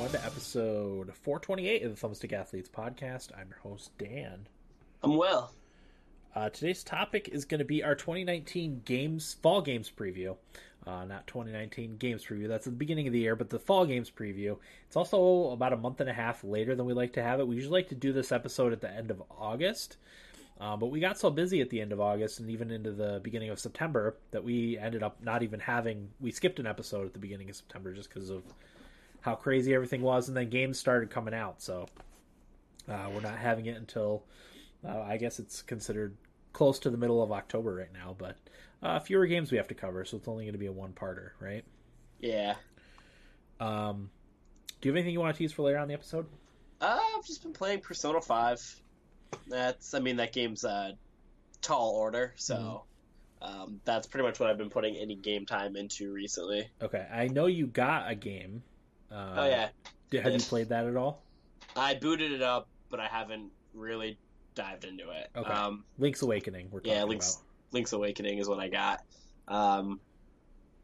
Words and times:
everyone, 0.00 0.18
to 0.18 0.26
episode 0.26 1.14
428 1.14 1.82
of 1.82 2.00
the 2.00 2.08
Thumbstick 2.08 2.32
Athletes 2.32 2.70
podcast. 2.70 3.28
I'm 3.38 3.48
your 3.48 3.58
host, 3.58 3.90
Dan. 3.98 4.46
I'm 5.02 5.18
well. 5.18 5.52
Uh, 6.34 6.48
today's 6.48 6.82
topic 6.82 7.28
is 7.28 7.44
going 7.44 7.58
to 7.58 7.66
be 7.66 7.84
our 7.84 7.94
2019 7.94 8.80
games, 8.86 9.36
fall 9.42 9.60
games 9.60 9.92
preview. 9.94 10.38
Uh, 10.86 11.04
not 11.04 11.26
2019 11.26 11.98
games 11.98 12.24
preview. 12.24 12.48
That's 12.48 12.66
at 12.66 12.72
the 12.72 12.78
beginning 12.78 13.08
of 13.08 13.12
the 13.12 13.18
year, 13.18 13.36
but 13.36 13.50
the 13.50 13.58
fall 13.58 13.84
games 13.84 14.10
preview. 14.10 14.56
It's 14.86 14.96
also 14.96 15.50
about 15.50 15.74
a 15.74 15.76
month 15.76 16.00
and 16.00 16.08
a 16.08 16.14
half 16.14 16.42
later 16.44 16.74
than 16.74 16.86
we 16.86 16.94
like 16.94 17.12
to 17.14 17.22
have 17.22 17.38
it. 17.38 17.46
We 17.46 17.56
usually 17.56 17.80
like 17.80 17.90
to 17.90 17.94
do 17.94 18.14
this 18.14 18.32
episode 18.32 18.72
at 18.72 18.80
the 18.80 18.90
end 18.90 19.10
of 19.10 19.22
August. 19.30 19.98
Uh, 20.58 20.78
but 20.78 20.86
we 20.86 21.00
got 21.00 21.18
so 21.18 21.28
busy 21.28 21.60
at 21.60 21.68
the 21.68 21.80
end 21.80 21.92
of 21.92 22.00
August 22.00 22.40
and 22.40 22.48
even 22.50 22.70
into 22.70 22.92
the 22.92 23.20
beginning 23.22 23.50
of 23.50 23.60
September 23.60 24.16
that 24.30 24.44
we 24.44 24.78
ended 24.78 25.02
up 25.02 25.22
not 25.22 25.42
even 25.42 25.60
having. 25.60 26.08
We 26.20 26.30
skipped 26.30 26.58
an 26.58 26.66
episode 26.66 27.06
at 27.06 27.12
the 27.12 27.18
beginning 27.18 27.50
of 27.50 27.56
September 27.56 27.92
just 27.92 28.08
because 28.08 28.30
of 28.30 28.42
how 29.20 29.34
crazy 29.34 29.74
everything 29.74 30.02
was, 30.02 30.28
and 30.28 30.36
then 30.36 30.48
games 30.48 30.78
started 30.78 31.10
coming 31.10 31.34
out. 31.34 31.62
So 31.62 31.86
uh, 32.88 33.08
we're 33.12 33.20
not 33.20 33.38
having 33.38 33.66
it 33.66 33.76
until 33.76 34.24
uh, 34.86 35.00
I 35.00 35.16
guess 35.16 35.38
it's 35.38 35.62
considered 35.62 36.16
close 36.52 36.78
to 36.80 36.90
the 36.90 36.96
middle 36.96 37.22
of 37.22 37.32
October 37.32 37.74
right 37.74 37.92
now. 37.92 38.14
But 38.18 38.36
uh, 38.82 38.98
fewer 39.00 39.26
games 39.26 39.50
we 39.50 39.58
have 39.58 39.68
to 39.68 39.74
cover, 39.74 40.04
so 40.04 40.16
it's 40.16 40.28
only 40.28 40.44
going 40.44 40.54
to 40.54 40.58
be 40.58 40.66
a 40.66 40.72
one-parter, 40.72 41.30
right? 41.40 41.64
Yeah. 42.18 42.54
Um, 43.58 44.10
do 44.80 44.88
you 44.88 44.92
have 44.92 44.96
anything 44.96 45.12
you 45.12 45.20
want 45.20 45.34
to 45.34 45.38
tease 45.38 45.52
for 45.52 45.62
later 45.62 45.78
on 45.78 45.88
the 45.88 45.94
episode? 45.94 46.26
Uh, 46.80 46.98
I've 47.16 47.26
just 47.26 47.42
been 47.42 47.52
playing 47.52 47.80
Persona 47.80 48.20
Five. 48.22 48.60
That's, 49.48 49.92
I 49.92 50.00
mean, 50.00 50.16
that 50.16 50.32
game's 50.32 50.64
a 50.64 50.96
tall 51.60 51.90
order, 51.90 52.32
so 52.36 52.84
mm-hmm. 53.42 53.62
um, 53.62 53.80
that's 53.84 54.06
pretty 54.06 54.26
much 54.26 54.40
what 54.40 54.48
I've 54.48 54.56
been 54.58 54.70
putting 54.70 54.96
any 54.96 55.14
game 55.14 55.44
time 55.44 55.76
into 55.76 56.10
recently. 56.10 56.68
Okay, 56.80 57.06
I 57.12 57.28
know 57.28 57.46
you 57.46 57.66
got 57.66 58.10
a 58.10 58.14
game. 58.14 58.62
Uh, 59.10 59.34
oh 59.36 59.46
yeah. 59.46 59.68
Did, 60.10 60.22
have 60.22 60.32
you 60.32 60.40
played 60.40 60.68
that 60.70 60.86
at 60.86 60.96
all? 60.96 61.22
I 61.76 61.94
booted 61.94 62.32
it 62.32 62.42
up, 62.42 62.68
but 62.90 63.00
I 63.00 63.06
haven't 63.06 63.50
really 63.74 64.18
dived 64.54 64.84
into 64.84 65.10
it. 65.10 65.30
Okay. 65.36 65.50
Um, 65.50 65.84
Link's 65.98 66.22
Awakening. 66.22 66.68
We're 66.70 66.80
yeah, 66.84 67.04
Link's 67.04 67.36
about. 67.36 67.44
Link's 67.72 67.92
Awakening 67.92 68.38
is 68.38 68.48
what 68.48 68.58
I 68.58 68.68
got. 68.68 69.04
Um, 69.48 70.00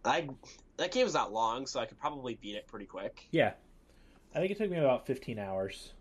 I 0.05 0.29
that 0.77 0.93
game 0.93 1.03
game's 1.03 1.15
not 1.15 1.33
long, 1.33 1.67
so 1.67 1.81
I 1.81 1.87
could 1.87 1.99
probably 1.99 2.35
beat 2.35 2.57
it 2.57 2.67
pretty 2.67 2.87
quick. 2.87 3.27
Yeah, 3.31 3.53
I 4.35 4.39
think 4.39 4.51
it 4.51 4.59
took 4.59 4.71
me 4.71 4.79
about 4.79 5.07
fifteen 5.07 5.39
hours. 5.39 5.93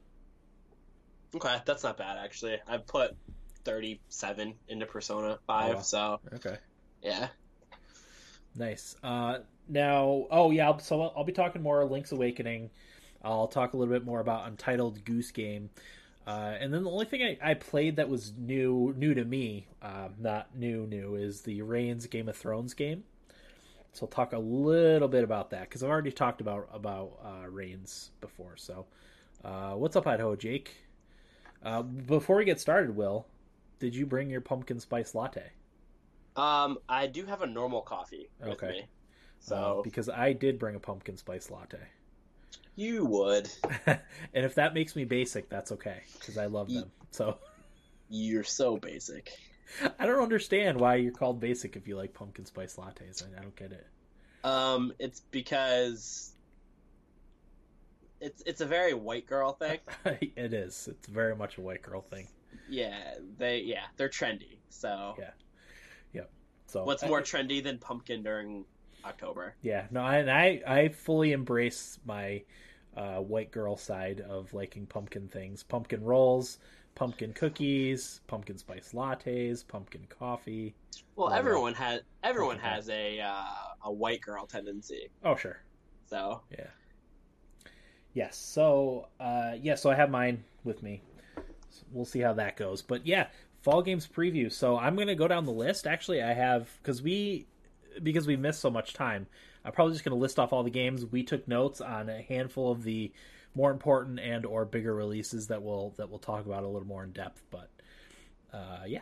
Okay, 1.35 1.57
that's 1.65 1.83
not 1.83 1.97
bad 1.97 2.17
actually. 2.17 2.57
I've 2.67 2.85
put 2.85 3.15
thirty-seven 3.63 4.53
into 4.67 4.85
Persona 4.85 5.39
Five, 5.47 5.77
oh, 5.77 5.81
so 5.81 6.19
okay, 6.35 6.57
yeah, 7.01 7.27
nice. 8.55 8.95
Uh, 9.03 9.39
now, 9.67 10.27
oh 10.31 10.51
yeah, 10.51 10.77
so 10.77 11.01
I'll, 11.01 11.13
I'll 11.17 11.23
be 11.23 11.33
talking 11.33 11.61
more 11.61 11.83
Link's 11.85 12.11
Awakening. 12.11 12.69
I'll 13.23 13.47
talk 13.47 13.73
a 13.73 13.77
little 13.77 13.93
bit 13.93 14.05
more 14.05 14.19
about 14.19 14.47
Untitled 14.47 15.03
Goose 15.03 15.31
Game. 15.31 15.69
Uh, 16.27 16.55
and 16.59 16.73
then 16.73 16.83
the 16.83 16.89
only 16.89 17.05
thing 17.05 17.21
I, 17.21 17.51
I, 17.51 17.53
played 17.53 17.97
that 17.97 18.09
was 18.09 18.33
new, 18.35 18.95
new 18.97 19.13
to 19.13 19.23
me, 19.23 19.67
uh, 19.81 20.09
not 20.19 20.55
new, 20.55 20.87
new, 20.87 21.13
is 21.15 21.41
the 21.41 21.61
Reigns 21.61 22.07
Game 22.07 22.27
of 22.27 22.35
Thrones 22.35 22.73
game. 22.73 23.03
So 23.93 24.05
I'll 24.05 24.11
talk 24.11 24.33
a 24.33 24.39
little 24.39 25.07
bit 25.07 25.23
about 25.23 25.51
that 25.51 25.69
because 25.69 25.83
I've 25.83 25.89
already 25.89 26.11
talked 26.11 26.41
about 26.41 26.67
about 26.73 27.19
uh, 27.23 27.47
Reigns 27.47 28.09
before. 28.21 28.57
So, 28.57 28.87
uh, 29.43 29.73
what's 29.73 29.95
up, 29.95 30.07
Idaho 30.07 30.35
Jake? 30.35 30.75
Uh, 31.63 31.83
before 31.83 32.37
we 32.37 32.45
get 32.45 32.59
started, 32.59 32.95
Will, 32.95 33.27
did 33.79 33.95
you 33.95 34.05
bring 34.05 34.29
your 34.29 34.41
pumpkin 34.41 34.79
spice 34.79 35.13
latte? 35.15 35.51
Um, 36.35 36.79
I 36.89 37.07
do 37.07 37.25
have 37.25 37.43
a 37.43 37.47
normal 37.47 37.81
coffee 37.81 38.29
with 38.39 38.61
okay. 38.61 38.69
me. 38.69 38.85
So 39.45 39.77
uh, 39.79 39.81
because 39.83 40.09
I 40.09 40.33
did 40.33 40.57
bring 40.57 40.75
a 40.75 40.79
pumpkin 40.79 41.17
spice 41.17 41.51
latte. 41.51 41.77
You 42.75 43.05
would. 43.05 43.47
and 43.85 43.99
if 44.33 44.55
that 44.55 44.73
makes 44.73 44.95
me 44.95 45.05
basic, 45.05 45.49
that's 45.49 45.71
okay 45.73 46.01
because 46.19 46.39
I 46.39 46.47
love 46.47 46.67
them. 46.73 46.91
So 47.11 47.37
you're 48.09 48.43
so 48.43 48.77
basic. 48.77 49.37
I 49.99 50.07
don't 50.07 50.21
understand 50.21 50.79
why 50.79 50.95
you're 50.95 51.11
called 51.11 51.39
basic 51.39 51.75
if 51.75 51.87
you 51.87 51.95
like 51.95 52.13
pumpkin 52.13 52.45
spice 52.45 52.75
lattes. 52.77 53.23
I, 53.23 53.37
I 53.37 53.41
don't 53.43 53.55
get 53.55 53.71
it. 53.71 53.85
Um, 54.43 54.93
it's 54.97 55.19
because 55.19 56.33
it's 58.19 58.41
it's 58.47 58.61
a 58.61 58.65
very 58.65 58.95
white 58.95 59.27
girl 59.27 59.53
thing. 59.53 59.77
it 60.05 60.53
is. 60.53 60.89
It's 60.91 61.07
very 61.07 61.35
much 61.35 61.59
a 61.59 61.61
white 61.61 61.83
girl 61.83 62.01
thing. 62.01 62.27
Yeah, 62.67 63.13
they 63.37 63.59
yeah 63.59 63.85
they're 63.95 64.09
trendy. 64.09 64.57
So 64.69 65.13
yeah, 65.19 65.31
yep. 66.13 66.31
So 66.65 66.83
what's 66.83 67.05
more 67.05 67.21
trendy 67.21 67.63
than 67.63 67.77
pumpkin 67.77 68.23
during 68.23 68.65
October? 69.05 69.55
Yeah, 69.61 69.85
no, 69.91 70.05
and 70.05 70.29
I 70.29 70.61
I 70.67 70.87
fully 70.89 71.31
embrace 71.31 71.99
my 72.05 72.43
uh, 72.95 73.17
white 73.17 73.51
girl 73.51 73.77
side 73.77 74.21
of 74.21 74.53
liking 74.53 74.85
pumpkin 74.85 75.27
things, 75.27 75.63
pumpkin 75.63 76.03
rolls, 76.03 76.57
pumpkin 76.95 77.33
cookies, 77.33 78.21
pumpkin 78.27 78.57
spice 78.57 78.91
lattes, 78.93 79.67
pumpkin 79.67 80.07
coffee. 80.09 80.73
Well, 81.15 81.31
everyone 81.31 81.73
has 81.75 82.01
everyone 82.23 82.59
has 82.59 82.89
a 82.89 83.19
uh, 83.19 83.43
a 83.83 83.91
white 83.91 84.21
girl 84.21 84.45
tendency. 84.45 85.09
Oh 85.23 85.35
sure. 85.35 85.59
So 86.09 86.41
yeah. 86.51 86.67
Yes. 88.13 88.37
So 88.37 89.09
uh, 89.19 89.53
yeah. 89.61 89.75
So 89.75 89.89
I 89.89 89.95
have 89.95 90.09
mine 90.09 90.43
with 90.63 90.81
me. 90.81 91.01
So 91.69 91.83
we'll 91.91 92.05
see 92.05 92.21
how 92.21 92.33
that 92.33 92.55
goes. 92.55 92.81
But 92.81 93.05
yeah, 93.05 93.27
fall 93.61 93.81
games 93.81 94.07
preview. 94.07 94.51
So 94.51 94.77
I'm 94.77 94.95
gonna 94.95 95.15
go 95.15 95.27
down 95.27 95.45
the 95.45 95.51
list. 95.51 95.85
Actually, 95.85 96.21
I 96.21 96.33
have 96.33 96.69
because 96.81 97.01
we 97.01 97.45
because 98.01 98.27
we 98.27 98.35
missed 98.35 98.59
so 98.59 98.69
much 98.69 98.93
time. 98.93 99.27
I'm 99.63 99.71
probably 99.71 99.93
just 99.93 100.05
gonna 100.05 100.15
list 100.15 100.39
off 100.39 100.53
all 100.53 100.63
the 100.63 100.69
games. 100.69 101.05
We 101.05 101.23
took 101.23 101.47
notes 101.47 101.81
on 101.81 102.09
a 102.09 102.21
handful 102.21 102.71
of 102.71 102.83
the 102.83 103.11
more 103.55 103.71
important 103.71 104.19
and 104.19 104.45
or 104.45 104.65
bigger 104.65 104.93
releases 104.93 105.47
that 105.47 105.63
we'll 105.63 105.93
that 105.97 106.09
we'll 106.09 106.19
talk 106.19 106.45
about 106.45 106.63
a 106.63 106.67
little 106.67 106.87
more 106.87 107.03
in 107.03 107.11
depth. 107.11 107.41
But 107.49 107.69
uh, 108.53 108.83
yeah. 108.85 108.99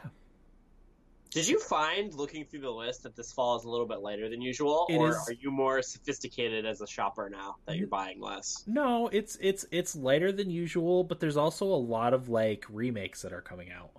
Did 1.32 1.48
you 1.48 1.60
find 1.60 2.14
looking 2.14 2.46
through 2.46 2.62
the 2.62 2.70
list 2.70 3.04
that 3.04 3.16
this 3.16 3.34
fall 3.34 3.58
is 3.58 3.64
a 3.64 3.70
little 3.70 3.88
bit 3.88 4.02
lighter 4.02 4.30
than 4.30 4.40
usual, 4.40 4.86
it 4.88 4.98
or 4.98 5.10
is... 5.10 5.16
are 5.28 5.34
you 5.34 5.50
more 5.50 5.82
sophisticated 5.82 6.64
as 6.64 6.80
a 6.80 6.86
shopper 6.86 7.28
now 7.28 7.56
that 7.66 7.76
you're 7.76 7.88
buying 7.88 8.22
less? 8.22 8.64
No, 8.68 9.08
it's 9.08 9.36
it's 9.42 9.66
it's 9.72 9.96
lighter 9.96 10.32
than 10.32 10.52
usual, 10.52 11.04
but 11.04 11.20
there's 11.20 11.38
also 11.38 11.66
a 11.66 11.76
lot 11.76 12.14
of 12.14 12.30
like 12.30 12.66
remakes 12.70 13.24
that 13.24 13.34
are 13.34 13.42
coming 13.42 13.72
out 13.72 13.90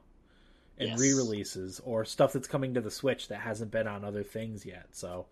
and 0.79 0.91
yes. 0.91 1.01
re-releases 1.01 1.81
or 1.85 2.05
stuff 2.05 2.33
that's 2.33 2.49
coming 2.49 2.75
to 2.75 2.81
the 2.81 2.91
Switch 2.91 3.29
that 3.29 3.41
hasn't 3.41 3.71
been 3.71 3.87
on 3.87 4.05
other 4.05 4.23
things 4.23 4.67
yet. 4.67 4.87
So 4.93 5.27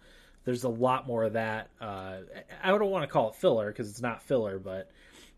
there's 0.45 0.65
a 0.65 0.69
lot 0.69 1.07
more 1.07 1.25
of 1.25 1.35
that. 1.35 1.71
Uh, 1.81 2.19
I 2.63 2.69
don't 2.69 2.91
want 2.91 3.05
to 3.05 3.13
call 3.13 3.31
it 3.31 3.37
filler 3.37 3.71
because 3.71 3.89
it's 3.89 4.03
not 4.03 4.23
filler, 4.23 4.59
but 4.59 4.91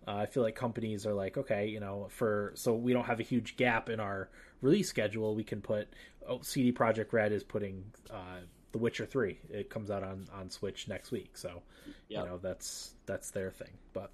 uh, 0.06 0.16
I 0.16 0.26
feel 0.26 0.42
like 0.42 0.54
companies 0.54 1.06
are 1.06 1.15
like, 1.15 1.37
okay, 1.37 1.69
you 1.69 1.81
know, 1.81 2.09
for 2.10 2.53
so 2.54 2.75
we 2.75 2.92
don't 2.92 3.04
have 3.04 3.20
a 3.20 3.25
huge 3.25 3.56
gap 3.56 3.88
in 3.88 4.00
our 4.00 4.28
release 4.60 4.88
schedule, 4.88 5.34
we 5.34 5.44
can 5.44 5.60
put 5.60 5.88
oh, 6.28 6.41
CD 6.42 6.72
Projekt 6.72 7.12
Red 7.12 7.32
is 7.32 7.42
putting 7.42 7.84
uh, 8.10 8.41
The 8.72 8.78
Witcher 8.78 9.06
Three. 9.06 9.38
It 9.50 9.71
comes 9.71 9.91
out 9.91 10.03
on 10.03 10.26
on 10.34 10.50
Switch 10.50 10.88
next 10.88 11.10
week, 11.10 11.36
so 11.36 11.62
yep. 12.09 12.25
you 12.25 12.28
know 12.31 12.38
that's 12.38 12.94
that's 13.06 13.31
their 13.31 13.50
thing. 13.50 13.72
But 13.92 14.10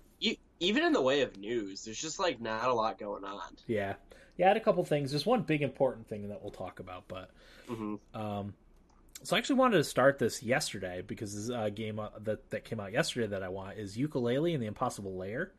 even 0.61 0.85
in 0.85 0.93
the 0.93 1.01
way 1.01 1.23
of 1.23 1.37
news, 1.39 1.85
there's 1.85 2.01
just 2.01 2.21
like 2.21 2.41
not 2.41 2.69
a 2.69 2.75
lot 2.75 2.99
going 2.99 3.25
on. 3.25 3.57
Yeah, 3.67 3.95
yeah, 4.41 4.47
I 4.47 4.49
had 4.49 4.57
a 4.57 4.61
couple 4.61 4.83
things. 4.85 5.11
There's 5.11 5.27
one 5.27 5.43
big 5.43 5.61
important 5.61 6.09
thing 6.09 6.31
that 6.31 6.43
we'll 6.43 6.51
talk 6.51 6.81
about, 6.81 7.05
but 7.09 7.31
mm-hmm. 7.69 7.97
um, 8.19 8.55
so 9.23 9.37
I 9.37 9.39
actually 9.39 9.57
wanted 9.57 9.77
to 9.77 9.85
start 9.85 10.19
this 10.19 10.43
yesterday 10.43 11.03
because 11.07 11.35
this 11.35 11.55
uh, 11.55 11.69
game 11.69 11.99
uh, 11.99 12.09
that 12.23 12.49
that 12.49 12.65
came 12.65 12.81
out 12.81 12.91
yesterday 12.91 13.27
that 13.27 13.43
I 13.43 13.51
want 13.51 13.77
is 13.77 13.99
Yooka-Laylee 13.99 14.55
and 14.55 14.63
the 14.63 14.67
Impossible 14.67 15.15
Lair. 15.15 15.53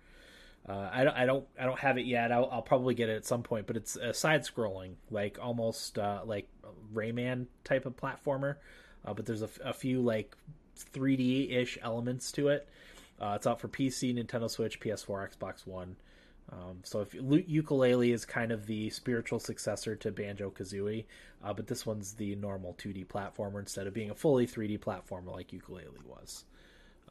Uh, 0.67 0.89
I 0.91 1.03
don't, 1.03 1.15
I 1.15 1.25
don't, 1.27 1.47
I 1.59 1.65
don't 1.65 1.77
have 1.77 1.99
it 1.99 2.07
yet. 2.07 2.31
I'll, 2.31 2.49
I'll, 2.51 2.61
probably 2.63 2.95
get 2.95 3.09
it 3.09 3.17
at 3.17 3.25
some 3.25 3.43
point, 3.43 3.67
but 3.67 3.77
it's 3.77 3.95
a 3.95 4.13
side-scrolling, 4.13 4.93
like 5.11 5.37
almost 5.41 5.97
uh, 5.99 6.21
like 6.25 6.47
Rayman 6.93 7.47
type 7.63 7.85
of 7.85 7.95
platformer. 7.95 8.55
Uh, 9.05 9.13
but 9.13 9.27
there's 9.27 9.41
a, 9.43 9.49
a, 9.63 9.73
few 9.73 10.01
like 10.01 10.35
3D 10.93 11.51
ish 11.51 11.77
elements 11.81 12.31
to 12.33 12.49
it. 12.49 12.67
Uh, 13.19 13.33
it's 13.35 13.45
out 13.45 13.59
for 13.59 13.67
PC, 13.67 14.15
Nintendo 14.15 14.49
Switch, 14.49 14.79
PS4, 14.79 15.35
Xbox 15.35 15.67
One. 15.67 15.95
Um, 16.49 16.79
so 16.83 17.01
if 17.01 17.11
Yooka-Laylee 17.11 18.13
is 18.13 18.25
kind 18.25 18.51
of 18.51 18.65
the 18.65 18.89
spiritual 18.89 19.39
successor 19.39 19.95
to 19.97 20.11
Banjo 20.11 20.49
Kazooie, 20.51 21.05
uh, 21.43 21.53
but 21.53 21.67
this 21.67 21.85
one's 21.85 22.13
the 22.13 22.35
normal 22.35 22.73
2D 22.73 23.07
platformer 23.07 23.59
instead 23.59 23.87
of 23.87 23.93
being 23.93 24.09
a 24.09 24.15
fully 24.15 24.45
3D 24.45 24.79
platformer 24.79 25.31
like 25.31 25.51
Yooka-Laylee 25.51 26.05
was. 26.05 26.43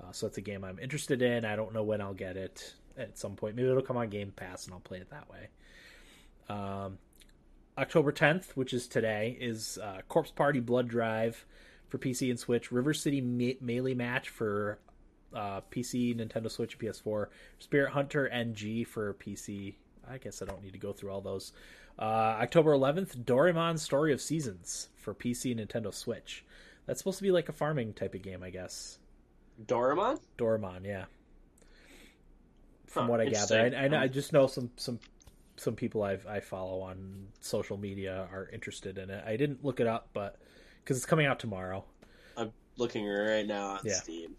Uh, 0.01 0.13
so 0.13 0.27
it's 0.27 0.39
a 0.39 0.43
game 0.43 0.65
I'm 0.65 0.79
interested 0.79 1.23
in. 1.23 1.45
I 1.45 1.57
don't 1.57 1.73
know 1.73 1.83
when 1.83 2.01
I'll 2.01 2.15
get 2.15 2.37
it 2.37 2.75
at 2.97 3.19
some 3.19 3.35
point. 3.37 3.57
Maybe 3.57 3.69
it'll 3.69 3.83
come 3.83 3.97
on 3.97 4.09
Game 4.09 4.33
Pass 4.35 4.67
and 4.67 4.75
I'll 4.75 4.81
play 4.81 4.99
it 4.99 5.11
that 5.11 5.29
way. 5.31 5.49
Um, 6.49 6.99
October 7.79 8.13
10th, 8.13 8.51
which 8.57 8.73
is 8.73 8.87
today, 8.87 9.37
is 9.41 9.79
uh, 9.83 10.01
Corpse 10.09 10.31
Party 10.31 10.61
Blood 10.61 10.89
Drive 10.89 11.45
for 11.89 11.99
PC 11.99 12.31
and 12.31 12.39
Switch, 12.39 12.71
River 12.71 12.93
City 12.93 13.21
Me- 13.21 13.59
Melee 13.61 13.95
Match 13.95 14.29
for 14.29 14.79
uh, 15.35 15.61
PC, 15.71 16.17
Nintendo 16.17 16.51
Switch, 16.51 16.79
PS4, 16.79 17.27
Spirit 17.59 17.93
Hunter 17.93 18.29
NG 18.29 18.85
for 18.85 19.15
PC. 19.15 19.75
I 20.09 20.19
guess 20.19 20.43
I 20.43 20.45
don't 20.47 20.63
need 20.63 20.73
to 20.73 20.79
go 20.79 20.93
through 20.93 21.13
all 21.13 21.21
those. 21.21 21.53
Uh, 21.99 22.39
October 22.41 22.73
11th, 22.73 23.25
Doraemon 23.25 23.79
Story 23.79 24.13
of 24.13 24.21
Seasons 24.21 24.89
for 24.97 25.15
PC, 25.15 25.57
Nintendo 25.57 25.93
Switch. 25.93 26.45
That's 26.87 26.99
supposed 26.99 27.19
to 27.19 27.23
be 27.23 27.31
like 27.31 27.49
a 27.49 27.53
farming 27.53 27.93
type 27.93 28.15
of 28.15 28.23
game, 28.23 28.43
I 28.43 28.51
guess. 28.51 28.99
Doraemon? 29.67 30.19
Doraemon, 30.39 30.85
yeah. 30.85 31.05
from 32.87 33.05
Huh, 33.05 33.11
what 33.11 33.21
I 33.21 33.27
gather. 33.27 33.61
I. 33.77 33.87
I, 33.87 34.03
I 34.03 34.09
just 34.09 34.33
know 34.33 34.47
some 34.47 34.71
some 34.77 34.99
some 35.57 35.77
people 35.77 36.03
I've, 36.03 36.27
I 36.27 36.41
follow 36.41 36.81
on 36.81 37.29
social 37.41 37.77
media 37.77 38.27
are 38.33 38.49
interested 38.53 38.99
in 38.99 39.11
it. 39.11 39.23
I 39.27 39.37
didn't 39.37 39.65
look 39.65 39.79
it 39.79 39.87
up, 39.87 40.09
but 40.15 40.37
because 40.83 40.97
it's 40.97 41.07
coming 41.07 41.27
out 41.27 41.39
tomorrow. 41.39 41.85
I'm 42.37 42.53
looking 42.79 43.07
right 43.07 43.47
now 43.47 43.73
on 43.73 43.81
Yeah. 43.85 43.95
Steam. 43.95 44.37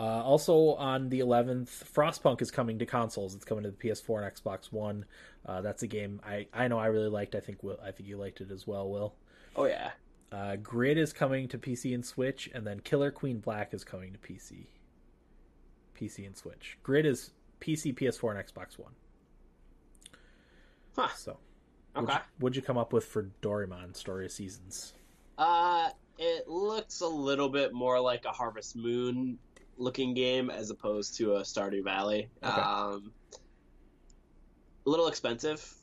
Uh, 0.00 0.02
also 0.24 0.74
on 0.74 1.08
the 1.10 1.20
11th, 1.20 1.68
Frostpunk 1.92 2.42
is 2.42 2.50
coming 2.50 2.78
to 2.78 2.86
consoles. 2.86 3.34
It's 3.34 3.44
coming 3.44 3.62
to 3.64 3.70
the 3.70 3.76
PS4 3.76 4.24
and 4.26 4.34
Xbox 4.34 4.72
One. 4.72 5.04
Uh, 5.46 5.60
that's 5.60 5.82
a 5.82 5.86
game 5.86 6.20
I, 6.26 6.46
I 6.52 6.68
know 6.68 6.78
I 6.78 6.86
really 6.86 7.08
liked. 7.08 7.34
I 7.34 7.40
think 7.40 7.62
Will, 7.62 7.78
I 7.84 7.90
think 7.92 8.08
you 8.08 8.16
liked 8.16 8.40
it 8.40 8.50
as 8.50 8.66
well, 8.66 8.88
Will. 8.88 9.14
Oh 9.54 9.66
yeah. 9.66 9.90
Uh, 10.32 10.56
Grid 10.56 10.96
is 10.96 11.12
coming 11.12 11.46
to 11.48 11.58
PC 11.58 11.94
and 11.94 12.04
Switch, 12.04 12.50
and 12.54 12.66
then 12.66 12.80
Killer 12.80 13.10
Queen 13.10 13.38
Black 13.38 13.74
is 13.74 13.84
coming 13.84 14.12
to 14.14 14.18
PC. 14.18 14.66
PC 15.94 16.26
and 16.26 16.36
Switch. 16.36 16.78
Grid 16.82 17.04
is 17.04 17.32
PC, 17.60 17.94
PS4, 17.94 18.36
and 18.36 18.46
Xbox 18.48 18.78
One. 18.78 18.92
Huh. 20.96 21.08
So, 21.16 21.36
what'd 21.92 22.08
Okay. 22.10 22.18
you, 22.18 22.24
what'd 22.38 22.56
you 22.56 22.62
come 22.62 22.78
up 22.78 22.92
with 22.92 23.04
for 23.04 23.30
Doraemon 23.42 23.94
Story 23.94 24.24
of 24.24 24.32
Seasons? 24.32 24.94
Uh, 25.38 25.90
it 26.18 26.48
looks 26.48 27.00
a 27.02 27.06
little 27.08 27.48
bit 27.48 27.72
more 27.72 28.00
like 28.00 28.24
a 28.24 28.30
Harvest 28.30 28.74
Moon 28.76 29.38
looking 29.76 30.14
game 30.14 30.50
as 30.50 30.70
opposed 30.70 31.16
to 31.18 31.36
a 31.36 31.40
Stardew 31.42 31.84
Valley. 31.84 32.28
Okay. 32.42 32.60
Um, 32.60 33.12
a 34.86 34.90
little 34.90 35.08
expensive. 35.08 35.74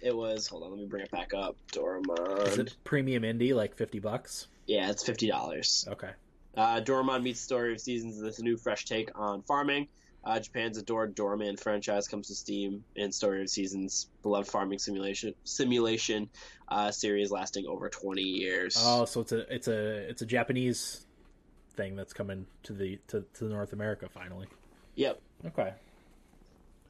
It 0.00 0.16
was. 0.16 0.46
Hold 0.46 0.62
on, 0.62 0.70
let 0.70 0.78
me 0.78 0.86
bring 0.86 1.02
it 1.02 1.10
back 1.10 1.34
up. 1.34 1.56
Doraemon. 1.72 2.46
Is 2.46 2.58
it 2.58 2.76
premium 2.84 3.24
indie, 3.24 3.54
like 3.54 3.76
fifty 3.76 3.98
bucks? 3.98 4.46
Yeah, 4.66 4.90
it's 4.90 5.02
fifty 5.04 5.26
dollars. 5.26 5.86
Okay. 5.88 6.10
Uh, 6.56 6.80
Doraemon 6.80 7.22
meets 7.22 7.40
Story 7.40 7.72
of 7.72 7.80
Seasons. 7.80 8.20
This 8.20 8.40
new 8.40 8.56
fresh 8.56 8.84
take 8.84 9.10
on 9.18 9.42
farming. 9.42 9.88
Uh, 10.24 10.38
Japan's 10.38 10.76
adored 10.76 11.16
Doraemon 11.16 11.58
franchise 11.58 12.06
comes 12.06 12.28
to 12.28 12.34
Steam 12.34 12.84
in 12.96 13.12
Story 13.12 13.40
of 13.40 13.48
Seasons, 13.48 14.08
beloved 14.22 14.48
farming 14.48 14.78
simulation 14.78 15.34
simulation 15.44 16.28
uh, 16.68 16.90
series 16.90 17.30
lasting 17.30 17.66
over 17.66 17.88
twenty 17.88 18.22
years. 18.22 18.76
Oh, 18.80 19.04
so 19.04 19.20
it's 19.20 19.32
a 19.32 19.54
it's 19.54 19.68
a 19.68 20.08
it's 20.10 20.22
a 20.22 20.26
Japanese 20.26 21.06
thing 21.78 21.96
that's 21.96 22.12
coming 22.12 22.44
to 22.64 22.74
the 22.74 22.98
to, 23.08 23.24
to 23.34 23.44
North 23.46 23.72
America 23.72 24.08
finally. 24.12 24.48
Yep. 24.96 25.20
Okay. 25.46 25.72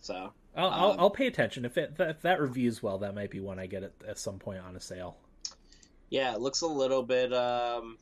So 0.01 0.33
I'll, 0.57 0.71
I'll, 0.71 0.91
Um, 0.93 0.97
I'll 1.01 1.11
pay 1.11 1.27
attention 1.29 1.65
if 1.65 1.77
it 1.79 1.95
if 2.01 2.23
that 2.23 2.41
reviews 2.41 2.83
well. 2.83 2.99
That 2.99 3.15
might 3.15 3.31
be 3.31 3.39
one 3.39 3.59
I 3.61 3.67
get 3.67 3.83
it 3.85 3.95
at 4.09 4.19
some 4.19 4.39
point 4.41 4.61
on 4.61 4.75
a 4.75 4.81
sale. 4.81 5.17
Yeah, 6.11 6.33
it 6.35 6.41
looks 6.41 6.63
a 6.63 6.67
little 6.67 7.03
bit. 7.03 7.33
Um, 7.35 7.99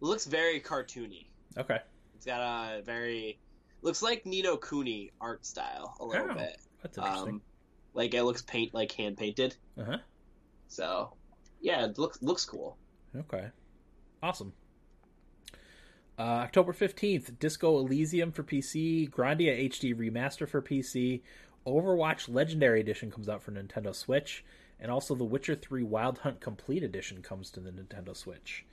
it 0.00 0.04
looks 0.04 0.26
very 0.26 0.60
cartoony. 0.60 1.26
Okay. 1.56 1.78
It's 2.16 2.26
got 2.26 2.40
a 2.40 2.82
very 2.82 3.38
looks 3.82 4.02
like 4.02 4.26
Ni 4.26 4.42
no 4.42 4.56
Kuni 4.56 5.12
art 5.20 5.46
style 5.46 5.96
a 6.00 6.04
little 6.04 6.30
Oh, 6.30 6.34
bit. 6.34 6.56
That's 6.82 6.98
interesting. 6.98 7.34
Um, 7.34 7.42
like 7.94 8.14
it 8.14 8.24
looks 8.24 8.42
paint 8.42 8.74
like 8.74 8.90
hand 8.92 9.16
painted. 9.16 9.54
uh 9.78 9.84
huh. 9.84 9.98
So 10.68 11.12
yeah, 11.60 11.84
it 11.84 11.98
looks 11.98 12.20
looks 12.20 12.44
cool. 12.44 12.76
Okay. 13.16 13.46
Awesome. 14.22 14.52
Uh, 16.22 16.44
October 16.44 16.72
15th, 16.72 17.36
Disco 17.40 17.78
Elysium 17.78 18.30
for 18.30 18.44
PC, 18.44 19.10
Grandia 19.10 19.68
HD 19.68 19.92
Remaster 19.92 20.48
for 20.48 20.62
PC, 20.62 21.20
Overwatch 21.66 22.32
Legendary 22.32 22.78
Edition 22.78 23.10
comes 23.10 23.28
out 23.28 23.42
for 23.42 23.50
Nintendo 23.50 23.92
Switch, 23.92 24.44
and 24.78 24.92
also 24.92 25.16
The 25.16 25.24
Witcher 25.24 25.56
3 25.56 25.82
Wild 25.82 26.18
Hunt 26.18 26.40
Complete 26.40 26.84
Edition 26.84 27.22
comes 27.22 27.50
to 27.50 27.58
the 27.58 27.72
Nintendo 27.72 28.16
Switch. 28.16 28.64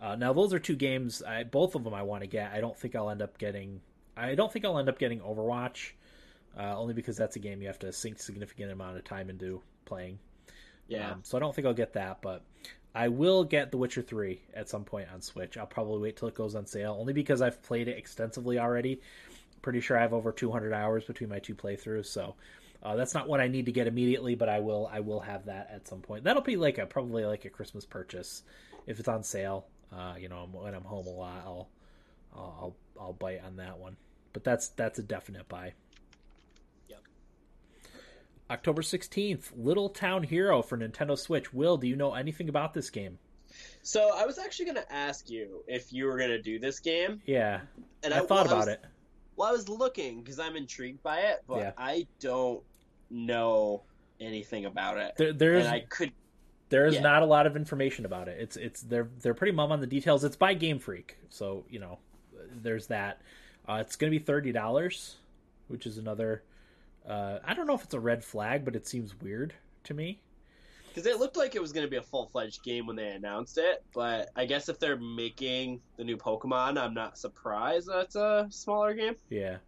Uh, 0.00 0.16
now, 0.16 0.32
those 0.32 0.54
are 0.54 0.58
two 0.58 0.74
games. 0.74 1.22
I, 1.22 1.44
both 1.44 1.74
of 1.74 1.84
them 1.84 1.92
I 1.92 2.00
want 2.00 2.22
to 2.22 2.26
get. 2.26 2.50
I 2.52 2.62
don't 2.62 2.78
think 2.78 2.96
I'll 2.96 3.10
end 3.10 3.20
up 3.20 3.36
getting. 3.36 3.82
I 4.16 4.34
don't 4.34 4.50
think 4.50 4.64
I'll 4.64 4.78
end 4.78 4.88
up 4.88 4.98
getting 4.98 5.20
Overwatch, 5.20 5.90
uh, 6.58 6.78
only 6.78 6.94
because 6.94 7.18
that's 7.18 7.36
a 7.36 7.40
game 7.40 7.60
you 7.60 7.66
have 7.66 7.78
to 7.80 7.92
sink 7.92 8.18
significant 8.18 8.72
amount 8.72 8.96
of 8.96 9.04
time 9.04 9.28
into 9.28 9.60
playing. 9.84 10.18
Yeah. 10.88 11.12
Um, 11.12 11.20
so 11.24 11.36
I 11.36 11.40
don't 11.40 11.54
think 11.54 11.66
I'll 11.66 11.74
get 11.74 11.92
that, 11.92 12.22
but 12.22 12.42
I 12.96 13.08
will 13.08 13.44
get 13.44 13.70
The 13.70 13.76
Witcher 13.76 14.00
3 14.00 14.40
at 14.54 14.70
some 14.70 14.82
point 14.82 15.08
on 15.12 15.20
Switch. 15.20 15.58
I'll 15.58 15.66
probably 15.66 16.00
wait 16.00 16.16
till 16.16 16.28
it 16.28 16.34
goes 16.34 16.54
on 16.54 16.64
sale, 16.64 16.96
only 16.98 17.12
because 17.12 17.42
I've 17.42 17.62
played 17.62 17.88
it 17.88 17.98
extensively 17.98 18.58
already. 18.58 19.02
Pretty 19.60 19.80
sure 19.80 19.98
I 19.98 20.00
have 20.00 20.14
over 20.14 20.32
200 20.32 20.72
hours 20.72 21.04
between 21.04 21.28
my 21.28 21.38
two 21.38 21.54
playthroughs, 21.54 22.06
so 22.06 22.36
uh, 22.82 22.96
that's 22.96 23.12
not 23.12 23.28
what 23.28 23.38
I 23.38 23.48
need 23.48 23.66
to 23.66 23.72
get 23.72 23.86
immediately, 23.86 24.34
but 24.34 24.48
I 24.48 24.60
will 24.60 24.88
I 24.90 25.00
will 25.00 25.20
have 25.20 25.44
that 25.44 25.68
at 25.70 25.86
some 25.86 26.00
point. 26.00 26.24
That'll 26.24 26.40
be 26.40 26.56
like 26.56 26.78
a 26.78 26.86
probably 26.86 27.26
like 27.26 27.44
a 27.44 27.50
Christmas 27.50 27.84
purchase 27.84 28.44
if 28.86 28.98
it's 28.98 29.08
on 29.08 29.22
sale. 29.22 29.66
Uh, 29.92 30.14
you 30.18 30.30
know, 30.30 30.48
when 30.50 30.74
I'm 30.74 30.84
home 30.84 31.06
a 31.06 31.10
lot, 31.10 31.42
I'll 31.44 31.68
I'll 32.34 32.76
I'll, 32.98 33.12
bite 33.12 33.42
on 33.44 33.56
that 33.56 33.78
one. 33.78 33.98
But 34.32 34.42
that's 34.42 34.68
that's 34.68 34.98
a 34.98 35.02
definite 35.02 35.48
buy. 35.48 35.74
October 38.50 38.82
16th, 38.82 39.50
Little 39.56 39.88
Town 39.88 40.22
Hero 40.22 40.62
for 40.62 40.78
Nintendo 40.78 41.18
Switch. 41.18 41.52
Will, 41.52 41.76
do 41.76 41.86
you 41.88 41.96
know 41.96 42.14
anything 42.14 42.48
about 42.48 42.74
this 42.74 42.90
game? 42.90 43.18
So 43.82 44.12
I 44.14 44.26
was 44.26 44.38
actually 44.38 44.66
going 44.66 44.76
to 44.76 44.92
ask 44.92 45.30
you 45.30 45.64
if 45.66 45.92
you 45.92 46.06
were 46.06 46.16
going 46.18 46.30
to 46.30 46.42
do 46.42 46.58
this 46.58 46.78
game, 46.80 47.20
Yeah, 47.26 47.60
and 48.02 48.12
I, 48.12 48.18
thought 48.18 48.30
well, 48.30 48.46
about 48.46 48.56
was, 48.58 48.68
it. 48.68 48.84
Well, 49.36 49.48
I 49.48 49.52
was 49.52 49.68
looking 49.68 50.20
because 50.20 50.38
I'm 50.38 50.56
intrigued 50.56 51.02
by 51.02 51.20
it, 51.20 51.42
but 51.46 51.58
Yeah. 51.58 51.72
I 51.78 52.06
don't 52.20 52.62
know 53.10 53.82
anything 54.20 54.64
about 54.64 54.98
it, 54.98 55.14
There, 55.16 55.32
there's 55.32 55.64
and 55.66 55.74
I 55.74 55.80
could. 55.80 56.12
there 56.68 56.86
is 56.86 56.94
yeah. 56.96 57.00
not 57.00 57.22
a 57.22 57.26
lot 57.26 57.46
of 57.46 57.56
information 57.56 58.04
about 58.04 58.28
it. 58.28 58.38
It's 58.40 58.56
it's 58.56 58.80
they're 58.82 59.08
they're 59.20 59.34
pretty 59.34 59.52
mum 59.52 59.72
on 59.72 59.80
the 59.80 59.86
details. 59.86 60.24
It's 60.24 60.36
by 60.36 60.54
Game 60.54 60.78
Freak, 60.78 61.16
so 61.28 61.64
you 61.70 61.78
know 61.78 61.98
there's 62.62 62.86
that. 62.88 63.20
Uh, 63.68 63.78
it's 63.80 63.96
going 63.96 64.12
to 64.12 64.18
be 64.18 64.24
thirty 64.24 64.52
dollars, 64.52 65.16
which 65.68 65.86
is 65.86 65.98
another. 65.98 66.42
Uh, 67.08 67.38
I 67.44 67.54
don't 67.54 67.66
know 67.66 67.74
if 67.74 67.84
it's 67.84 67.94
a 67.94 68.00
red 68.00 68.24
flag, 68.24 68.64
but 68.64 68.74
it 68.74 68.86
seems 68.86 69.18
weird 69.20 69.54
to 69.84 69.94
me. 69.94 70.20
Because 70.88 71.06
it 71.06 71.18
looked 71.18 71.36
like 71.36 71.54
it 71.54 71.60
was 71.60 71.72
going 71.72 71.86
to 71.86 71.90
be 71.90 71.98
a 71.98 72.02
full 72.02 72.26
fledged 72.32 72.62
game 72.62 72.86
when 72.86 72.96
they 72.96 73.08
announced 73.10 73.58
it, 73.58 73.84
but 73.94 74.30
I 74.34 74.46
guess 74.46 74.70
if 74.70 74.78
they're 74.78 74.96
making 74.96 75.80
the 75.98 76.04
new 76.04 76.16
Pokemon, 76.16 76.78
I'm 76.78 76.94
not 76.94 77.18
surprised 77.18 77.88
that 77.88 77.98
it's 78.00 78.16
a 78.16 78.46
smaller 78.48 78.94
game. 78.94 79.14
Yeah, 79.28 79.58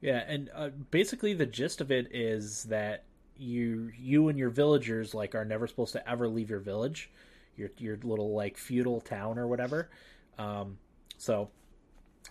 yeah, 0.00 0.24
and 0.26 0.50
uh, 0.52 0.70
basically 0.90 1.34
the 1.34 1.46
gist 1.46 1.80
of 1.80 1.92
it 1.92 2.08
is 2.10 2.64
that 2.64 3.04
you 3.36 3.92
you 3.96 4.28
and 4.28 4.38
your 4.38 4.50
villagers 4.50 5.14
like 5.14 5.34
are 5.34 5.44
never 5.44 5.66
supposed 5.66 5.92
to 5.92 6.08
ever 6.08 6.28
leave 6.28 6.50
your 6.50 6.58
village, 6.58 7.10
your 7.56 7.70
your 7.78 7.96
little 8.02 8.34
like 8.34 8.56
feudal 8.56 9.00
town 9.00 9.38
or 9.38 9.46
whatever. 9.46 9.88
Um, 10.38 10.78
so 11.16 11.48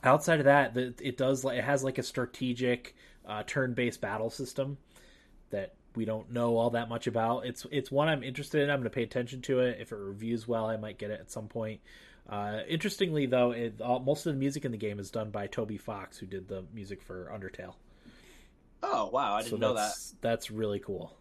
outside 0.03 0.39
of 0.39 0.46
that, 0.46 0.74
the, 0.74 0.94
it 1.00 1.15
does 1.15 1.46
like 1.46 1.58
it 1.58 1.63
has 1.63 1.86
like 1.86 1.98
a 1.98 2.03
strategic 2.03 2.96
uh, 3.25 3.44
turn-based 3.44 4.01
battle 4.01 4.30
system 4.30 4.78
that 5.51 5.74
we 5.96 6.06
don't 6.06 6.32
know 6.32 6.58
all 6.58 6.72
that 6.72 6.90
much 6.90 7.08
about. 7.08 7.46
It's 7.46 7.66
it's 7.72 7.92
one 7.92 8.08
I'm 8.08 8.24
interested 8.24 8.62
in. 8.62 8.70
I'm 8.70 8.80
going 8.80 8.86
to 8.86 8.90
pay 8.90 9.04
attention 9.04 9.42
to 9.44 9.60
it. 9.60 9.80
If 9.82 9.92
it 9.92 9.98
reviews 9.98 10.48
well, 10.48 10.66
I 10.66 10.78
might 10.78 10.98
get 10.98 11.12
it 11.12 11.20
at 11.20 11.32
some 11.32 11.48
point. 11.48 11.82
Uh, 12.30 12.60
interestingly, 12.68 13.25
though, 13.25 13.51
it, 13.51 13.82
all, 13.82 14.00
most 14.00 14.25
of 14.25 14.34
the 14.34 14.40
music 14.40 14.63
in 14.63 14.72
the 14.72 14.78
game 14.78 15.00
is 15.00 15.12
done 15.12 15.32
by 15.32 15.48
Toby 15.48 15.78
Fox, 15.78 16.18
who 16.18 16.25
did 16.25 16.48
the 16.48 16.63
music 16.74 17.01
for 17.01 17.32
Undertale. 17.34 17.74
Oh 18.84 19.10
wow, 19.12 19.36
I 19.36 19.44
didn't 19.44 19.60
know 19.60 19.74
that. 19.74 19.82
that's 19.82 20.16
that's 20.22 20.51
really 20.51 20.80
cool. 20.80 21.16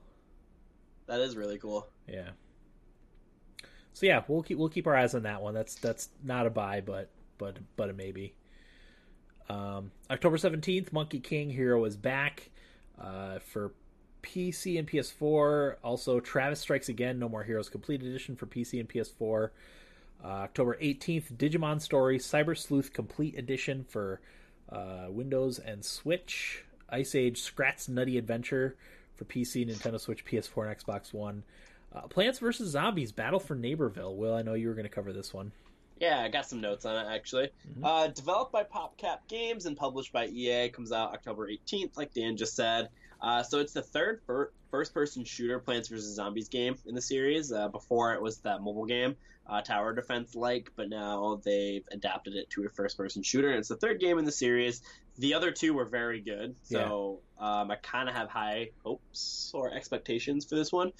That 1.07 1.21
is 1.21 1.37
really 1.37 1.59
cool. 1.59 1.89
Yeah. 2.07 2.31
So 3.93 4.07
yeah, 4.07 4.23
we'll 4.29 4.43
keep 4.43 4.57
we'll 4.57 4.69
keep 4.69 4.87
our 4.87 4.97
eyes 4.97 5.15
on 5.15 5.25
that 5.25 5.43
one. 5.43 5.53
That's 5.53 5.75
that's 5.75 6.09
not 6.23 6.47
a 6.47 6.51
buy, 6.51 6.81
but 6.81 7.11
but 7.39 7.59
but 7.77 7.91
a 7.91 7.93
maybe. 7.93 8.35
Um, 9.51 9.91
October 10.09 10.39
seventeenth, 10.39 10.93
Monkey 10.93 11.19
King 11.19 11.51
Hero 11.51 11.85
is 11.85 11.97
back 11.97 12.51
uh, 13.01 13.41
for 13.41 13.73
PC 14.23 14.79
and 14.79 14.87
PS4. 14.87 15.77
Also, 15.83 16.21
Travis 16.21 16.61
Strikes 16.61 16.89
Again, 16.89 17.19
No 17.19 17.29
More 17.29 17.43
Heroes 17.43 17.69
Complete 17.69 18.01
Edition 18.03 18.37
for 18.37 18.47
PC 18.47 18.79
and 18.79 18.89
PS4. 18.89 19.51
Uh, 20.23 20.27
October 20.27 20.79
eighteenth, 20.81 21.33
Digimon 21.37 21.81
Story 21.81 22.19
Cyber 22.19 22.57
Sleuth 22.57 22.93
Complete 22.93 23.37
Edition 23.37 23.85
for 23.89 24.21
uh, 24.71 25.07
Windows 25.09 25.59
and 25.59 25.85
Switch. 25.85 26.65
Ice 26.89 27.17
Age 27.17 27.41
Scrat's 27.41 27.89
Nutty 27.89 28.19
Adventure 28.19 28.77
for 29.17 29.25
PC, 29.25 29.69
Nintendo 29.69 29.99
Switch, 30.01 30.25
PS4, 30.25 30.69
and 30.69 30.79
Xbox 30.79 31.13
One. 31.13 31.43
Uh, 31.93 32.03
Plants 32.03 32.39
vs. 32.39 32.71
Zombies 32.71 33.11
Battle 33.11 33.41
for 33.41 33.57
Neighborville. 33.57 34.15
Will, 34.15 34.35
I 34.35 34.43
know 34.43 34.55
you 34.55 34.69
were 34.69 34.75
going 34.75 34.85
to 34.85 34.95
cover 34.95 35.13
this 35.13 35.35
one. 35.35 35.51
Yeah, 36.01 36.21
I 36.21 36.29
got 36.29 36.47
some 36.47 36.61
notes 36.61 36.85
on 36.87 36.97
it 36.97 37.09
actually. 37.09 37.51
Mhm. 37.79 37.85
Uh, 37.85 38.07
developed 38.09 38.53
by 38.53 38.65
PopCap 38.65 39.29
Games 39.29 39.67
and 39.67 39.77
published 39.77 40.13
by 40.13 40.27
EA, 40.27 40.71
comes 40.71 40.93
out 40.93 41.13
October 41.13 41.49
18th, 41.49 41.97
like 41.97 42.15
Dan 42.15 42.37
just 42.37 42.57
said. 42.57 42.89
Uh, 43.21 43.43
so 43.43 43.59
it's 43.59 43.75
the 43.75 43.83
third 43.83 44.23
fir- 44.27 44.51
first-person 44.71 45.25
shooter 45.25 45.59
Plants 45.59 45.89
vs 45.89 46.15
Zombies 46.15 46.49
game 46.49 46.77
in 46.87 46.95
the 46.95 47.03
series. 47.03 47.53
Uh, 47.53 47.69
before 47.69 48.15
it 48.15 48.23
was 48.23 48.39
that 48.39 48.63
mobile 48.63 48.87
game, 48.87 49.15
uh, 49.47 49.61
tower 49.61 49.93
defense 49.95 50.35
like, 50.35 50.73
but 50.75 50.89
now 50.89 51.39
they've 51.45 51.87
adapted 51.93 52.35
it 52.35 52.49
to 52.51 52.65
a 52.65 52.69
first-person 52.71 53.23
shooter. 53.23 53.51
And 53.51 53.59
it's 53.59 53.69
the 53.69 53.77
third 53.77 54.01
game 54.01 54.19
in 54.19 54.25
the 54.25 54.33
series. 54.33 54.81
The 55.19 55.35
other 55.35 55.51
two 55.51 55.75
were 55.75 55.85
very 55.85 56.23
good, 56.23 56.57
so 56.63 57.21
um, 57.41 57.71
I 57.71 57.77
kind 57.77 58.09
of 58.09 58.15
have 58.15 58.29
high 58.29 58.69
hopes 58.85 59.51
or 59.55 59.73
expectations 59.73 60.45
for 60.45 60.55
this 60.57 60.71
one 60.71 60.93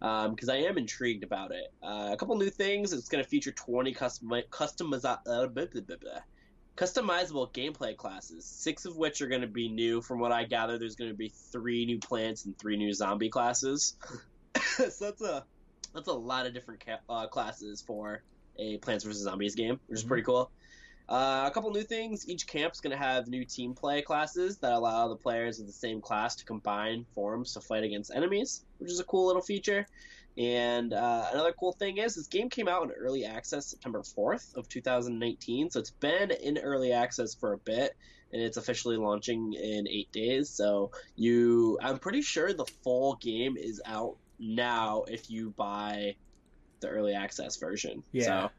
because 0.00 0.48
I 0.48 0.58
am 0.58 0.78
intrigued 0.78 1.24
about 1.24 1.50
it. 1.50 1.66
Uh, 1.82 2.10
a 2.12 2.16
couple 2.16 2.36
new 2.36 2.50
things. 2.50 2.92
It's 2.92 3.08
going 3.08 3.22
to 3.22 3.28
feature 3.28 3.52
20 3.52 3.92
custom 3.94 4.28
customiza- 4.50 5.18
uh, 5.26 5.46
blah, 5.48 5.64
blah, 5.66 5.82
blah, 5.82 5.96
blah. 6.00 6.20
customizable 6.76 7.52
gameplay 7.52 7.96
classes, 7.96 8.46
six 8.46 8.84
of 8.84 8.96
which 8.96 9.20
are 9.20 9.26
going 9.28 9.40
to 9.40 9.48
be 9.48 9.68
new. 9.68 10.00
From 10.00 10.20
what 10.20 10.30
I 10.32 10.44
gather, 10.44 10.78
there's 10.78 10.94
going 10.96 11.10
to 11.10 11.16
be 11.16 11.32
three 11.52 11.84
new 11.84 11.98
plants 11.98 12.44
and 12.46 12.56
three 12.58 12.76
new 12.76 12.92
zombie 12.92 13.28
classes. 13.30 13.96
so 14.76 14.88
that's 15.00 15.20
a 15.22 15.44
that's 15.94 16.08
a 16.08 16.12
lot 16.12 16.46
of 16.46 16.54
different 16.54 16.84
ca- 16.84 17.00
uh, 17.08 17.26
classes 17.26 17.82
for 17.86 18.22
a 18.60 18.76
Plants 18.78 19.04
vs 19.04 19.22
Zombies 19.22 19.54
game, 19.54 19.78
which 19.86 19.98
is 20.00 20.04
Mhm. 20.04 20.08
pretty 20.08 20.22
cool. 20.24 20.50
Uh, 21.08 21.44
a 21.46 21.50
couple 21.50 21.70
new 21.70 21.82
things. 21.82 22.28
Each 22.28 22.46
camp's 22.46 22.80
going 22.80 22.90
to 22.90 23.02
have 23.02 23.28
new 23.28 23.44
team 23.44 23.74
play 23.74 24.02
classes 24.02 24.58
that 24.58 24.72
allow 24.72 25.08
the 25.08 25.16
players 25.16 25.58
of 25.58 25.66
the 25.66 25.72
same 25.72 26.02
class 26.02 26.36
to 26.36 26.44
combine 26.44 27.06
forms 27.14 27.54
to 27.54 27.60
fight 27.60 27.82
against 27.82 28.12
enemies, 28.14 28.62
which 28.76 28.90
is 28.90 29.00
a 29.00 29.04
cool 29.04 29.26
little 29.26 29.40
feature. 29.40 29.86
And 30.36 30.92
uh, 30.92 31.26
another 31.32 31.52
cool 31.52 31.72
thing 31.72 31.96
is 31.96 32.14
this 32.14 32.28
game 32.28 32.50
came 32.50 32.68
out 32.68 32.84
in 32.84 32.90
early 32.90 33.24
access 33.24 33.66
September 33.66 34.02
4th 34.02 34.54
of 34.54 34.68
2019, 34.68 35.70
so 35.70 35.80
it's 35.80 35.90
been 35.90 36.30
in 36.30 36.58
early 36.58 36.92
access 36.92 37.34
for 37.34 37.54
a 37.54 37.58
bit, 37.58 37.96
and 38.32 38.40
it's 38.40 38.56
officially 38.56 38.96
launching 38.98 39.54
in 39.54 39.88
eight 39.88 40.12
days. 40.12 40.50
So 40.50 40.92
you, 41.16 41.78
I'm 41.82 41.98
pretty 41.98 42.22
sure 42.22 42.52
the 42.52 42.66
full 42.84 43.16
game 43.16 43.56
is 43.56 43.80
out 43.84 44.16
now 44.38 45.04
if 45.08 45.28
you 45.30 45.50
buy 45.56 46.16
the 46.80 46.88
early 46.88 47.14
access 47.14 47.56
version. 47.56 48.04
Yeah. 48.12 48.24
So 48.24 48.50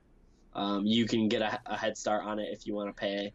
um, 0.54 0.86
you 0.86 1.06
can 1.06 1.28
get 1.28 1.42
a, 1.42 1.60
a 1.66 1.78
head 1.78 1.98
start 1.98 2.24
on 2.26 2.40
it 2.40 2.50
if 2.52 2.66
you 2.68 2.74
want 2.74 2.90
to 2.90 2.94
pay 3.00 3.34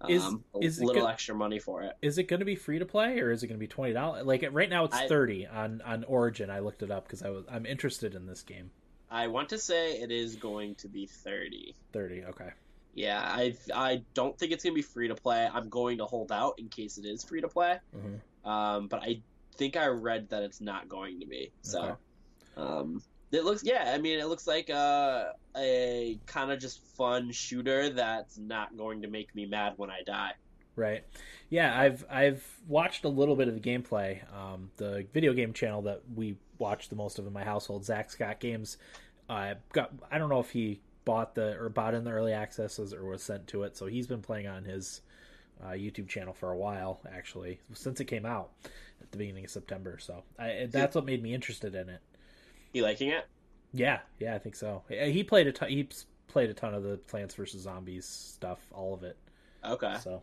um, 0.00 0.10
Is- 0.10 0.24
a 0.24 0.38
is 0.60 0.78
it 0.80 0.84
little 0.84 1.02
go- 1.02 1.08
extra 1.08 1.34
money 1.34 1.58
for 1.58 1.82
it. 1.82 1.92
Is 2.02 2.18
it 2.18 2.24
going 2.24 2.40
to 2.40 2.46
be 2.46 2.56
free 2.56 2.78
to 2.80 2.86
play 2.86 3.20
or 3.20 3.30
is 3.30 3.42
it 3.42 3.46
going 3.46 3.58
to 3.58 3.60
be 3.60 3.68
twenty 3.68 3.92
dollars? 3.92 4.24
Like 4.26 4.44
right 4.50 4.68
now, 4.70 4.84
it's 4.84 4.96
I- 4.96 5.06
thirty 5.08 5.46
on 5.46 5.80
on 5.82 6.04
Origin. 6.04 6.50
I 6.50 6.58
looked 6.60 6.82
it 6.82 6.90
up 6.90 7.04
because 7.04 7.22
I 7.22 7.30
was 7.30 7.44
I'm 7.50 7.66
interested 7.66 8.14
in 8.14 8.26
this 8.26 8.42
game. 8.42 8.70
I 9.10 9.26
want 9.28 9.50
to 9.50 9.58
say 9.58 10.00
it 10.00 10.10
is 10.10 10.36
going 10.36 10.74
to 10.76 10.88
be 10.88 11.04
30. 11.06 11.76
Thirty, 11.92 12.24
okay. 12.24 12.48
Yeah, 12.94 13.20
I 13.22 13.54
I 13.74 14.02
don't 14.14 14.38
think 14.38 14.52
it's 14.52 14.64
gonna 14.64 14.74
be 14.74 14.82
free 14.82 15.08
to 15.08 15.14
play. 15.14 15.46
I'm 15.52 15.68
going 15.68 15.98
to 15.98 16.06
hold 16.06 16.32
out 16.32 16.54
in 16.58 16.68
case 16.68 16.96
it 16.98 17.04
is 17.04 17.22
free 17.22 17.42
to 17.42 17.48
play. 17.48 17.78
hmm 17.94 18.48
Um, 18.48 18.88
but 18.88 19.02
I 19.02 19.20
think 19.56 19.76
I 19.76 19.86
read 19.88 20.30
that 20.30 20.42
it's 20.42 20.60
not 20.62 20.88
going 20.88 21.20
to 21.20 21.26
be. 21.26 21.52
So, 21.60 21.80
Okay. 21.82 21.92
um, 22.56 23.02
it 23.32 23.44
looks 23.44 23.64
yeah. 23.64 23.92
I 23.94 23.98
mean, 23.98 24.18
it 24.18 24.26
looks 24.26 24.46
like 24.46 24.70
uh, 24.70 25.30
a 25.56 26.18
kind 26.26 26.52
of 26.52 26.60
just 26.60 26.84
fun 26.96 27.32
shooter 27.32 27.90
that's 27.90 28.38
not 28.38 28.76
going 28.76 29.02
to 29.02 29.08
make 29.08 29.34
me 29.34 29.46
mad 29.46 29.74
when 29.76 29.90
I 29.90 30.02
die. 30.06 30.32
Right. 30.76 31.04
Yeah, 31.50 31.78
I've 31.78 32.04
I've 32.10 32.46
watched 32.66 33.04
a 33.04 33.08
little 33.08 33.36
bit 33.36 33.48
of 33.48 33.54
the 33.54 33.60
gameplay. 33.60 34.20
Um, 34.34 34.70
the 34.76 35.06
video 35.12 35.32
game 35.32 35.52
channel 35.52 35.82
that 35.82 36.02
we 36.14 36.36
watch 36.58 36.88
the 36.88 36.96
most 36.96 37.18
of 37.18 37.26
in 37.26 37.32
my 37.32 37.44
household, 37.44 37.84
Zack 37.84 38.10
Scott 38.10 38.40
Games, 38.40 38.76
uh, 39.28 39.54
got 39.72 39.92
I 40.10 40.18
don't 40.18 40.28
know 40.28 40.40
if 40.40 40.50
he 40.50 40.80
bought 41.04 41.34
the 41.34 41.58
or 41.58 41.68
bought 41.68 41.94
in 41.94 42.04
the 42.04 42.10
early 42.10 42.32
accesses 42.32 42.94
or 42.94 43.04
was 43.04 43.22
sent 43.22 43.46
to 43.48 43.64
it. 43.64 43.76
So 43.76 43.86
he's 43.86 44.06
been 44.06 44.22
playing 44.22 44.46
on 44.46 44.64
his 44.64 45.02
uh, 45.62 45.70
YouTube 45.70 46.08
channel 46.08 46.32
for 46.32 46.50
a 46.50 46.56
while, 46.56 47.00
actually, 47.10 47.60
since 47.74 48.00
it 48.00 48.06
came 48.06 48.26
out 48.26 48.50
at 49.00 49.10
the 49.10 49.18
beginning 49.18 49.44
of 49.44 49.50
September. 49.50 49.98
So 50.00 50.22
I, 50.38 50.68
that's 50.70 50.94
what 50.94 51.04
made 51.04 51.22
me 51.22 51.34
interested 51.34 51.74
in 51.74 51.88
it. 51.88 52.00
You 52.72 52.82
liking 52.82 53.10
it? 53.10 53.26
Yeah, 53.72 54.00
yeah, 54.18 54.34
I 54.34 54.38
think 54.38 54.54
so. 54.56 54.82
He 54.88 55.22
played 55.24 55.46
a 55.46 55.52
ton. 55.52 55.68
He 55.68 55.88
played 56.28 56.50
a 56.50 56.54
ton 56.54 56.74
of 56.74 56.82
the 56.82 56.96
Plants 56.98 57.34
vs 57.34 57.62
Zombies 57.62 58.06
stuff, 58.06 58.60
all 58.72 58.94
of 58.94 59.02
it. 59.02 59.16
Okay. 59.64 59.96
So 60.02 60.22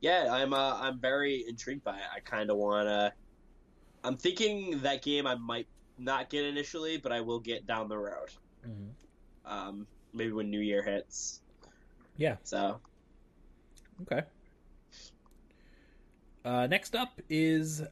Yeah, 0.00 0.28
I'm 0.32 0.52
uh, 0.52 0.76
I'm 0.80 0.98
very 0.98 1.44
intrigued 1.48 1.84
by 1.84 1.96
it. 1.96 2.06
I 2.14 2.20
kind 2.20 2.50
of 2.50 2.56
wanna. 2.56 3.12
I'm 4.04 4.16
thinking 4.16 4.80
that 4.80 5.02
game 5.02 5.26
I 5.26 5.34
might 5.34 5.66
not 5.98 6.28
get 6.30 6.44
initially, 6.44 6.96
but 6.98 7.12
I 7.12 7.20
will 7.20 7.40
get 7.40 7.66
down 7.66 7.88
the 7.88 7.98
road. 7.98 8.30
mhm. 8.66 8.90
Um, 9.44 9.86
maybe 10.12 10.32
when 10.32 10.50
New 10.50 10.60
Year 10.60 10.82
hits. 10.82 11.40
Yeah. 12.16 12.36
So 12.42 12.80
Okay. 14.02 14.22
Uh, 16.44 16.66
next 16.68 16.94
up 16.94 17.20
is 17.28 17.82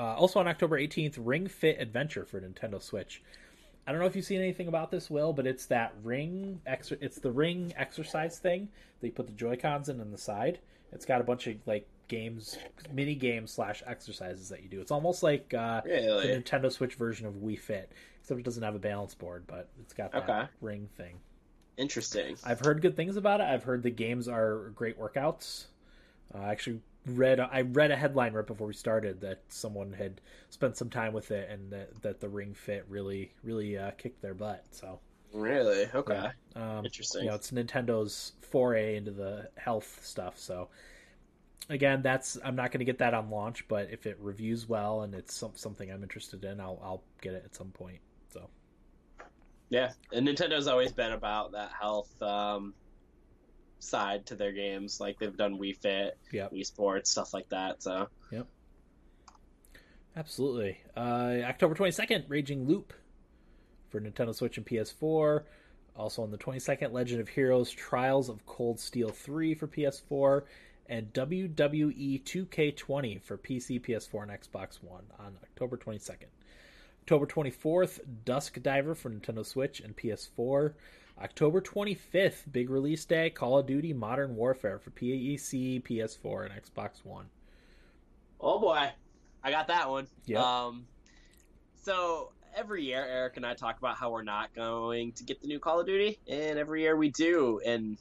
uh, 0.00 0.14
also 0.14 0.40
on 0.40 0.48
October 0.48 0.80
18th, 0.80 1.16
Ring 1.18 1.46
Fit 1.46 1.76
Adventure 1.78 2.24
for 2.24 2.40
Nintendo 2.40 2.82
Switch. 2.82 3.22
I 3.86 3.92
don't 3.92 4.00
know 4.00 4.06
if 4.06 4.16
you've 4.16 4.24
seen 4.24 4.40
anything 4.40 4.68
about 4.68 4.90
this, 4.90 5.10
Will, 5.10 5.32
but 5.32 5.46
it's 5.46 5.66
that 5.66 5.92
ring. 6.02 6.60
Exer- 6.66 6.98
it's 7.02 7.18
the 7.18 7.30
ring 7.30 7.72
exercise 7.76 8.38
thing 8.38 8.68
that 9.00 9.06
you 9.08 9.12
put 9.12 9.26
the 9.26 9.32
Joy 9.32 9.56
Cons 9.56 9.88
in 9.88 10.00
on 10.00 10.10
the 10.10 10.18
side. 10.18 10.60
It's 10.92 11.04
got 11.04 11.20
a 11.20 11.24
bunch 11.24 11.46
of 11.46 11.56
like 11.66 11.86
games, 12.08 12.56
mini 12.92 13.14
games 13.14 13.50
slash 13.52 13.82
exercises 13.86 14.48
that 14.48 14.62
you 14.62 14.68
do. 14.68 14.80
It's 14.80 14.90
almost 14.90 15.22
like 15.22 15.52
uh, 15.54 15.82
the 15.82 16.42
Nintendo 16.42 16.70
Switch 16.72 16.94
version 16.94 17.26
of 17.26 17.34
Wii 17.34 17.58
Fit, 17.58 17.92
except 18.20 18.40
it 18.40 18.44
doesn't 18.44 18.62
have 18.62 18.74
a 18.74 18.78
balance 18.80 19.14
board, 19.14 19.44
but 19.46 19.68
it's 19.80 19.92
got 19.92 20.12
that 20.12 20.28
Okay. 20.28 20.48
ring 20.60 20.88
thing. 20.96 21.16
interesting. 21.76 22.36
I've 22.44 22.60
heard 22.60 22.82
good 22.82 22.96
things 22.96 23.16
about 23.16 23.40
it. 23.40 23.44
I've 23.44 23.64
heard 23.64 23.82
the 23.82 23.90
games 23.90 24.28
are 24.28 24.70
great 24.74 24.98
workouts. 25.00 25.66
Uh, 26.34 26.42
actually 26.42 26.80
read 27.06 27.40
I 27.40 27.62
read 27.62 27.90
a 27.90 27.96
headline 27.96 28.32
right 28.32 28.46
before 28.46 28.66
we 28.66 28.74
started 28.74 29.20
that 29.22 29.42
someone 29.48 29.92
had 29.92 30.20
spent 30.50 30.76
some 30.76 30.90
time 30.90 31.12
with 31.12 31.30
it 31.30 31.50
and 31.50 31.70
that, 31.72 32.02
that 32.02 32.20
the 32.20 32.28
Ring 32.28 32.54
Fit 32.54 32.84
really 32.88 33.32
really 33.42 33.78
uh, 33.78 33.92
kicked 33.92 34.20
their 34.22 34.34
butt. 34.34 34.64
So 34.70 35.00
Really? 35.32 35.86
Okay. 35.94 36.30
yeah. 36.56 36.78
um, 36.78 36.84
Interesting. 36.84 37.22
you 37.22 37.28
know, 37.28 37.36
it's 37.36 37.50
Nintendo's 37.50 38.32
foray 38.40 38.96
into 38.96 39.12
the 39.12 39.48
health 39.56 40.00
stuff. 40.02 40.38
So 40.38 40.68
again, 41.68 42.02
that's 42.02 42.38
I'm 42.44 42.56
not 42.56 42.72
going 42.72 42.80
to 42.80 42.84
get 42.84 42.98
that 42.98 43.14
on 43.14 43.30
launch, 43.30 43.66
but 43.68 43.88
if 43.90 44.06
it 44.06 44.18
reviews 44.20 44.68
well 44.68 45.02
and 45.02 45.14
it's 45.14 45.34
some, 45.34 45.52
something 45.54 45.90
I'm 45.90 46.02
interested 46.02 46.44
in, 46.44 46.60
I'll 46.60 46.80
I'll 46.82 47.02
get 47.20 47.34
it 47.34 47.42
at 47.44 47.54
some 47.54 47.70
point. 47.70 48.00
So 48.32 48.48
Yeah, 49.68 49.92
and 50.12 50.26
Nintendo's 50.26 50.66
always 50.66 50.92
been 50.92 51.12
about 51.12 51.52
that 51.52 51.70
health 51.78 52.20
um, 52.22 52.74
side 53.80 54.26
to 54.26 54.34
their 54.36 54.52
games. 54.52 55.00
Like 55.00 55.18
they've 55.18 55.36
done 55.36 55.58
Wii 55.58 55.76
Fit, 55.76 56.16
Yep. 56.32 56.52
Wii 56.52 56.64
Sports, 56.66 57.10
stuff 57.10 57.34
like 57.34 57.48
that. 57.48 57.82
So 57.82 58.08
yep, 58.30 58.46
Absolutely. 60.16 60.78
Uh, 60.96 61.38
October 61.44 61.74
22nd, 61.74 62.24
Raging 62.28 62.66
Loop 62.66 62.92
for 63.88 64.00
Nintendo 64.00 64.34
Switch 64.34 64.56
and 64.56 64.66
PS4. 64.66 65.42
Also 65.96 66.22
on 66.22 66.30
the 66.30 66.38
22nd, 66.38 66.92
Legend 66.92 67.20
of 67.20 67.28
Heroes 67.28 67.70
Trials 67.70 68.28
of 68.28 68.44
Cold 68.46 68.80
Steel 68.80 69.10
3 69.10 69.54
for 69.54 69.66
PS4. 69.66 70.42
And 70.88 71.12
WWE 71.12 72.22
2K20 72.24 73.22
for 73.22 73.38
PC, 73.38 73.80
PS4, 73.80 74.22
and 74.22 74.32
Xbox 74.32 74.82
One 74.82 75.04
on 75.20 75.36
October 75.44 75.76
22nd. 75.76 76.26
October 77.02 77.26
24th, 77.26 78.00
Dusk 78.24 78.60
Diver 78.60 78.96
for 78.96 79.08
Nintendo 79.10 79.46
Switch 79.46 79.80
and 79.80 79.96
PS4. 79.96 80.72
October 81.22 81.60
25th, 81.60 82.50
big 82.50 82.70
release 82.70 83.04
day, 83.04 83.28
Call 83.30 83.58
of 83.58 83.66
Duty 83.66 83.92
Modern 83.92 84.36
Warfare 84.36 84.78
for 84.78 84.90
PEC, 84.90 85.82
PS4, 85.82 86.46
and 86.50 86.54
Xbox 86.62 87.04
One. 87.04 87.26
Oh 88.40 88.58
boy, 88.58 88.88
I 89.44 89.50
got 89.50 89.68
that 89.68 89.90
one. 89.90 90.06
Yep. 90.24 90.40
Um, 90.42 90.86
so 91.82 92.32
every 92.56 92.84
year, 92.84 93.04
Eric 93.06 93.36
and 93.36 93.44
I 93.44 93.52
talk 93.54 93.78
about 93.78 93.96
how 93.98 94.10
we're 94.10 94.22
not 94.22 94.54
going 94.54 95.12
to 95.12 95.24
get 95.24 95.40
the 95.42 95.46
new 95.46 95.58
Call 95.58 95.80
of 95.80 95.86
Duty, 95.86 96.18
and 96.26 96.58
every 96.58 96.82
year 96.82 96.96
we 96.96 97.10
do. 97.10 97.60
And 97.66 97.98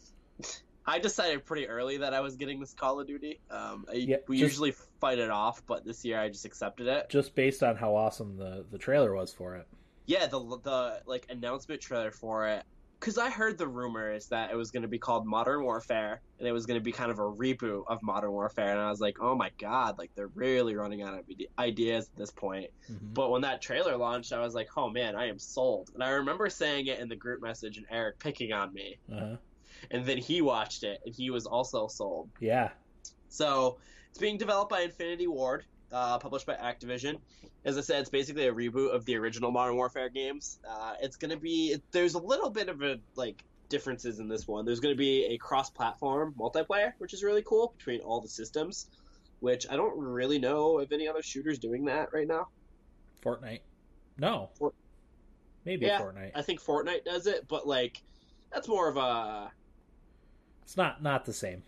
I 0.86 1.00
decided 1.00 1.46
pretty 1.46 1.68
early 1.68 1.98
that 1.98 2.14
I 2.14 2.22
was 2.22 2.38
getting 2.38 2.62
this 2.62 2.74
Call 2.74 3.02
of 3.02 3.08
Duty. 3.08 3.42
Um, 3.52 3.86
I, 3.90 3.96
Yeah, 3.96 4.18
we 4.30 4.38
just- 4.40 4.54
usually 4.54 4.72
fight 5.02 5.20
it 5.20 5.30
off, 5.30 5.62
but 5.68 5.84
this 5.84 6.06
year 6.06 6.20
I 6.20 6.30
just 6.30 6.46
accepted 6.46 6.88
it. 6.88 7.10
Just 7.10 7.36
based 7.36 7.64
on 7.64 7.76
how 7.76 7.96
awesome 7.96 8.38
the, 8.38 8.66
the 8.72 8.78
trailer 8.78 9.14
was 9.14 9.34
for 9.34 9.56
it. 9.58 9.68
Yeah, 10.06 10.26
the 10.26 10.40
the 10.40 11.02
like 11.06 11.28
announcement 11.30 11.82
trailer 11.82 12.10
for 12.12 12.48
it. 12.48 12.64
Because 13.00 13.18
I 13.18 13.30
heard 13.30 13.58
the 13.58 13.68
rumors 13.68 14.28
that 14.28 14.52
it 14.52 14.56
was 14.56 14.72
going 14.72 14.82
to 14.82 14.90
be 14.90 15.00
called 15.00 15.26
Modern 15.26 15.64
Warfare, 15.64 16.22
and 16.38 16.48
it 16.48 16.52
was 16.52 16.66
going 16.66 16.80
to 16.80 16.84
be 16.84 16.92
kind 16.92 17.10
of 17.10 17.20
a 17.20 17.24
reboot 17.24 17.84
of 17.88 18.04
Modern 18.04 18.32
Warfare, 18.32 18.72
and 18.72 18.80
I 18.80 18.90
was 18.90 19.00
like, 19.00 19.18
oh 19.22 19.36
my 19.36 19.52
god, 19.58 19.98
like 19.98 20.12
they're 20.16 20.32
really 20.36 20.76
running 20.76 21.02
out 21.02 21.14
of 21.14 21.24
ideas 21.58 22.10
at 22.12 22.18
this 22.18 22.32
point. 22.32 22.70
Mhm. 22.92 23.14
But 23.14 23.32
when 23.32 23.42
that 23.44 23.62
trailer 23.62 23.96
launched, 23.96 24.34
I 24.34 24.42
was 24.42 24.54
like, 24.54 24.70
oh 24.76 24.90
man, 24.90 25.16
I 25.16 25.28
am 25.30 25.40
sold. 25.40 25.92
And 25.94 26.04
I 26.04 26.10
remember 26.10 26.50
saying 26.50 26.88
it 26.88 27.00
in 27.00 27.08
the 27.08 27.16
group 27.16 27.42
message 27.42 27.78
and 27.78 27.86
Eric 27.90 28.20
picking 28.20 28.52
on 28.52 28.74
me. 28.74 28.98
Uh-huh. 29.12 29.38
And 29.92 30.06
then 30.06 30.18
he 30.18 30.42
watched 30.42 30.84
it 30.84 31.00
and 31.06 31.16
he 31.16 31.30
was 31.30 31.46
also 31.46 31.88
sold. 31.88 32.30
Yeah. 32.42 32.70
So 33.30 33.78
it's 34.10 34.20
being 34.20 34.38
developed 34.38 34.72
by 34.72 34.82
Infinity 34.82 35.28
Ward, 35.28 35.66
uh, 35.92 36.18
published 36.20 36.46
by 36.46 36.56
Activision. 36.56 37.20
As 37.66 37.78
I 37.78 37.82
said, 37.82 38.02
it's 38.02 38.10
basically 38.10 38.48
a 38.48 38.54
reboot 38.54 38.94
of 38.94 39.06
the 39.06 39.16
original 39.18 39.52
Modern 39.52 39.76
Warfare 39.76 40.10
games. 40.10 40.60
Uh, 40.68 40.96
it's 41.02 41.18
going 41.18 41.32
to 41.32 41.38
be, 41.38 41.76
there's 41.92 42.14
a 42.14 42.20
little 42.20 42.50
bit 42.50 42.70
of 42.70 42.82
a, 42.82 43.00
like, 43.16 43.44
differences 43.70 44.20
in 44.20 44.28
this 44.28 44.48
one. 44.48 44.66
There's 44.66 44.80
going 44.80 44.94
to 44.96 44.98
be 44.98 45.26
a 45.26 45.38
cross-platform 45.38 46.36
multiplayer, 46.40 46.94
which 46.98 47.14
is 47.14 47.24
really 47.24 47.44
cool 47.44 47.74
between 47.78 48.00
all 48.02 48.22
the 48.22 48.28
systems. 48.30 48.88
Which 49.42 49.66
I 49.70 49.78
don't 49.78 49.98
really 49.98 50.38
know 50.38 50.80
if 50.80 50.92
any 50.92 51.08
other 51.08 51.22
shooters 51.24 51.60
doing 51.60 51.86
that 51.86 52.12
right 52.12 52.28
now. 52.28 52.50
Fortnite. 53.24 53.62
No. 54.18 54.50
For- 54.58 54.74
Maybe 55.64 55.86
Yeah. 55.86 56.02
Fortnite. 56.02 56.32
I 56.36 56.42
think 56.42 56.62
Fortnite 56.62 57.06
does 57.06 57.26
it, 57.26 57.48
but 57.48 57.66
like 57.66 58.02
that's 58.52 58.68
more 58.68 58.90
of 58.90 58.98
a 58.98 59.50
It's 60.64 60.76
not 60.76 61.02
not 61.02 61.24
the 61.24 61.32
same. 61.32 61.64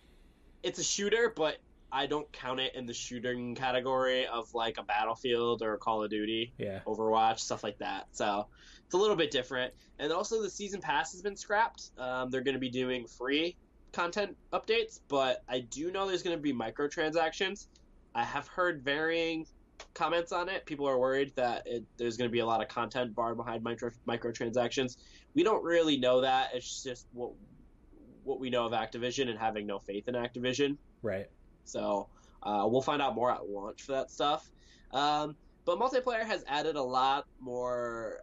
it's 0.62 0.78
a 0.78 0.84
shooter, 0.84 1.32
but 1.34 1.56
I 1.92 2.06
don't 2.06 2.30
count 2.32 2.58
it 2.58 2.74
in 2.74 2.86
the 2.86 2.94
shooting 2.94 3.54
category 3.54 4.26
of 4.26 4.52
like 4.54 4.78
a 4.78 4.82
Battlefield 4.82 5.62
or 5.62 5.74
a 5.74 5.78
Call 5.78 6.02
of 6.02 6.10
Duty, 6.10 6.54
Yeah. 6.56 6.80
Overwatch, 6.86 7.40
stuff 7.40 7.62
like 7.62 7.78
that. 7.78 8.06
So 8.12 8.46
it's 8.86 8.94
a 8.94 8.96
little 8.96 9.16
bit 9.16 9.30
different. 9.30 9.74
And 9.98 10.10
also 10.10 10.42
the 10.42 10.50
season 10.50 10.80
pass 10.80 11.12
has 11.12 11.20
been 11.20 11.36
scrapped. 11.36 11.90
Um, 11.98 12.30
they're 12.30 12.40
going 12.40 12.54
to 12.54 12.60
be 12.60 12.70
doing 12.70 13.06
free 13.06 13.56
content 13.92 14.36
updates, 14.54 15.00
but 15.08 15.42
I 15.48 15.60
do 15.60 15.90
know 15.92 16.08
there's 16.08 16.22
going 16.22 16.36
to 16.36 16.42
be 16.42 16.54
microtransactions. 16.54 17.66
I 18.14 18.24
have 18.24 18.48
heard 18.48 18.82
varying 18.82 19.46
comments 19.94 20.32
on 20.32 20.48
it. 20.48 20.64
People 20.64 20.88
are 20.88 20.98
worried 20.98 21.32
that 21.36 21.62
it, 21.66 21.84
there's 21.98 22.16
going 22.16 22.28
to 22.28 22.32
be 22.32 22.38
a 22.38 22.46
lot 22.46 22.62
of 22.62 22.68
content 22.68 23.14
barred 23.14 23.36
behind 23.36 23.62
micro, 23.62 23.90
microtransactions. 24.08 24.96
We 25.34 25.42
don't 25.42 25.62
really 25.62 25.98
know 25.98 26.22
that. 26.22 26.50
It's 26.54 26.82
just 26.82 27.06
what 27.12 27.32
what 28.24 28.38
we 28.38 28.50
know 28.50 28.64
of 28.64 28.72
Activision 28.72 29.28
and 29.28 29.36
having 29.36 29.66
no 29.66 29.80
faith 29.80 30.06
in 30.06 30.14
Activision. 30.14 30.76
Right. 31.02 31.26
So 31.64 32.08
uh, 32.42 32.66
we'll 32.68 32.82
find 32.82 33.00
out 33.00 33.14
more 33.14 33.30
at 33.30 33.48
launch 33.48 33.82
for 33.82 33.92
that 33.92 34.10
stuff. 34.10 34.50
Um, 34.92 35.36
but 35.64 35.78
multiplayer 35.78 36.24
has 36.24 36.44
added 36.48 36.76
a 36.76 36.82
lot 36.82 37.26
more 37.40 38.20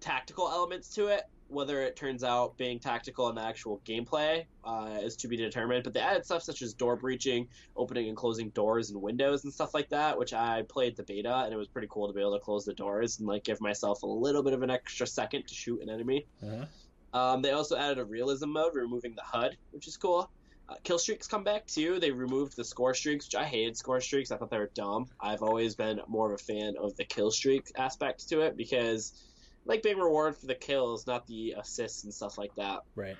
tactical 0.00 0.48
elements 0.48 0.88
to 0.94 1.08
it. 1.08 1.24
Whether 1.48 1.82
it 1.82 1.96
turns 1.96 2.24
out 2.24 2.56
being 2.56 2.78
tactical 2.78 3.28
in 3.28 3.34
the 3.34 3.42
actual 3.42 3.82
gameplay 3.84 4.46
uh, 4.64 5.00
is 5.02 5.16
to 5.16 5.28
be 5.28 5.36
determined. 5.36 5.84
But 5.84 5.92
they 5.92 6.00
added 6.00 6.24
stuff 6.24 6.42
such 6.42 6.62
as 6.62 6.72
door 6.72 6.96
breaching, 6.96 7.46
opening 7.76 8.08
and 8.08 8.16
closing 8.16 8.48
doors 8.50 8.90
and 8.90 9.02
windows 9.02 9.44
and 9.44 9.52
stuff 9.52 9.74
like 9.74 9.90
that, 9.90 10.18
which 10.18 10.32
I 10.32 10.62
played 10.62 10.96
the 10.96 11.02
beta 11.02 11.42
and 11.44 11.52
it 11.52 11.58
was 11.58 11.68
pretty 11.68 11.88
cool 11.90 12.06
to 12.06 12.14
be 12.14 12.20
able 12.20 12.38
to 12.38 12.42
close 12.42 12.64
the 12.64 12.72
doors 12.72 13.18
and 13.18 13.28
like 13.28 13.44
give 13.44 13.60
myself 13.60 14.02
a 14.02 14.06
little 14.06 14.42
bit 14.42 14.54
of 14.54 14.62
an 14.62 14.70
extra 14.70 15.06
second 15.06 15.46
to 15.46 15.54
shoot 15.54 15.82
an 15.82 15.90
enemy. 15.90 16.26
Uh-huh. 16.42 16.64
Um, 17.12 17.42
they 17.42 17.50
also 17.50 17.76
added 17.76 17.98
a 17.98 18.04
realism 18.04 18.48
mode, 18.50 18.74
removing 18.74 19.14
the 19.14 19.22
HUD, 19.22 19.58
which 19.72 19.86
is 19.86 19.98
cool. 19.98 20.30
Uh, 20.68 20.74
kill 20.84 20.98
streaks 20.98 21.26
come 21.26 21.44
back 21.44 21.66
too. 21.66 21.98
They 21.98 22.10
removed 22.10 22.56
the 22.56 22.64
score 22.64 22.94
streaks, 22.94 23.26
which 23.26 23.34
I 23.34 23.44
hated 23.44 23.76
score 23.76 24.00
streaks. 24.00 24.30
I 24.30 24.36
thought 24.36 24.50
they 24.50 24.58
were 24.58 24.70
dumb. 24.74 25.06
I've 25.20 25.42
always 25.42 25.74
been 25.74 26.00
more 26.06 26.32
of 26.32 26.40
a 26.40 26.42
fan 26.42 26.74
of 26.78 26.96
the 26.96 27.04
kill 27.04 27.30
streak 27.30 27.72
aspect 27.76 28.28
to 28.28 28.42
it 28.42 28.56
because 28.56 29.12
I 29.66 29.70
like 29.70 29.82
being 29.82 29.98
rewarded 29.98 30.38
for 30.38 30.46
the 30.46 30.54
kills, 30.54 31.06
not 31.06 31.26
the 31.26 31.54
assists 31.58 32.04
and 32.04 32.14
stuff 32.14 32.38
like 32.38 32.54
that. 32.56 32.80
Right. 32.94 33.16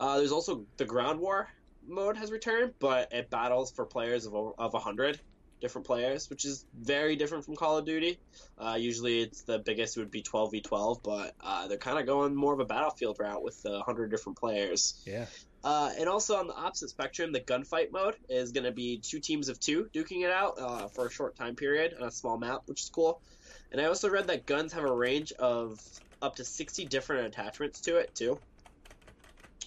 Uh, 0.00 0.18
there's 0.18 0.32
also 0.32 0.64
the 0.76 0.84
ground 0.84 1.20
war 1.20 1.48
mode 1.86 2.16
has 2.16 2.30
returned, 2.30 2.74
but 2.78 3.12
it 3.12 3.30
battles 3.30 3.70
for 3.70 3.84
players 3.84 4.26
of 4.26 4.34
of 4.34 4.72
100 4.72 5.20
different 5.60 5.86
players, 5.86 6.28
which 6.28 6.44
is 6.44 6.66
very 6.78 7.16
different 7.16 7.44
from 7.44 7.56
Call 7.56 7.78
of 7.78 7.86
Duty. 7.86 8.18
Uh, 8.58 8.76
usually, 8.78 9.22
it's 9.22 9.42
the 9.42 9.58
biggest 9.58 9.96
would 9.96 10.10
be 10.10 10.22
12v12, 10.22 11.02
but 11.02 11.34
uh, 11.40 11.68
they're 11.68 11.78
kind 11.78 11.98
of 11.98 12.06
going 12.06 12.34
more 12.34 12.52
of 12.52 12.60
a 12.60 12.64
battlefield 12.64 13.16
route 13.18 13.42
with 13.42 13.64
uh, 13.64 13.70
100 13.70 14.10
different 14.10 14.38
players. 14.38 15.02
Yeah. 15.06 15.26
Uh, 15.64 15.90
and 15.98 16.10
also 16.10 16.36
on 16.36 16.46
the 16.46 16.54
opposite 16.54 16.90
spectrum, 16.90 17.32
the 17.32 17.40
gunfight 17.40 17.90
mode 17.90 18.14
is 18.28 18.52
going 18.52 18.64
to 18.64 18.72
be 18.72 19.00
two 19.02 19.18
teams 19.18 19.48
of 19.48 19.58
two 19.58 19.88
duking 19.94 20.22
it 20.22 20.30
out 20.30 20.60
uh, 20.60 20.88
for 20.88 21.06
a 21.06 21.10
short 21.10 21.34
time 21.36 21.56
period 21.56 21.94
on 21.98 22.06
a 22.06 22.10
small 22.10 22.38
map, 22.38 22.60
which 22.66 22.82
is 22.82 22.90
cool. 22.90 23.22
And 23.72 23.80
I 23.80 23.86
also 23.86 24.10
read 24.10 24.26
that 24.26 24.44
guns 24.44 24.74
have 24.74 24.84
a 24.84 24.92
range 24.92 25.32
of 25.32 25.80
up 26.20 26.36
to 26.36 26.44
60 26.44 26.84
different 26.86 27.26
attachments 27.26 27.80
to 27.82 27.96
it, 27.96 28.14
too, 28.14 28.38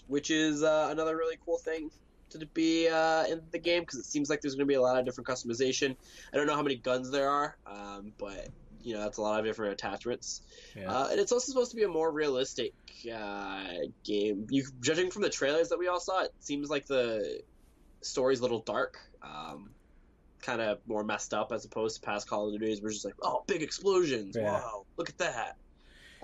which 0.06 0.30
is 0.30 0.62
uh, 0.62 0.89
another 0.92 1.18
really 1.18 1.38
cool 1.44 1.58
thing 1.58 1.89
to 2.30 2.46
be 2.54 2.88
uh, 2.88 3.25
in 3.25 3.42
the 3.51 3.60
game 3.60 3.82
because 3.82 4.00
it 4.00 4.06
seems 4.06 4.30
like 4.30 4.42
there's 4.42 4.54
going 4.54 4.68
to 4.68 4.72
be 4.72 4.75
a 4.75 4.82
lot 4.82 5.00
of 5.00 5.06
different 5.06 5.27
customization. 5.27 5.96
I 6.32 6.38
don't 6.38 6.46
know 6.46 6.56
how 6.56 6.62
many 6.62 6.75
guns 6.75 7.10
there 7.10 7.30
are, 7.30 7.58
um, 7.66 8.13
but 8.20 8.50
you 8.88 8.94
know 8.94 9.01
that's 9.01 9.17
a 9.17 9.22
lot 9.22 9.38
of 9.38 9.46
different 9.46 9.74
attachments. 9.74 10.41
Yeah. 10.74 10.89
Uh, 10.89 11.10
and 11.12 11.20
it's 11.20 11.34
also 11.34 11.51
supposed 11.51 11.72
to 11.72 11.75
be 11.75 11.84
a 11.84 11.89
more 11.89 12.10
realistic 12.10 12.74
uh, 13.13 13.65
game. 14.06 14.48
You 14.50 14.65
judging 14.79 15.12
from 15.12 15.24
the 15.24 15.29
trailers 15.29 15.70
that 15.70 15.77
we 15.77 15.89
all 15.89 16.00
saw, 16.00 16.24
it 16.24 16.34
seems 16.39 16.70
like 16.70 16.88
the 16.88 17.41
story's 18.00 18.39
a 18.39 18.44
little 18.44 18.62
dark. 18.62 18.98
Um, 19.22 19.72
kind 20.41 20.62
of 20.62 20.79
more 20.88 21.03
messed 21.03 21.34
up 21.34 21.51
as 21.51 21.65
opposed 21.65 21.98
to 21.98 22.01
past 22.01 22.29
Call 22.29 22.48
of 22.48 22.58
Duties, 22.58 22.82
which 22.82 22.96
is 22.96 23.03
like, 23.03 23.15
oh, 23.22 23.44
big 23.46 23.62
explosions! 23.62 24.38
Yeah. 24.39 24.53
Wow, 24.53 24.86
look 24.96 25.10
at 25.10 25.17
that! 25.17 25.58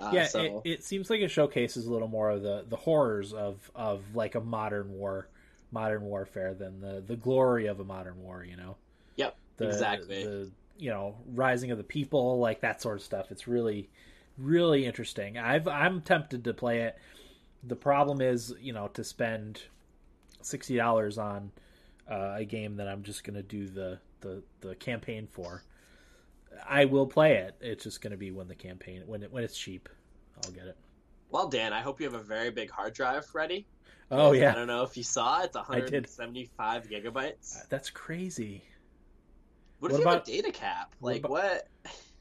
Uh, 0.00 0.10
yeah, 0.14 0.26
so, 0.26 0.62
it, 0.64 0.70
it 0.70 0.84
seems 0.84 1.10
like 1.10 1.20
it 1.20 1.30
showcases 1.30 1.84
a 1.84 1.92
little 1.92 2.08
more 2.08 2.30
of 2.30 2.42
the, 2.42 2.64
the 2.66 2.76
horrors 2.76 3.34
of, 3.34 3.70
of 3.74 4.02
like 4.14 4.36
a 4.36 4.40
modern 4.40 4.90
war, 4.90 5.28
modern 5.70 6.02
warfare 6.02 6.54
than 6.54 6.80
the, 6.80 7.04
the 7.06 7.16
glory 7.16 7.66
of 7.66 7.78
a 7.78 7.84
modern 7.84 8.22
war. 8.22 8.42
You 8.42 8.56
know. 8.56 8.76
Yep, 9.16 9.36
The, 9.58 9.66
exactly. 9.66 10.24
The 10.24 10.50
you 10.76 10.90
know 10.90 11.16
rising 11.26 11.70
of 11.70 11.78
the 11.78 11.84
people, 11.84 12.38
like 12.38 12.60
that 12.60 12.82
sort 12.82 12.96
of 12.96 13.02
stuff. 13.02 13.30
It's 13.30 13.46
really, 13.48 13.88
really 14.38 14.86
interesting. 14.86 15.38
I've 15.38 15.68
I'm 15.68 16.00
tempted 16.02 16.44
to 16.44 16.54
play 16.54 16.82
it. 16.82 16.96
The 17.62 17.76
problem 17.76 18.20
is, 18.20 18.54
you 18.60 18.72
know, 18.72 18.88
to 18.88 19.04
spend 19.04 19.62
sixty 20.42 20.76
dollars 20.76 21.18
on 21.18 21.50
uh, 22.10 22.34
a 22.36 22.44
game 22.44 22.76
that 22.76 22.88
I'm 22.88 23.02
just 23.02 23.24
going 23.24 23.36
to 23.36 23.42
do 23.42 23.68
the, 23.68 23.98
the 24.20 24.42
the 24.60 24.74
campaign 24.74 25.28
for. 25.30 25.62
I 26.68 26.84
will 26.84 27.06
play 27.06 27.36
it. 27.38 27.56
It's 27.60 27.84
just 27.84 28.00
going 28.00 28.12
to 28.12 28.16
be 28.16 28.30
when 28.30 28.48
the 28.48 28.54
campaign 28.54 29.02
when 29.06 29.22
it 29.22 29.32
when 29.32 29.44
it's 29.44 29.56
cheap. 29.56 29.88
I'll 30.44 30.52
get 30.52 30.66
it. 30.66 30.76
well, 31.30 31.48
Dan, 31.48 31.72
I 31.72 31.80
hope 31.80 32.00
you 32.00 32.06
have 32.06 32.20
a 32.20 32.22
very 32.22 32.50
big 32.50 32.70
hard 32.70 32.92
drive 32.92 33.26
ready. 33.34 33.66
Oh 34.10 34.32
yeah 34.32 34.52
I 34.52 34.54
don't 34.54 34.66
know 34.66 34.82
if 34.82 34.96
you 34.96 35.02
saw 35.02 35.40
it. 35.42 35.46
It's 35.46 35.56
I 35.56 35.76
did. 35.76 36.06
175 36.06 36.88
gigabytes. 36.88 37.68
that's 37.68 37.88
crazy. 37.90 38.62
What, 39.80 39.92
what 39.92 39.92
if 39.92 39.98
you 40.04 40.08
have 40.08 40.14
about- 40.16 40.28
a 40.28 40.32
data 40.32 40.50
cap? 40.52 40.94
what 41.00 41.12
Like 41.12 41.18
about- 41.20 41.30
what? 41.30 41.68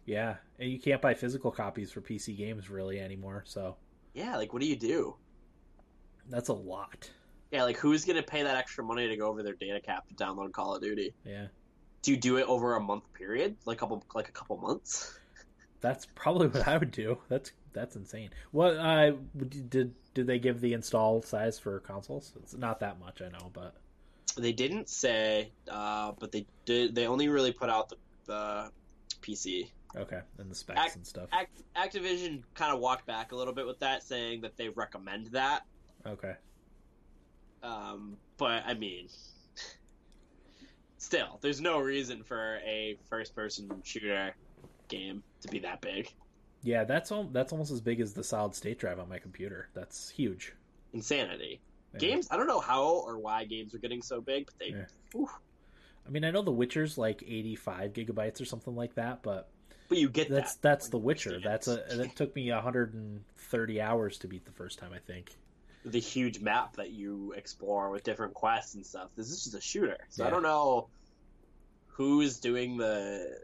Yeah, 0.06 0.36
and 0.60 0.70
you 0.70 0.80
can't 0.80 1.02
buy 1.02 1.14
physical 1.14 1.50
copies 1.52 1.92
for 1.92 2.02
PC 2.02 2.36
games 2.36 2.70
really 2.70 3.00
anymore. 3.00 3.44
So 3.46 3.78
Yeah, 4.14 4.36
like 4.38 4.52
what 4.54 4.62
do 4.62 4.68
you 4.68 4.76
do? 4.76 5.16
that's 6.30 6.50
a 6.50 6.54
lot. 6.54 7.10
Yeah, 7.52 7.64
like 7.64 7.78
who's 7.78 8.04
gonna 8.06 8.24
pay 8.24 8.44
that 8.44 8.58
extra 8.58 8.84
money 8.84 9.08
to 9.08 9.16
go 9.18 9.28
over 9.28 9.44
their 9.44 9.54
data 9.54 9.80
cap 9.80 10.08
to 10.08 10.14
download 10.16 10.52
Call 10.52 10.76
of 10.76 10.82
Duty? 10.82 11.14
Yeah, 11.26 11.48
Do 12.02 12.12
you 12.12 12.18
do 12.18 12.38
it 12.38 12.48
over 12.48 12.76
a 12.76 12.80
month 12.82 13.04
period, 13.14 13.56
like 13.66 13.78
a 13.78 13.80
couple, 13.82 14.04
like 14.16 14.28
a 14.30 14.32
couple 14.32 14.58
months? 14.58 15.18
that's 15.82 16.06
probably 16.16 16.48
what 16.48 16.68
I 16.68 16.78
would 16.78 16.92
do. 16.92 17.18
That's 17.30 17.52
that's 17.74 17.96
insane. 17.96 18.30
What 18.52 18.76
uh, 18.78 19.12
did 19.70 19.94
did 20.14 20.28
they 20.28 20.40
give 20.40 20.60
the 20.62 20.74
install 20.74 21.22
size 21.22 21.60
for 21.60 21.80
consoles? 21.80 22.34
It's 22.38 22.54
not 22.56 22.80
that 22.82 23.00
much, 23.00 23.22
I 23.22 23.30
know, 23.30 23.50
but 23.54 23.76
They 24.38 24.52
didn't 24.52 24.90
say, 24.90 25.52
uh, 25.70 26.14
but 26.20 26.32
they 26.32 26.46
did. 26.66 26.96
They 26.96 27.06
only 27.08 27.28
really 27.28 27.52
put 27.52 27.70
out 27.70 27.90
the, 27.90 27.98
the 28.26 28.72
PC. 29.22 29.70
okay, 29.96 30.22
and 30.40 30.50
the 30.50 30.56
specs 30.56 30.80
Ac- 30.82 30.94
and 30.96 31.06
stuff. 31.06 31.30
Act- 31.32 31.62
Activision 31.76 32.42
kind 32.56 32.74
of 32.74 32.80
walked 32.80 33.06
back 33.06 33.32
a 33.32 33.36
little 33.36 33.54
bit 33.54 33.68
with 33.68 33.80
that, 33.80 34.02
saying 34.04 34.42
that 34.42 34.58
they 34.58 34.70
recommend 34.70 35.28
that. 35.28 35.66
Okay, 36.08 36.34
Um, 37.62 38.18
but 38.38 38.64
I 38.66 38.74
mean, 38.74 39.08
still, 40.98 41.38
there's 41.42 41.62
no 41.62 41.80
reason 41.80 42.24
for 42.24 42.60
a 42.66 42.98
first-person 43.10 43.70
shooter 43.84 44.36
game 44.88 45.24
to 45.42 45.48
be 45.48 45.60
that 45.60 45.82
big. 45.82 46.12
yeah, 46.64 46.84
that's 46.84 47.12
all. 47.12 47.26
that's 47.26 47.52
almost 47.52 47.72
as 47.72 47.82
big 47.82 48.00
as 48.02 48.14
the 48.14 48.24
solid 48.24 48.56
state 48.56 48.80
drive 48.80 49.00
on 49.00 49.10
my 49.10 49.20
computer. 49.20 49.70
That's 49.74 50.10
huge. 50.10 50.54
Insanity. 50.94 51.62
Yeah. 51.94 52.00
Games. 52.00 52.28
I 52.32 52.38
don't 52.38 52.48
know 52.48 52.60
how 52.60 52.84
or 52.86 53.18
why 53.20 53.46
games 53.46 53.74
are 53.76 53.80
getting 53.80 54.02
so 54.02 54.22
big, 54.22 54.46
but 54.48 54.60
they. 54.60 54.76
Yeah. 54.76 55.26
I 56.06 56.10
mean, 56.10 56.26
I 56.26 56.32
know 56.32 56.42
The 56.42 56.52
Witcher's 56.52 56.98
like 56.98 57.24
85 57.26 57.94
gigabytes 57.94 58.42
or 58.42 58.46
something 58.46 58.76
like 58.76 58.96
that, 58.96 59.24
but 59.24 59.50
But 59.90 59.98
you 60.00 60.10
get 60.10 60.30
that's 60.30 60.56
that. 60.56 60.62
that's 60.62 60.90
The 60.90 60.98
Witcher. 60.98 61.40
That's 61.42 61.68
a 61.68 61.84
that 61.92 62.16
took 62.16 62.36
me 62.36 62.52
130 62.52 63.82
hours 63.82 64.18
to 64.20 64.28
beat 64.28 64.44
the 64.46 64.52
first 64.52 64.80
time, 64.80 64.92
I 64.94 65.00
think. 65.00 65.36
the 65.86 66.00
huge 66.00 66.40
map 66.40 66.76
that 66.78 66.92
you 66.92 67.34
explore 67.38 67.90
with 67.90 68.04
different 68.04 68.34
quests 68.34 68.76
and 68.76 68.86
stuff. 68.86 69.10
This 69.16 69.30
is 69.30 69.44
just 69.44 69.56
a 69.56 69.62
shooter, 69.62 69.98
so 70.10 70.26
I 70.26 70.30
don't 70.30 70.44
know 70.44 70.88
who's 71.88 72.40
doing 72.40 72.78
the. 72.78 73.40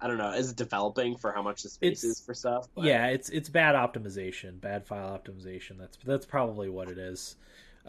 I 0.00 0.08
don't 0.08 0.18
know. 0.18 0.32
Is 0.32 0.50
it 0.50 0.56
developing 0.56 1.16
for 1.16 1.32
how 1.32 1.42
much 1.42 1.62
the 1.62 1.70
space 1.70 2.04
It's- 2.04 2.18
is 2.18 2.20
for 2.20 2.34
stuff? 2.34 2.68
But- 2.74 2.84
Yeah, 2.84 3.06
it's 3.06 3.28
it's 3.30 3.48
bad 3.48 3.74
optimization, 3.74 4.60
bad 4.60 4.86
file 4.86 5.08
optimization. 5.18 5.78
That's 5.78 5.96
that's 6.04 6.26
probably 6.26 6.68
what 6.68 6.88
it 6.88 6.98
is. 6.98 7.36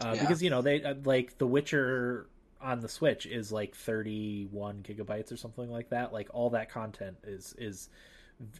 Uh, 0.00 0.12
Yeah. 0.14 0.20
Because 0.20 0.42
you 0.42 0.50
know 0.50 0.62
they 0.62 0.82
uh, 0.82 0.94
like 1.04 1.38
The 1.38 1.46
Witcher 1.46 2.28
on 2.60 2.80
the 2.80 2.88
Switch 2.88 3.26
is 3.26 3.52
like 3.52 3.74
31 3.74 4.82
gigabytes 4.82 5.32
or 5.32 5.36
something 5.36 5.70
like 5.70 5.90
that. 5.90 6.12
Like 6.12 6.28
all 6.32 6.50
that 6.50 6.70
content 6.70 7.18
is 7.24 7.54
is 7.58 7.88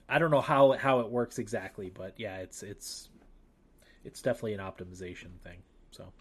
I 0.09 0.19
don't 0.19 0.31
know 0.31 0.41
how 0.41 0.73
how 0.73 1.01
it 1.01 1.09
works 1.09 1.39
exactly, 1.39 1.91
but 1.91 2.15
yeah, 2.17 2.37
it's 2.39 2.63
it's 2.63 3.09
it's 4.05 4.23
definitely 4.23 4.55
an 4.55 4.61
optimization 4.61 5.39
thing. 5.45 5.59
So 5.91 6.13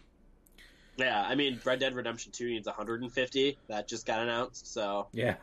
Yeah, 0.96 1.20
I 1.22 1.34
mean, 1.34 1.60
Red 1.64 1.80
Dead 1.80 1.94
Redemption 1.94 2.32
Two 2.32 2.48
needs 2.48 2.66
150. 2.66 3.58
That 3.68 3.88
just 3.88 4.06
got 4.06 4.20
announced. 4.20 4.72
So 4.72 5.08
yeah, 5.12 5.36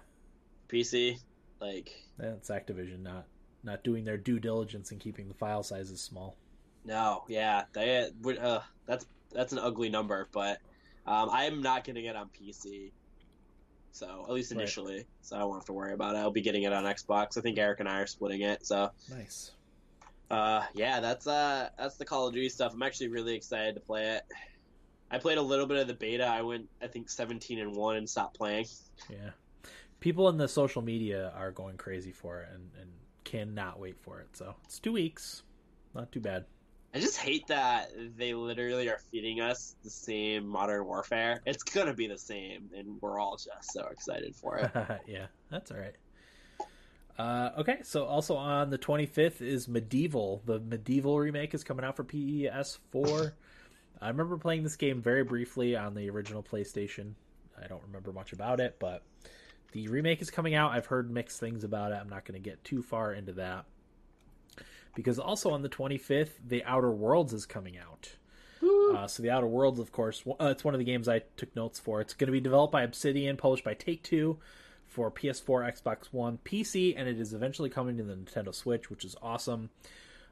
PC, 0.70 1.20
like, 1.60 1.92
that's 2.18 2.50
Activision 2.50 3.02
not 3.02 3.26
not 3.64 3.84
doing 3.84 4.06
their 4.06 4.18
due 4.18 4.40
diligence 4.40 4.92
and 4.92 5.00
keeping 5.00 5.28
the 5.28 5.34
file 5.34 5.64
sizes 5.64 6.02
small. 6.02 6.38
no, 6.86 7.24
yeah, 7.28 7.64
they 7.74 8.10
would. 8.22 8.38
Uh, 8.38 8.62
that's 8.86 9.06
that's 9.36 9.54
an 9.54 9.60
ugly 9.60 9.90
number, 9.90 10.28
but 10.32 10.60
um, 11.06 11.30
I'm 11.32 11.62
not 11.62 11.84
getting 11.84 12.06
it 12.06 12.16
on 12.16 12.30
PC. 12.30 12.92
So 13.92 14.26
at 14.28 14.34
least 14.34 14.52
Right. 14.52 14.60
initially, 14.62 15.06
so 15.22 15.38
I 15.38 15.44
won't 15.44 15.58
have 15.60 15.66
to 15.66 15.74
worry 15.74 15.94
about 15.94 16.16
it. 16.16 16.20
I'll 16.20 16.32
be 16.32 16.42
getting 16.42 16.64
it 16.64 16.74
on 16.74 16.84
Xbox. 16.84 17.38
I 17.38 17.42
think 17.42 17.58
Eric 17.58 17.80
and 17.80 17.88
I 17.88 18.00
are 18.00 18.08
splitting 18.08 18.42
it. 18.42 18.66
So 18.66 18.90
Nice. 19.10 19.52
Uh, 20.32 20.64
yeah, 20.74 21.00
that's 21.00 21.28
uh, 21.28 21.70
that's 21.78 21.96
the 21.98 22.06
Call 22.06 22.28
of 22.28 22.34
Duty 22.34 22.50
stuff. 22.50 22.74
I'm 22.74 22.82
actually 22.82 23.10
really 23.10 23.36
excited 23.36 23.76
to 23.76 23.82
play 23.82 24.16
it. 24.16 24.24
I 25.12 25.20
played 25.20 25.38
a 25.38 25.42
little 25.42 25.68
bit 25.68 25.78
of 25.78 25.88
the 25.88 25.94
beta. 25.94 26.26
I 26.26 26.42
went, 26.42 26.68
I 26.82 26.88
think, 26.88 27.10
17 27.12 27.60
and 27.60 27.76
one 27.76 27.96
and 27.96 28.10
stopped 28.10 28.36
playing. 28.38 28.66
Yeah. 29.10 29.30
People 30.00 30.28
in 30.30 30.38
the 30.38 30.48
social 30.48 30.82
media 30.82 31.32
are 31.38 31.52
going 31.52 31.78
crazy 31.78 32.12
for 32.12 32.42
it 32.42 32.50
and, 32.54 32.72
and 32.82 32.90
cannot 33.24 33.80
wait 33.80 33.98
for 34.02 34.20
it. 34.20 34.30
So 34.34 34.56
it's 34.66 34.80
two 34.80 34.92
weeks. 34.94 35.44
Not 35.94 36.12
too 36.12 36.20
bad. 36.20 36.46
I 36.96 37.00
just 37.00 37.18
hate 37.18 37.46
that 37.48 37.92
they 38.16 38.34
literally 38.34 38.88
are 38.88 39.00
feeding 39.12 39.42
us 39.42 39.76
the 39.84 39.90
same 39.90 40.48
Modern 40.48 40.86
Warfare. 40.86 41.42
It's 41.46 41.62
gonna 41.62 41.94
be 41.94 42.08
the 42.08 42.18
same, 42.18 42.70
and 42.74 43.02
we're 43.02 43.20
all 43.20 43.36
just 43.36 43.74
so 43.74 43.86
excited 43.92 44.34
for 44.34 44.60
it. 44.60 44.72
yeah, 45.06 45.26
that's 45.52 45.72
all 45.72 45.78
right. 45.78 45.96
Uh, 47.20 47.60
okay, 47.60 47.80
so 47.84 48.06
also 48.06 48.36
on 48.36 48.70
the 48.70 48.78
25th 48.78 49.42
is 49.42 49.68
Medieval. 49.68 50.42
The 50.46 50.62
Medieval 50.62 51.20
remake 51.20 51.54
is 51.54 51.66
coming 51.66 51.84
out 51.84 51.98
for 51.98 52.06
PS4. 52.06 53.34
I 54.02 54.08
remember 54.08 54.38
playing 54.38 54.64
this 54.64 54.78
game 54.78 55.02
very 55.02 55.26
briefly 55.26 55.76
on 55.76 55.96
the 55.96 56.10
original 56.10 56.44
PlayStation. 56.44 57.14
I 57.62 57.68
don't 57.68 57.84
remember 57.84 58.14
much 58.14 58.32
about 58.32 58.62
it, 58.62 58.78
but 58.80 59.04
the 59.74 59.90
remake 59.90 60.22
is 60.22 60.32
coming 60.32 60.56
out. 60.56 60.72
I've 60.72 60.86
heard 60.86 61.12
mixed 61.12 61.42
things 61.42 61.66
about 61.66 61.92
it. 61.92 61.96
I'm 61.96 62.10
not 62.10 62.24
going 62.24 62.42
to 62.42 62.50
get 62.50 62.64
too 62.64 62.82
far 62.82 63.14
into 63.14 63.34
that. 63.34 63.66
Because 64.96 65.20
also 65.20 65.52
on 65.52 65.62
the 65.62 65.70
25th, 65.70 66.32
The 66.48 66.64
Outer 66.64 66.92
Worlds 66.92 67.34
is 67.34 67.46
coming 67.46 67.78
out. 67.78 68.16
Uh, 68.96 69.08
so 69.08 69.22
The 69.22 69.30
Outer 69.30 69.48
Worlds, 69.48 69.80
of 69.80 69.92
course, 69.92 70.24
uh, 70.28 70.46
it's 70.46 70.64
one 70.64 70.74
of 70.74 70.80
the 70.80 70.86
games 70.86 71.08
I 71.08 71.22
took 71.38 71.56
notes 71.56 71.80
for. 71.80 72.02
It's 72.02 72.14
going 72.14 72.28
to 72.28 72.32
be 72.32 72.40
developed 72.40 72.72
by 72.72 72.84
Obsidian, 72.84 73.38
published 73.38 73.64
by 73.64 73.74
Take 73.74 74.04
Two 74.04 74.40
for 74.88 75.12
PS4, 75.12 75.82
Xbox 75.82 76.06
One, 76.12 76.40
PC, 76.46 76.94
and 76.98 77.08
it 77.08 77.20
is 77.20 77.34
eventually 77.34 77.70
coming 77.70 77.98
to 77.98 78.04
the 78.04 78.16
Nintendo 78.16 78.56
Switch, 78.56 78.90
which 78.90 79.04
is 79.04 79.16
awesome. 79.22 79.70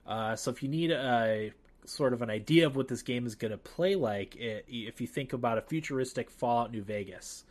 Uh, 0.07 0.35
so 0.35 0.51
if 0.51 0.63
you 0.63 0.69
need 0.69 0.91
a 0.91 1.51
sort 1.85 2.13
of 2.13 2.21
an 2.21 2.29
idea 2.29 2.65
of 2.65 2.75
what 2.75 2.87
this 2.87 3.01
game 3.01 3.25
is 3.25 3.35
going 3.35 3.51
to 3.51 3.57
play 3.57 3.95
like, 3.95 4.35
it, 4.35 4.65
if 4.67 5.01
you 5.01 5.07
think 5.07 5.33
about 5.33 5.57
a 5.57 5.61
futuristic 5.61 6.29
Fallout 6.29 6.71
New 6.71 6.81
Vegas, 6.81 7.43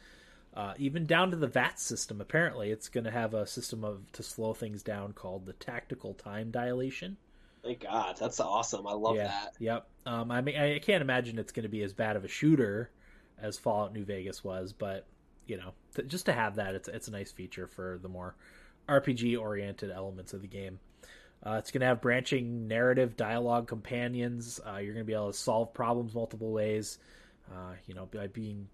uh, 0.54 0.74
even 0.76 1.06
down 1.06 1.30
to 1.30 1.36
the 1.36 1.46
VATS 1.46 1.82
system, 1.82 2.20
apparently 2.20 2.70
it's 2.70 2.88
going 2.88 3.04
to 3.04 3.10
have 3.10 3.32
a 3.32 3.46
system 3.46 3.84
of 3.84 4.10
to 4.12 4.22
slow 4.22 4.52
things 4.52 4.82
down 4.82 5.12
called 5.12 5.46
the 5.46 5.54
tactical 5.54 6.14
time 6.14 6.50
dilation. 6.50 7.16
Thank 7.62 7.80
God, 7.80 8.16
that's 8.18 8.40
awesome. 8.40 8.86
I 8.86 8.92
love 8.92 9.16
yeah, 9.16 9.28
that. 9.28 9.54
Yep. 9.58 9.86
Um, 10.04 10.30
I 10.30 10.40
mean, 10.40 10.56
I 10.56 10.78
can't 10.80 11.00
imagine 11.00 11.38
it's 11.38 11.52
going 11.52 11.62
to 11.62 11.68
be 11.68 11.82
as 11.82 11.92
bad 11.92 12.16
of 12.16 12.24
a 12.24 12.28
shooter 12.28 12.90
as 13.40 13.56
Fallout 13.58 13.92
New 13.92 14.04
Vegas 14.04 14.42
was, 14.42 14.72
but 14.72 15.06
you 15.46 15.56
know, 15.56 15.72
to, 15.94 16.02
just 16.02 16.26
to 16.26 16.32
have 16.32 16.56
that, 16.56 16.74
it's 16.74 16.88
it's 16.88 17.08
a 17.08 17.12
nice 17.12 17.32
feature 17.32 17.66
for 17.66 17.98
the 18.02 18.08
more 18.08 18.34
RPG 18.88 19.38
oriented 19.38 19.90
elements 19.90 20.32
of 20.32 20.42
the 20.42 20.48
game. 20.48 20.80
Uh, 21.44 21.56
it's 21.58 21.70
going 21.70 21.80
to 21.80 21.86
have 21.86 22.00
branching 22.00 22.68
narrative 22.68 23.16
dialogue 23.16 23.66
companions. 23.66 24.60
Uh, 24.64 24.76
you're 24.76 24.94
going 24.94 25.04
to 25.04 25.10
be 25.10 25.14
able 25.14 25.32
to 25.32 25.38
solve 25.38 25.72
problems 25.74 26.14
multiple 26.14 26.50
ways. 26.50 26.98
Uh, 27.50 27.72
you 27.86 27.94
know, 27.94 28.06
by 28.06 28.28
being 28.28 28.68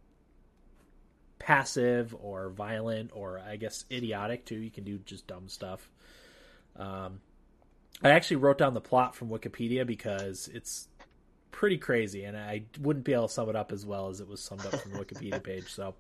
passive 1.39 2.15
or 2.21 2.51
violent 2.51 3.11
or 3.15 3.41
I 3.47 3.57
guess 3.57 3.85
idiotic 3.91 4.45
too. 4.45 4.57
You 4.57 4.71
can 4.71 4.85
do 4.85 4.99
just 4.99 5.27
dumb 5.27 5.49
stuff. 5.49 5.89
Um, 6.77 7.21
I 8.03 8.11
actually 8.11 8.37
wrote 8.37 8.59
down 8.59 8.75
the 8.75 8.81
plot 8.81 9.17
from 9.17 9.29
Wikipedia 9.29 9.87
because 9.87 10.49
it's 10.53 10.89
pretty 11.51 11.79
crazy, 11.79 12.25
and 12.25 12.37
I 12.37 12.63
wouldn't 12.81 13.05
be 13.05 13.13
able 13.13 13.27
to 13.27 13.35
sum 13.35 13.49
it 13.49 13.57
up 13.57 13.73
as 13.73 13.85
well 13.85 14.09
as 14.09 14.21
it 14.21 14.29
was 14.29 14.41
summed 14.41 14.65
up 14.67 14.77
from 14.81 14.93
the 14.93 14.99
Wikipedia 14.99 15.43
page. 15.43 15.73
So 15.73 15.95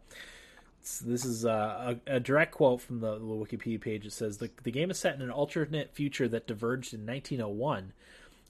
this 1.05 1.25
is 1.25 1.45
a, 1.45 1.99
a, 2.07 2.15
a, 2.15 2.21
direct 2.21 2.53
quote 2.53 2.81
from 2.81 3.01
the, 3.01 3.15
the, 3.15 3.25
Wikipedia 3.25 3.81
page. 3.81 4.07
It 4.07 4.13
says 4.13 4.39
the 4.39 4.51
the 4.63 4.71
game 4.71 4.91
is 4.91 4.99
set 4.99 5.17
in 5.17 5.23
an 5.23 5.31
alternate 5.31 5.93
future 5.93 6.29
that 6.29 6.47
diverged 6.47 6.95
in 6.95 7.05
1901, 7.05 7.93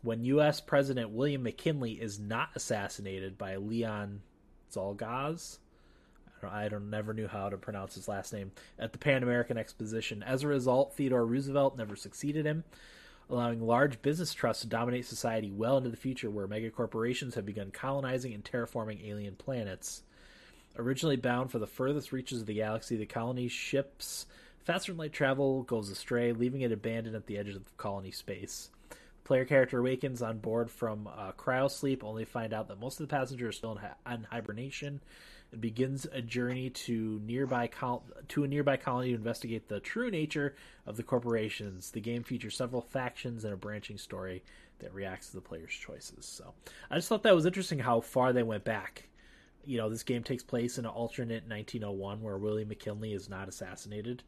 when 0.03 0.25
U.S. 0.25 0.61
President 0.61 1.11
William 1.11 1.43
McKinley 1.43 1.93
is 1.93 2.19
not 2.19 2.51
assassinated 2.55 3.39
by 3.39 3.57
Leon 3.57 4.21
Czolgosz. 4.73 5.59
I 6.47 6.69
don't, 6.69 6.91
never 6.91 7.13
knew 7.13 7.27
how 7.27 7.49
to 7.49 7.57
pronounce 7.57 7.95
his 7.95 8.09
last 8.09 8.33
name 8.33 8.53
at 8.79 8.93
the 8.93 8.99
Pan 8.99 9.23
American 9.23 9.59
Exposition. 9.59 10.23
As 10.23 10.43
a 10.43 10.49
result, 10.49 10.95
Theodore 10.95 11.27
Roosevelt 11.27 11.77
never 11.77 11.97
succeeded 11.97 12.47
him, 12.47 12.65
allowing 13.29 13.61
large 13.61 14.01
business 14.03 14.33
trusts 14.33 14.63
to 14.63 14.69
dominate 14.69 15.07
society 15.07 15.51
well 15.51 15.77
into 15.79 15.91
the 15.91 15.97
future, 15.97 16.31
where 16.31 16.47
megacorporations 16.47 17.35
have 17.35 17.47
begun 17.47 17.71
colonizing 17.71 18.33
and 18.33 18.45
terraforming 18.45 19.07
alien 19.07 19.37
planets. 19.37 20.03
Originally 20.77 21.17
bound 21.17 21.51
for 21.51 21.59
the 21.59 21.67
furthest 21.67 22.13
reaches 22.13 22.41
of 22.41 22.47
the 22.47 22.55
galaxy, 22.55 22.97
the 22.97 23.07
colony's 23.07 23.53
ships 23.53 24.27
faster 24.69 24.93
than 24.93 24.99
light 24.99 25.13
travel 25.13 25.63
goes 25.63 25.89
astray, 25.91 26.33
leaving 26.33 26.61
it 26.61 26.71
abandoned 26.71 27.17
at 27.17 27.27
the 27.27 27.39
edge 27.39 27.49
of 27.49 27.77
colony 27.77 28.11
space. 28.11 28.71
Player 29.25 29.45
character 29.45 29.79
awakens 29.81 30.23
on 30.23 30.39
board 30.39 30.71
from 30.71 31.07
uh, 31.07 31.33
cryosleep, 31.33 32.05
only 32.05 32.25
to 32.25 32.31
find 32.31 32.55
out 32.55 32.69
that 32.69 32.81
most 32.81 33.01
of 33.01 33.09
the 33.09 33.15
passengers 33.15 33.49
are 33.49 33.53
still 33.53 33.73
in, 33.73 33.79
hi- 33.79 34.15
in 34.15 34.25
hibernation. 34.25 35.01
It 35.53 35.61
begins 35.61 36.07
a 36.13 36.21
journey 36.21 36.71
to 36.71 37.21
nearby 37.25 37.69
col- 37.69 38.05
to 38.29 38.45
a 38.45 38.49
nearby 38.49 38.77
colony 38.77 39.11
to 39.11 39.15
investigate 39.15 39.69
the 39.69 39.81
true 39.81 40.11
nature 40.11 40.55
of 40.87 40.97
the 40.97 41.03
corporations. 41.03 41.91
The 41.91 42.01
game 42.01 42.23
features 42.23 42.57
several 42.57 42.83
factions 42.83 43.45
and 43.45 43.55
a 43.55 43.57
branching 43.57 43.99
story 43.99 44.43
that 44.81 44.93
reacts 44.93 45.29
to 45.31 45.37
the 45.37 45.41
player's 45.41 45.73
choices. 45.73 46.27
So, 46.27 46.55
I 46.91 46.97
just 46.97 47.09
thought 47.09 47.23
that 47.23 47.35
was 47.35 47.47
interesting 47.47 47.79
how 47.79 48.01
far 48.01 48.33
they 48.33 48.43
went 48.43 48.65
back 48.65 49.09
you 49.69 49.77
know, 49.77 49.91
this 49.91 50.03
game 50.03 50.23
takes 50.23 50.43
place 50.43 50.79
in 50.79 50.87
an 50.87 50.91
alternate 50.91 51.47
1901 51.47 52.23
where 52.23 52.39
Willie 52.39 52.65
McKinley 52.65 53.13
is 53.13 53.29
not 53.29 53.49
assassinated. 53.49 54.23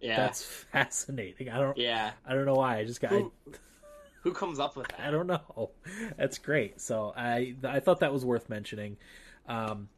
Yeah, 0.00 0.16
that's 0.16 0.42
fascinating. 0.72 1.50
I 1.50 1.58
don't. 1.58 1.76
Yeah, 1.76 2.12
I 2.26 2.34
don't 2.34 2.46
know 2.46 2.54
why. 2.54 2.78
I 2.78 2.84
just 2.84 3.02
got. 3.02 3.10
Who, 3.10 3.32
who 4.22 4.32
comes 4.32 4.58
up 4.58 4.76
with 4.76 4.88
that? 4.88 5.00
I 5.00 5.10
don't 5.10 5.26
know. 5.26 5.70
That's 6.16 6.38
great. 6.38 6.80
So 6.80 7.12
I 7.14 7.54
I 7.64 7.80
thought 7.80 8.00
that 8.00 8.14
was 8.14 8.24
worth 8.24 8.48
mentioning. 8.48 8.96
Um, 9.46 9.90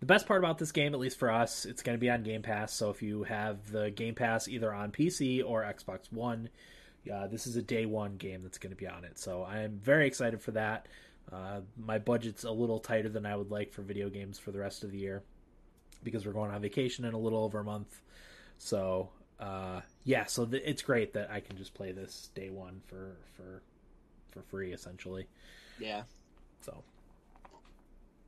the 0.00 0.06
best 0.06 0.26
part 0.26 0.40
about 0.40 0.58
this 0.58 0.72
game, 0.72 0.94
at 0.94 1.00
least 1.00 1.18
for 1.18 1.30
us, 1.30 1.64
it's 1.64 1.82
going 1.82 1.96
to 1.96 2.00
be 2.00 2.10
on 2.10 2.22
Game 2.22 2.42
Pass. 2.42 2.72
So 2.72 2.90
if 2.90 3.02
you 3.02 3.24
have 3.24 3.70
the 3.70 3.90
Game 3.90 4.14
Pass 4.14 4.48
either 4.48 4.72
on 4.72 4.92
PC 4.92 5.42
or 5.44 5.62
Xbox 5.62 6.12
One, 6.12 6.48
uh, 7.12 7.26
this 7.26 7.46
is 7.46 7.56
a 7.56 7.62
day 7.62 7.86
one 7.86 8.16
game 8.16 8.42
that's 8.42 8.58
going 8.58 8.70
to 8.70 8.76
be 8.76 8.86
on 8.86 9.04
it. 9.04 9.18
So 9.18 9.44
I'm 9.44 9.78
very 9.82 10.06
excited 10.06 10.40
for 10.40 10.52
that. 10.52 10.86
Uh, 11.32 11.60
my 11.78 11.98
budget's 11.98 12.44
a 12.44 12.50
little 12.50 12.80
tighter 12.80 13.08
than 13.08 13.26
I 13.26 13.36
would 13.36 13.50
like 13.50 13.72
for 13.72 13.82
video 13.82 14.08
games 14.08 14.38
for 14.38 14.52
the 14.52 14.58
rest 14.58 14.84
of 14.84 14.90
the 14.90 14.98
year 14.98 15.22
because 16.02 16.26
we're 16.26 16.32
going 16.32 16.50
on 16.50 16.60
vacation 16.60 17.04
in 17.04 17.14
a 17.14 17.18
little 17.18 17.42
over 17.44 17.60
a 17.60 17.64
month. 17.64 18.00
So 18.58 19.10
uh, 19.40 19.80
yeah, 20.04 20.24
so 20.24 20.44
the, 20.44 20.68
it's 20.68 20.82
great 20.82 21.14
that 21.14 21.30
I 21.30 21.40
can 21.40 21.56
just 21.56 21.74
play 21.74 21.92
this 21.92 22.30
day 22.34 22.50
one 22.50 22.80
for 22.86 23.16
for 23.36 23.62
for 24.30 24.42
free 24.42 24.72
essentially. 24.72 25.26
Yeah. 25.78 26.02
So 26.60 26.82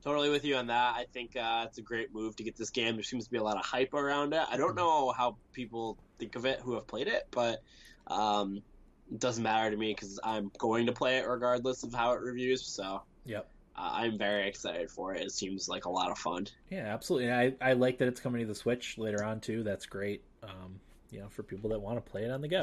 totally 0.06 0.30
with 0.30 0.44
you 0.44 0.54
on 0.54 0.68
that. 0.68 0.94
I 0.94 1.06
think 1.12 1.36
uh, 1.36 1.64
it's 1.66 1.78
a 1.78 1.82
great 1.82 2.14
move 2.14 2.36
to 2.36 2.44
get 2.44 2.54
this 2.54 2.70
game. 2.70 2.94
There 2.94 3.02
seems 3.02 3.24
to 3.24 3.30
be 3.30 3.38
a 3.38 3.42
lot 3.42 3.56
of 3.56 3.64
hype 3.64 3.92
around 3.92 4.34
it. 4.34 4.42
I 4.48 4.56
don't 4.56 4.76
know 4.76 5.10
how 5.10 5.36
people 5.52 5.98
think 6.20 6.36
of 6.36 6.46
it 6.46 6.60
who 6.60 6.74
have 6.74 6.86
played 6.86 7.08
it, 7.08 7.26
but 7.32 7.60
um, 8.06 8.62
it 9.10 9.18
doesn't 9.18 9.42
matter 9.42 9.68
to 9.68 9.76
me 9.76 9.92
because 9.92 10.20
I'm 10.22 10.52
going 10.58 10.86
to 10.86 10.92
play 10.92 11.16
it 11.18 11.26
regardless 11.26 11.82
of 11.82 11.92
how 11.92 12.12
it 12.12 12.20
reviews. 12.20 12.64
So 12.64 13.02
yep. 13.24 13.48
Uh, 13.74 13.90
I'm 13.94 14.16
very 14.16 14.48
excited 14.48 14.90
for 14.90 15.14
it. 15.14 15.22
It 15.22 15.32
seems 15.32 15.68
like 15.68 15.86
a 15.86 15.90
lot 15.90 16.10
of 16.12 16.18
fun. 16.18 16.46
Yeah, 16.70 16.86
absolutely. 16.86 17.32
I, 17.32 17.54
I 17.60 17.72
like 17.72 17.98
that 17.98 18.08
it's 18.08 18.20
coming 18.20 18.40
to 18.40 18.46
the 18.46 18.54
Switch 18.54 18.96
later 18.98 19.24
on 19.24 19.40
too. 19.40 19.64
That's 19.64 19.86
great. 19.86 20.22
Um, 20.42 20.80
you 21.10 21.18
know, 21.18 21.28
for 21.28 21.42
people 21.42 21.70
that 21.70 21.80
want 21.80 22.02
to 22.02 22.10
play 22.10 22.22
it 22.22 22.30
on 22.30 22.40
the 22.40 22.48
go. 22.48 22.62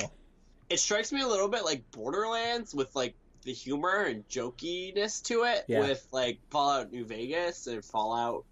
It 0.70 0.80
strikes 0.80 1.12
me 1.12 1.22
a 1.22 1.28
little 1.28 1.50
bit 1.50 1.66
like 1.66 1.84
Borderlands 1.92 2.74
with 2.74 2.96
like 2.96 3.16
the 3.44 3.54
humor 3.54 4.04
and 4.04 4.28
jokiness 4.28 5.22
to 5.24 5.44
it, 5.44 5.66
yeah. 5.68 5.82
with 5.82 6.06
like 6.12 6.40
Fallout 6.50 6.92
New 6.92 7.06
Vegas 7.06 7.68
and 7.68 7.84
Fallout 7.84 8.46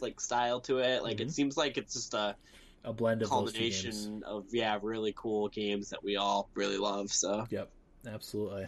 like 0.00 0.20
style 0.20 0.60
to 0.60 0.78
it. 0.78 1.02
Like 1.02 1.16
mm-hmm. 1.16 1.28
it 1.28 1.32
seems 1.32 1.56
like 1.56 1.78
it's 1.78 1.94
just 1.94 2.14
a 2.14 2.36
a 2.84 2.92
blend 2.92 3.22
of 3.22 3.28
combination 3.28 4.22
of 4.24 4.46
yeah, 4.52 4.78
really 4.80 5.12
cool 5.16 5.48
games 5.48 5.90
that 5.90 6.02
we 6.02 6.16
all 6.16 6.48
really 6.54 6.78
love. 6.78 7.10
So 7.10 7.46
yep, 7.50 7.70
absolutely. 8.06 8.66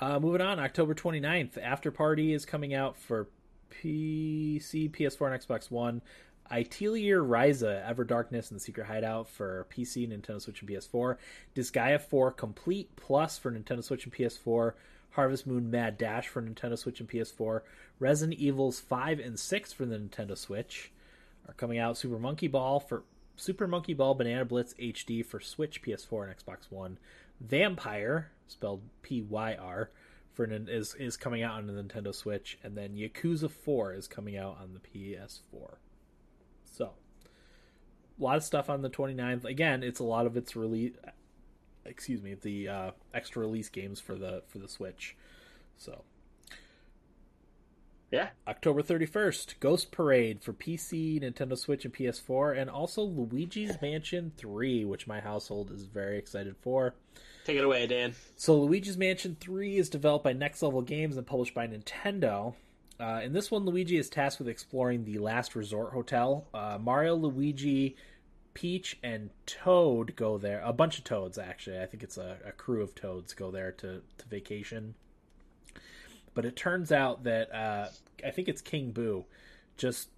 Uh, 0.00 0.20
moving 0.20 0.40
on, 0.40 0.60
October 0.60 0.94
29th, 0.94 1.58
After 1.60 1.90
Party 1.90 2.32
is 2.32 2.44
coming 2.44 2.72
out 2.72 2.96
for 2.96 3.28
PC, 3.70 4.90
PS4, 4.90 5.32
and 5.32 5.42
Xbox 5.42 5.70
One. 5.70 6.02
Atelier 6.50 7.22
Ryza, 7.22 7.86
Ever 7.88 8.04
Darkness, 8.04 8.50
and 8.50 8.60
Secret 8.60 8.86
Hideout 8.86 9.28
for 9.28 9.66
PC, 9.70 10.08
Nintendo 10.08 10.40
Switch, 10.40 10.60
and 10.60 10.70
PS4. 10.70 11.16
Disgaea 11.54 12.00
4 12.00 12.32
Complete 12.32 12.94
Plus 12.96 13.38
for 13.38 13.50
Nintendo 13.50 13.82
Switch 13.82 14.04
and 14.04 14.12
PS4. 14.12 14.72
Harvest 15.12 15.46
Moon 15.46 15.70
Mad 15.70 15.98
Dash 15.98 16.28
for 16.28 16.42
Nintendo 16.42 16.78
Switch 16.78 17.00
and 17.00 17.08
PS4. 17.08 17.62
Resident 17.98 18.38
Evils 18.38 18.80
5 18.80 19.18
and 19.18 19.38
6 19.38 19.72
for 19.72 19.84
the 19.84 19.96
Nintendo 19.96 20.36
Switch 20.36 20.92
are 21.48 21.54
coming 21.54 21.78
out. 21.78 21.96
Super 21.96 22.18
Monkey 22.18 22.48
Ball 22.48 22.78
for 22.78 23.02
Super 23.36 23.66
Monkey 23.66 23.94
Ball 23.94 24.14
Banana 24.14 24.44
Blitz 24.44 24.74
HD 24.74 25.24
for 25.24 25.40
Switch, 25.40 25.82
PS4, 25.82 26.28
and 26.28 26.36
Xbox 26.36 26.70
One. 26.70 26.98
Vampire, 27.40 28.30
spelled 28.48 28.82
P 29.02 29.22
Y 29.22 29.54
R, 29.54 29.90
for 30.32 30.44
is 30.44 30.94
is 30.94 31.16
coming 31.16 31.42
out 31.42 31.54
on 31.54 31.66
the 31.66 31.72
Nintendo 31.72 32.14
Switch, 32.14 32.58
and 32.62 32.76
then 32.76 32.96
Yakuza 32.96 33.50
4 33.50 33.94
is 33.94 34.08
coming 34.08 34.36
out 34.36 34.58
on 34.60 34.74
the 34.74 34.80
PS4. 34.80 35.76
A 38.18 38.22
lot 38.22 38.36
of 38.36 38.42
stuff 38.44 38.68
on 38.68 38.82
the 38.82 38.90
29th. 38.90 39.44
Again, 39.44 39.82
it's 39.82 40.00
a 40.00 40.04
lot 40.04 40.26
of 40.26 40.36
its 40.36 40.56
release. 40.56 40.92
Excuse 41.84 42.20
me, 42.22 42.34
the 42.34 42.68
uh, 42.68 42.90
extra 43.14 43.40
release 43.40 43.68
games 43.68 44.00
for 44.00 44.14
the 44.16 44.42
for 44.48 44.58
the 44.58 44.68
Switch. 44.68 45.16
So, 45.78 46.02
Yeah. 48.10 48.30
October 48.46 48.82
31st, 48.82 49.60
Ghost 49.60 49.90
Parade 49.92 50.42
for 50.42 50.52
PC, 50.52 51.22
Nintendo 51.22 51.56
Switch, 51.56 51.84
and 51.84 51.94
PS4, 51.94 52.58
and 52.58 52.68
also 52.68 53.02
Luigi's 53.02 53.80
Mansion 53.80 54.32
3, 54.36 54.84
which 54.84 55.06
my 55.06 55.20
household 55.20 55.70
is 55.70 55.84
very 55.84 56.18
excited 56.18 56.56
for. 56.60 56.94
Take 57.44 57.58
it 57.58 57.64
away, 57.64 57.86
Dan. 57.86 58.14
So, 58.36 58.58
Luigi's 58.60 58.96
Mansion 58.98 59.36
3 59.40 59.76
is 59.76 59.88
developed 59.88 60.24
by 60.24 60.32
Next 60.32 60.60
Level 60.62 60.82
Games 60.82 61.16
and 61.16 61.26
published 61.26 61.54
by 61.54 61.66
Nintendo. 61.68 62.54
Uh, 63.00 63.20
in 63.22 63.32
this 63.32 63.50
one, 63.50 63.64
Luigi 63.64 63.96
is 63.96 64.08
tasked 64.08 64.40
with 64.40 64.48
exploring 64.48 65.04
the 65.04 65.18
Last 65.18 65.54
Resort 65.54 65.92
Hotel. 65.92 66.46
Uh, 66.52 66.78
Mario, 66.80 67.14
Luigi, 67.14 67.96
Peach, 68.54 68.98
and 69.02 69.30
Toad 69.46 70.16
go 70.16 70.36
there. 70.36 70.60
A 70.64 70.72
bunch 70.72 70.98
of 70.98 71.04
Toads, 71.04 71.38
actually. 71.38 71.80
I 71.80 71.86
think 71.86 72.02
it's 72.02 72.18
a, 72.18 72.38
a 72.44 72.52
crew 72.52 72.82
of 72.82 72.94
Toads 72.94 73.34
go 73.34 73.52
there 73.52 73.70
to, 73.72 74.02
to 74.18 74.28
vacation. 74.28 74.94
But 76.34 76.44
it 76.44 76.56
turns 76.56 76.90
out 76.90 77.22
that 77.24 77.54
uh, 77.54 77.88
I 78.24 78.30
think 78.30 78.48
it's 78.48 78.60
King 78.60 78.90
Boo 78.90 79.24
just 79.76 80.08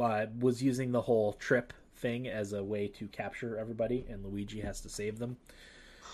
uh, 0.00 0.26
was 0.38 0.62
using 0.62 0.92
the 0.92 1.02
whole 1.02 1.32
trip 1.34 1.72
thing 1.96 2.28
as 2.28 2.52
a 2.52 2.62
way 2.62 2.86
to 2.88 3.08
capture 3.08 3.58
everybody, 3.58 4.06
and 4.08 4.24
Luigi 4.24 4.60
has 4.60 4.80
to 4.82 4.88
save 4.88 5.18
them. 5.18 5.36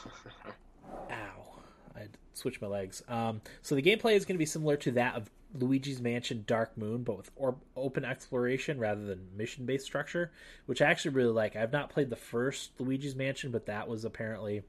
Ow. 1.10 1.60
I 1.96 2.08
switched 2.32 2.60
my 2.60 2.68
legs. 2.68 3.02
Um, 3.06 3.42
so 3.62 3.74
the 3.74 3.82
gameplay 3.82 4.14
is 4.14 4.24
going 4.24 4.34
to 4.34 4.38
be 4.38 4.46
similar 4.46 4.76
to 4.78 4.90
that 4.92 5.14
of 5.14 5.30
Luigi's 5.54 6.00
Mansion 6.00 6.44
Dark 6.46 6.76
Moon, 6.76 7.02
but 7.02 7.16
with 7.16 7.30
or- 7.36 7.56
open 7.76 8.04
exploration 8.04 8.78
rather 8.78 9.04
than 9.04 9.36
mission 9.36 9.64
based 9.64 9.86
structure, 9.86 10.32
which 10.66 10.82
I 10.82 10.90
actually 10.90 11.14
really 11.14 11.32
like. 11.32 11.56
I've 11.56 11.72
not 11.72 11.90
played 11.90 12.10
the 12.10 12.16
first 12.16 12.72
Luigi's 12.78 13.14
Mansion, 13.14 13.50
but 13.50 13.66
that 13.66 13.88
was 13.88 14.04
apparently 14.04 14.62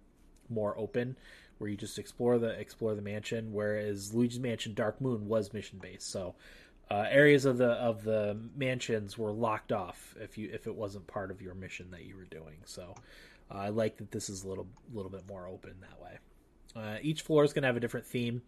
more 0.50 0.78
open, 0.78 1.16
where 1.58 1.70
you 1.70 1.78
just 1.78 1.98
explore 1.98 2.38
the 2.38 2.50
explore 2.50 2.96
the 2.96 3.02
mansion, 3.02 3.52
whereas 3.52 4.14
Luigi's 4.14 4.40
Mansion 4.40 4.74
Dark 4.74 5.02
Moon 5.02 5.28
was 5.28 5.54
mission 5.54 5.80
based. 5.82 6.12
So 6.12 6.36
uh, 6.92 7.06
areas 7.10 7.46
of 7.46 7.58
the 7.58 7.72
of 7.72 8.04
the 8.04 8.38
mansions 8.56 9.18
were 9.18 9.32
locked 9.32 9.72
off 9.72 10.16
if 10.20 10.38
you 10.38 10.50
if 10.54 10.68
it 10.68 10.76
wasn't 10.76 11.08
part 11.08 11.32
of 11.32 11.42
your 11.42 11.56
mission 11.56 11.90
that 11.92 12.06
you 12.06 12.16
were 12.16 12.26
doing. 12.26 12.58
So 12.66 12.96
uh, 13.52 13.58
I 13.58 13.70
like 13.70 13.98
that 13.98 14.12
this 14.12 14.30
is 14.30 14.44
a 14.44 14.48
little 14.48 14.68
little 14.94 15.12
bit 15.12 15.28
more 15.28 15.48
open 15.48 15.74
that 15.82 16.02
way. 16.02 16.20
Uh, 16.76 16.98
each 17.02 17.22
floor 17.22 17.44
is 17.44 17.54
going 17.54 17.64
to 17.64 17.68
have 17.68 17.78
a 17.78 17.80
different 17.80 18.06
theme, 18.06 18.42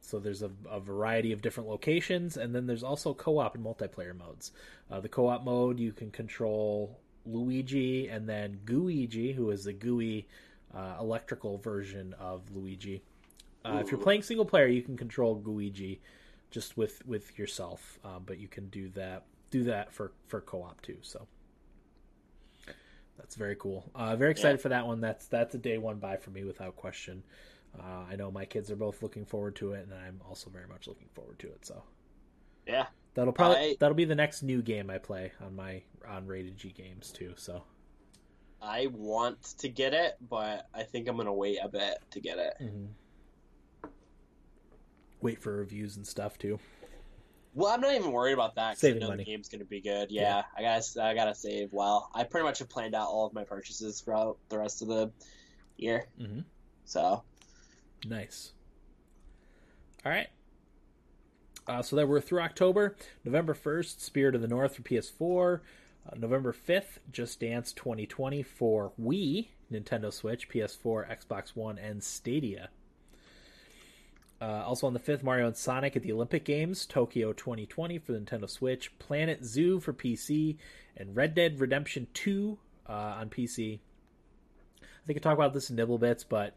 so 0.00 0.18
there's 0.18 0.42
a, 0.42 0.50
a, 0.70 0.78
variety 0.78 1.32
of 1.32 1.40
different 1.40 1.68
locations, 1.70 2.36
and 2.36 2.54
then 2.54 2.66
there's 2.66 2.82
also 2.82 3.14
co-op 3.14 3.54
and 3.54 3.64
multiplayer 3.64 4.16
modes. 4.16 4.52
Uh, 4.90 5.00
the 5.00 5.08
co-op 5.08 5.42
mode 5.42 5.80
you 5.80 5.92
can 5.92 6.10
control 6.10 6.98
Luigi 7.24 8.08
and 8.08 8.28
then 8.28 8.58
Gooigi, 8.64 9.34
who 9.34 9.50
is 9.50 9.64
the 9.64 9.72
gooey 9.72 10.26
uh, 10.74 10.96
electrical 11.00 11.58
version 11.58 12.14
of 12.18 12.42
Luigi. 12.54 13.02
Uh, 13.64 13.78
if 13.80 13.90
you're 13.90 14.00
playing 14.00 14.22
single 14.22 14.44
player, 14.44 14.66
you 14.66 14.82
can 14.82 14.96
control 14.96 15.40
Gooigi 15.40 15.98
just 16.50 16.76
with 16.76 17.04
with 17.06 17.38
yourself, 17.38 17.98
uh, 18.04 18.18
but 18.24 18.38
you 18.38 18.48
can 18.48 18.68
do 18.68 18.88
that 18.90 19.24
do 19.50 19.64
that 19.64 19.92
for 19.92 20.12
for 20.26 20.40
co-op 20.40 20.80
too. 20.82 20.98
So 21.02 21.26
that's 23.18 23.36
very 23.36 23.56
cool. 23.56 23.88
Uh, 23.94 24.16
very 24.16 24.32
excited 24.32 24.58
yeah. 24.58 24.62
for 24.62 24.68
that 24.70 24.86
one. 24.86 25.00
That's 25.00 25.26
that's 25.26 25.54
a 25.54 25.58
day 25.58 25.78
one 25.78 25.98
buy 25.98 26.16
for 26.16 26.30
me 26.30 26.44
without 26.44 26.76
question. 26.76 27.22
Uh, 27.78 28.04
I 28.10 28.16
know 28.16 28.30
my 28.30 28.44
kids 28.44 28.70
are 28.70 28.76
both 28.76 29.02
looking 29.02 29.24
forward 29.24 29.56
to 29.56 29.72
it, 29.72 29.86
and 29.86 29.94
I'm 29.94 30.20
also 30.28 30.50
very 30.50 30.66
much 30.66 30.86
looking 30.86 31.08
forward 31.14 31.38
to 31.40 31.46
it. 31.48 31.64
So, 31.64 31.82
yeah, 32.66 32.86
that'll 33.14 33.32
probably 33.32 33.56
I, 33.56 33.76
that'll 33.80 33.94
be 33.94 34.04
the 34.04 34.14
next 34.14 34.42
new 34.42 34.62
game 34.62 34.90
I 34.90 34.98
play 34.98 35.32
on 35.44 35.56
my 35.56 35.82
on 36.06 36.26
rated 36.26 36.56
G 36.58 36.70
games 36.70 37.10
too. 37.10 37.32
So, 37.36 37.62
I 38.60 38.88
want 38.92 39.42
to 39.58 39.68
get 39.68 39.94
it, 39.94 40.16
but 40.28 40.68
I 40.74 40.82
think 40.82 41.08
I'm 41.08 41.16
gonna 41.16 41.32
wait 41.32 41.58
a 41.62 41.68
bit 41.68 41.98
to 42.10 42.20
get 42.20 42.38
it. 42.38 42.54
Mm-hmm. 42.60 43.88
Wait 45.22 45.40
for 45.40 45.56
reviews 45.56 45.96
and 45.96 46.06
stuff 46.06 46.36
too. 46.36 46.58
Well, 47.54 47.70
I'm 47.70 47.80
not 47.80 47.94
even 47.94 48.12
worried 48.12 48.32
about 48.32 48.54
that 48.54 48.76
because 48.76 48.96
I 48.96 48.98
know 48.98 49.08
money. 49.08 49.24
the 49.24 49.30
game's 49.30 49.48
gonna 49.48 49.64
be 49.64 49.80
good. 49.80 50.10
Yeah, 50.10 50.22
yeah, 50.22 50.42
I 50.56 50.62
gotta 50.62 51.04
I 51.04 51.14
gotta 51.14 51.34
save 51.34 51.72
well. 51.72 52.10
I 52.14 52.24
pretty 52.24 52.44
much 52.44 52.58
have 52.58 52.68
planned 52.68 52.94
out 52.94 53.08
all 53.08 53.26
of 53.26 53.32
my 53.32 53.44
purchases 53.44 54.00
throughout 54.00 54.38
the 54.48 54.58
rest 54.58 54.82
of 54.82 54.88
the 54.88 55.10
year. 55.76 56.06
Mm-hmm. 56.20 56.40
So 56.84 57.22
Nice. 58.06 58.52
All 60.04 60.12
right. 60.12 60.28
Uh, 61.66 61.82
so 61.82 61.96
that 61.96 62.08
we're 62.08 62.20
through 62.20 62.40
October. 62.40 62.96
November 63.24 63.54
1st, 63.54 64.00
Spirit 64.00 64.34
of 64.34 64.40
the 64.40 64.48
North 64.48 64.76
for 64.76 64.82
PS4. 64.82 65.60
Uh, 66.04 66.16
November 66.16 66.52
5th, 66.52 66.98
Just 67.12 67.38
Dance 67.38 67.72
2020 67.72 68.42
for 68.42 68.92
Wii, 69.00 69.48
Nintendo 69.70 70.12
Switch, 70.12 70.48
PS4, 70.48 71.18
Xbox 71.18 71.54
One, 71.54 71.78
and 71.78 72.02
Stadia. 72.02 72.70
Uh, 74.40 74.64
also 74.66 74.88
on 74.88 74.92
the 74.92 74.98
5th, 74.98 75.22
Mario 75.22 75.46
and 75.46 75.56
Sonic 75.56 75.94
at 75.94 76.02
the 76.02 76.10
Olympic 76.10 76.44
Games, 76.44 76.84
Tokyo 76.84 77.32
2020 77.32 77.98
for 77.98 78.10
the 78.10 78.18
Nintendo 78.18 78.50
Switch, 78.50 78.98
Planet 78.98 79.44
Zoo 79.44 79.78
for 79.78 79.92
PC, 79.92 80.56
and 80.96 81.14
Red 81.14 81.36
Dead 81.36 81.60
Redemption 81.60 82.08
2 82.12 82.58
uh, 82.88 82.92
on 82.92 83.30
PC. 83.30 83.78
I 84.82 85.06
think 85.06 85.16
I 85.16 85.20
talk 85.20 85.34
about 85.34 85.54
this 85.54 85.70
in 85.70 85.76
Nibble 85.76 85.98
Bits, 85.98 86.24
but 86.24 86.56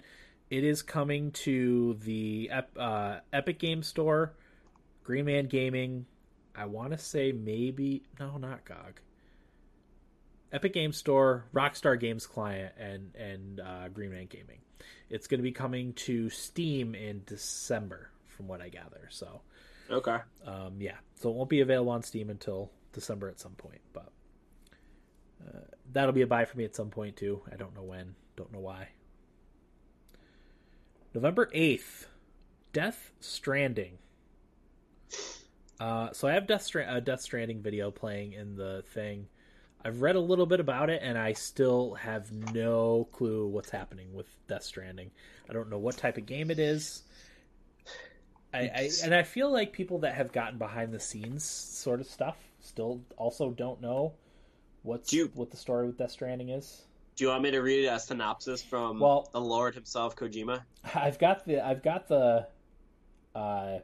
it 0.49 0.63
is 0.63 0.81
coming 0.81 1.31
to 1.31 1.95
the 2.01 2.51
uh, 2.77 3.19
Epic 3.33 3.59
Game 3.59 3.83
Store, 3.83 4.33
Green 5.03 5.25
Man 5.25 5.47
Gaming. 5.47 6.05
I 6.55 6.65
want 6.65 6.91
to 6.91 6.97
say 6.97 7.31
maybe 7.31 8.03
no, 8.19 8.37
not 8.37 8.63
GOG. 8.65 9.01
Epic 10.53 10.73
Game 10.73 10.93
Store, 10.93 11.45
Rockstar 11.53 11.99
Games 11.99 12.27
Client, 12.27 12.73
and 12.77 13.13
and 13.15 13.59
uh, 13.59 13.89
Green 13.89 14.11
Man 14.11 14.27
Gaming. 14.27 14.59
It's 15.09 15.27
going 15.27 15.39
to 15.39 15.43
be 15.43 15.51
coming 15.51 15.93
to 15.93 16.29
Steam 16.29 16.95
in 16.95 17.23
December, 17.25 18.09
from 18.27 18.47
what 18.47 18.61
I 18.61 18.69
gather. 18.69 19.07
So, 19.09 19.41
okay, 19.89 20.17
um, 20.45 20.75
yeah. 20.79 20.95
So 21.15 21.29
it 21.29 21.35
won't 21.35 21.49
be 21.49 21.61
available 21.61 21.91
on 21.91 22.03
Steam 22.03 22.29
until 22.29 22.71
December 22.93 23.29
at 23.29 23.39
some 23.39 23.53
point, 23.53 23.81
but 23.93 24.09
uh, 25.47 25.59
that'll 25.91 26.13
be 26.13 26.21
a 26.21 26.27
buy 26.27 26.45
for 26.45 26.57
me 26.57 26.65
at 26.65 26.75
some 26.75 26.89
point 26.89 27.15
too. 27.17 27.41
I 27.51 27.55
don't 27.55 27.75
know 27.75 27.83
when, 27.83 28.15
don't 28.37 28.51
know 28.53 28.59
why. 28.59 28.89
November 31.15 31.49
8th, 31.55 32.07
Death 32.73 33.11
Stranding. 33.21 33.97
Uh, 35.79 36.11
so 36.11 36.27
I 36.27 36.33
have 36.33 36.45
Death, 36.45 36.69
a 36.75 36.99
Death 36.99 37.21
Stranding 37.21 37.61
video 37.61 37.89
playing 37.89 38.33
in 38.33 38.57
the 38.57 38.83
thing. 38.93 39.27
I've 39.83 40.01
read 40.01 40.17
a 40.17 40.19
little 40.19 40.45
bit 40.45 40.59
about 40.59 40.89
it, 40.89 41.01
and 41.01 41.17
I 41.17 41.31
still 41.31 41.93
have 41.93 42.33
no 42.33 43.07
clue 43.13 43.47
what's 43.47 43.69
happening 43.69 44.13
with 44.13 44.27
Death 44.49 44.63
Stranding. 44.63 45.09
I 45.49 45.53
don't 45.53 45.69
know 45.69 45.77
what 45.77 45.95
type 45.95 46.17
of 46.17 46.25
game 46.25 46.51
it 46.51 46.59
is. 46.59 47.03
I, 48.53 48.59
I 48.59 48.89
and 49.01 49.15
I 49.15 49.23
feel 49.23 49.49
like 49.49 49.71
people 49.71 49.99
that 49.99 50.15
have 50.15 50.33
gotten 50.33 50.57
behind 50.57 50.93
the 50.93 50.99
scenes 50.99 51.45
sort 51.45 52.01
of 52.01 52.07
stuff 52.07 52.35
still 52.59 52.99
also 53.15 53.51
don't 53.51 53.81
know 53.81 54.13
what's 54.83 55.13
you, 55.13 55.31
what 55.33 55.49
the 55.49 55.57
story 55.57 55.87
with 55.87 55.97
Death 55.97 56.11
Stranding 56.11 56.49
is. 56.49 56.81
Do 57.15 57.23
you 57.23 57.29
want 57.29 57.43
me 57.43 57.51
to 57.51 57.59
read 57.59 57.85
a 57.85 57.97
synopsis 57.97 58.61
from 58.61 58.99
well, 58.99 59.29
the 59.31 59.39
Lord 59.39 59.73
himself, 59.73 60.15
Kojima? 60.15 60.61
I've 60.95 61.17
got 61.17 61.45
the 61.45 61.65
I've 61.65 61.81
got 61.81 62.07
the 62.07 62.47
uh, 63.33 63.79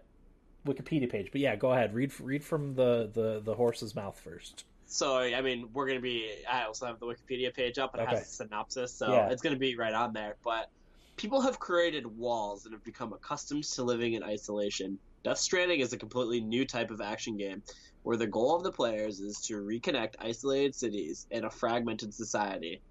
Wikipedia 0.65 1.09
page, 1.09 1.29
but 1.31 1.39
yeah, 1.39 1.55
go 1.55 1.71
ahead. 1.71 1.93
Read 1.93 2.11
read 2.19 2.43
from 2.43 2.75
the 2.75 3.09
the 3.13 3.41
the 3.43 3.53
horse's 3.53 3.95
mouth 3.95 4.19
first. 4.19 4.65
So 4.85 5.19
I 5.19 5.41
mean, 5.41 5.69
we're 5.73 5.87
gonna 5.87 6.01
be. 6.01 6.29
I 6.51 6.63
also 6.63 6.85
have 6.85 6.99
the 6.99 7.05
Wikipedia 7.05 7.53
page 7.53 7.79
up, 7.79 7.93
and 7.93 8.03
okay. 8.03 8.11
it 8.11 8.17
has 8.17 8.27
a 8.27 8.31
synopsis, 8.31 8.93
so 8.93 9.13
yeah. 9.13 9.29
it's 9.29 9.41
gonna 9.41 9.55
be 9.55 9.77
right 9.77 9.93
on 9.93 10.11
there. 10.11 10.35
But 10.43 10.69
people 11.15 11.39
have 11.39 11.57
created 11.57 12.05
walls 12.05 12.65
and 12.65 12.73
have 12.73 12.83
become 12.83 13.13
accustomed 13.13 13.63
to 13.63 13.83
living 13.83 14.13
in 14.13 14.23
isolation. 14.23 14.99
Death 15.23 15.37
Stranding 15.37 15.79
is 15.79 15.93
a 15.93 15.97
completely 15.97 16.41
new 16.41 16.65
type 16.65 16.91
of 16.91 16.99
action 16.99 17.37
game 17.37 17.63
where 18.03 18.17
the 18.17 18.27
goal 18.27 18.55
of 18.55 18.63
the 18.63 18.71
players 18.71 19.19
is 19.19 19.39
to 19.41 19.61
reconnect 19.61 20.15
isolated 20.19 20.73
cities 20.73 21.27
in 21.29 21.45
a 21.45 21.49
fragmented 21.49 22.13
society. 22.13 22.81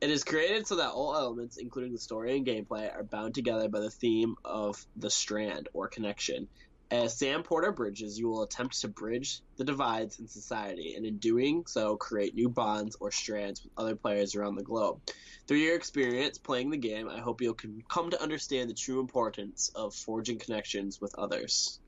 It 0.00 0.10
is 0.10 0.22
created 0.22 0.66
so 0.66 0.76
that 0.76 0.90
all 0.90 1.16
elements, 1.16 1.56
including 1.56 1.92
the 1.92 1.98
story 1.98 2.36
and 2.36 2.46
gameplay, 2.46 2.94
are 2.94 3.02
bound 3.02 3.34
together 3.34 3.68
by 3.68 3.80
the 3.80 3.90
theme 3.90 4.36
of 4.44 4.86
the 4.96 5.10
strand 5.10 5.68
or 5.72 5.88
connection. 5.88 6.46
As 6.90 7.18
Sam 7.18 7.42
Porter 7.42 7.72
Bridges, 7.72 8.18
you 8.18 8.28
will 8.28 8.44
attempt 8.44 8.80
to 8.80 8.88
bridge 8.88 9.42
the 9.56 9.64
divides 9.64 10.20
in 10.20 10.28
society, 10.28 10.94
and 10.94 11.04
in 11.04 11.18
doing 11.18 11.64
so, 11.66 11.96
create 11.96 12.34
new 12.34 12.48
bonds 12.48 12.96
or 13.00 13.10
strands 13.10 13.62
with 13.62 13.72
other 13.76 13.94
players 13.96 14.36
around 14.36 14.54
the 14.54 14.62
globe. 14.62 15.00
Through 15.46 15.58
your 15.58 15.74
experience 15.74 16.38
playing 16.38 16.70
the 16.70 16.78
game, 16.78 17.08
I 17.08 17.18
hope 17.18 17.42
you'll 17.42 17.56
come 17.88 18.10
to 18.10 18.22
understand 18.22 18.70
the 18.70 18.74
true 18.74 19.00
importance 19.00 19.70
of 19.74 19.94
forging 19.94 20.38
connections 20.38 21.00
with 21.00 21.14
others. 21.18 21.80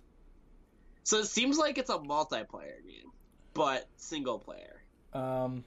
So 1.04 1.18
it 1.18 1.26
seems 1.26 1.58
like 1.58 1.78
it's 1.78 1.90
a 1.90 1.98
multiplayer 1.98 2.82
game, 2.84 3.10
but 3.54 3.88
single 3.96 4.38
player. 4.38 4.82
Um, 5.14 5.64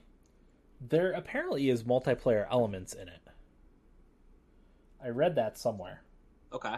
there 0.88 1.12
apparently 1.12 1.70
is 1.70 1.84
multiplayer 1.84 2.46
elements 2.50 2.92
in 2.92 3.08
it. 3.08 3.20
I 5.02 5.08
read 5.08 5.34
that 5.36 5.58
somewhere. 5.58 6.02
Okay. 6.52 6.76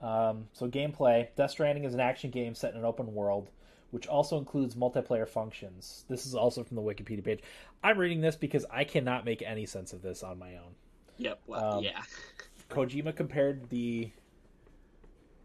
Um, 0.00 0.48
so 0.52 0.68
gameplay: 0.68 1.28
Death 1.36 1.50
Stranding 1.50 1.84
is 1.84 1.94
an 1.94 2.00
action 2.00 2.30
game 2.30 2.54
set 2.54 2.72
in 2.72 2.78
an 2.78 2.84
open 2.84 3.14
world, 3.14 3.50
which 3.90 4.06
also 4.06 4.38
includes 4.38 4.74
multiplayer 4.74 5.28
functions. 5.28 6.04
This 6.08 6.26
is 6.26 6.34
also 6.34 6.64
from 6.64 6.76
the 6.76 6.82
Wikipedia 6.82 7.24
page. 7.24 7.40
I'm 7.82 7.98
reading 7.98 8.20
this 8.20 8.36
because 8.36 8.64
I 8.70 8.84
cannot 8.84 9.24
make 9.24 9.42
any 9.42 9.66
sense 9.66 9.92
of 9.92 10.02
this 10.02 10.22
on 10.22 10.38
my 10.38 10.56
own. 10.56 10.74
Yep. 11.18 11.40
Well, 11.46 11.78
um, 11.78 11.84
yeah. 11.84 12.02
Kojima 12.70 13.14
compared 13.14 13.68
the 13.70 14.10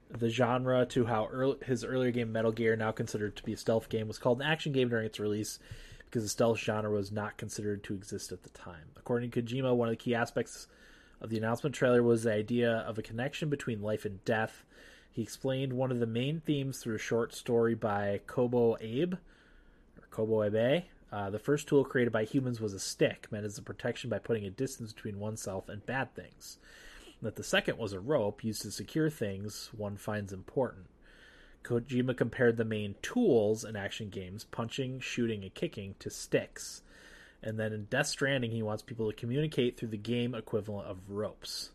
the 0.10 0.29
genre 0.29 0.86
to 0.88 1.05
how 1.05 1.27
early, 1.27 1.57
his 1.65 1.86
earlier 1.86 2.12
game 2.12 2.31
Metal 2.31 2.51
Gear, 2.51 2.75
now 2.75 2.91
considered 2.91 3.36
to 3.38 3.43
be 3.43 3.53
a 3.53 3.57
stealth 3.57 3.88
game, 3.89 4.07
was 4.07 4.17
called 4.17 4.41
an 4.41 4.47
action 4.47 4.73
game 4.73 4.89
during 4.89 5.05
its 5.05 5.19
release 5.19 5.60
because 6.12 6.24
the 6.24 6.30
stealth 6.30 6.60
genre 6.60 6.91
was 6.91 7.10
not 7.10 7.38
considered 7.38 7.86
to 7.86 7.93
exist 7.93 8.34
at 8.34 8.43
the 8.43 8.50
time. 8.50 8.91
According 8.97 9.32
to 9.32 9.41
Kojima, 9.41 9.74
one 9.74 9.88
of 9.88 9.93
the 9.93 10.04
key 10.04 10.13
aspects 10.13 10.67
of 11.21 11.30
the 11.30 11.38
announcement 11.38 11.74
trailer 11.74 12.04
was 12.04 12.24
the 12.24 12.34
idea 12.34 12.69
of 12.69 12.97
a 12.97 13.02
connection 13.02 13.47
between 13.47 13.82
life 13.82 14.04
and 14.04 14.24
death. 14.26 14.65
He 15.10 15.21
explained 15.21 15.71
one 15.71 15.89
of 15.89 16.02
the 16.02 16.06
main 16.06 16.41
themes 16.41 16.80
through 16.80 16.95
a 16.95 17.00
short 17.00 17.34
story 17.34 17.76
by 17.76 18.19
Kobo 18.28 18.76
Abe, 18.82 19.13
or 19.13 20.08
Kobo 20.10 20.43
Abe. 20.43 20.84
Uh, 21.13 21.30
the 21.30 21.39
first 21.39 21.69
tool 21.69 21.86
created 21.86 22.12
by 22.12 22.26
humans 22.26 22.60
was 22.60 22.74
a 22.74 22.80
stick, 22.80 23.28
meant 23.32 23.45
as 23.45 23.58
a 23.58 23.62
protection 23.62 24.10
by 24.10 24.19
putting 24.19 24.45
a 24.45 24.50
distance 24.50 24.91
between 24.91 25.17
oneself 25.17 25.69
and 25.69 25.86
bad 25.86 26.13
things. 26.13 26.58
That 27.21 27.38
the 27.38 27.43
second 27.43 27.78
was 27.78 27.93
a 27.93 28.02
rope 28.02 28.43
used 28.43 28.63
to 28.63 28.71
secure 28.71 29.10
things 29.10 29.69
one 29.78 29.95
finds 29.95 30.34
important. 30.34 30.88
Kojima 31.63 32.15
compared 32.15 32.58
the 32.58 32.65
main 32.65 32.95
tools 33.02 33.63
in 33.63 33.76
action 33.76 34.10
games, 34.10 34.43
punching, 34.45 35.00
shooting, 35.00 35.43
and 35.43 35.54
kicking, 35.54 35.95
to 36.00 36.10
sticks. 36.10 36.82
And 37.43 37.60
then 37.60 37.74
in 37.74 37.86
Death 37.86 38.08
Stranding, 38.08 38.52
he 38.52 38.62
wants 38.62 38.84
people 38.84 39.10
to 39.10 39.15
communicate 39.15 39.78
through 39.78 39.89
the 39.89 39.97
game 39.97 40.36
equivalent 40.36 40.88
of 40.88 40.97
ropes. 41.10 41.71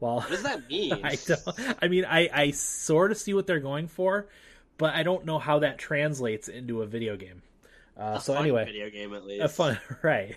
Well, 0.00 0.16
what 0.16 0.28
does 0.30 0.42
that 0.44 0.68
mean? 0.70 1.00
I 1.04 1.16
don't. 1.26 1.76
I 1.82 1.88
mean, 1.88 2.04
I 2.04 2.28
I 2.32 2.50
sort 2.52 3.10
of 3.10 3.18
see 3.18 3.34
what 3.34 3.46
they're 3.46 3.58
going 3.60 3.88
for, 3.88 4.28
but 4.76 4.94
I 4.94 5.02
don't 5.02 5.24
know 5.24 5.38
how 5.38 5.60
that 5.60 5.78
translates 5.78 6.48
into 6.48 6.82
a 6.82 6.86
video 6.86 7.16
game. 7.16 7.42
Uh, 7.98 8.14
a 8.16 8.20
so 8.20 8.34
fun 8.34 8.42
anyway, 8.42 8.64
video 8.64 8.90
game 8.90 9.12
at 9.14 9.24
least. 9.24 9.44
a 9.44 9.48
fun 9.48 9.78
right, 10.02 10.36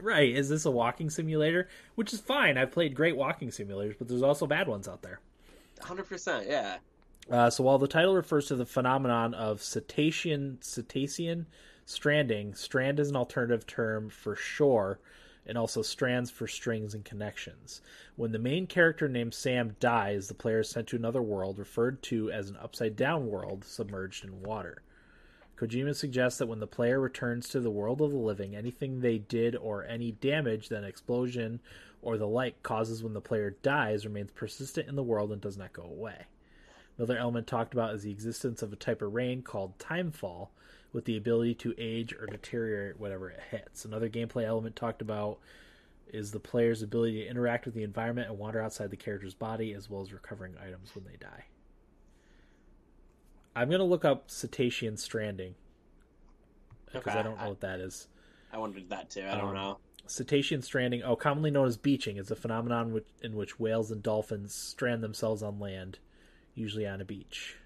right. 0.00 0.34
Is 0.34 0.48
this 0.48 0.64
a 0.64 0.70
walking 0.70 1.10
simulator? 1.10 1.68
Which 1.94 2.12
is 2.12 2.20
fine. 2.20 2.58
I've 2.58 2.72
played 2.72 2.94
great 2.94 3.16
walking 3.16 3.50
simulators, 3.50 3.96
but 3.96 4.08
there's 4.08 4.22
also 4.22 4.46
bad 4.46 4.66
ones 4.66 4.88
out 4.88 5.02
there. 5.02 5.20
Hundred 5.80 6.08
percent, 6.08 6.48
yeah. 6.48 6.78
Uh, 7.30 7.50
so 7.50 7.62
while 7.62 7.78
the 7.78 7.86
title 7.86 8.14
refers 8.14 8.46
to 8.46 8.56
the 8.56 8.64
phenomenon 8.64 9.34
of 9.34 9.62
cetacean 9.62 10.58
cetacean 10.62 11.46
stranding, 11.84 12.54
strand 12.54 12.98
is 12.98 13.10
an 13.10 13.16
alternative 13.16 13.66
term 13.66 14.08
for 14.08 14.34
shore, 14.34 14.98
and 15.46 15.56
also 15.56 15.82
strands 15.82 16.30
for 16.30 16.46
strings 16.46 16.94
and 16.94 17.04
connections. 17.04 17.80
When 18.16 18.32
the 18.32 18.38
main 18.38 18.66
character 18.66 19.08
named 19.08 19.34
Sam 19.34 19.76
dies, 19.80 20.28
the 20.28 20.34
player 20.34 20.60
is 20.60 20.70
sent 20.70 20.88
to 20.88 20.96
another 20.96 21.22
world, 21.22 21.58
referred 21.58 22.02
to 22.04 22.30
as 22.30 22.50
an 22.50 22.56
upside 22.56 22.96
down 22.96 23.26
world 23.26 23.64
submerged 23.64 24.24
in 24.24 24.42
water. 24.42 24.82
Kojima 25.56 25.94
suggests 25.96 26.38
that 26.38 26.46
when 26.46 26.60
the 26.60 26.66
player 26.66 27.00
returns 27.00 27.48
to 27.48 27.60
the 27.60 27.70
world 27.70 28.00
of 28.00 28.12
the 28.12 28.16
living, 28.16 28.54
anything 28.54 29.00
they 29.00 29.18
did 29.18 29.56
or 29.56 29.84
any 29.84 30.12
damage 30.12 30.68
that 30.68 30.78
an 30.78 30.84
explosion 30.84 31.60
or 32.00 32.16
the 32.16 32.28
like 32.28 32.62
causes 32.62 33.02
when 33.02 33.14
the 33.14 33.20
player 33.20 33.56
dies 33.62 34.06
remains 34.06 34.30
persistent 34.30 34.88
in 34.88 34.94
the 34.94 35.02
world 35.02 35.32
and 35.32 35.40
does 35.40 35.56
not 35.56 35.72
go 35.72 35.82
away. 35.82 36.26
Another 36.98 37.16
element 37.16 37.46
talked 37.46 37.72
about 37.72 37.94
is 37.94 38.02
the 38.02 38.10
existence 38.10 38.60
of 38.60 38.72
a 38.72 38.76
type 38.76 39.00
of 39.02 39.14
rain 39.14 39.42
called 39.42 39.78
timefall, 39.78 40.48
with 40.92 41.04
the 41.04 41.16
ability 41.16 41.54
to 41.54 41.74
age 41.78 42.12
or 42.14 42.26
deteriorate 42.26 42.98
whatever 42.98 43.30
it 43.30 43.40
hits. 43.50 43.84
Another 43.84 44.08
gameplay 44.08 44.44
element 44.44 44.74
talked 44.74 45.00
about 45.02 45.38
is 46.12 46.32
the 46.32 46.40
player's 46.40 46.82
ability 46.82 47.22
to 47.22 47.28
interact 47.28 47.66
with 47.66 47.74
the 47.74 47.82
environment 47.82 48.28
and 48.28 48.38
wander 48.38 48.60
outside 48.60 48.90
the 48.90 48.96
character's 48.96 49.34
body, 49.34 49.74
as 49.74 49.88
well 49.90 50.00
as 50.00 50.12
recovering 50.12 50.54
items 50.58 50.94
when 50.94 51.04
they 51.04 51.16
die. 51.20 51.44
I'm 53.54 53.70
gonna 53.70 53.84
look 53.84 54.04
up 54.04 54.30
cetacean 54.30 54.96
stranding 54.96 55.54
because 56.86 57.08
Okay, 57.08 57.18
I 57.18 57.22
don't 57.22 57.36
know 57.36 57.44
I- 57.44 57.48
what 57.48 57.60
that 57.60 57.80
is. 57.80 58.08
I 58.50 58.56
wondered 58.58 58.88
that 58.88 59.10
too. 59.10 59.22
I 59.26 59.36
don't 59.36 59.48
Um, 59.50 59.54
know. 59.54 59.78
Cetacean 60.06 60.62
stranding, 60.62 61.02
oh, 61.02 61.16
commonly 61.16 61.50
known 61.50 61.66
as 61.66 61.76
beaching, 61.76 62.16
is 62.16 62.30
a 62.30 62.36
phenomenon 62.36 62.94
which, 62.94 63.06
in 63.22 63.36
which 63.36 63.60
whales 63.60 63.90
and 63.90 64.02
dolphins 64.02 64.54
strand 64.54 65.02
themselves 65.04 65.42
on 65.42 65.58
land, 65.60 65.98
usually 66.58 66.86
on 66.86 67.00
a 67.00 67.04
beach. 67.04 67.56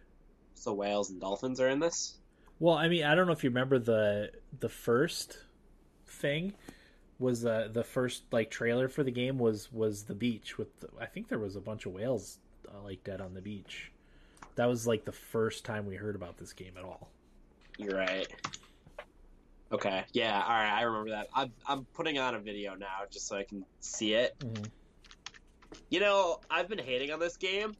So 0.54 0.72
whales 0.72 1.10
and 1.10 1.20
dolphins 1.20 1.60
are 1.60 1.68
in 1.68 1.80
this. 1.80 2.18
Well, 2.60 2.74
I 2.74 2.88
mean, 2.88 3.04
I 3.04 3.14
don't 3.14 3.26
know 3.26 3.32
if 3.32 3.42
you 3.42 3.50
remember 3.50 3.78
the 3.78 4.30
the 4.60 4.68
first 4.68 5.38
thing 6.06 6.52
was 7.18 7.44
uh, 7.44 7.68
the 7.72 7.84
first 7.84 8.24
like 8.30 8.50
trailer 8.50 8.88
for 8.88 9.02
the 9.02 9.10
game 9.10 9.38
was 9.38 9.72
was 9.72 10.04
the 10.04 10.14
beach 10.14 10.58
with 10.58 10.78
the, 10.80 10.88
I 11.00 11.06
think 11.06 11.28
there 11.28 11.38
was 11.38 11.56
a 11.56 11.60
bunch 11.60 11.86
of 11.86 11.92
whales 11.92 12.38
uh, 12.68 12.82
like 12.82 13.02
dead 13.04 13.20
on 13.20 13.34
the 13.34 13.40
beach. 13.40 13.90
That 14.56 14.66
was 14.66 14.86
like 14.86 15.04
the 15.04 15.12
first 15.12 15.64
time 15.64 15.86
we 15.86 15.96
heard 15.96 16.14
about 16.14 16.36
this 16.36 16.52
game 16.52 16.74
at 16.76 16.84
all. 16.84 17.08
You're 17.78 17.96
right. 17.96 18.28
Okay. 19.72 20.04
Yeah. 20.12 20.34
All 20.42 20.50
right. 20.50 20.72
I 20.72 20.82
remember 20.82 21.10
that. 21.10 21.28
I'm 21.34 21.52
I'm 21.66 21.84
putting 21.94 22.18
on 22.18 22.34
a 22.34 22.38
video 22.38 22.74
now 22.74 22.98
just 23.10 23.26
so 23.26 23.36
I 23.36 23.44
can 23.44 23.64
see 23.80 24.14
it. 24.14 24.38
Mhm. 24.38 24.66
You 25.88 26.00
know, 26.00 26.40
I've 26.50 26.68
been 26.68 26.78
hating 26.78 27.10
on 27.12 27.18
this 27.18 27.36
game, 27.36 27.74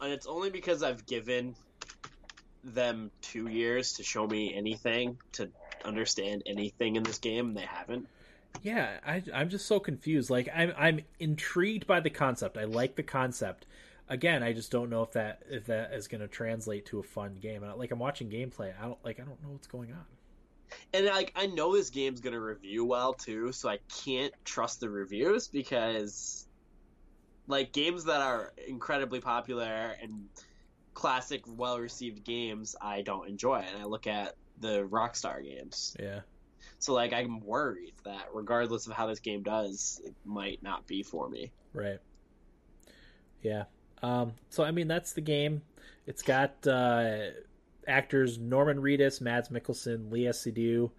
and 0.00 0.12
it's 0.12 0.26
only 0.26 0.50
because 0.50 0.82
I've 0.82 1.06
given 1.06 1.54
them 2.64 3.10
two 3.22 3.48
years 3.48 3.94
to 3.94 4.02
show 4.02 4.26
me 4.26 4.54
anything 4.54 5.18
to 5.32 5.48
understand 5.84 6.42
anything 6.46 6.96
in 6.96 7.02
this 7.02 7.18
game, 7.18 7.54
they 7.54 7.62
haven't. 7.62 8.08
Yeah, 8.62 8.98
I, 9.06 9.22
I'm 9.32 9.48
just 9.48 9.66
so 9.66 9.78
confused. 9.78 10.30
Like, 10.30 10.48
I'm 10.54 10.72
I'm 10.76 11.00
intrigued 11.20 11.86
by 11.86 12.00
the 12.00 12.10
concept. 12.10 12.56
I 12.56 12.64
like 12.64 12.96
the 12.96 13.02
concept. 13.02 13.66
Again, 14.08 14.42
I 14.42 14.52
just 14.52 14.70
don't 14.70 14.88
know 14.88 15.02
if 15.02 15.12
that 15.12 15.42
if 15.48 15.66
that 15.66 15.92
is 15.92 16.08
going 16.08 16.20
to 16.20 16.28
translate 16.28 16.86
to 16.86 16.98
a 16.98 17.02
fun 17.02 17.36
game. 17.40 17.62
And 17.62 17.74
like, 17.76 17.90
I'm 17.90 17.98
watching 17.98 18.30
gameplay. 18.30 18.72
I 18.80 18.84
don't 18.84 19.04
like. 19.04 19.20
I 19.20 19.24
don't 19.24 19.42
know 19.42 19.50
what's 19.50 19.66
going 19.66 19.92
on. 19.92 20.04
And 20.92 21.06
like 21.06 21.32
I 21.36 21.46
know 21.46 21.74
this 21.74 21.90
game's 21.90 22.20
gonna 22.20 22.40
review 22.40 22.84
well 22.84 23.14
too, 23.14 23.52
so 23.52 23.68
I 23.68 23.78
can't 24.04 24.32
trust 24.44 24.80
the 24.80 24.90
reviews 24.90 25.48
because 25.48 26.45
like 27.46 27.72
games 27.72 28.04
that 28.04 28.20
are 28.20 28.52
incredibly 28.66 29.20
popular 29.20 29.94
and 30.02 30.28
classic 30.94 31.42
well 31.46 31.78
received 31.78 32.24
games 32.24 32.74
I 32.80 33.02
don't 33.02 33.28
enjoy 33.28 33.56
and 33.56 33.82
I 33.82 33.84
look 33.84 34.06
at 34.06 34.34
the 34.60 34.86
Rockstar 34.90 35.42
games. 35.44 35.96
Yeah. 36.00 36.20
So 36.78 36.94
like 36.94 37.12
I'm 37.12 37.40
worried 37.40 37.94
that 38.04 38.28
regardless 38.32 38.86
of 38.86 38.92
how 38.92 39.06
this 39.06 39.20
game 39.20 39.42
does, 39.42 40.00
it 40.04 40.14
might 40.24 40.62
not 40.62 40.86
be 40.86 41.02
for 41.02 41.28
me. 41.28 41.52
Right. 41.72 41.98
Yeah. 43.42 43.64
Um, 44.02 44.32
so 44.50 44.64
I 44.64 44.70
mean 44.70 44.88
that's 44.88 45.12
the 45.12 45.20
game. 45.20 45.62
It's 46.06 46.22
got 46.22 46.66
uh, 46.66 47.30
actors 47.86 48.38
Norman 48.38 48.78
Reedus, 48.78 49.20
Mads 49.20 49.48
Mikkelsen, 49.48 50.10
Léa 50.10 50.30
Seydoux, 50.30 50.90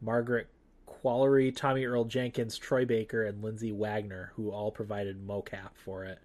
Margaret 0.00 0.48
Qualley, 0.90 1.54
Tommy 1.54 1.84
Earl 1.84 2.04
Jenkins, 2.04 2.58
Troy 2.58 2.84
Baker, 2.84 3.24
and 3.24 3.42
Lindsay 3.42 3.72
Wagner, 3.72 4.32
who 4.34 4.50
all 4.50 4.70
provided 4.70 5.26
mocap 5.26 5.70
for 5.74 6.04
it. 6.04 6.18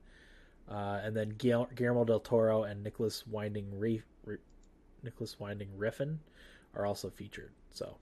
Uh, 0.69 0.99
and 1.03 1.15
then 1.15 1.33
Guil- 1.33 1.73
Guillermo 1.75 2.05
del 2.05 2.19
Toro 2.19 2.63
and 2.63 2.83
Nicolas 2.83 3.25
Winding 3.27 3.79
Re- 3.79 4.01
Re- 4.25 4.37
Nicolas 5.03 5.39
Winding 5.39 5.69
Refn 5.77 6.17
are 6.75 6.85
also 6.85 7.09
featured. 7.09 7.51
So 7.71 7.97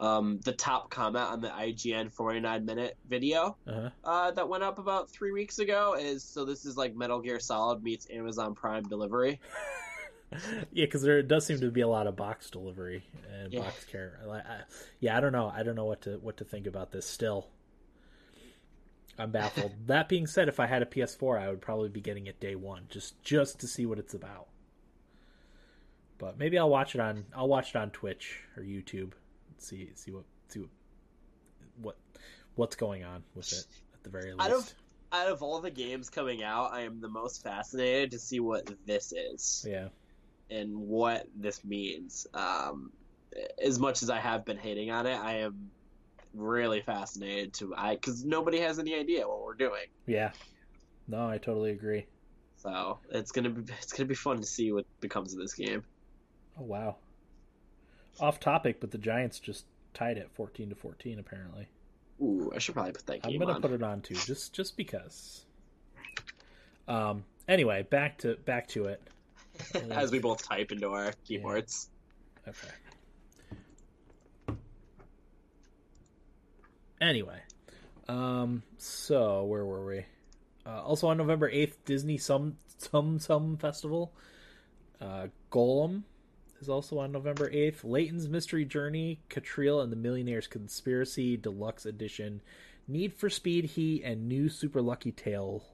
Um, 0.00 0.40
the 0.44 0.52
top 0.52 0.90
comment 0.90 1.24
on 1.26 1.40
the 1.40 1.48
IGN 1.50 2.10
49 2.10 2.64
minute 2.64 2.96
video 3.06 3.56
uh-huh. 3.66 3.90
uh, 4.02 4.30
that 4.32 4.48
went 4.48 4.64
up 4.64 4.78
about 4.78 5.10
three 5.10 5.30
weeks 5.30 5.58
ago 5.58 5.94
is 5.98 6.24
so 6.24 6.44
this 6.44 6.64
is 6.64 6.76
like 6.76 6.96
Metal 6.96 7.20
Gear 7.20 7.38
Solid 7.38 7.82
meets 7.82 8.06
Amazon 8.10 8.54
Prime 8.54 8.82
delivery. 8.84 9.40
yeah, 10.72 10.84
because 10.84 11.02
there 11.02 11.22
does 11.22 11.44
seem 11.46 11.60
to 11.60 11.70
be 11.70 11.80
a 11.80 11.88
lot 11.88 12.06
of 12.06 12.16
box 12.16 12.50
delivery 12.50 13.04
and 13.32 13.52
Yeah. 13.52 13.60
box 13.60 13.84
care. 13.84 14.20
I, 14.28 14.36
I, 14.36 14.60
yeah, 15.00 15.16
I 15.16 15.20
don't 15.20 15.32
know. 15.32 15.52
I 15.54 15.62
don't 15.62 15.74
know 15.74 15.86
what 15.86 16.02
to 16.02 16.18
what 16.18 16.36
to 16.38 16.44
think 16.44 16.66
about 16.66 16.92
this. 16.92 17.06
Still, 17.06 17.48
I'm 19.18 19.30
baffled. 19.30 19.72
that 19.86 20.08
being 20.08 20.26
said, 20.26 20.48
if 20.48 20.60
I 20.60 20.66
had 20.66 20.82
a 20.82 20.86
PS4, 20.86 21.40
I 21.40 21.48
would 21.48 21.60
probably 21.60 21.88
be 21.88 22.00
getting 22.00 22.26
it 22.26 22.38
day 22.40 22.54
one, 22.54 22.84
just 22.88 23.20
just 23.22 23.58
to 23.60 23.66
see 23.66 23.86
what 23.86 23.98
it's 23.98 24.14
about. 24.14 24.46
But 26.18 26.38
maybe 26.38 26.58
I'll 26.58 26.70
watch 26.70 26.94
it 26.94 27.00
on 27.00 27.24
I'll 27.34 27.48
watch 27.48 27.70
it 27.70 27.76
on 27.76 27.90
Twitch 27.90 28.40
or 28.56 28.62
YouTube. 28.62 29.12
See 29.58 29.90
see 29.94 30.12
what 30.12 30.24
see 30.48 30.60
what, 30.60 30.68
what 31.80 31.96
what's 32.54 32.76
going 32.76 33.04
on 33.04 33.24
with 33.34 33.52
it 33.52 33.66
at 33.94 34.02
the 34.04 34.10
very 34.10 34.32
least. 34.32 34.40
Out 34.44 34.52
of 34.52 34.74
out 35.12 35.26
of 35.28 35.42
all 35.42 35.60
the 35.60 35.70
games 35.70 36.08
coming 36.08 36.42
out, 36.44 36.72
I 36.72 36.82
am 36.82 37.00
the 37.00 37.08
most 37.08 37.42
fascinated 37.42 38.12
to 38.12 38.18
see 38.20 38.38
what 38.38 38.70
this 38.86 39.12
is 39.12 39.66
yeah. 39.68 39.88
And 40.50 40.76
what 40.76 41.26
this 41.36 41.64
means. 41.64 42.26
Um, 42.34 42.92
as 43.62 43.78
much 43.78 44.02
as 44.02 44.10
I 44.10 44.18
have 44.18 44.44
been 44.44 44.58
hating 44.58 44.90
on 44.90 45.06
it, 45.06 45.16
I 45.16 45.38
am 45.40 45.70
really 46.34 46.80
fascinated 46.80 47.52
to 47.54 47.74
I 47.76 47.94
because 47.94 48.24
nobody 48.24 48.60
has 48.60 48.78
any 48.78 48.94
idea 48.94 49.26
what 49.26 49.42
we're 49.44 49.54
doing. 49.54 49.86
Yeah. 50.06 50.30
No, 51.08 51.28
I 51.28 51.38
totally 51.38 51.70
agree. 51.70 52.06
So 52.56 52.98
it's 53.10 53.32
gonna 53.32 53.50
be 53.50 53.72
it's 53.80 53.92
gonna 53.92 54.08
be 54.08 54.14
fun 54.14 54.40
to 54.40 54.46
see 54.46 54.72
what 54.72 54.84
becomes 55.00 55.32
of 55.32 55.38
this 55.40 55.54
game. 55.54 55.82
Oh 56.58 56.64
wow. 56.64 56.96
Off 58.18 58.38
topic, 58.38 58.80
but 58.80 58.90
the 58.90 58.98
Giants 58.98 59.38
just 59.38 59.64
tied 59.94 60.18
it 60.18 60.30
fourteen 60.34 60.68
to 60.68 60.74
fourteen. 60.74 61.18
Apparently, 61.18 61.68
Ooh, 62.20 62.52
I 62.54 62.58
should 62.58 62.74
probably 62.74 62.92
put 62.92 63.06
that 63.06 63.20
I'm 63.24 63.38
gonna 63.38 63.54
on. 63.54 63.62
put 63.62 63.70
it 63.70 63.82
on 63.82 64.02
too, 64.02 64.14
just 64.14 64.52
just 64.52 64.76
because. 64.76 65.44
Um. 66.86 67.24
Anyway, 67.48 67.82
back 67.88 68.18
to 68.18 68.34
back 68.44 68.68
to 68.68 68.84
it. 68.86 69.00
As 69.90 70.10
we 70.10 70.18
both 70.18 70.46
type 70.46 70.72
into 70.72 70.88
our 70.90 71.12
keyboards. 71.24 71.88
Okay. 72.46 72.68
Anyway, 77.00 77.40
um. 78.08 78.62
So 78.78 79.44
where 79.44 79.64
were 79.64 79.86
we? 79.86 80.04
Uh, 80.66 80.82
also 80.82 81.08
on 81.08 81.16
November 81.16 81.50
8th, 81.50 81.76
Disney 81.84 82.18
Tsum 82.18 82.54
Tsum 82.78 83.18
Tsum 83.18 83.58
Festival. 83.58 84.12
Uh, 85.00 85.28
Golem 85.50 86.02
is 86.60 86.68
also 86.68 86.98
on 86.98 87.10
November 87.10 87.50
8th. 87.50 87.82
Layton's 87.84 88.28
Mystery 88.28 88.66
Journey, 88.66 89.20
Katrielle 89.30 89.82
and 89.82 89.90
the 89.90 89.96
Millionaire's 89.96 90.46
Conspiracy 90.46 91.36
Deluxe 91.38 91.86
Edition, 91.86 92.42
Need 92.86 93.14
for 93.14 93.30
Speed 93.30 93.64
Heat, 93.64 94.02
and 94.04 94.28
New 94.28 94.50
Super 94.50 94.82
Lucky 94.82 95.12
Tale, 95.12 95.64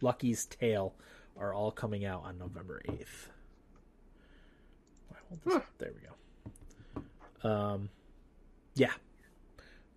Lucky's 0.00 0.46
Tale 0.46 0.94
are 1.38 1.54
all 1.54 1.70
coming 1.70 2.04
out 2.04 2.24
on 2.24 2.38
November 2.38 2.82
8th. 2.88 3.28
This, 5.44 5.62
there 5.78 5.92
we 5.94 7.02
go. 7.42 7.48
Um, 7.48 7.88
yeah. 8.74 8.92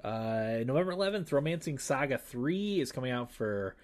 Uh, 0.04 0.64
November 0.66 0.94
11th, 0.94 1.32
Romancing 1.32 1.80
Saga 1.80 2.18
3 2.18 2.82
is 2.82 2.92
coming 2.92 3.12
out 3.12 3.32
for 3.32 3.76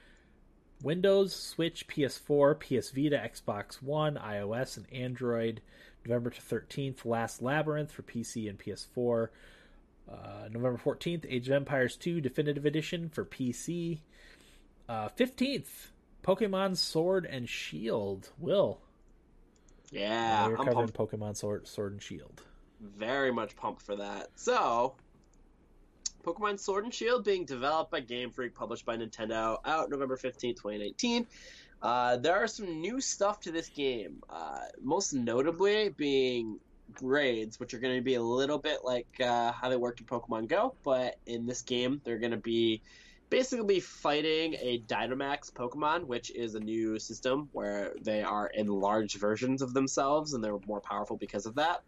Windows, 0.84 1.36
Switch, 1.36 1.88
PS4, 1.88 2.60
PS 2.60 2.92
Vita, 2.92 3.18
Xbox 3.18 3.82
One, 3.82 4.16
iOS, 4.16 4.78
and 4.78 4.86
Android. 4.94 5.62
November 6.06 6.32
13th, 6.32 7.06
Last 7.06 7.42
Labyrinth 7.42 7.92
for 7.92 8.04
PC 8.04 8.50
and 8.50 8.58
PS4. 8.58 9.30
Uh, 10.10 10.48
November 10.50 10.80
14th, 10.84 11.26
Age 11.30 11.48
of 11.50 11.54
Empires 11.54 11.96
2 11.98 12.22
Definitive 12.22 12.66
Edition 12.66 13.10
for 13.10 13.26
PC. 13.26 14.00
Uh, 14.88 15.10
15th, 15.10 15.90
Pokemon 16.24 16.78
Sword 16.78 17.26
and 17.26 17.48
Shield. 17.48 18.32
Will. 18.40 18.80
Yeah, 19.92 20.46
uh, 20.46 20.50
we're 20.50 20.58
covering 20.58 20.90
Pokemon 20.90 21.36
Sword, 21.36 21.68
Sword 21.68 21.94
and 21.94 22.02
Shield. 22.02 22.42
Very 22.80 23.32
much 23.32 23.56
pumped 23.56 23.82
for 23.82 23.96
that. 23.96 24.28
So, 24.36 24.96
Pokemon 26.24 26.60
Sword 26.60 26.84
and 26.86 26.94
Shield 26.94 27.24
being 27.24 27.46
developed 27.46 27.92
by 27.92 28.00
Game 28.02 28.32
Freak, 28.32 28.54
published 28.54 28.86
by 28.86 28.98
Nintendo, 28.98 29.58
out 29.66 29.90
November 29.90 30.16
15, 30.16 30.56
2019. 30.56 31.28
Uh, 31.82 32.18
there 32.18 32.36
are 32.36 32.48
some 32.48 32.82
new 32.82 33.00
stuff 33.00 33.40
to 33.42 33.52
this 33.52 33.70
game, 33.70 34.22
uh, 34.30 34.60
most 34.82 35.14
notably 35.14 35.90
being 35.90 36.60
grades, 36.94 37.60
which 37.60 37.74
are 37.74 37.80
going 37.80 37.96
to 37.96 38.02
be 38.02 38.16
a 38.16 38.22
little 38.22 38.58
bit 38.58 38.80
like 38.84 39.08
uh, 39.22 39.52
how 39.52 39.70
they 39.70 39.78
work 39.78 40.00
in 40.00 40.06
Pokemon 40.06 40.48
Go, 40.48 40.76
but 40.84 41.18
in 41.26 41.46
this 41.46 41.62
game, 41.62 42.02
they're 42.04 42.18
going 42.18 42.32
to 42.32 42.38
be 42.38 42.82
basically 43.30 43.80
fighting 43.80 44.56
a 44.56 44.82
Dynamax 44.88 45.52
Pokemon, 45.52 46.06
which 46.06 46.32
is 46.32 46.56
a 46.56 46.60
new 46.60 47.00
system 47.00 47.50
where 47.52 47.94
they 48.02 48.24
are 48.24 48.48
enlarged 48.48 49.18
versions 49.20 49.62
of 49.62 49.74
themselves 49.74 50.34
and 50.34 50.44
they're 50.44 50.58
more 50.68 50.82
powerful 50.82 51.18
because 51.18 51.46
of 51.46 51.56
that. 51.56 51.84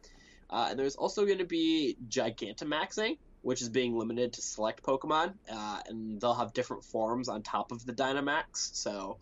Uh, 0.49 0.67
and 0.69 0.79
there's 0.79 0.95
also 0.95 1.25
going 1.25 1.37
to 1.39 1.45
be 1.45 1.97
Gigantamaxing, 2.09 3.17
which 3.41 3.61
is 3.61 3.69
being 3.69 3.97
limited 3.97 4.33
to 4.33 4.41
select 4.41 4.83
Pokemon, 4.83 5.33
uh, 5.51 5.79
and 5.87 6.19
they'll 6.19 6.33
have 6.33 6.53
different 6.53 6.83
forms 6.83 7.29
on 7.29 7.41
top 7.41 7.71
of 7.71 7.85
the 7.85 7.93
Dynamax. 7.93 8.75
So 8.75 9.17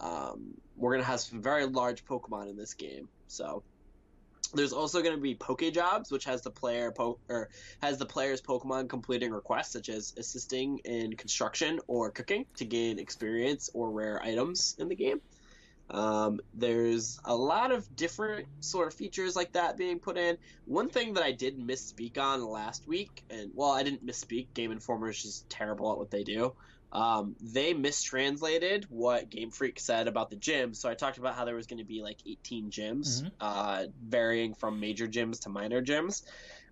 um, 0.00 0.54
we're 0.76 0.92
gonna 0.92 1.04
have 1.04 1.20
some 1.20 1.42
very 1.42 1.66
large 1.66 2.04
Pokemon 2.04 2.50
in 2.50 2.56
this 2.56 2.74
game. 2.74 3.08
So 3.28 3.62
there's 4.48 4.72
also 4.72 5.02
going 5.02 5.14
to 5.14 5.20
be 5.20 5.34
Poke 5.34 5.72
Jobs, 5.72 6.10
which 6.10 6.24
has 6.24 6.42
the 6.42 6.50
player 6.50 6.90
po- 6.90 7.18
or 7.28 7.48
has 7.82 7.98
the 7.98 8.06
player's 8.06 8.40
Pokemon 8.40 8.88
completing 8.88 9.30
requests 9.30 9.72
such 9.72 9.88
as 9.88 10.14
assisting 10.16 10.78
in 10.84 11.14
construction 11.14 11.80
or 11.86 12.10
cooking 12.10 12.46
to 12.56 12.64
gain 12.64 12.98
experience 12.98 13.70
or 13.74 13.90
rare 13.90 14.22
items 14.22 14.76
in 14.78 14.88
the 14.88 14.94
game. 14.94 15.20
Um, 15.90 16.40
there's 16.54 17.20
a 17.24 17.36
lot 17.36 17.70
of 17.70 17.94
different 17.94 18.48
sort 18.60 18.88
of 18.88 18.94
features 18.94 19.36
like 19.36 19.52
that 19.52 19.76
being 19.76 19.98
put 19.98 20.16
in. 20.16 20.38
One 20.64 20.88
thing 20.88 21.14
that 21.14 21.22
I 21.22 21.32
did 21.32 21.58
misspeak 21.58 22.18
on 22.18 22.44
last 22.44 22.88
week, 22.88 23.22
and 23.28 23.50
well, 23.54 23.70
I 23.70 23.82
didn't 23.82 24.04
misspeak. 24.04 24.48
Game 24.54 24.72
Informer 24.72 25.10
is 25.10 25.22
just 25.22 25.48
terrible 25.50 25.92
at 25.92 25.98
what 25.98 26.10
they 26.10 26.24
do. 26.24 26.54
Um, 26.94 27.34
they 27.40 27.74
mistranslated 27.74 28.86
what 28.88 29.28
Game 29.28 29.50
Freak 29.50 29.80
said 29.80 30.06
about 30.06 30.30
the 30.30 30.36
gyms. 30.36 30.76
So 30.76 30.88
I 30.88 30.94
talked 30.94 31.18
about 31.18 31.34
how 31.34 31.44
there 31.44 31.56
was 31.56 31.66
going 31.66 31.78
to 31.78 31.84
be 31.84 32.02
like 32.02 32.18
18 32.24 32.70
gyms, 32.70 33.22
mm-hmm. 33.22 33.28
uh, 33.40 33.86
varying 34.00 34.54
from 34.54 34.78
major 34.78 35.08
gyms 35.08 35.40
to 35.40 35.48
minor 35.48 35.82
gyms. 35.82 36.22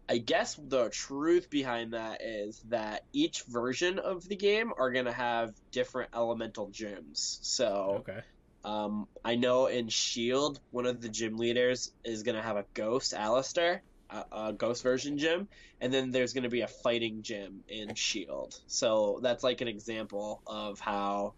I 0.08 0.18
guess 0.18 0.54
the 0.54 0.90
truth 0.90 1.50
behind 1.50 1.94
that 1.94 2.22
is 2.22 2.60
that 2.68 3.04
each 3.12 3.42
version 3.42 3.98
of 3.98 4.28
the 4.28 4.36
game 4.36 4.72
are 4.76 4.92
going 4.92 5.06
to 5.06 5.12
have 5.12 5.54
different 5.70 6.10
elemental 6.14 6.68
gyms. 6.68 7.38
So 7.42 8.04
okay. 8.08 8.20
Um, 8.64 9.08
I 9.24 9.34
know 9.34 9.66
in 9.66 9.88
Shield, 9.88 10.60
one 10.70 10.86
of 10.86 11.00
the 11.00 11.08
gym 11.08 11.36
leaders 11.36 11.90
is 12.04 12.22
going 12.22 12.36
to 12.36 12.42
have 12.42 12.56
a 12.56 12.64
ghost, 12.74 13.12
Allister, 13.12 13.82
a, 14.12 14.48
a, 14.48 14.52
ghost 14.52 14.82
version 14.82 15.18
gym, 15.18 15.48
and 15.80 15.92
then 15.92 16.10
there's 16.10 16.32
going 16.32 16.44
to 16.44 16.50
be 16.50 16.60
a 16.60 16.68
fighting 16.68 17.22
gym 17.22 17.64
in 17.68 17.94
Shield. 17.94 18.58
So 18.66 19.20
that's 19.22 19.42
like 19.42 19.60
an 19.60 19.68
example 19.68 20.42
of 20.46 20.80
how 20.80 21.34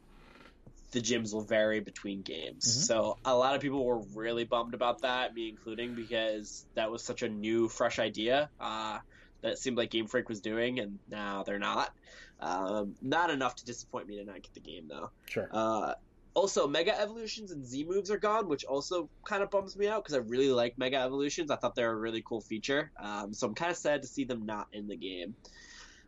the 0.93 1.01
gyms 1.01 1.33
will 1.33 1.43
vary 1.43 1.81
between 1.81 2.23
games. 2.23 2.65
Mm-hmm. 2.65 2.85
So 2.85 3.19
a 3.25 3.37
lot 3.37 3.55
of 3.55 3.61
people 3.61 3.85
were 3.85 4.01
really 4.15 4.45
bummed 4.45 4.75
about 4.75 5.03
that, 5.03 5.35
me 5.35 5.49
including, 5.49 5.95
because 5.95 6.65
that 6.75 6.91
was 6.91 7.03
such 7.03 7.23
a 7.23 7.29
new, 7.29 7.69
fresh 7.69 7.99
idea 7.99 8.49
uh, 8.61 8.99
that 9.43 9.53
it 9.53 9.59
seemed 9.59 9.77
like 9.77 9.91
Game 9.91 10.07
Freak 10.07 10.29
was 10.29 10.41
doing, 10.41 10.79
and 10.79 10.99
now 11.11 11.43
they're 11.43 11.59
not. 11.59 11.93
Um, 12.41 12.95
not 13.01 13.31
enough 13.31 13.57
to 13.57 13.65
disappoint 13.65 14.09
me 14.09 14.17
to 14.17 14.25
not 14.25 14.43
get 14.43 14.55
the 14.55 14.61
game 14.61 14.87
though. 14.89 15.11
Sure. 15.27 15.49
Uh, 15.51 15.95
also, 16.35 16.67
Mega 16.67 16.99
Evolutions 17.01 17.53
and 17.53 17.65
Z 17.65 17.85
moves 17.85 18.11
are 18.11 18.19
gone, 18.19 18.49
which 18.49 18.65
also 18.65 19.09
kind 19.25 19.43
of 19.43 19.51
bums 19.51 19.77
me 19.77 19.87
out 19.87 20.03
because 20.03 20.15
I 20.15 20.19
really 20.19 20.51
like 20.51 20.77
Mega 20.77 20.97
Evolutions. 20.97 21.51
I 21.51 21.57
thought 21.57 21.77
they 21.77 21.85
were 21.85 21.93
a 21.93 21.97
really 21.97 22.23
cool 22.27 22.41
feature. 22.41 22.91
Um, 22.99 23.33
so 23.33 23.47
I'm 23.47 23.55
kind 23.55 23.71
of 23.71 23.77
sad 23.77 24.03
to 24.03 24.09
see 24.09 24.25
them 24.25 24.45
not 24.45 24.67
in 24.73 24.89
the 24.89 24.97
game. 24.97 25.37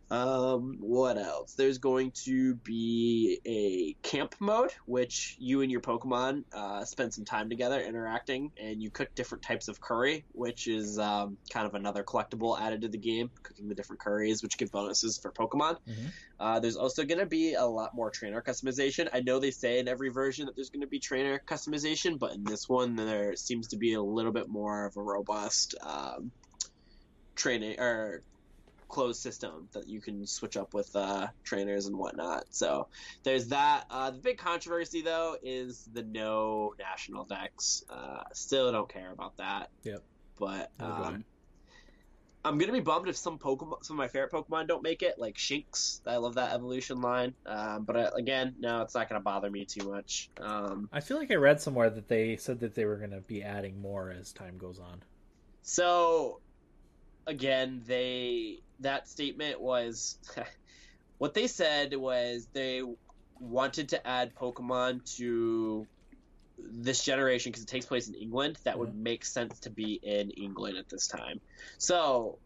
Um, 0.09 0.77
what 0.79 1.17
else? 1.17 1.53
There's 1.53 1.79
going 1.79 2.11
to 2.23 2.55
be 2.55 3.39
a 3.45 3.93
camp 4.07 4.35
mode, 4.39 4.71
which 4.85 5.35
you 5.39 5.61
and 5.61 5.71
your 5.71 5.81
Pokemon 5.81 6.45
uh, 6.53 6.85
spend 6.85 7.13
some 7.13 7.25
time 7.25 7.49
together 7.49 7.79
interacting, 7.79 8.51
and 8.57 8.81
you 8.81 8.89
cook 8.89 9.13
different 9.15 9.43
types 9.43 9.67
of 9.67 9.81
curry, 9.81 10.23
which 10.31 10.67
is 10.67 10.97
um, 10.97 11.37
kind 11.49 11.67
of 11.67 11.73
another 11.73 12.03
collectible 12.03 12.59
added 12.59 12.81
to 12.81 12.87
the 12.87 12.97
game, 12.97 13.29
cooking 13.43 13.67
the 13.67 13.75
different 13.75 13.99
curries, 13.99 14.41
which 14.41 14.57
give 14.57 14.71
bonuses 14.71 15.17
for 15.17 15.31
Pokemon. 15.31 15.77
Mm-hmm. 15.87 16.07
Uh, 16.39 16.59
there's 16.59 16.77
also 16.77 17.03
going 17.03 17.19
to 17.19 17.25
be 17.25 17.55
a 17.55 17.65
lot 17.65 17.93
more 17.93 18.09
trainer 18.09 18.41
customization. 18.41 19.09
I 19.11 19.19
know 19.19 19.39
they 19.39 19.51
say 19.51 19.79
in 19.79 19.89
every 19.89 20.09
version 20.09 20.45
that 20.45 20.55
there's 20.55 20.69
going 20.69 20.81
to 20.81 20.87
be 20.87 20.99
trainer 20.99 21.41
customization, 21.45 22.17
but 22.17 22.33
in 22.33 22.45
this 22.45 22.69
one, 22.69 22.95
there 22.95 23.35
seems 23.35 23.69
to 23.69 23.77
be 23.77 23.93
a 23.93 24.01
little 24.01 24.31
bit 24.31 24.47
more 24.47 24.85
of 24.85 24.95
a 24.95 25.01
robust 25.01 25.75
um, 25.81 26.31
training 27.35 27.79
or 27.79 28.21
closed 28.87 29.21
system 29.21 29.67
that 29.73 29.87
you 29.87 30.01
can 30.01 30.25
switch 30.25 30.57
up 30.57 30.73
with 30.73 30.95
uh, 30.95 31.27
trainers 31.43 31.87
and 31.87 31.97
whatnot. 31.97 32.45
So 32.49 32.87
there's 33.23 33.47
that. 33.49 33.85
Uh, 33.89 34.11
the 34.11 34.19
big 34.19 34.37
controversy 34.37 35.01
though 35.01 35.37
is 35.41 35.87
the 35.93 36.03
no 36.03 36.73
national 36.79 37.25
dex. 37.25 37.83
Uh, 37.89 38.23
still 38.33 38.71
don't 38.71 38.91
care 38.91 39.11
about 39.11 39.37
that. 39.37 39.69
Yep. 39.83 40.03
But 40.39 40.71
um, 40.79 41.23
I'm 42.45 42.57
gonna 42.57 42.71
be 42.71 42.79
bummed 42.79 43.09
if 43.09 43.17
some 43.17 43.37
Pokemon, 43.37 43.83
some 43.83 43.95
of 43.95 43.97
my 43.97 44.07
favorite 44.07 44.31
Pokemon 44.31 44.67
don't 44.67 44.83
make 44.83 45.01
it, 45.03 45.19
like 45.19 45.35
Shinx. 45.35 45.99
I 46.05 46.17
love 46.17 46.35
that 46.35 46.53
evolution 46.53 47.01
line. 47.01 47.33
Um, 47.45 47.83
but 47.83 47.95
uh, 47.95 48.11
again, 48.15 48.55
no, 48.59 48.81
it's 48.81 48.95
not 48.95 49.09
gonna 49.09 49.21
bother 49.21 49.49
me 49.49 49.65
too 49.65 49.89
much. 49.89 50.29
Um, 50.39 50.89
I 50.93 51.01
feel 51.01 51.17
like 51.17 51.31
I 51.31 51.35
read 51.35 51.59
somewhere 51.59 51.89
that 51.89 52.07
they 52.07 52.37
said 52.37 52.59
that 52.61 52.73
they 52.73 52.85
were 52.85 52.97
gonna 52.97 53.21
be 53.21 53.43
adding 53.43 53.81
more 53.81 54.11
as 54.11 54.31
time 54.31 54.57
goes 54.57 54.79
on. 54.79 55.01
So 55.63 56.39
again, 57.27 57.83
they 57.85 58.59
that 58.79 59.07
statement 59.07 59.61
was 59.61 60.17
what 61.17 61.33
they 61.33 61.47
said 61.47 61.93
was 61.95 62.47
they 62.53 62.81
wanted 63.39 63.89
to 63.89 64.07
add 64.07 64.33
Pokemon 64.35 65.15
to 65.17 65.85
this 66.57 67.03
generation 67.03 67.51
because 67.51 67.63
it 67.63 67.67
takes 67.67 67.85
place 67.85 68.07
in 68.07 68.15
England. 68.15 68.57
That 68.63 68.79
would 68.79 68.89
mm-hmm. 68.89 69.03
make 69.03 69.25
sense 69.25 69.59
to 69.59 69.69
be 69.69 69.99
in 70.01 70.31
England 70.31 70.77
at 70.77 70.89
this 70.89 71.07
time. 71.07 71.39
So 71.77 72.39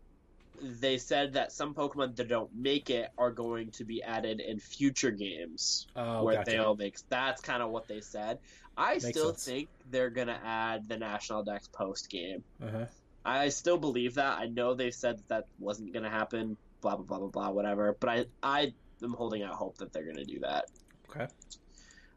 they 0.61 0.97
said 0.97 1.33
that 1.33 1.51
some 1.51 1.73
Pokemon 1.73 2.15
that 2.17 2.27
don't 2.27 2.53
make 2.53 2.89
it 2.89 3.09
are 3.17 3.31
going 3.31 3.71
to 3.71 3.83
be 3.83 4.03
added 4.03 4.39
in 4.39 4.59
future 4.59 5.11
games 5.11 5.87
oh, 5.95 6.23
where 6.23 6.35
gotcha. 6.35 6.51
they'll 6.51 6.75
make. 6.75 6.97
That's 7.09 7.41
kind 7.41 7.63
of 7.63 7.69
what 7.69 7.87
they 7.87 8.01
said. 8.01 8.39
I 8.77 8.93
Makes 8.93 9.09
still 9.09 9.29
sense. 9.29 9.45
think 9.45 9.69
they're 9.89 10.09
gonna 10.09 10.39
add 10.43 10.87
the 10.87 10.97
National 10.97 11.43
Dex 11.43 11.67
post 11.67 12.09
game. 12.09 12.43
Uh-huh. 12.63 12.85
I 13.23 13.49
still 13.49 13.77
believe 13.77 14.15
that. 14.15 14.39
I 14.39 14.47
know 14.47 14.73
they 14.73 14.91
said 14.91 15.17
that, 15.17 15.27
that 15.29 15.45
wasn't 15.59 15.93
going 15.93 16.03
to 16.03 16.09
happen. 16.09 16.57
Blah 16.81 16.95
blah 16.95 17.05
blah 17.05 17.19
blah 17.19 17.27
blah. 17.27 17.49
Whatever. 17.49 17.95
But 17.99 18.09
I 18.09 18.25
I 18.41 18.73
am 19.03 19.13
holding 19.13 19.43
out 19.43 19.53
hope 19.53 19.77
that 19.77 19.93
they're 19.93 20.03
going 20.03 20.17
to 20.17 20.25
do 20.25 20.39
that. 20.39 20.65
Okay. 21.09 21.27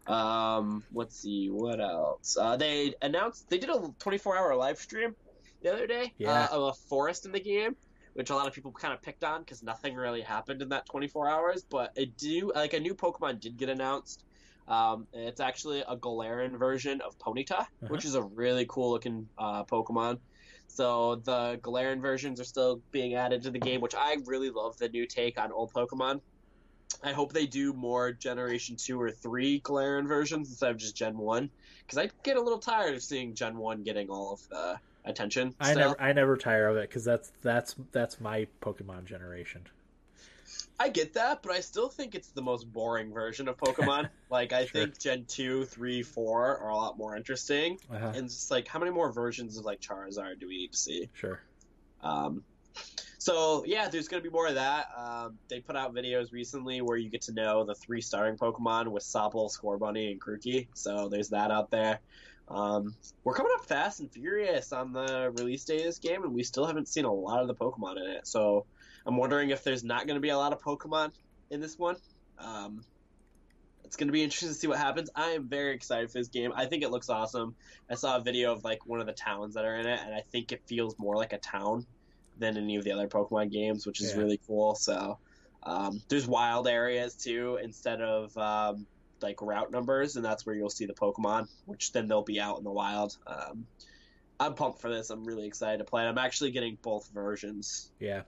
Um. 0.06 0.84
Let's 0.92 1.18
see. 1.18 1.48
What 1.48 1.80
else? 1.80 2.36
Uh, 2.40 2.56
they 2.56 2.94
announced 3.02 3.48
they 3.48 3.58
did 3.58 3.70
a 3.70 3.92
24 3.98 4.36
hour 4.36 4.56
live 4.56 4.78
stream 4.78 5.14
the 5.62 5.72
other 5.72 5.86
day 5.86 6.12
yeah. 6.18 6.44
uh, 6.44 6.56
of 6.56 6.62
a 6.62 6.72
forest 6.88 7.26
in 7.26 7.32
the 7.32 7.40
game, 7.40 7.74
which 8.12 8.30
a 8.30 8.34
lot 8.34 8.46
of 8.46 8.52
people 8.52 8.72
kind 8.72 8.94
of 8.94 9.02
picked 9.02 9.24
on 9.24 9.40
because 9.40 9.62
nothing 9.62 9.94
really 9.94 10.20
happened 10.20 10.62
in 10.62 10.70
that 10.70 10.86
24 10.86 11.28
hours. 11.28 11.64
But 11.68 11.92
it 11.96 12.16
do 12.16 12.52
like 12.54 12.74
a 12.74 12.80
new 12.80 12.94
Pokemon 12.94 13.40
did 13.40 13.56
get 13.56 13.68
announced. 13.68 14.24
Um, 14.66 15.06
it's 15.12 15.40
actually 15.40 15.80
a 15.80 15.96
Galarian 15.96 16.58
version 16.58 17.00
of 17.02 17.18
Ponyta, 17.18 17.52
uh-huh. 17.52 17.88
which 17.88 18.04
is 18.04 18.14
a 18.14 18.22
really 18.22 18.64
cool 18.66 18.92
looking 18.92 19.28
uh, 19.36 19.64
Pokemon. 19.64 20.18
So 20.68 21.16
the 21.16 21.58
Galarian 21.62 22.00
versions 22.00 22.40
are 22.40 22.44
still 22.44 22.80
being 22.90 23.14
added 23.14 23.42
to 23.42 23.50
the 23.50 23.58
game, 23.58 23.80
which 23.80 23.94
I 23.94 24.16
really 24.26 24.50
love 24.50 24.76
the 24.78 24.88
new 24.88 25.06
take 25.06 25.38
on 25.38 25.52
old 25.52 25.72
Pokemon. 25.72 26.20
I 27.02 27.12
hope 27.12 27.32
they 27.32 27.46
do 27.46 27.72
more 27.72 28.12
Generation 28.12 28.76
Two 28.76 29.00
or 29.00 29.10
Three 29.10 29.60
Galarian 29.60 30.08
versions 30.08 30.48
instead 30.48 30.70
of 30.70 30.76
just 30.76 30.96
Gen 30.96 31.16
One, 31.16 31.50
because 31.86 31.98
I 31.98 32.10
get 32.22 32.36
a 32.36 32.40
little 32.40 32.58
tired 32.58 32.94
of 32.94 33.02
seeing 33.02 33.34
Gen 33.34 33.56
One 33.56 33.82
getting 33.82 34.08
all 34.08 34.32
of 34.32 34.48
the 34.48 34.78
attention. 35.04 35.54
I 35.60 35.72
still. 35.72 35.90
never 35.90 36.00
I 36.00 36.12
never 36.12 36.36
tire 36.36 36.68
of 36.68 36.76
it 36.76 36.88
because 36.88 37.04
that's 37.04 37.30
that's 37.42 37.74
that's 37.92 38.20
my 38.20 38.46
Pokemon 38.62 39.04
generation. 39.04 39.62
I 40.78 40.88
get 40.88 41.14
that, 41.14 41.42
but 41.42 41.52
I 41.52 41.60
still 41.60 41.88
think 41.88 42.14
it's 42.14 42.28
the 42.28 42.42
most 42.42 42.70
boring 42.72 43.12
version 43.12 43.46
of 43.48 43.56
Pokemon. 43.56 44.08
like 44.30 44.52
I 44.52 44.66
Sure. 44.66 44.82
think 44.82 44.98
Gen 44.98 45.24
2, 45.26 45.64
3, 45.66 46.02
4 46.02 46.58
are 46.58 46.68
a 46.70 46.76
lot 46.76 46.98
more 46.98 47.16
interesting. 47.16 47.78
Uh-huh. 47.92 48.12
And 48.14 48.24
it's 48.26 48.50
like 48.50 48.66
how 48.66 48.78
many 48.80 48.90
more 48.90 49.12
versions 49.12 49.56
of 49.56 49.64
like 49.64 49.80
Charizard 49.80 50.40
do 50.40 50.48
we 50.48 50.56
need 50.58 50.72
to 50.72 50.78
see? 50.78 51.08
Sure. 51.14 51.40
Um 52.02 52.42
so 53.18 53.64
yeah, 53.66 53.88
there's 53.88 54.08
gonna 54.08 54.22
be 54.22 54.28
more 54.30 54.48
of 54.48 54.56
that. 54.56 54.88
Um, 54.96 55.38
they 55.48 55.60
put 55.60 55.76
out 55.76 55.94
videos 55.94 56.32
recently 56.32 56.82
where 56.82 56.96
you 56.96 57.08
get 57.08 57.22
to 57.22 57.32
know 57.32 57.64
the 57.64 57.74
three 57.74 58.00
starting 58.00 58.36
Pokemon 58.36 58.88
with 58.88 59.02
Sobble, 59.04 59.48
Scorbunny, 59.50 60.10
and 60.10 60.20
Grookey. 60.20 60.66
So 60.74 61.08
there's 61.08 61.30
that 61.30 61.50
out 61.50 61.70
there. 61.70 62.00
Um, 62.48 62.94
we're 63.22 63.32
coming 63.32 63.52
up 63.54 63.64
fast 63.64 64.00
and 64.00 64.12
furious 64.12 64.72
on 64.72 64.92
the 64.92 65.32
release 65.38 65.64
day 65.64 65.78
of 65.78 65.84
this 65.84 65.98
game, 65.98 66.24
and 66.24 66.34
we 66.34 66.42
still 66.42 66.66
haven't 66.66 66.88
seen 66.88 67.06
a 67.06 67.12
lot 67.12 67.40
of 67.40 67.48
the 67.48 67.54
Pokemon 67.54 67.96
in 67.96 68.10
it. 68.10 68.26
So 68.26 68.66
I'm 69.06 69.16
wondering 69.16 69.50
if 69.50 69.62
there's 69.64 69.84
not 69.84 70.06
going 70.06 70.16
to 70.16 70.20
be 70.20 70.30
a 70.30 70.36
lot 70.36 70.52
of 70.52 70.62
Pokemon 70.62 71.12
in 71.50 71.60
this 71.60 71.78
one. 71.78 71.96
Um, 72.38 72.84
it's 73.84 73.96
going 73.96 74.08
to 74.08 74.12
be 74.12 74.22
interesting 74.22 74.48
to 74.48 74.54
see 74.54 74.66
what 74.66 74.78
happens. 74.78 75.10
I 75.14 75.30
am 75.30 75.48
very 75.48 75.74
excited 75.74 76.10
for 76.10 76.18
this 76.18 76.28
game. 76.28 76.52
I 76.54 76.66
think 76.66 76.82
it 76.82 76.90
looks 76.90 77.10
awesome. 77.10 77.54
I 77.90 77.94
saw 77.96 78.16
a 78.16 78.22
video 78.22 78.52
of 78.52 78.64
like 78.64 78.86
one 78.86 79.00
of 79.00 79.06
the 79.06 79.12
towns 79.12 79.54
that 79.54 79.64
are 79.64 79.76
in 79.76 79.86
it, 79.86 80.00
and 80.02 80.14
I 80.14 80.22
think 80.32 80.52
it 80.52 80.62
feels 80.66 80.96
more 80.98 81.16
like 81.16 81.32
a 81.32 81.38
town 81.38 81.86
than 82.36 82.56
any 82.56 82.76
of 82.76 82.84
the 82.84 82.92
other 82.92 83.08
Pokemon 83.08 83.52
games, 83.52 83.86
which 83.86 84.00
is 84.00 84.12
Yeah. 84.12 84.22
really 84.22 84.40
cool. 84.46 84.74
So 84.74 85.18
um, 85.62 86.02
there's 86.08 86.26
wild 86.26 86.66
areas 86.66 87.14
too, 87.14 87.58
instead 87.62 88.00
of 88.00 88.36
um, 88.38 88.86
like 89.20 89.40
route 89.42 89.70
numbers, 89.70 90.16
and 90.16 90.24
that's 90.24 90.46
where 90.46 90.54
you'll 90.54 90.70
see 90.70 90.86
the 90.86 90.94
Pokemon, 90.94 91.48
which 91.66 91.92
then 91.92 92.08
they'll 92.08 92.24
be 92.24 92.40
out 92.40 92.58
in 92.58 92.64
the 92.64 92.72
wild. 92.72 93.16
Um, 93.26 93.66
I'm 94.40 94.54
pumped 94.54 94.80
for 94.80 94.90
this. 94.90 95.10
I'm 95.10 95.24
really 95.24 95.46
excited 95.46 95.78
to 95.78 95.84
play 95.84 96.04
it. 96.04 96.08
I'm 96.08 96.18
actually 96.18 96.50
getting 96.50 96.78
both 96.82 97.08
versions. 97.12 97.92
Yeah. 98.00 98.22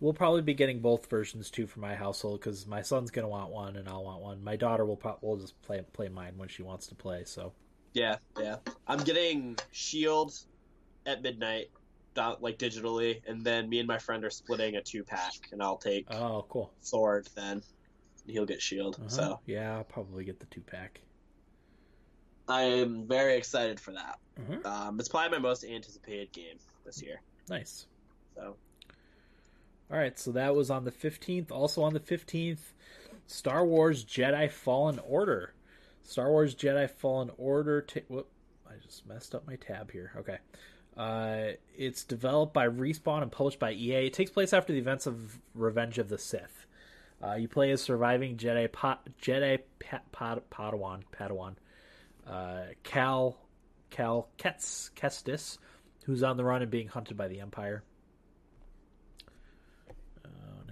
We'll 0.00 0.14
probably 0.14 0.40
be 0.40 0.54
getting 0.54 0.80
both 0.80 1.08
versions 1.10 1.50
too 1.50 1.66
for 1.66 1.80
my 1.80 1.94
household 1.94 2.40
because 2.40 2.66
my 2.66 2.80
son's 2.80 3.10
gonna 3.10 3.28
want 3.28 3.50
one 3.50 3.76
and 3.76 3.86
I'll 3.88 4.04
want 4.04 4.22
one. 4.22 4.42
My 4.42 4.56
daughter 4.56 4.84
will 4.86 4.96
probably 4.96 5.28
will 5.28 5.36
just 5.36 5.60
play 5.62 5.82
play 5.92 6.08
mine 6.08 6.34
when 6.36 6.48
she 6.48 6.62
wants 6.62 6.86
to 6.88 6.94
play. 6.94 7.24
So 7.24 7.52
Yeah, 7.92 8.16
yeah. 8.38 8.56
I'm 8.86 9.00
getting 9.04 9.58
Shield 9.72 10.32
at 11.04 11.22
midnight, 11.22 11.70
like 12.40 12.58
digitally, 12.58 13.20
and 13.26 13.44
then 13.44 13.68
me 13.68 13.78
and 13.78 13.86
my 13.88 13.98
friend 13.98 14.24
are 14.24 14.30
splitting 14.30 14.76
a 14.76 14.82
two 14.82 15.04
pack, 15.04 15.34
and 15.52 15.62
I'll 15.62 15.76
take 15.78 16.06
oh, 16.12 16.46
cool. 16.48 16.72
Sword 16.80 17.28
then. 17.34 17.52
and 17.52 17.62
He'll 18.26 18.46
get 18.46 18.62
Shield. 18.62 18.96
Uh-huh. 18.96 19.08
So 19.08 19.40
yeah, 19.46 19.76
I'll 19.76 19.84
probably 19.84 20.24
get 20.24 20.40
the 20.40 20.46
two 20.46 20.62
pack. 20.62 21.00
I 22.48 22.62
am 22.62 23.06
very 23.06 23.36
excited 23.36 23.78
for 23.78 23.92
that. 23.92 24.18
Mhm. 24.40 24.64
Um, 24.64 24.98
it's 24.98 25.08
probably 25.08 25.30
my 25.30 25.42
most 25.42 25.64
anticipated 25.64 26.32
game 26.32 26.56
this 26.84 27.02
year. 27.02 27.20
Nice. 27.48 27.86
So 28.34 28.56
All 29.90 29.98
right, 29.98 30.18
so 30.18 30.32
that 30.32 30.54
was 30.54 30.70
on 30.70 30.84
the 30.84 30.92
15th. 30.92 31.50
Also 31.50 31.82
on 31.82 31.94
the 31.94 32.00
15th, 32.00 32.58
Star 33.26 33.64
Wars 33.64 34.04
Jedi 34.04 34.50
Fallen 34.50 35.00
Order. 35.00 35.52
Star 36.02 36.30
Wars 36.30 36.54
Jedi 36.54 36.88
Fallen 36.88 37.30
Order. 37.36 37.84
Whoop, 38.08 38.28
I 38.68 38.74
just 38.82 39.06
messed 39.06 39.34
up 39.34 39.46
my 39.46 39.56
tab 39.56 39.90
here. 39.90 40.12
Okay. 40.18 40.38
Uh, 40.96 41.56
it's 41.76 42.04
developed 42.04 42.52
by 42.52 42.68
Respawn 42.68 43.22
and 43.22 43.32
published 43.32 43.58
by 43.58 43.72
EA. 43.72 44.06
It 44.06 44.12
takes 44.12 44.30
place 44.30 44.52
after 44.52 44.72
the 44.72 44.78
events 44.78 45.06
of 45.06 45.40
Revenge 45.54 45.98
of 45.98 46.08
the 46.08 46.18
Sith. 46.18 46.66
Uh, 47.22 47.34
you 47.34 47.48
play 47.48 47.70
as 47.70 47.82
surviving 47.82 48.36
Jedi 48.36 48.70
pa- 48.70 49.00
Jedi 49.20 49.60
pa- 49.78 50.00
Pad- 50.12 50.42
Padawan 50.50 51.02
Padawan 51.12 51.54
uh, 52.26 52.62
Cal 52.82 53.36
Cal 53.90 54.28
Kestis, 54.38 55.58
who's 56.04 56.22
on 56.22 56.36
the 56.36 56.44
run 56.44 56.62
and 56.62 56.70
being 56.70 56.88
hunted 56.88 57.16
by 57.16 57.28
the 57.28 57.40
Empire. 57.40 57.82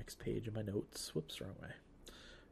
Next 0.09 0.21
page 0.21 0.49
of 0.49 0.55
my 0.55 0.63
notes. 0.63 1.15
Whoops, 1.15 1.39
wrong 1.39 1.53
way. 1.61 1.69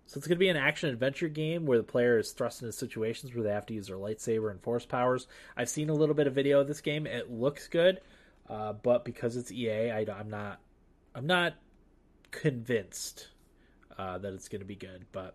So 0.05 0.19
it's 0.19 0.27
going 0.27 0.37
to 0.37 0.39
be 0.39 0.51
an 0.51 0.59
action 0.59 0.91
adventure 0.91 1.29
game 1.29 1.65
where 1.65 1.79
the 1.79 1.85
player 1.85 2.19
is 2.19 2.33
thrust 2.33 2.61
into 2.61 2.71
situations 2.71 3.35
where 3.35 3.45
they 3.45 3.51
have 3.51 3.65
to 3.65 3.73
use 3.73 3.87
their 3.87 3.97
lightsaber 3.97 4.51
and 4.51 4.61
force 4.61 4.85
powers. 4.85 5.27
I've 5.57 5.71
seen 5.71 5.89
a 5.89 5.95
little 5.95 6.15
bit 6.15 6.27
of 6.27 6.35
video 6.35 6.61
of 6.61 6.69
this 6.69 6.83
game. 6.83 7.07
It 7.07 7.33
looks 7.33 7.67
good, 7.69 8.03
uh, 8.51 8.75
but 8.75 9.07
because 9.07 9.39
it's 9.39 9.51
EA, 9.51 9.91
I, 9.91 10.01
am 10.01 10.29
not, 10.29 10.61
I'm 11.15 11.27
not 11.27 11.55
convinced 12.31 13.29
uh, 13.97 14.19
that 14.19 14.35
it's 14.35 14.49
going 14.49 14.61
to 14.61 14.67
be 14.67 14.77
good. 14.77 15.07
But 15.11 15.35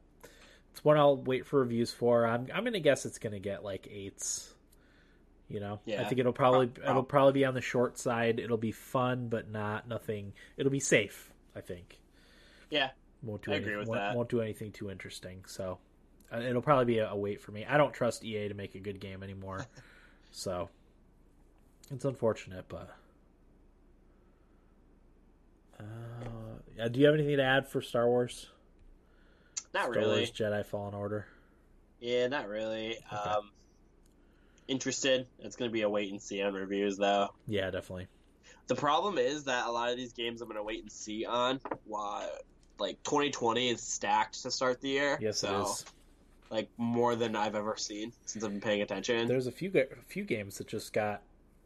it's 0.69 0.85
one 0.85 0.99
I'll 0.99 1.17
wait 1.17 1.47
for 1.47 1.61
reviews 1.61 1.91
for. 1.91 2.27
I'm, 2.27 2.45
I'm 2.53 2.61
going 2.61 2.73
to 2.73 2.79
guess 2.81 3.07
it's 3.07 3.17
going 3.17 3.33
to 3.33 3.39
get 3.39 3.63
like 3.63 3.87
eights. 3.91 4.53
You 5.49 5.59
know, 5.59 5.79
I 5.87 6.03
think 6.03 6.19
it'll 6.19 6.33
probably 6.33 6.67
Prob- 6.67 6.87
it'll 6.87 7.03
probably 7.03 7.33
be 7.33 7.45
on 7.45 7.55
the 7.55 7.61
short 7.61 7.97
side. 7.97 8.39
It'll 8.39 8.57
be 8.57 8.73
fun, 8.73 9.27
but 9.27 9.49
not 9.49 9.87
nothing. 9.87 10.33
It'll 10.55 10.71
be 10.71 10.79
safe. 10.79 11.33
I 11.55 11.61
think 11.61 11.97
yeah, 12.71 12.89
won't 13.21 13.43
do 13.43 13.51
I 13.51 13.55
anything, 13.55 13.69
agree 13.69 13.79
with 13.79 13.87
won't, 13.89 13.99
that. 13.99 14.15
won't 14.15 14.29
do 14.29 14.41
anything 14.41 14.71
too 14.71 14.89
interesting. 14.89 15.43
So 15.45 15.77
uh, 16.33 16.39
it'll 16.39 16.61
probably 16.63 16.85
be 16.85 16.97
a, 16.99 17.09
a 17.09 17.15
wait 17.15 17.41
for 17.41 17.51
me. 17.51 17.65
I 17.65 17.77
don't 17.77 17.93
trust 17.93 18.23
EA 18.25 18.47
to 18.47 18.55
make 18.55 18.73
a 18.75 18.79
good 18.79 18.99
game 18.99 19.21
anymore, 19.21 19.67
so 20.31 20.69
it's 21.91 22.05
unfortunate. 22.05 22.65
But 22.67 22.89
uh, 25.79 26.87
do 26.87 26.99
you 26.99 27.05
have 27.05 27.15
anything 27.15 27.37
to 27.37 27.43
add 27.43 27.67
for 27.67 27.81
Star 27.81 28.07
Wars? 28.07 28.47
not 29.73 29.83
Star 29.83 29.93
really. 29.93 30.17
Wars 30.17 30.31
Jedi 30.31 30.65
Fallen 30.65 30.93
Order. 30.93 31.25
Yeah, 31.99 32.27
not 32.27 32.47
really. 32.47 32.97
Um, 33.09 33.51
interested. 34.67 35.27
It's 35.39 35.55
going 35.55 35.69
to 35.69 35.73
be 35.73 35.83
a 35.83 35.89
wait 35.89 36.11
and 36.11 36.21
see 36.21 36.41
on 36.41 36.53
reviews, 36.53 36.97
though. 36.97 37.29
Yeah, 37.47 37.69
definitely. 37.69 38.07
The 38.67 38.75
problem 38.75 39.17
is 39.17 39.43
that 39.45 39.67
a 39.67 39.71
lot 39.71 39.91
of 39.91 39.97
these 39.97 40.13
games 40.13 40.41
I'm 40.41 40.47
going 40.47 40.57
to 40.57 40.63
wait 40.63 40.81
and 40.81 40.91
see 40.91 41.25
on. 41.25 41.59
Why? 41.85 42.27
Like 42.81 43.01
2020 43.03 43.69
is 43.69 43.79
stacked 43.81 44.41
to 44.41 44.49
start 44.49 44.81
the 44.81 44.89
year. 44.89 45.17
Yes, 45.21 45.37
so, 45.39 45.59
it 45.59 45.61
is. 45.63 45.85
Like 46.49 46.67
more 46.77 47.15
than 47.15 47.35
I've 47.35 47.53
ever 47.55 47.77
seen 47.77 48.11
since 48.25 48.43
I've 48.43 48.49
been 48.51 48.59
paying 48.59 48.81
attention. 48.81 49.27
There's 49.27 49.45
a 49.47 49.51
few 49.51 49.71
a 49.75 50.03
few 50.07 50.23
games 50.23 50.57
that 50.57 50.67
just 50.67 50.91
got 50.91 51.21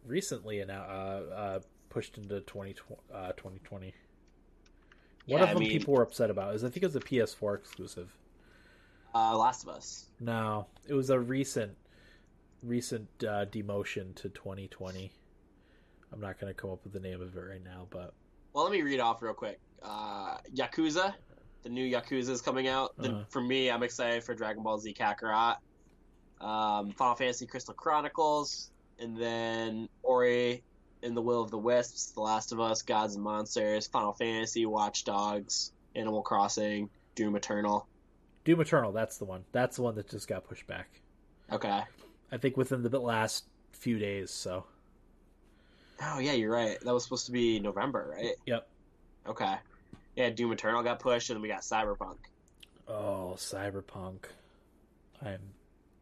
recently 0.05 0.59
and 0.59 0.69
uh, 0.69 0.73
uh, 0.73 1.59
pushed 1.89 2.17
into 2.17 2.41
2020. 2.41 2.99
Uh, 3.13 3.31
2020. 3.31 3.85
One 3.87 3.93
Yeah, 5.25 5.43
of 5.43 5.49
I 5.49 5.53
them 5.53 5.61
mean- 5.61 5.71
people 5.71 5.93
were 5.93 6.03
upset 6.03 6.29
about 6.29 6.53
is 6.53 6.63
I 6.65 6.69
think 6.69 6.83
it 6.83 6.87
was 6.87 6.95
a 6.97 6.99
PS4 6.99 7.55
exclusive. 7.55 8.15
Uh, 9.15 9.37
Last 9.37 9.63
of 9.63 9.69
Us. 9.69 10.07
No, 10.19 10.67
it 10.87 10.93
was 10.93 11.09
a 11.09 11.17
recent 11.17 11.77
recent 12.61 13.07
uh, 13.23 13.45
demotion 13.45 14.13
to 14.15 14.27
2020. 14.29 15.11
I'm 16.11 16.19
not 16.19 16.39
going 16.39 16.53
to 16.53 16.59
come 16.59 16.71
up 16.71 16.83
with 16.83 16.91
the 16.93 16.99
name 16.99 17.21
of 17.21 17.35
it 17.37 17.39
right 17.41 17.63
now, 17.63 17.87
but 17.89 18.13
Well, 18.55 18.63
let 18.63 18.71
me 18.71 18.83
read 18.83 19.01
off 19.01 19.21
real 19.21 19.33
quick. 19.33 19.59
Uh, 19.83 20.37
Yakuza, 20.55 21.13
the 21.63 21.69
new 21.69 21.85
Yakuza 21.91 22.29
is 22.29 22.41
coming 22.41 22.69
out. 22.69 22.95
The, 22.97 23.09
Uh-huh. 23.09 23.23
For 23.27 23.41
me, 23.41 23.69
I'm 23.69 23.83
excited 23.83 24.23
for 24.23 24.33
Dragon 24.33 24.63
Ball 24.63 24.79
Z 24.79 24.93
Kakarot, 24.93 25.57
um, 26.39 26.93
Final 26.93 27.15
Fantasy 27.15 27.47
Crystal 27.47 27.73
Chronicles, 27.73 28.71
and 28.97 29.17
then 29.17 29.89
Ori 30.03 30.63
and 31.03 31.17
the 31.17 31.21
Will 31.21 31.41
of 31.41 31.51
the 31.51 31.57
Wisps, 31.57 32.11
The 32.11 32.21
Last 32.21 32.53
of 32.53 32.61
Us, 32.61 32.81
Gods 32.81 33.15
and 33.15 33.23
Monsters, 33.25 33.87
Final 33.87 34.13
Fantasy, 34.13 34.65
Watch 34.65 35.03
Dogs, 35.03 35.73
Animal 35.93 36.21
Crossing, 36.21 36.89
Doom 37.15 37.35
Eternal. 37.35 37.85
Doom 38.45 38.61
Eternal, 38.61 38.93
that's 38.93 39.17
the 39.17 39.25
one. 39.25 39.43
That's 39.51 39.75
the 39.75 39.81
one 39.81 39.95
that 39.95 40.09
just 40.09 40.29
got 40.29 40.47
pushed 40.47 40.65
back. 40.65 41.01
Okay. 41.51 41.81
I 42.31 42.37
think 42.37 42.55
within 42.55 42.83
the 42.83 42.99
last 42.99 43.43
few 43.73 43.99
days. 43.99 44.31
So, 44.31 44.63
Oh 46.01 46.19
yeah, 46.19 46.33
you're 46.33 46.51
right. 46.51 46.79
That 46.81 46.93
was 46.93 47.03
supposed 47.03 47.25
to 47.27 47.31
be 47.31 47.59
November, 47.59 48.15
right? 48.17 48.35
yep. 48.45 48.67
Okay. 49.27 49.55
Yeah, 50.15 50.29
Doom 50.29 50.51
Eternal 50.51 50.83
got 50.83 50.99
pushed, 50.99 51.29
and 51.29 51.37
then 51.37 51.41
we 51.41 51.47
got 51.47 51.61
Cyberpunk. 51.61 52.17
Oh, 52.87 53.33
Cyberpunk. 53.37 54.25
I'm 55.25 55.39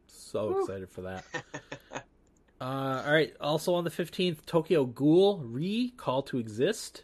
so 0.08 0.52
Woo. 0.52 0.62
excited 0.62 0.89
for 0.89 1.02
that. 1.02 1.26
Uh, 2.62 3.04
all 3.06 3.12
right. 3.12 3.36
Also 3.41 3.74
on 3.74 3.84
the 3.84 3.89
15th, 3.89 4.46
Tokyo 4.46 4.86
Ghoul 4.86 5.39
Re 5.39 5.91
Call 5.98 6.22
to 6.24 6.38
Exist 6.38 7.04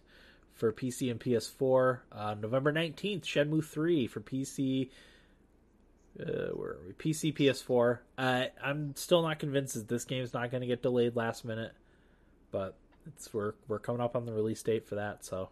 for 0.53 0.71
PC 0.71 1.11
and 1.11 1.19
PS4. 1.19 1.99
Uh, 2.13 2.35
November 2.39 2.71
19th, 2.71 3.23
Shenmue 3.23 3.65
3 3.65 4.07
for 4.07 4.21
PC. 4.21 4.89
Uh, 6.17 6.51
where 6.53 6.71
are 6.71 6.79
we? 6.87 6.93
PC, 6.93 7.35
PS4. 7.35 7.99
Uh, 8.17 8.45
I'm 8.63 8.95
still 8.95 9.21
not 9.21 9.39
convinced 9.39 9.73
that 9.73 9.89
this 9.89 10.05
game's 10.05 10.33
not 10.33 10.49
going 10.49 10.61
to 10.61 10.67
get 10.67 10.81
delayed 10.81 11.17
last 11.17 11.43
minute, 11.43 11.73
but 12.51 12.75
it's 13.07 13.33
we're 13.33 13.53
we're 13.67 13.79
coming 13.79 14.01
up 14.01 14.15
on 14.15 14.25
the 14.25 14.33
release 14.33 14.61
date 14.63 14.87
for 14.87 14.95
that. 14.95 15.23
So 15.25 15.49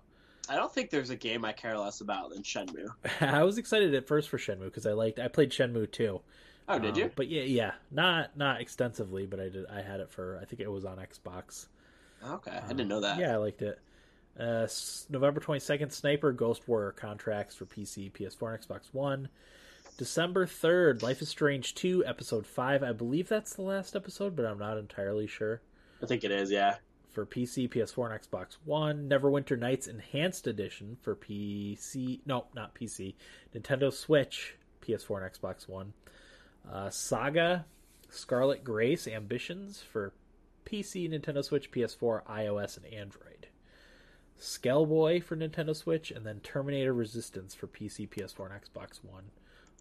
I 0.49 0.55
don't 0.55 0.73
think 0.73 0.89
there's 0.89 1.09
a 1.09 1.15
game 1.15 1.43
I 1.45 1.51
care 1.53 1.77
less 1.77 2.01
about 2.01 2.29
than 2.31 2.43
Shenmue. 2.43 2.89
I 3.21 3.43
was 3.43 3.57
excited 3.57 3.93
at 3.95 4.07
first 4.07 4.29
for 4.29 4.37
Shenmue 4.37 4.65
because 4.65 4.85
I 4.85 4.93
liked 4.93 5.19
I 5.19 5.27
played 5.27 5.51
Shenmue 5.51 5.91
too. 5.91 6.21
Oh, 6.69 6.79
did 6.79 6.93
Um, 6.93 6.99
you? 6.99 7.11
But 7.15 7.27
yeah, 7.29 7.43
yeah, 7.43 7.71
not 7.91 8.35
not 8.37 8.61
extensively, 8.61 9.25
but 9.25 9.39
I 9.39 9.49
did. 9.49 9.65
I 9.67 9.81
had 9.81 9.99
it 9.99 10.09
for. 10.11 10.37
I 10.41 10.45
think 10.45 10.61
it 10.61 10.71
was 10.71 10.85
on 10.85 10.97
Xbox. 10.97 11.67
Okay, 12.25 12.51
I 12.63 12.67
didn't 12.69 12.87
know 12.87 13.01
that. 13.01 13.19
Yeah, 13.19 13.33
I 13.33 13.37
liked 13.37 13.61
it. 13.61 13.79
Uh, 14.39 14.67
November 15.09 15.39
22nd, 15.39 15.91
Sniper 15.91 16.31
Ghost 16.31 16.67
Warrior 16.67 16.91
contracts 16.91 17.55
for 17.55 17.65
PC, 17.65 18.11
PS4, 18.11 18.53
and 18.55 18.67
Xbox 18.67 18.81
One. 18.91 19.29
December 19.97 20.45
3rd, 20.45 21.01
Life 21.01 21.23
is 21.23 21.29
Strange 21.29 21.73
2, 21.73 22.05
Episode 22.05 22.45
5. 22.45 22.83
I 22.83 22.91
believe 22.91 23.27
that's 23.29 23.53
the 23.55 23.63
last 23.63 23.95
episode, 23.95 24.35
but 24.35 24.45
I'm 24.45 24.59
not 24.59 24.77
entirely 24.77 25.25
sure. 25.25 25.61
I 26.03 26.05
think 26.05 26.23
it 26.23 26.29
is. 26.31 26.51
Yeah. 26.51 26.75
For 27.17 27.25
PC, 27.25 27.67
PS4, 27.67 28.11
and 28.11 28.21
Xbox 28.21 28.57
One. 28.63 29.09
Neverwinter 29.09 29.57
Nights 29.57 29.87
Enhanced 29.87 30.45
Edition 30.45 30.97
for 31.01 31.15
PC. 31.15 32.19
No, 32.27 32.45
not 32.53 32.75
PC. 32.75 33.15
Nintendo 33.55 33.91
Switch, 33.91 34.55
PS4, 34.83 35.23
and 35.23 35.33
Xbox 35.33 35.67
One. 35.67 35.93
Uh, 36.71 36.91
Saga 36.91 37.65
Scarlet 38.07 38.63
Grace 38.63 39.07
Ambitions 39.07 39.81
for 39.81 40.13
PC, 40.63 41.09
Nintendo 41.09 41.43
Switch, 41.43 41.71
PS4, 41.71 42.23
iOS, 42.27 42.77
and 42.77 42.85
Android. 42.93 43.47
Skellboy 44.39 45.23
for 45.23 45.35
Nintendo 45.35 45.75
Switch, 45.75 46.11
and 46.11 46.23
then 46.23 46.39
Terminator 46.41 46.93
Resistance 46.93 47.55
for 47.55 47.65
PC, 47.65 48.07
PS4, 48.07 48.51
and 48.51 48.61
Xbox 48.61 49.03
One, 49.03 49.31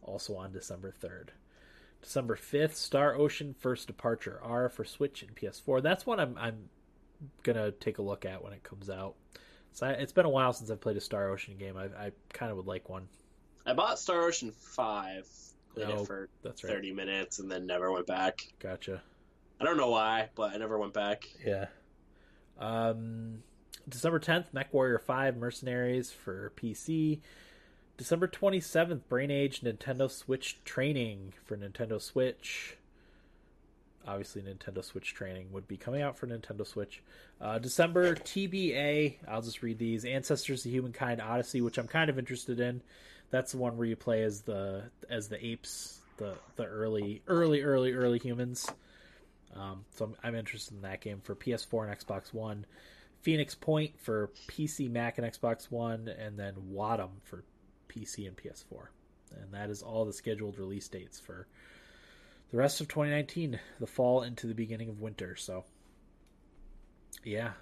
also 0.01 0.37
on 0.37 0.53
December 0.53 0.91
3rd. 0.91 1.33
December 2.01 2.37
5th, 2.37 2.75
Star 2.75 3.15
Ocean 3.15 3.55
First 3.59 3.89
Departure 3.89 4.41
R 4.43 4.71
for 4.71 4.87
Switch 4.87 5.23
and 5.23 5.37
PS4. 5.37 5.83
That's 5.83 6.07
one 6.07 6.21
I'm, 6.21 6.39
I'm 6.39 6.71
to 7.45 7.73
take 7.73 7.99
a 7.99 8.03
look 8.03 8.25
at 8.25 8.43
when 8.43 8.53
it 8.53 8.63
comes 8.63 8.91
out. 8.91 9.15
So 9.73 9.87
I, 9.87 9.91
it's 9.91 10.13
been 10.13 10.27
a 10.27 10.31
while 10.31 10.53
since 10.53 10.71
I've 10.71 10.81
played 10.81 10.97
a 10.97 11.01
Star 11.01 11.29
Ocean 11.31 11.57
game. 11.59 11.77
I, 11.77 11.85
I 11.85 12.13
kind 12.33 12.51
of 12.51 12.57
would 12.57 12.67
like 12.67 12.89
one. 12.89 13.09
I 13.67 13.73
bought 13.75 13.99
Star 13.99 14.23
Ocean 14.23 14.51
Five. 14.53 15.29
Played 15.75 15.89
No, 15.89 16.03
it 16.03 16.07
for 16.07 16.29
That's 16.43 16.65
right. 16.65 16.73
thirty 16.73 16.93
minutes 16.93 17.39
and 17.39 17.51
then 17.51 17.67
never 17.67 17.93
went 17.93 18.07
back. 18.07 18.47
Gotcha. 18.59 19.03
I 19.61 19.65
don't 19.65 19.77
know 19.77 19.91
why, 19.91 20.29
but 20.35 20.53
I 20.53 20.57
never 20.59 20.79
went 20.79 20.93
back. 20.93 21.25
Yeah. 21.45 21.67
Um, 22.59 23.43
December 23.89 24.19
10th, 24.19 24.47
MechWarrior 24.55 25.01
5 25.01 25.37
Mercenaries 25.37 26.11
for 26.11 26.53
PC. 26.57 27.21
December 27.97 28.29
27th, 28.29 29.03
Brain 29.09 29.31
Age 29.31 29.63
Nintendo 29.63 30.11
Switch 30.11 30.59
Training 30.65 31.33
for 31.45 31.57
Nintendo 31.57 32.01
Switch. 32.01 32.77
Obviously, 34.07 34.43
Nintendo 34.43 34.85
Switch 34.85 35.15
Training 35.15 35.49
would 35.53 35.67
be 35.67 35.77
coming 35.77 36.03
out 36.03 36.17
for 36.17 36.27
Nintendo 36.27 36.67
Switch. 36.67 37.03
Uh, 37.41 37.59
December 37.59 38.15
TBA, 38.15 39.17
I'll 39.29 39.43
just 39.43 39.63
read 39.63 39.79
these 39.79 40.05
Ancestors 40.05 40.65
of 40.65 40.71
Humankind 40.71 41.21
Odyssey, 41.21 41.61
which 41.61 41.79
I'm 41.79 41.89
kind 41.89 42.09
of 42.09 42.19
interested 42.19 42.61
in. 42.61 42.83
That's 43.31 43.53
the 43.53 43.59
one 43.59 43.77
where 43.77 43.87
you 43.87 43.97
play 43.97 44.23
as 44.23 44.43
the 44.43 44.85
as 45.11 45.29
the 45.29 45.45
apes, 45.45 46.01
the 46.19 46.35
the 46.55 46.65
early 46.65 47.23
early 47.27 47.63
early 47.63 47.93
early 47.93 48.19
humans. 48.19 48.71
Um, 49.55 49.85
so 49.95 50.05
I'm, 50.05 50.15
I'm 50.23 50.35
interested 50.35 50.75
in 50.75 50.83
that 50.83 51.01
game 51.01 51.21
for 51.23 51.35
PS4 51.35 51.89
and 51.91 51.99
Xbox 51.99 52.33
One. 52.33 52.67
Phoenix 53.23 53.55
Point 53.57 53.99
for 54.01 54.31
PC, 54.47 54.89
Mac, 54.89 55.19
and 55.19 55.27
Xbox 55.27 55.71
One, 55.71 56.09
and 56.09 56.39
then 56.39 56.55
Wattam 56.73 57.11
for 57.25 57.43
PC 57.89 58.29
and 58.29 58.37
PS4. 58.37 58.87
And 59.43 59.53
that 59.53 59.71
is 59.71 59.83
all 59.83 60.05
the 60.05 60.13
scheduled 60.13 60.59
release 60.59 60.87
dates 60.87 61.19
for 61.19 61.49
the 62.51 62.57
rest 62.57 62.81
of 62.81 62.89
2019, 62.89 63.59
the 63.81 63.87
fall 63.87 64.23
into 64.23 64.47
the 64.47 64.55
beginning 64.55 64.89
of 64.89 65.01
winter. 65.01 65.37
So, 65.37 65.65
yeah, 67.25 67.53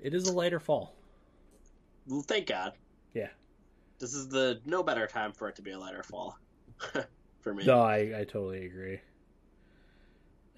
it 0.00 0.14
is 0.14 0.28
a 0.28 0.32
lighter 0.32 0.60
fall. 0.60 0.94
Well, 2.06 2.22
thank 2.22 2.46
God. 2.46 2.72
Yeah. 3.14 3.28
This 3.98 4.14
is 4.14 4.28
the 4.28 4.60
no 4.64 4.82
better 4.82 5.06
time 5.06 5.32
for 5.32 5.48
it 5.48 5.56
to 5.56 5.62
be 5.62 5.72
a 5.72 5.78
lighter 5.78 6.02
fall. 6.02 6.38
for 7.40 7.54
me. 7.54 7.64
No, 7.64 7.80
I, 7.80 8.20
I 8.20 8.24
totally 8.24 8.66
agree. 8.66 9.00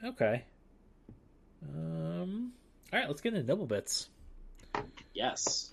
Okay. 0.04 0.44
Um. 1.62 2.52
All 2.92 2.98
right, 2.98 3.08
let's 3.08 3.20
get 3.20 3.34
into 3.34 3.46
double 3.46 3.66
bits. 3.66 4.08
Yes. 5.12 5.70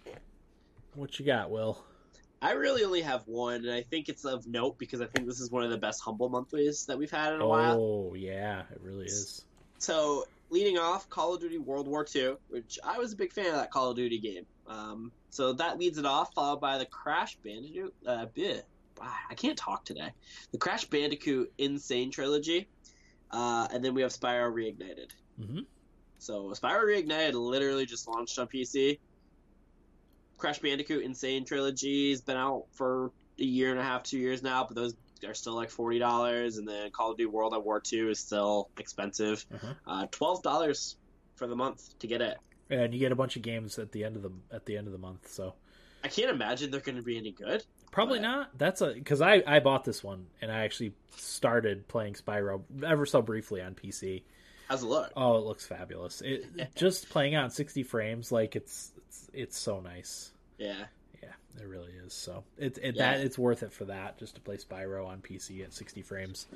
What 0.96 1.18
you 1.20 1.26
got, 1.26 1.50
Will? 1.50 1.82
I 2.46 2.52
really 2.52 2.84
only 2.84 3.02
have 3.02 3.24
one, 3.26 3.66
and 3.66 3.72
I 3.72 3.82
think 3.82 4.08
it's 4.08 4.24
of 4.24 4.46
note 4.46 4.78
because 4.78 5.02
I 5.02 5.08
think 5.08 5.28
this 5.28 5.40
is 5.40 5.50
one 5.50 5.64
of 5.64 5.72
the 5.72 5.80
best 5.80 6.00
humble 6.02 6.30
monthlies 6.30 6.86
that 6.86 6.96
we've 6.96 7.10
had 7.10 7.34
in 7.34 7.42
a 7.42 7.48
while. 7.48 7.80
Oh 7.80 8.14
yeah, 8.14 8.62
it 8.72 8.80
really 8.82 9.06
is. 9.06 9.46
So, 9.80 10.26
leading 10.52 10.78
off, 10.78 11.10
Call 11.10 11.34
of 11.34 11.42
Duty 11.42 11.58
World 11.58 11.88
War 11.88 12.06
II, 12.16 12.36
which 12.50 12.78
I 12.84 13.00
was 13.00 13.14
a 13.14 13.16
big 13.16 13.34
fan 13.34 13.48
of 13.48 13.54
that 13.54 13.72
Call 13.72 13.90
of 13.90 13.98
Duty 13.98 14.20
game. 14.20 14.46
Um, 14.68 15.12
so 15.32 15.54
that 15.54 15.80
leads 15.80 15.98
it 15.98 16.06
off, 16.06 16.34
followed 16.36 16.62
by 16.62 16.78
the 16.78 16.86
Crash 16.86 17.36
Bandicoot. 17.44 17.96
Uh, 18.06 18.28
bleh, 18.28 18.62
I 19.02 19.34
can't 19.34 19.58
talk 19.58 19.84
today. 19.84 20.12
The 20.52 20.60
Crash 20.60 20.86
Bandicoot 20.86 21.52
N. 21.58 21.80
Sane 21.80 22.12
trilogy, 22.12 22.68
uh, 23.32 23.68
and 23.72 23.84
then 23.84 23.96
we 23.96 24.04
have 24.04 24.12
Spyro 24.12 24.54
Reignited. 24.54 25.10
hmm 25.44 25.62
So 26.20 26.52
Spyro 26.52 26.86
Reignited 26.86 27.34
literally 27.34 27.88
just 27.88 28.08
launched 28.08 28.38
on 28.38 28.48
PC. 28.48 29.00
Crash 30.38 30.60
Bandicoot 30.60 31.04
N. 31.04 31.14
Sane 31.14 31.46
Trilogy 31.46 32.10
has 32.12 32.22
been 32.22 32.38
out 32.38 32.66
for 32.74 33.12
a 33.40 33.44
year 33.44 33.72
and 33.72 33.80
a 33.80 33.84
half, 33.84 34.04
two 34.04 34.18
years 34.20 34.44
now, 34.44 34.64
but 34.66 34.76
those 34.76 34.94
are 35.26 35.34
still 35.34 35.56
like 35.56 35.70
forty 35.70 36.00
dollars. 36.00 36.58
And 36.58 36.68
then 36.68 36.92
Call 36.92 37.12
of 37.12 37.18
Duty 37.18 37.28
World 37.30 37.54
at 37.54 37.64
War 37.64 37.80
Two 37.80 38.10
is 38.10 38.20
still 38.20 38.70
expensive, 38.78 39.46
Uh-huh. 39.54 39.74
uh, 39.88 40.08
twelve 40.12 40.44
dollars 40.44 40.98
for 41.36 41.48
the 41.48 41.56
month 41.56 41.98
to 42.00 42.08
get 42.08 42.22
it. 42.22 42.38
And 42.70 42.94
you 42.94 43.00
get 43.00 43.12
a 43.12 43.16
bunch 43.16 43.36
of 43.36 43.42
games 43.42 43.78
at 43.80 43.92
the 43.92 44.04
end 44.04 44.16
of 44.16 44.22
the 44.24 44.32
at 44.52 44.66
the 44.66 44.78
end 44.78 44.88
of 44.88 44.94
the 44.94 45.00
month. 45.00 45.28
So 45.30 45.54
I 46.04 46.08
can't 46.08 46.30
imagine 46.30 46.72
they're 46.72 46.80
going 46.82 46.98
to 46.98 47.02
be 47.04 47.18
any 47.18 47.32
good. 47.32 47.64
probably 47.92 48.20
But- 48.20 48.24
not. 48.28 48.58
That's 48.58 48.82
a 48.82 48.94
because 48.94 49.22
I 49.22 49.42
I 49.48 49.60
bought 49.60 49.84
this 49.86 50.04
one 50.04 50.28
and 50.42 50.52
I 50.52 50.60
actually 50.66 50.94
started 51.16 51.88
playing 51.88 52.14
Spyro 52.16 52.64
ever 52.86 53.06
so 53.06 53.22
briefly 53.22 53.62
on 53.62 53.74
PC. 53.76 54.24
How's 54.68 54.84
it 54.84 54.88
look? 54.88 55.12
Oh, 55.16 55.38
it 55.38 55.46
looks 55.46 55.66
fabulous. 55.66 56.22
It 56.22 56.46
just 56.76 57.10
playing 57.10 57.36
on 57.36 57.50
60 57.50 57.84
frames 57.84 58.32
like 58.32 58.56
it's 58.56 58.92
it's 58.98 59.30
it's 59.34 59.58
so 59.58 59.80
nice. 59.80 60.32
Yeah, 60.58 60.86
Yeah, 61.22 61.30
it 61.60 61.68
really 61.68 61.92
is. 62.06 62.14
So 62.14 62.44
it's 62.58 62.78
it 62.80 62.96
Yeah. 62.96 63.16
that 63.18 63.22
it's 63.26 63.38
worth 63.38 63.64
it 63.64 63.72
for 63.74 63.86
that 63.86 64.18
just 64.18 64.36
to 64.36 64.42
play 64.42 64.58
Spyro 64.58 65.06
on 65.08 65.22
PC 65.22 65.64
at 65.64 65.74
60 65.74 66.02
frames. 66.02 66.48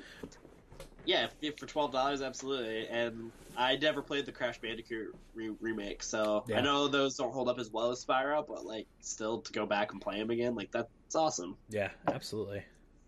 yeah, 1.04 1.24
if, 1.26 1.34
if 1.40 1.58
for 1.58 1.66
twelve 1.66 1.92
dollars, 1.92 2.20
absolutely. 2.22 2.86
And 2.88 3.30
I 3.56 3.76
never 3.76 4.02
played 4.02 4.26
the 4.26 4.32
Crash 4.32 4.60
Bandicoot 4.60 5.14
re- 5.34 5.54
remake, 5.60 6.02
so 6.02 6.44
Yeah. 6.48 6.58
I 6.58 6.60
know 6.62 6.88
those 6.88 7.16
don't 7.16 7.32
hold 7.32 7.48
up 7.48 7.58
as 7.58 7.70
well 7.70 7.90
as 7.90 8.04
Spyro, 8.04 8.46
but 8.46 8.64
like 8.64 8.86
still 9.00 9.40
to 9.42 9.52
go 9.52 9.66
back 9.66 9.92
and 9.92 10.00
play 10.00 10.18
them 10.18 10.30
again, 10.30 10.54
like 10.54 10.70
that's 10.72 11.14
awesome. 11.14 11.56
Yeah, 11.68 11.90
absolutely. 12.06 12.64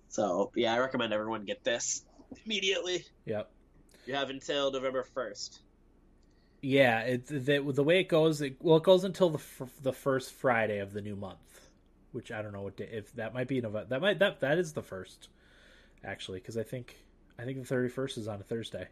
So 0.08 0.52
yeah, 0.54 0.74
I 0.74 0.78
recommend 0.78 1.12
everyone 1.12 1.44
get 1.44 1.64
this 1.64 2.04
immediately. 2.44 3.04
Yep. 3.24 3.50
You 4.06 4.14
have 4.14 4.30
until 4.30 4.72
November 4.72 5.02
first. 5.02 5.60
Yeah, 6.60 7.00
it 7.00 7.26
the, 7.26 7.58
the 7.58 7.82
way 7.82 8.00
it 8.00 8.08
goes, 8.08 8.40
it, 8.40 8.56
well, 8.60 8.76
it 8.76 8.84
goes 8.84 9.04
until 9.04 9.30
the 9.30 9.38
f- 9.38 9.72
the 9.82 9.92
first 9.92 10.32
Friday 10.32 10.78
of 10.78 10.92
the 10.92 11.00
new 11.00 11.16
month, 11.16 11.68
which 12.12 12.30
I 12.30 12.40
don't 12.40 12.52
know 12.52 12.62
what 12.62 12.76
day, 12.76 12.88
if 12.92 13.12
that 13.16 13.34
might 13.34 13.48
be 13.48 13.60
November. 13.60 13.88
That 13.88 14.00
might 14.00 14.18
that 14.20 14.40
that 14.40 14.58
is 14.58 14.72
the 14.72 14.82
first, 14.82 15.28
actually, 16.04 16.38
because 16.38 16.56
I 16.56 16.62
think 16.62 16.96
I 17.38 17.44
think 17.44 17.58
the 17.58 17.64
thirty 17.64 17.88
first 17.88 18.16
is 18.16 18.28
on 18.28 18.40
a 18.40 18.44
Thursday. 18.44 18.88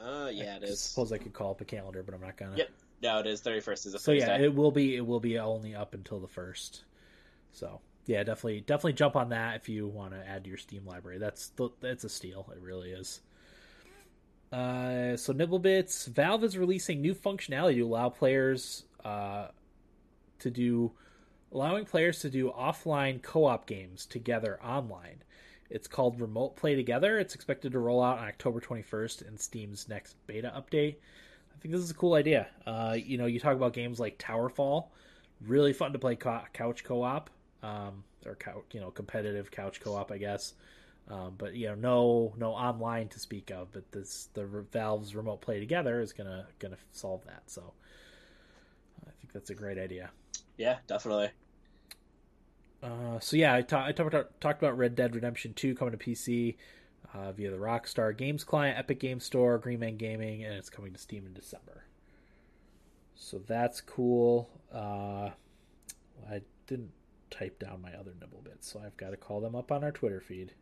Uh, 0.00 0.28
yeah, 0.32 0.56
it 0.56 0.64
I 0.64 0.66
is. 0.66 0.80
suppose 0.80 1.12
I 1.12 1.18
could 1.18 1.32
call 1.32 1.52
up 1.52 1.60
a 1.60 1.64
calendar, 1.64 2.02
but 2.02 2.14
I'm 2.14 2.20
not 2.20 2.36
gonna. 2.36 2.56
Yep. 2.56 2.70
No, 3.02 3.18
it 3.20 3.26
is. 3.26 3.40
Thirty 3.40 3.60
first 3.60 3.86
is 3.86 3.94
a 3.94 3.98
So 3.98 4.12
yeah, 4.12 4.36
it 4.38 4.54
will 4.54 4.72
be 4.72 4.96
it 4.96 5.06
will 5.06 5.20
be 5.20 5.38
only 5.38 5.74
up 5.74 5.94
until 5.94 6.18
the 6.18 6.28
first. 6.28 6.84
So 7.52 7.80
yeah, 8.06 8.24
definitely 8.24 8.60
definitely 8.60 8.94
jump 8.94 9.14
on 9.14 9.28
that 9.28 9.56
if 9.56 9.68
you 9.68 9.86
want 9.86 10.12
to 10.12 10.28
add 10.28 10.44
to 10.44 10.48
your 10.48 10.58
Steam 10.58 10.84
library. 10.84 11.18
That's 11.18 11.48
the, 11.50 11.70
that's 11.80 12.02
a 12.04 12.08
steal. 12.08 12.50
It 12.52 12.60
really 12.60 12.90
is. 12.90 13.20
Uh, 14.54 15.16
so 15.16 15.32
Nibblebits, 15.32 16.06
Valve 16.06 16.44
is 16.44 16.56
releasing 16.56 17.00
new 17.00 17.12
functionality 17.12 17.74
to 17.74 17.82
allow 17.82 18.08
players 18.08 18.84
uh, 19.04 19.48
to 20.38 20.48
do 20.48 20.92
allowing 21.50 21.84
players 21.84 22.20
to 22.20 22.30
do 22.30 22.52
offline 22.56 23.20
co-op 23.20 23.66
games 23.66 24.06
together 24.06 24.60
online. 24.62 25.24
It's 25.70 25.88
called 25.88 26.20
Remote 26.20 26.54
Play 26.54 26.76
Together. 26.76 27.18
It's 27.18 27.34
expected 27.34 27.72
to 27.72 27.80
roll 27.80 28.00
out 28.00 28.18
on 28.18 28.28
October 28.28 28.60
21st 28.60 29.26
in 29.26 29.38
Steam's 29.38 29.88
next 29.88 30.14
beta 30.28 30.52
update. 30.56 30.96
I 31.52 31.58
think 31.60 31.74
this 31.74 31.82
is 31.82 31.90
a 31.90 31.94
cool 31.94 32.14
idea. 32.14 32.46
Uh, 32.64 32.96
you 32.96 33.18
know, 33.18 33.26
you 33.26 33.40
talk 33.40 33.56
about 33.56 33.72
games 33.72 33.98
like 33.98 34.18
Towerfall, 34.18 34.86
really 35.44 35.72
fun 35.72 35.92
to 35.94 35.98
play 35.98 36.14
co- 36.14 36.42
couch 36.52 36.84
co-op, 36.84 37.28
um, 37.64 38.04
or 38.24 38.36
couch, 38.36 38.62
you 38.70 38.78
know, 38.78 38.92
competitive 38.92 39.50
couch 39.50 39.80
co-op, 39.80 40.12
I 40.12 40.18
guess. 40.18 40.54
Um, 41.08 41.34
but 41.36 41.54
you 41.54 41.66
know, 41.68 41.74
no, 41.74 42.34
no 42.38 42.52
online 42.52 43.08
to 43.08 43.18
speak 43.18 43.50
of. 43.50 43.72
But 43.72 43.92
this, 43.92 44.28
the 44.34 44.46
Valve's 44.72 45.14
Remote 45.14 45.40
Play 45.42 45.60
Together 45.60 46.00
is 46.00 46.12
gonna 46.12 46.46
gonna 46.58 46.78
solve 46.92 47.24
that. 47.26 47.42
So, 47.46 47.74
I 49.06 49.10
think 49.20 49.32
that's 49.32 49.50
a 49.50 49.54
great 49.54 49.78
idea. 49.78 50.10
yeah, 50.56 50.78
definitely. 50.86 51.30
Uh, 52.82 53.18
so 53.18 53.36
yeah, 53.36 53.54
I, 53.54 53.62
ta- 53.62 53.86
I 53.86 53.92
talked 53.92 54.12
about, 54.12 54.40
talked 54.40 54.62
about 54.62 54.76
Red 54.76 54.94
Dead 54.94 55.14
Redemption 55.14 55.54
2 55.54 55.74
coming 55.74 55.96
to 55.96 56.04
PC 56.04 56.56
uh, 57.14 57.32
via 57.32 57.50
the 57.50 57.56
Rockstar 57.56 58.14
Games 58.16 58.44
client, 58.44 58.78
Epic 58.78 59.00
Game 59.00 59.20
Store, 59.20 59.56
Green 59.56 59.80
Man 59.80 59.96
Gaming, 59.96 60.44
and 60.44 60.52
it's 60.54 60.68
coming 60.68 60.92
to 60.92 60.98
Steam 60.98 61.24
in 61.26 61.32
December. 61.32 61.84
So 63.14 63.38
that's 63.38 63.80
cool. 63.80 64.50
Uh, 64.72 65.30
I 66.28 66.42
didn't 66.66 66.90
type 67.30 67.58
down 67.58 67.80
my 67.80 67.92
other 67.94 68.12
nibble 68.20 68.42
bits, 68.44 68.70
so 68.70 68.82
I've 68.84 68.96
got 68.96 69.10
to 69.10 69.16
call 69.16 69.40
them 69.40 69.54
up 69.54 69.72
on 69.72 69.82
our 69.82 69.92
Twitter 69.92 70.20
feed. 70.20 70.52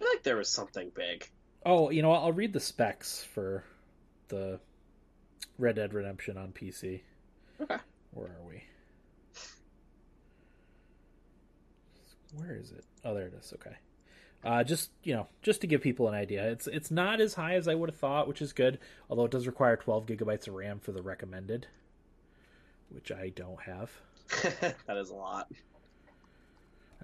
I 0.00 0.02
feel 0.02 0.12
like 0.12 0.22
there 0.22 0.36
was 0.36 0.48
something 0.48 0.90
big. 0.94 1.28
Oh, 1.66 1.90
you 1.90 2.00
know? 2.00 2.12
I'll 2.12 2.32
read 2.32 2.54
the 2.54 2.60
specs 2.60 3.22
for 3.22 3.64
the 4.28 4.58
Red 5.58 5.76
Dead 5.76 5.92
Redemption 5.92 6.38
on 6.38 6.52
PC. 6.52 7.02
Okay. 7.60 7.76
Where 8.12 8.28
are 8.28 8.48
we? 8.48 8.62
Where 12.34 12.56
is 12.56 12.70
it? 12.72 12.84
Oh, 13.04 13.12
there 13.12 13.26
it 13.26 13.34
is. 13.34 13.52
Okay. 13.54 13.76
Uh, 14.42 14.64
just 14.64 14.90
you 15.02 15.12
know, 15.12 15.26
just 15.42 15.60
to 15.60 15.66
give 15.66 15.82
people 15.82 16.08
an 16.08 16.14
idea, 16.14 16.50
it's 16.50 16.66
it's 16.66 16.90
not 16.90 17.20
as 17.20 17.34
high 17.34 17.56
as 17.56 17.68
I 17.68 17.74
would 17.74 17.90
have 17.90 17.98
thought, 17.98 18.26
which 18.26 18.40
is 18.40 18.54
good. 18.54 18.78
Although 19.10 19.26
it 19.26 19.30
does 19.30 19.46
require 19.46 19.76
12 19.76 20.06
gigabytes 20.06 20.48
of 20.48 20.54
RAM 20.54 20.80
for 20.80 20.92
the 20.92 21.02
recommended, 21.02 21.66
which 22.88 23.12
I 23.12 23.30
don't 23.30 23.60
have. 23.60 23.90
that 24.86 24.96
is 24.96 25.10
a 25.10 25.14
lot. 25.14 25.48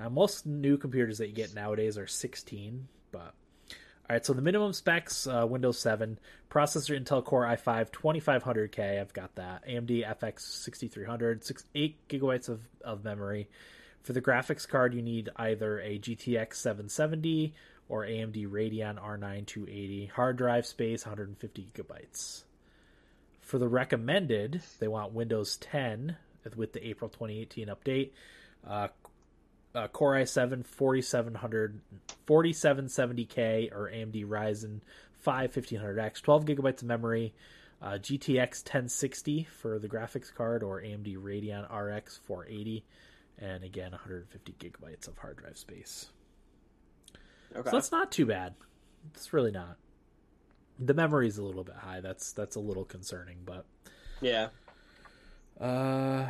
Uh, 0.00 0.10
most 0.10 0.46
new 0.46 0.76
computers 0.76 1.18
that 1.18 1.28
you 1.28 1.34
get 1.34 1.54
nowadays 1.54 1.96
are 1.96 2.06
16, 2.06 2.88
but 3.12 3.34
all 4.08 4.14
right. 4.14 4.24
So 4.24 4.34
the 4.34 4.42
minimum 4.42 4.72
specs: 4.72 5.26
uh, 5.26 5.46
Windows 5.48 5.78
7 5.78 6.18
processor, 6.50 7.00
Intel 7.00 7.24
Core 7.24 7.44
i5 7.44 7.90
2500K. 7.90 9.00
I've 9.00 9.12
got 9.12 9.34
that. 9.34 9.66
AMD 9.66 10.06
FX 10.20 10.40
6300, 10.40 11.44
six, 11.44 11.64
eight 11.74 11.96
gigabytes 12.08 12.48
of 12.48 12.60
of 12.84 13.04
memory. 13.04 13.48
For 14.02 14.12
the 14.12 14.22
graphics 14.22 14.68
card, 14.68 14.94
you 14.94 15.02
need 15.02 15.30
either 15.34 15.80
a 15.80 15.98
GTX 15.98 16.54
770 16.54 17.54
or 17.88 18.04
AMD 18.04 18.48
Radeon 18.48 19.02
R9 19.02 19.46
280. 19.46 20.06
Hard 20.14 20.36
drive 20.36 20.66
space 20.66 21.04
150 21.04 21.68
gigabytes. 21.74 22.44
For 23.40 23.58
the 23.58 23.66
recommended, 23.66 24.62
they 24.78 24.86
want 24.86 25.12
Windows 25.12 25.56
10 25.56 26.16
with 26.54 26.72
the 26.72 26.86
April 26.86 27.10
2018 27.10 27.68
update. 27.68 28.10
Uh, 28.64 28.88
uh, 29.76 29.88
Core 29.88 30.14
i7 30.14 30.64
4700 30.66 31.80
4770K 32.26 33.72
or 33.72 33.90
AMD 33.92 34.26
Ryzen 34.26 34.80
5 35.20 35.52
1500X, 35.52 36.22
12 36.22 36.44
gigabytes 36.44 36.82
of 36.82 36.84
memory. 36.84 37.34
Uh, 37.82 37.98
GTX 37.98 38.64
1060 38.64 39.44
for 39.44 39.78
the 39.78 39.86
graphics 39.86 40.32
card 40.34 40.62
or 40.62 40.80
AMD 40.80 41.18
Radeon 41.18 41.70
RX 41.70 42.16
480 42.16 42.82
and 43.38 43.62
again 43.62 43.90
150 43.90 44.54
gigabytes 44.58 45.06
of 45.06 45.18
hard 45.18 45.36
drive 45.36 45.58
space. 45.58 46.06
Okay. 47.54 47.68
So 47.68 47.76
that's 47.76 47.92
not 47.92 48.10
too 48.10 48.24
bad. 48.24 48.54
It's 49.12 49.34
really 49.34 49.50
not. 49.50 49.76
The 50.78 50.94
memory 50.94 51.28
is 51.28 51.36
a 51.36 51.42
little 51.42 51.64
bit 51.64 51.76
high. 51.76 52.00
That's 52.00 52.32
that's 52.32 52.56
a 52.56 52.60
little 52.60 52.86
concerning, 52.86 53.38
but 53.44 53.66
yeah. 54.22 54.48
uh 55.60 56.28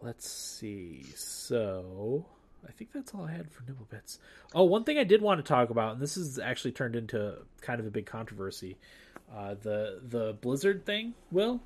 let's 0.00 0.26
see. 0.28 1.04
So 1.14 2.24
I 2.66 2.72
think 2.72 2.92
that's 2.92 3.14
all 3.14 3.24
I 3.24 3.32
had 3.32 3.50
for 3.50 3.64
nibble 3.66 3.86
bits. 3.90 4.18
Oh, 4.54 4.64
one 4.64 4.84
thing 4.84 4.98
I 4.98 5.04
did 5.04 5.20
want 5.22 5.38
to 5.38 5.48
talk 5.48 5.70
about, 5.70 5.94
and 5.94 6.00
this 6.02 6.14
has 6.14 6.38
actually 6.38 6.72
turned 6.72 6.94
into 6.96 7.36
kind 7.60 7.80
of 7.80 7.86
a 7.86 7.90
big 7.90 8.06
controversy. 8.06 8.76
Uh, 9.34 9.54
the 9.60 10.00
the 10.08 10.34
Blizzard 10.40 10.84
thing. 10.86 11.14
Will, 11.30 11.60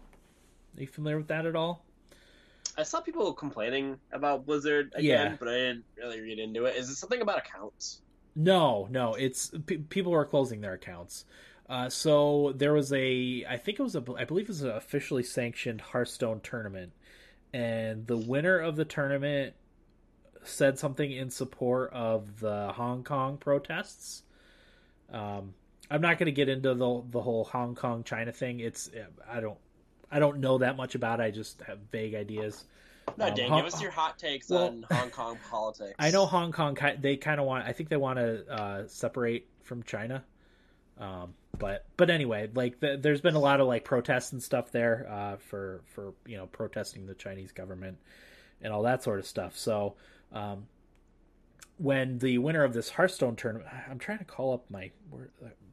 are 0.77 0.81
you 0.81 0.87
familiar 0.87 1.19
with 1.19 1.29
that 1.29 1.47
at 1.47 1.57
all? 1.57 1.85
I 2.79 2.83
saw 2.83 3.01
people 3.01 3.33
complaining 3.33 3.99
about 4.13 4.45
Blizzard 4.47 4.93
again, 4.95 5.31
Yeah. 5.33 5.37
but 5.39 5.49
I 5.49 5.53
didn't 5.53 5.85
really 5.97 6.21
read 6.21 6.39
into 6.39 6.65
it. 6.67 6.77
Is 6.77 6.91
it 6.91 6.97
something 6.97 7.21
about 7.23 7.39
accounts? 7.39 8.01
No, 8.35 8.87
no. 8.91 9.15
It's 9.15 9.51
p- 9.65 9.79
people 9.79 10.13
are 10.15 10.27
closing 10.27 10.61
their 10.61 10.75
accounts. 10.75 11.25
Uh, 11.69 11.89
so 11.89 12.53
there 12.55 12.73
was 12.75 12.93
a, 12.93 13.45
I 13.49 13.57
think 13.57 13.81
it 13.81 13.83
was 13.83 13.97
a, 13.97 14.05
I 14.17 14.25
believe 14.25 14.45
it 14.45 14.49
was 14.49 14.63
an 14.63 14.71
officially 14.71 15.23
sanctioned 15.23 15.81
Hearthstone 15.81 16.41
tournament, 16.41 16.93
and 17.53 18.07
the 18.07 18.17
winner 18.19 18.59
of 18.59 18.77
the 18.77 18.85
tournament 18.85 19.55
said 20.49 20.79
something 20.79 21.11
in 21.11 21.31
support 21.31 21.93
of 21.93 22.41
the 22.41 22.73
Hong 22.73 23.05
Kong 23.05 23.37
protests. 23.39 24.23
Um, 25.13 25.55
I'm 25.91 26.01
not 26.01 26.19
going 26.19 26.27
to 26.27 26.33
get 26.33 26.49
into 26.49 26.75
the 26.75 27.03
the 27.11 27.21
whole 27.21 27.45
Hong 27.45 27.75
Kong 27.75 28.03
China 28.05 28.33
thing. 28.33 28.61
It's 28.61 28.91
I 29.31 29.41
don't 29.41 29.59
I 30.11 30.19
don't 30.19 30.39
know 30.39 30.59
that 30.59 30.77
much 30.77 30.95
about 30.95 31.21
it. 31.21 31.25
I 31.25 31.31
just 31.31 31.61
have 31.63 31.79
vague 31.93 32.15
ideas. 32.15 32.65
No, 33.17 33.27
Um, 33.29 33.35
Dan, 33.35 33.49
Hong- 33.51 33.59
give 33.63 33.73
us 33.73 33.81
your 33.81 33.93
hot 33.93 34.19
takes 34.19 34.51
well- 34.51 34.65
on 34.69 34.85
Hong 34.91 35.11
Kong 35.11 35.39
politics. 35.51 35.95
I 35.99 36.11
know 36.11 36.27
Hong 36.27 36.51
Kong. 36.53 36.77
They 37.01 37.17
kind 37.17 37.39
of 37.41 37.47
want. 37.47 37.65
I 37.67 37.73
think 37.73 37.89
they 37.89 37.97
want 37.97 38.19
to 38.19 38.53
uh, 38.53 38.87
separate 38.89 39.47
from 39.63 39.83
China. 39.85 40.25
Um, 40.99 41.35
but 41.59 41.85
but 41.97 42.11
anyway, 42.11 42.49
like 42.53 42.81
the, 42.81 42.99
there's 43.01 43.21
been 43.21 43.35
a 43.37 43.41
lot 43.41 43.61
of 43.61 43.67
like 43.69 43.85
protests 43.85 44.33
and 44.33 44.43
stuff 44.43 44.73
there 44.73 45.07
uh, 45.09 45.37
for 45.37 45.83
for 45.95 46.15
you 46.27 46.37
know 46.37 46.47
protesting 46.47 47.07
the 47.07 47.15
Chinese 47.15 47.53
government 47.53 47.99
and 48.61 48.73
all 48.73 48.83
that 48.83 49.03
sort 49.05 49.19
of 49.21 49.27
stuff. 49.27 49.57
So 49.57 49.95
um, 50.33 50.67
when 51.79 52.19
the 52.19 52.39
winner 52.39 52.65
of 52.65 52.73
this 52.73 52.91
Hearthstone 52.91 53.37
tournament, 53.37 53.69
I'm 53.91 53.99
trying 53.99 54.19
to 54.19 54.25
call 54.25 54.55
up 54.55 54.71
my 54.71 54.91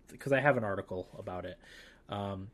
because 0.10 0.32
I 0.32 0.39
have 0.39 0.58
an 0.58 0.64
article 0.64 1.08
about 1.18 1.45
it. 1.45 1.58
Um, 2.10 2.49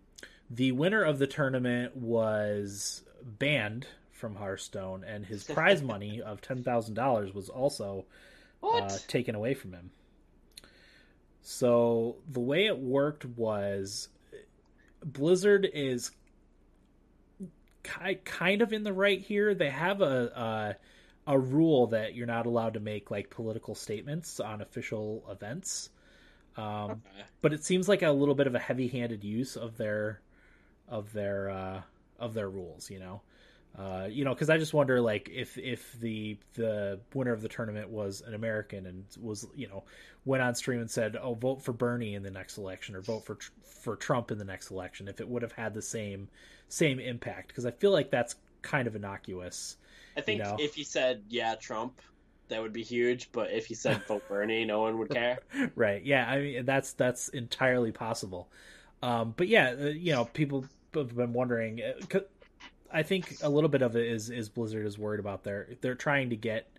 the 0.49 0.71
winner 0.71 1.03
of 1.03 1.19
the 1.19 1.27
tournament 1.27 1.95
was 1.95 3.03
banned 3.23 3.87
from 4.11 4.35
Hearthstone, 4.35 5.03
and 5.03 5.25
his 5.25 5.43
prize 5.45 5.81
money 5.81 6.21
of 6.21 6.41
ten 6.41 6.63
thousand 6.63 6.95
dollars 6.95 7.33
was 7.33 7.49
also 7.49 8.05
uh, 8.63 8.89
taken 9.07 9.35
away 9.35 9.53
from 9.53 9.73
him. 9.73 9.91
So 11.41 12.17
the 12.29 12.39
way 12.39 12.65
it 12.65 12.77
worked 12.77 13.25
was 13.25 14.09
Blizzard 15.03 15.67
is 15.73 16.11
ki- 17.83 18.19
kind 18.25 18.61
of 18.61 18.73
in 18.73 18.83
the 18.83 18.93
right 18.93 19.19
here. 19.21 19.53
They 19.55 19.69
have 19.69 20.01
a, 20.01 20.25
a 20.35 20.75
a 21.29 21.39
rule 21.39 21.87
that 21.87 22.15
you're 22.15 22.27
not 22.27 22.45
allowed 22.47 22.73
to 22.73 22.81
make 22.81 23.11
like 23.11 23.29
political 23.29 23.75
statements 23.75 24.41
on 24.41 24.61
official 24.61 25.23
events. 25.31 25.91
Um, 26.57 26.91
Okay. 26.91 27.23
but 27.41 27.53
it 27.53 27.63
seems 27.63 27.87
like 27.87 28.01
a 28.01 28.11
little 28.11 28.35
bit 28.35 28.47
of 28.47 28.55
a 28.55 28.59
heavy-handed 28.59 29.23
use 29.23 29.55
of 29.55 29.77
their 29.77 30.21
of 30.89 31.13
their 31.13 31.49
uh, 31.51 31.81
of 32.19 32.33
their 32.33 32.49
rules. 32.49 32.89
You 32.89 32.99
know, 32.99 33.21
uh, 33.77 34.07
you 34.09 34.25
know, 34.25 34.33
because 34.33 34.49
I 34.49 34.57
just 34.57 34.73
wonder 34.73 34.99
like 35.01 35.29
if 35.31 35.57
if 35.57 35.93
the 36.01 36.37
the 36.55 36.99
winner 37.13 37.33
of 37.33 37.41
the 37.41 37.49
tournament 37.49 37.89
was 37.89 38.21
an 38.21 38.33
American 38.33 38.87
and 38.87 39.05
was 39.21 39.47
you 39.55 39.67
know 39.69 39.83
went 40.25 40.43
on 40.43 40.55
stream 40.55 40.81
and 40.81 40.91
said, 40.91 41.15
"Oh, 41.21 41.35
vote 41.35 41.61
for 41.63 41.73
Bernie 41.73 42.15
in 42.15 42.23
the 42.23 42.31
next 42.31 42.57
election" 42.57 42.95
or 42.95 43.01
"Vote 43.01 43.25
for 43.25 43.35
Tr- 43.35 43.51
for 43.63 43.95
Trump 43.95 44.31
in 44.31 44.39
the 44.39 44.45
next 44.45 44.71
election," 44.71 45.07
if 45.07 45.21
it 45.21 45.29
would 45.29 45.43
have 45.43 45.53
had 45.53 45.73
the 45.75 45.81
same 45.83 46.29
same 46.69 46.99
impact. 46.99 47.49
Because 47.49 47.65
I 47.67 47.71
feel 47.71 47.91
like 47.91 48.09
that's 48.11 48.35
kind 48.63 48.87
of 48.87 48.95
innocuous. 48.95 49.77
I 50.19 50.21
think 50.21 50.39
you 50.39 50.43
know. 50.43 50.57
if 50.59 50.75
he 50.75 50.83
said 50.83 51.23
yeah 51.29 51.55
Trump, 51.55 52.01
that 52.49 52.61
would 52.61 52.73
be 52.73 52.83
huge. 52.83 53.31
But 53.31 53.51
if 53.51 53.65
he 53.65 53.73
said 53.73 54.03
vote 54.07 54.27
Bernie, 54.27 54.65
no 54.65 54.81
one 54.81 54.97
would 54.99 55.09
care. 55.09 55.39
right 55.75 56.03
yeah 56.03 56.29
i 56.29 56.39
mean 56.39 56.65
that's 56.65 56.93
that's 56.93 57.29
entirely 57.29 57.91
possible 57.91 58.49
um 59.01 59.33
but 59.37 59.47
yeah 59.47 59.73
uh, 59.79 59.85
you 59.85 60.11
know 60.11 60.25
people 60.25 60.65
have 60.93 61.15
been 61.15 61.33
wondering 61.33 61.81
uh, 61.81 62.19
i 62.91 63.03
think 63.03 63.37
a 63.43 63.49
little 63.49 63.69
bit 63.69 63.81
of 63.81 63.95
it 63.95 64.07
is 64.07 64.29
is 64.29 64.49
blizzard 64.49 64.85
is 64.85 64.97
worried 64.97 65.19
about 65.19 65.43
their 65.43 65.69
they're 65.81 65.95
trying 65.95 66.29
to 66.29 66.35
get 66.35 66.69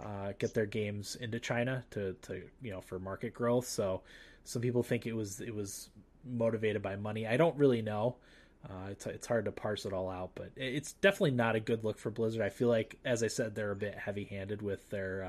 uh 0.00 0.32
get 0.38 0.54
their 0.54 0.66
games 0.66 1.16
into 1.16 1.40
china 1.40 1.84
to 1.90 2.14
to 2.22 2.42
you 2.62 2.70
know 2.70 2.80
for 2.80 2.98
market 2.98 3.34
growth 3.34 3.66
so 3.66 4.02
some 4.44 4.62
people 4.62 4.82
think 4.82 5.06
it 5.06 5.14
was 5.14 5.40
it 5.40 5.54
was 5.54 5.90
motivated 6.24 6.82
by 6.82 6.96
money 6.96 7.26
i 7.26 7.36
don't 7.36 7.56
really 7.56 7.82
know 7.82 8.16
uh, 8.70 8.88
it's 8.90 9.06
it's 9.06 9.26
hard 9.26 9.46
to 9.46 9.52
parse 9.52 9.84
it 9.86 9.92
all 9.92 10.10
out, 10.10 10.30
but 10.34 10.50
it's 10.56 10.92
definitely 10.94 11.32
not 11.32 11.56
a 11.56 11.60
good 11.60 11.84
look 11.84 11.98
for 11.98 12.10
Blizzard. 12.10 12.42
I 12.42 12.50
feel 12.50 12.68
like, 12.68 12.98
as 13.04 13.22
I 13.22 13.28
said, 13.28 13.54
they're 13.54 13.70
a 13.70 13.76
bit 13.76 13.94
heavy-handed 13.94 14.62
with 14.62 14.88
their 14.90 15.24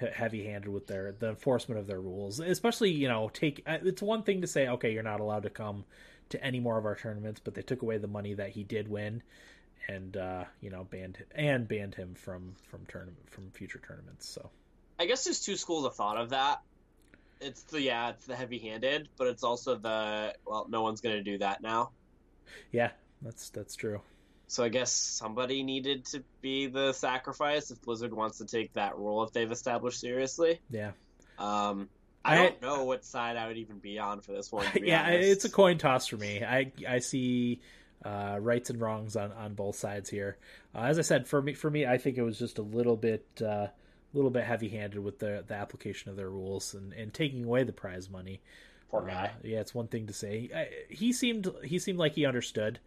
uh, 0.00 0.06
heavy-handed 0.12 0.68
with 0.68 0.86
their 0.86 1.12
the 1.12 1.28
enforcement 1.28 1.80
of 1.80 1.86
their 1.86 2.00
rules 2.00 2.40
especially 2.40 2.90
you 2.90 3.06
know 3.06 3.30
take 3.32 3.62
uh, 3.64 3.78
it's 3.84 4.02
one 4.02 4.24
thing 4.24 4.40
to 4.40 4.46
say 4.46 4.66
okay 4.66 4.92
you're 4.92 5.04
not 5.04 5.20
allowed 5.20 5.44
to 5.44 5.50
come 5.50 5.84
to 6.30 6.44
any 6.44 6.58
more 6.58 6.76
of 6.76 6.84
our 6.84 6.96
tournaments 6.96 7.40
but 7.42 7.54
they 7.54 7.62
took 7.62 7.80
away 7.80 7.96
the 7.96 8.08
money 8.08 8.34
that 8.34 8.50
he 8.50 8.64
did 8.64 8.88
win 8.88 9.22
and 9.86 10.16
uh 10.16 10.42
you 10.60 10.68
know 10.68 10.82
banned 10.82 11.16
and 11.36 11.68
banned 11.68 11.94
him 11.94 12.12
from 12.16 12.56
from 12.68 12.84
tournament 12.88 13.30
from 13.30 13.48
future 13.52 13.80
tournaments 13.86 14.28
so 14.28 14.50
I 14.98 15.06
guess 15.06 15.24
there's 15.24 15.40
two 15.40 15.56
schools 15.56 15.84
of 15.84 15.94
thought 15.94 16.16
of 16.16 16.30
that. 16.30 16.62
It's 17.44 17.62
the 17.64 17.80
yeah, 17.80 18.10
it's 18.10 18.26
the 18.26 18.34
heavy-handed, 18.36 19.08
but 19.16 19.26
it's 19.28 19.44
also 19.44 19.76
the 19.76 20.34
well, 20.46 20.66
no 20.68 20.82
one's 20.82 21.00
gonna 21.00 21.22
do 21.22 21.38
that 21.38 21.62
now. 21.62 21.90
yeah 22.72 22.90
that's 23.22 23.50
that's 23.50 23.74
true 23.76 24.00
So 24.48 24.64
I 24.64 24.68
guess 24.68 24.92
somebody 24.92 25.62
needed 25.62 26.04
to 26.06 26.22
be 26.42 26.66
the 26.66 26.92
sacrifice 26.92 27.70
if 27.70 27.80
Blizzard 27.82 28.12
wants 28.12 28.38
to 28.38 28.46
take 28.46 28.72
that 28.74 28.96
role 28.96 29.22
if 29.24 29.32
they've 29.32 29.50
established 29.50 30.00
seriously. 30.00 30.60
yeah 30.70 30.92
Um, 31.38 31.88
I, 32.24 32.34
I- 32.34 32.42
don't 32.48 32.62
know 32.62 32.84
what 32.84 33.04
side 33.04 33.36
I 33.36 33.46
would 33.48 33.58
even 33.58 33.78
be 33.78 33.98
on 33.98 34.20
for 34.20 34.32
this 34.32 34.50
one. 34.52 34.66
Yeah 34.82 35.04
honest. 35.06 35.28
it's 35.28 35.44
a 35.44 35.50
coin 35.50 35.78
toss 35.78 36.06
for 36.06 36.16
me 36.16 36.42
i 36.44 36.70
i 36.88 36.98
see 37.00 37.60
uh 38.04 38.36
rights 38.40 38.70
and 38.70 38.80
wrongs 38.80 39.16
on 39.16 39.32
on 39.32 39.54
both 39.54 39.76
sides 39.76 40.08
here 40.10 40.36
uh, 40.74 40.80
as 40.82 40.98
i 40.98 41.02
said 41.02 41.26
for 41.26 41.40
me 41.40 41.54
for 41.54 41.70
me 41.70 41.86
i 41.86 41.96
think 41.98 42.16
it 42.18 42.22
was 42.22 42.38
just 42.38 42.58
a 42.58 42.62
little 42.62 42.96
bit 42.96 43.26
uh 43.44 43.66
little 44.14 44.30
bit 44.30 44.44
heavy-handed 44.44 44.98
with 44.98 45.18
the 45.18 45.44
the 45.46 45.54
application 45.54 46.10
of 46.10 46.16
their 46.16 46.30
rules 46.30 46.74
and 46.74 46.92
and 46.92 47.12
taking 47.12 47.44
away 47.44 47.64
the 47.64 47.72
prize 47.72 48.08
money 48.10 48.40
poor 48.90 49.02
Uh, 49.02 49.06
guy. 49.06 49.30
yeah, 49.42 49.60
it's 49.60 49.74
one 49.74 49.88
thing 49.88 50.06
to 50.06 50.12
say. 50.12 50.50
I, 50.54 50.68
he 50.88 51.12
seemed 51.12 51.50
he 51.64 51.78
seemed 51.78 51.98
like 51.98 52.14
he 52.14 52.26
understood. 52.26 52.78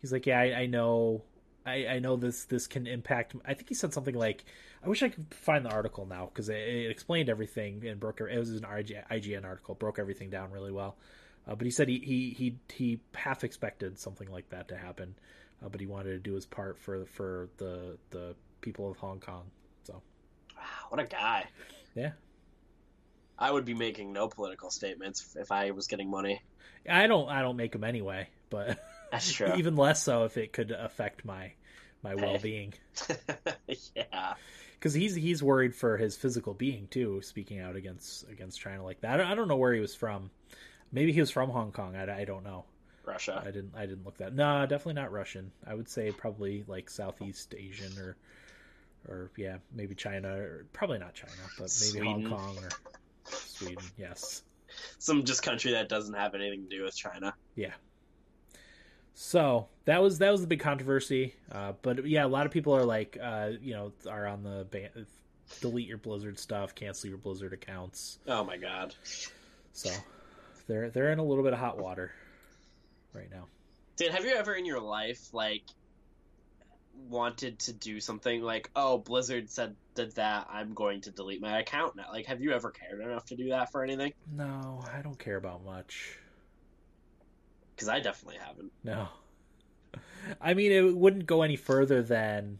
He's 0.00 0.12
like, 0.12 0.26
yeah, 0.26 0.38
I, 0.40 0.54
I 0.62 0.66
know, 0.66 1.22
I, 1.64 1.86
I 1.86 1.98
know 1.98 2.16
this 2.16 2.44
this 2.44 2.66
can 2.66 2.86
impact. 2.86 3.34
I 3.46 3.54
think 3.54 3.68
he 3.70 3.74
said 3.74 3.94
something 3.94 4.14
like, 4.14 4.44
I 4.84 4.88
wish 4.88 5.02
I 5.02 5.08
could 5.08 5.32
find 5.32 5.64
the 5.64 5.70
article 5.70 6.04
now 6.06 6.26
because 6.26 6.48
it, 6.50 6.56
it 6.58 6.90
explained 6.90 7.30
everything 7.30 7.86
and 7.86 7.98
broke. 7.98 8.20
It 8.20 8.38
was 8.38 8.50
an 8.50 8.62
IGN 8.64 9.44
article, 9.44 9.74
broke 9.74 9.98
everything 9.98 10.28
down 10.30 10.50
really 10.50 10.72
well. 10.72 10.96
Uh, 11.46 11.54
but 11.54 11.64
he 11.64 11.70
said 11.70 11.88
he, 11.88 11.98
he 12.00 12.30
he 12.30 12.56
he 12.72 13.00
half 13.14 13.44
expected 13.44 13.98
something 13.98 14.30
like 14.30 14.48
that 14.50 14.68
to 14.68 14.76
happen, 14.76 15.14
uh, 15.64 15.68
but 15.68 15.80
he 15.80 15.86
wanted 15.86 16.10
to 16.10 16.18
do 16.18 16.34
his 16.34 16.46
part 16.46 16.78
for 16.78 17.06
for 17.06 17.48
the 17.58 17.96
the 18.10 18.34
people 18.60 18.90
of 18.90 18.96
Hong 18.98 19.20
Kong. 19.20 19.44
What 20.94 21.02
a 21.02 21.08
guy! 21.08 21.48
Yeah, 21.96 22.12
I 23.36 23.50
would 23.50 23.64
be 23.64 23.74
making 23.74 24.12
no 24.12 24.28
political 24.28 24.70
statements 24.70 25.34
if 25.34 25.50
I 25.50 25.72
was 25.72 25.88
getting 25.88 26.08
money. 26.08 26.40
I 26.88 27.08
don't 27.08 27.28
I 27.28 27.42
don't 27.42 27.56
make 27.56 27.72
them 27.72 27.82
anyway, 27.82 28.28
but 28.48 28.78
that's 29.10 29.32
true. 29.32 29.54
even 29.56 29.74
less 29.74 30.04
so 30.04 30.22
if 30.22 30.36
it 30.36 30.52
could 30.52 30.70
affect 30.70 31.24
my 31.24 31.50
my 32.04 32.14
well 32.14 32.38
being. 32.38 32.74
yeah, 33.96 34.34
because 34.74 34.94
he's 34.94 35.16
he's 35.16 35.42
worried 35.42 35.74
for 35.74 35.96
his 35.96 36.14
physical 36.14 36.54
being 36.54 36.86
too. 36.86 37.20
Speaking 37.22 37.58
out 37.58 37.74
against 37.74 38.28
against 38.30 38.60
China 38.60 38.84
like 38.84 39.00
that, 39.00 39.14
I 39.14 39.16
don't, 39.16 39.26
I 39.26 39.34
don't 39.34 39.48
know 39.48 39.56
where 39.56 39.74
he 39.74 39.80
was 39.80 39.96
from. 39.96 40.30
Maybe 40.92 41.10
he 41.10 41.18
was 41.18 41.32
from 41.32 41.50
Hong 41.50 41.72
Kong. 41.72 41.96
I, 41.96 42.20
I 42.20 42.24
don't 42.24 42.44
know. 42.44 42.66
Russia. 43.04 43.42
I 43.44 43.50
didn't 43.50 43.72
I 43.76 43.86
didn't 43.86 44.04
look 44.04 44.18
that. 44.18 44.32
No, 44.32 44.64
definitely 44.64 44.94
not 45.02 45.10
Russian. 45.10 45.50
I 45.66 45.74
would 45.74 45.88
say 45.88 46.12
probably 46.12 46.62
like 46.68 46.88
Southeast 46.88 47.52
Asian 47.58 47.98
or 47.98 48.16
or 49.08 49.30
yeah, 49.36 49.56
maybe 49.72 49.94
China 49.94 50.36
or 50.36 50.66
probably 50.72 50.98
not 50.98 51.14
China, 51.14 51.32
but 51.58 51.70
maybe 51.80 51.98
Sweden. 51.98 52.24
Hong 52.26 52.38
Kong 52.38 52.58
or 52.62 52.68
Sweden. 53.24 53.84
Yes. 53.96 54.42
Some 54.98 55.24
just 55.24 55.42
country 55.42 55.72
that 55.72 55.88
doesn't 55.88 56.14
have 56.14 56.34
anything 56.34 56.64
to 56.68 56.76
do 56.76 56.82
with 56.82 56.96
China. 56.96 57.34
Yeah. 57.54 57.72
So 59.14 59.68
that 59.84 60.02
was 60.02 60.18
that 60.18 60.32
was 60.32 60.40
the 60.40 60.46
big 60.46 60.60
controversy. 60.60 61.34
Uh, 61.50 61.72
but 61.82 62.06
yeah, 62.06 62.24
a 62.24 62.28
lot 62.28 62.46
of 62.46 62.52
people 62.52 62.74
are 62.74 62.84
like, 62.84 63.16
uh, 63.22 63.50
you 63.60 63.74
know, 63.74 63.92
are 64.08 64.26
on 64.26 64.42
the 64.42 64.66
ban- 64.70 65.06
delete 65.60 65.86
your 65.86 65.98
Blizzard 65.98 66.38
stuff, 66.38 66.74
cancel 66.74 67.08
your 67.08 67.18
Blizzard 67.18 67.52
accounts. 67.52 68.18
Oh 68.26 68.44
my 68.44 68.56
god. 68.56 68.94
So 69.72 69.90
they're 70.66 70.90
they're 70.90 71.12
in 71.12 71.18
a 71.18 71.24
little 71.24 71.44
bit 71.44 71.52
of 71.52 71.58
hot 71.58 71.78
water 71.78 72.12
right 73.12 73.30
now. 73.30 73.46
Dude, 73.96 74.10
have 74.10 74.24
you 74.24 74.34
ever 74.34 74.54
in 74.54 74.66
your 74.66 74.80
life 74.80 75.32
like 75.32 75.62
wanted 77.08 77.58
to 77.60 77.72
do 77.72 78.00
something 78.00 78.42
like, 78.42 78.70
oh, 78.74 78.98
Blizzard 78.98 79.50
said 79.50 79.76
did 79.94 80.14
that, 80.16 80.48
I'm 80.50 80.74
going 80.74 81.02
to 81.02 81.10
delete 81.10 81.40
my 81.40 81.60
account 81.60 81.96
now? 81.96 82.06
Like, 82.12 82.26
have 82.26 82.40
you 82.40 82.52
ever 82.52 82.70
cared 82.70 83.00
enough 83.00 83.26
to 83.26 83.36
do 83.36 83.50
that 83.50 83.70
for 83.70 83.82
anything? 83.84 84.12
No, 84.36 84.84
I 84.92 85.02
don't 85.02 85.18
care 85.18 85.36
about 85.36 85.64
much. 85.64 86.18
Because 87.74 87.88
I 87.88 88.00
definitely 88.00 88.40
haven't. 88.44 88.72
No. 88.82 89.08
I 90.40 90.54
mean, 90.54 90.72
it 90.72 90.96
wouldn't 90.96 91.26
go 91.26 91.42
any 91.42 91.56
further 91.56 92.02
than. 92.02 92.58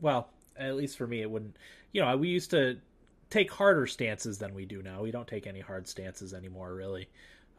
Well, 0.00 0.28
at 0.56 0.76
least 0.76 0.98
for 0.98 1.06
me, 1.06 1.22
it 1.22 1.30
wouldn't. 1.30 1.56
You 1.92 2.02
know, 2.02 2.16
we 2.16 2.28
used 2.28 2.50
to 2.50 2.78
take 3.30 3.50
harder 3.50 3.86
stances 3.86 4.38
than 4.38 4.54
we 4.54 4.64
do 4.64 4.82
now. 4.82 5.02
We 5.02 5.10
don't 5.10 5.26
take 5.26 5.46
any 5.46 5.60
hard 5.60 5.88
stances 5.88 6.34
anymore, 6.34 6.74
really. 6.74 7.08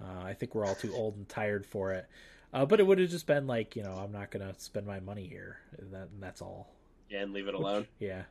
Uh, 0.02 0.24
I 0.24 0.34
think 0.34 0.54
we're 0.54 0.66
all 0.66 0.76
too 0.76 0.94
old 0.94 1.16
and 1.16 1.28
tired 1.30 1.66
for 1.66 1.92
it. 1.94 2.08
Uh, 2.54 2.66
but 2.66 2.80
it 2.80 2.88
would 2.88 3.00
have 3.00 3.10
just 3.10 3.28
been 3.28 3.48
like, 3.48 3.76
you 3.76 3.84
know, 3.84 3.94
I'm 3.94 4.12
not 4.12 4.32
going 4.32 4.46
to 4.46 4.60
spend 4.60 4.86
my 4.86 5.00
money 5.00 5.28
here. 5.28 5.60
And, 5.78 5.94
that, 5.94 6.10
and 6.14 6.22
that's 6.22 6.42
all. 6.42 6.72
Yeah, 7.10 7.22
and 7.22 7.34
leave 7.34 7.48
it 7.48 7.54
alone. 7.54 7.88
Yeah. 8.00 8.24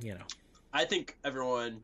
You 0.00 0.14
know. 0.14 0.24
I 0.72 0.84
think 0.84 1.16
everyone 1.24 1.82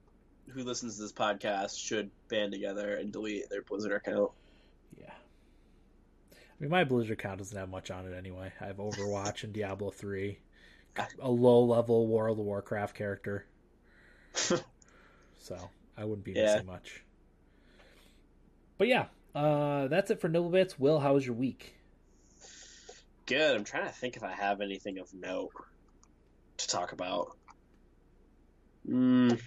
who 0.49 0.65
listens 0.65 0.97
to 0.97 1.03
this 1.03 1.13
podcast 1.13 1.79
should 1.79 2.11
band 2.29 2.53
together 2.53 2.97
and 2.97 3.13
delete 3.13 3.49
their 3.51 3.63
Blizzard 3.63 3.93
account. 3.93 4.33
Yeah. 4.99 5.13
I 6.33 6.37
mean, 6.59 6.71
my 6.71 6.85
Blizzard 6.85 7.13
account 7.13 7.39
doesn't 7.39 7.57
have 7.57 7.71
much 7.71 7.91
on 7.91 8.07
it 8.07 8.17
anyway. 8.17 8.53
I 8.61 8.67
have 8.67 8.79
Overwatch 8.79 9.45
and 9.45 9.53
Diablo 9.53 9.91
3, 9.91 10.39
a 11.21 11.31
low 11.31 11.65
level 11.65 12.07
World 12.09 12.41
of 12.41 12.47
Warcraft 12.47 12.97
character. 12.97 13.47
so 14.33 14.63
I 15.97 16.05
wouldn't 16.05 16.25
be 16.25 16.33
yeah. 16.33 16.55
missing 16.55 16.67
much. 16.67 17.05
But 18.79 18.89
yeah, 18.89 19.07
uh, 19.35 19.89
that's 19.89 20.11
it 20.11 20.21
for 20.21 20.29
Nibble 20.29 20.51
Bits. 20.51 20.79
Will, 20.79 21.01
how 21.01 21.15
was 21.15 21.27
your 21.27 21.35
week? 21.35 21.75
Good. 23.27 23.57
I'm 23.57 23.65
trying 23.65 23.87
to 23.87 23.93
think 23.93 24.17
if 24.17 24.23
I 24.23 24.33
have 24.33 24.61
anything 24.61 24.99
of 24.99 25.13
note 25.15 25.53
to 26.59 26.69
talk 26.69 26.93
about. 26.93 27.37
Mm, 28.89 29.41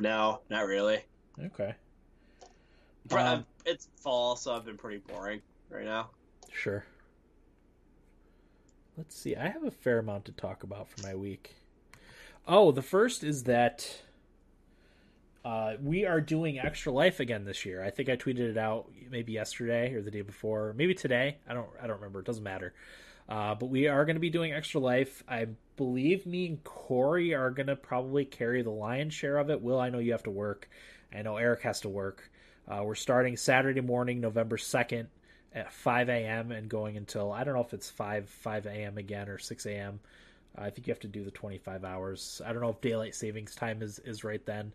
no, 0.00 0.40
not 0.50 0.66
really. 0.66 1.04
Okay. 1.44 1.74
Um, 3.10 3.46
it's 3.64 3.88
fall, 3.96 4.36
so 4.36 4.54
I've 4.54 4.64
been 4.64 4.76
pretty 4.76 4.98
boring 4.98 5.40
right 5.70 5.84
now. 5.84 6.10
Sure. 6.52 6.84
Let's 8.96 9.16
see. 9.16 9.36
I 9.36 9.48
have 9.48 9.62
a 9.62 9.70
fair 9.70 10.00
amount 10.00 10.24
to 10.24 10.32
talk 10.32 10.64
about 10.64 10.88
for 10.88 11.06
my 11.06 11.14
week. 11.14 11.54
Oh, 12.46 12.72
the 12.72 12.82
first 12.82 13.22
is 13.22 13.44
that 13.44 14.02
uh, 15.44 15.74
we 15.82 16.04
are 16.04 16.20
doing 16.20 16.58
Extra 16.58 16.92
Life 16.92 17.20
again 17.20 17.44
this 17.44 17.64
year. 17.64 17.82
I 17.82 17.90
think 17.90 18.08
I 18.08 18.16
tweeted 18.16 18.50
it 18.50 18.58
out 18.58 18.90
maybe 19.10 19.32
yesterday 19.32 19.94
or 19.94 20.02
the 20.02 20.10
day 20.10 20.22
before, 20.22 20.74
maybe 20.76 20.94
today. 20.94 21.38
I 21.48 21.54
don't. 21.54 21.68
I 21.80 21.86
don't 21.86 21.96
remember. 21.96 22.20
It 22.20 22.26
doesn't 22.26 22.44
matter. 22.44 22.74
Uh, 23.28 23.54
but 23.54 23.66
we 23.66 23.88
are 23.88 24.04
going 24.04 24.16
to 24.16 24.20
be 24.20 24.30
doing 24.30 24.52
Extra 24.52 24.80
Life. 24.80 25.22
I 25.28 25.48
believe 25.76 26.24
me 26.24 26.46
and 26.46 26.64
Corey 26.64 27.34
are 27.34 27.50
going 27.50 27.66
to 27.66 27.76
probably 27.76 28.24
carry 28.24 28.62
the 28.62 28.70
lion's 28.70 29.12
share 29.12 29.36
of 29.36 29.50
it. 29.50 29.60
Will, 29.60 29.78
I 29.78 29.90
know 29.90 29.98
you 29.98 30.12
have 30.12 30.22
to 30.24 30.30
work. 30.30 30.68
I 31.14 31.22
know 31.22 31.36
Eric 31.36 31.62
has 31.62 31.80
to 31.80 31.88
work. 31.88 32.30
Uh, 32.66 32.82
we're 32.84 32.94
starting 32.94 33.36
Saturday 33.36 33.80
morning, 33.80 34.20
November 34.20 34.56
2nd 34.56 35.06
at 35.54 35.72
5 35.72 36.08
a.m. 36.08 36.52
and 36.52 36.68
going 36.68 36.96
until, 36.96 37.32
I 37.32 37.44
don't 37.44 37.54
know 37.54 37.62
if 37.62 37.72
it's 37.72 37.88
5, 37.88 38.28
5 38.28 38.66
a.m. 38.66 38.98
again 38.98 39.28
or 39.28 39.38
6 39.38 39.66
a.m. 39.66 40.00
I 40.56 40.70
think 40.70 40.86
you 40.86 40.92
have 40.92 41.00
to 41.00 41.08
do 41.08 41.24
the 41.24 41.30
25 41.30 41.84
hours. 41.84 42.42
I 42.44 42.52
don't 42.52 42.62
know 42.62 42.70
if 42.70 42.80
daylight 42.80 43.14
savings 43.14 43.54
time 43.54 43.82
is, 43.82 43.98
is 44.00 44.24
right 44.24 44.44
then. 44.44 44.72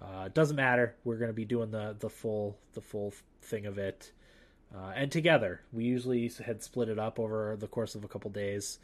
Uh, 0.00 0.24
it 0.26 0.34
doesn't 0.34 0.56
matter. 0.56 0.94
We're 1.04 1.16
going 1.16 1.30
to 1.30 1.34
be 1.34 1.44
doing 1.44 1.70
the, 1.70 1.96
the 1.98 2.10
full 2.10 2.56
the 2.74 2.80
full 2.80 3.12
thing 3.40 3.66
of 3.66 3.78
it. 3.78 4.12
Uh, 4.74 4.92
and 4.96 5.12
together. 5.12 5.60
We 5.72 5.84
usually 5.84 6.30
had 6.44 6.62
split 6.62 6.88
it 6.88 6.98
up 6.98 7.20
over 7.20 7.56
the 7.58 7.66
course 7.66 7.94
of 7.94 8.04
a 8.04 8.08
couple 8.08 8.30
days, 8.30 8.78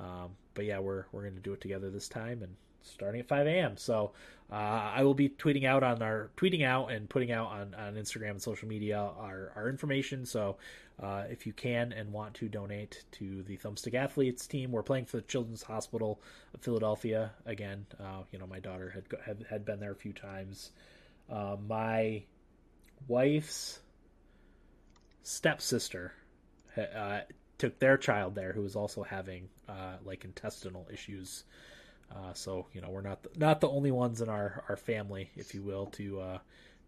um, 0.00 0.30
but 0.54 0.64
yeah, 0.64 0.78
we're 0.78 1.04
we're 1.12 1.22
going 1.22 1.34
to 1.34 1.40
do 1.40 1.52
it 1.52 1.60
together 1.60 1.90
this 1.90 2.08
time 2.08 2.42
and 2.42 2.56
starting 2.86 3.20
at 3.20 3.28
5 3.28 3.46
a.m. 3.46 3.76
So 3.76 4.12
uh, 4.50 4.54
I 4.54 5.02
will 5.02 5.14
be 5.14 5.28
tweeting 5.28 5.64
out 5.64 5.82
on 5.82 6.02
our 6.02 6.30
tweeting 6.36 6.64
out 6.64 6.90
and 6.92 7.08
putting 7.08 7.32
out 7.32 7.48
on, 7.48 7.74
on 7.74 7.94
Instagram 7.94 8.30
and 8.32 8.42
social 8.42 8.68
media 8.68 8.98
our, 8.98 9.52
our 9.56 9.68
information. 9.68 10.24
So 10.24 10.56
uh, 11.02 11.24
if 11.28 11.46
you 11.46 11.52
can 11.52 11.92
and 11.92 12.12
want 12.12 12.34
to 12.34 12.48
donate 12.48 13.04
to 13.12 13.42
the 13.42 13.56
Thumbstick 13.56 13.94
Athletes 13.94 14.46
team, 14.46 14.70
we're 14.70 14.82
playing 14.82 15.06
for 15.06 15.18
the 15.18 15.24
Children's 15.24 15.62
Hospital 15.62 16.20
of 16.54 16.60
Philadelphia 16.60 17.32
again. 17.44 17.86
Uh, 18.00 18.22
you 18.30 18.38
know, 18.38 18.46
my 18.46 18.60
daughter 18.60 18.90
had 18.90 19.04
had, 19.24 19.44
had 19.50 19.64
been 19.64 19.80
there 19.80 19.92
a 19.92 19.96
few 19.96 20.12
times. 20.12 20.70
Uh, 21.30 21.56
my 21.66 22.22
wife's 23.08 23.80
stepsister 25.22 26.12
uh, 26.76 27.20
took 27.58 27.78
their 27.78 27.96
child 27.96 28.34
there, 28.34 28.52
who 28.52 28.62
was 28.62 28.76
also 28.76 29.02
having 29.02 29.48
uh, 29.68 29.96
like 30.04 30.24
intestinal 30.24 30.86
issues. 30.92 31.44
Uh, 32.10 32.32
so 32.32 32.66
you 32.72 32.80
know 32.80 32.88
we're 32.88 33.02
not 33.02 33.22
the, 33.22 33.30
not 33.36 33.60
the 33.60 33.68
only 33.68 33.90
ones 33.90 34.20
in 34.20 34.28
our, 34.28 34.64
our 34.68 34.76
family, 34.76 35.30
if 35.36 35.54
you 35.54 35.62
will, 35.62 35.86
to 35.86 36.20
uh, 36.20 36.38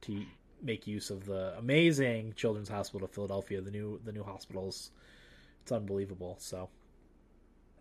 to 0.02 0.24
make 0.62 0.86
use 0.86 1.10
of 1.10 1.24
the 1.24 1.54
amazing 1.58 2.32
Children's 2.34 2.68
Hospital 2.68 3.04
of 3.04 3.12
Philadelphia, 3.12 3.60
the 3.60 3.70
new 3.70 4.00
the 4.04 4.12
new 4.12 4.22
hospitals. 4.22 4.90
It's 5.62 5.72
unbelievable. 5.72 6.36
So 6.38 6.68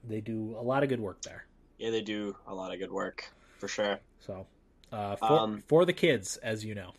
they 0.03 0.21
do 0.21 0.55
a 0.59 0.63
lot 0.63 0.83
of 0.83 0.89
good 0.89 0.99
work 0.99 1.21
there. 1.21 1.45
Yeah, 1.77 1.91
they 1.91 2.01
do 2.01 2.35
a 2.47 2.53
lot 2.53 2.73
of 2.73 2.79
good 2.79 2.91
work 2.91 3.31
for 3.59 3.67
sure. 3.67 3.99
So 4.19 4.45
uh, 4.91 5.15
for 5.15 5.39
um, 5.39 5.63
for 5.67 5.85
the 5.85 5.93
kids, 5.93 6.37
as 6.37 6.65
you 6.65 6.75
know. 6.75 6.93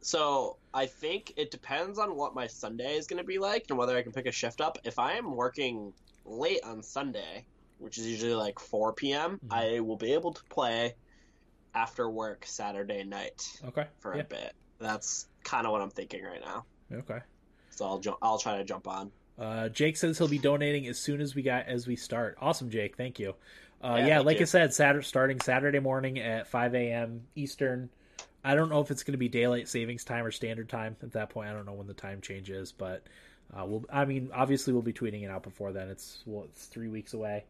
So 0.00 0.56
I 0.72 0.86
think 0.86 1.32
it 1.36 1.50
depends 1.50 1.98
on 1.98 2.14
what 2.16 2.34
my 2.34 2.46
Sunday 2.46 2.96
is 2.96 3.06
going 3.06 3.18
to 3.18 3.26
be 3.26 3.38
like 3.38 3.66
and 3.70 3.78
whether 3.78 3.96
I 3.96 4.02
can 4.02 4.12
pick 4.12 4.26
a 4.26 4.32
shift 4.32 4.60
up. 4.60 4.78
If 4.84 4.98
I 4.98 5.14
am 5.14 5.34
working 5.34 5.92
late 6.24 6.60
on 6.64 6.82
Sunday, 6.82 7.44
which 7.78 7.98
is 7.98 8.06
usually 8.06 8.34
like 8.34 8.58
4 8.58 8.92
p.m., 8.92 9.40
mm-hmm. 9.44 9.52
I 9.52 9.80
will 9.80 9.96
be 9.96 10.14
able 10.14 10.32
to 10.32 10.42
play 10.44 10.94
after 11.74 12.08
work 12.08 12.44
Saturday 12.46 13.04
night. 13.04 13.60
Okay. 13.68 13.86
For 14.00 14.14
yeah. 14.14 14.22
a 14.22 14.24
bit. 14.24 14.54
That's 14.78 15.26
kind 15.44 15.66
of 15.66 15.72
what 15.72 15.82
I'm 15.82 15.90
thinking 15.90 16.24
right 16.24 16.40
now. 16.40 16.64
Okay. 16.92 17.20
So 17.70 17.84
I'll 17.86 17.98
jump. 17.98 18.18
I'll 18.22 18.38
try 18.38 18.58
to 18.58 18.64
jump 18.64 18.88
on. 18.88 19.12
Uh, 19.38 19.68
Jake 19.68 19.96
says 19.96 20.16
he'll 20.16 20.28
be 20.28 20.38
donating 20.38 20.86
as 20.86 20.98
soon 20.98 21.20
as 21.20 21.34
we 21.34 21.42
got 21.42 21.66
as 21.66 21.86
we 21.86 21.96
start. 21.96 22.38
Awesome, 22.40 22.70
Jake. 22.70 22.96
Thank 22.96 23.18
you. 23.18 23.34
Uh, 23.82 23.96
yeah, 23.98 24.06
yeah 24.06 24.20
like 24.20 24.38
you. 24.38 24.42
I 24.42 24.46
said, 24.46 24.72
Saturday 24.74 25.04
starting 25.04 25.40
Saturday 25.40 25.78
morning 25.78 26.18
at 26.18 26.46
5 26.46 26.74
a.m. 26.74 27.22
Eastern. 27.34 27.90
I 28.42 28.54
don't 28.54 28.70
know 28.70 28.80
if 28.80 28.90
it's 28.90 29.02
going 29.02 29.12
to 29.12 29.18
be 29.18 29.28
daylight 29.28 29.68
savings 29.68 30.04
time 30.04 30.24
or 30.24 30.30
standard 30.30 30.68
time 30.68 30.96
at 31.02 31.12
that 31.12 31.30
point. 31.30 31.50
I 31.50 31.52
don't 31.52 31.66
know 31.66 31.72
when 31.72 31.86
the 31.86 31.94
time 31.94 32.20
change 32.20 32.48
is, 32.48 32.72
but 32.72 33.02
uh, 33.52 33.64
we'll. 33.66 33.84
I 33.92 34.04
mean, 34.04 34.30
obviously 34.32 34.72
we'll 34.72 34.82
be 34.82 34.92
tweeting 34.92 35.22
it 35.22 35.30
out 35.30 35.42
before 35.42 35.72
then. 35.72 35.88
It's 35.88 36.22
well, 36.24 36.44
it's 36.44 36.66
three 36.66 36.88
weeks 36.88 37.12
away, 37.12 37.44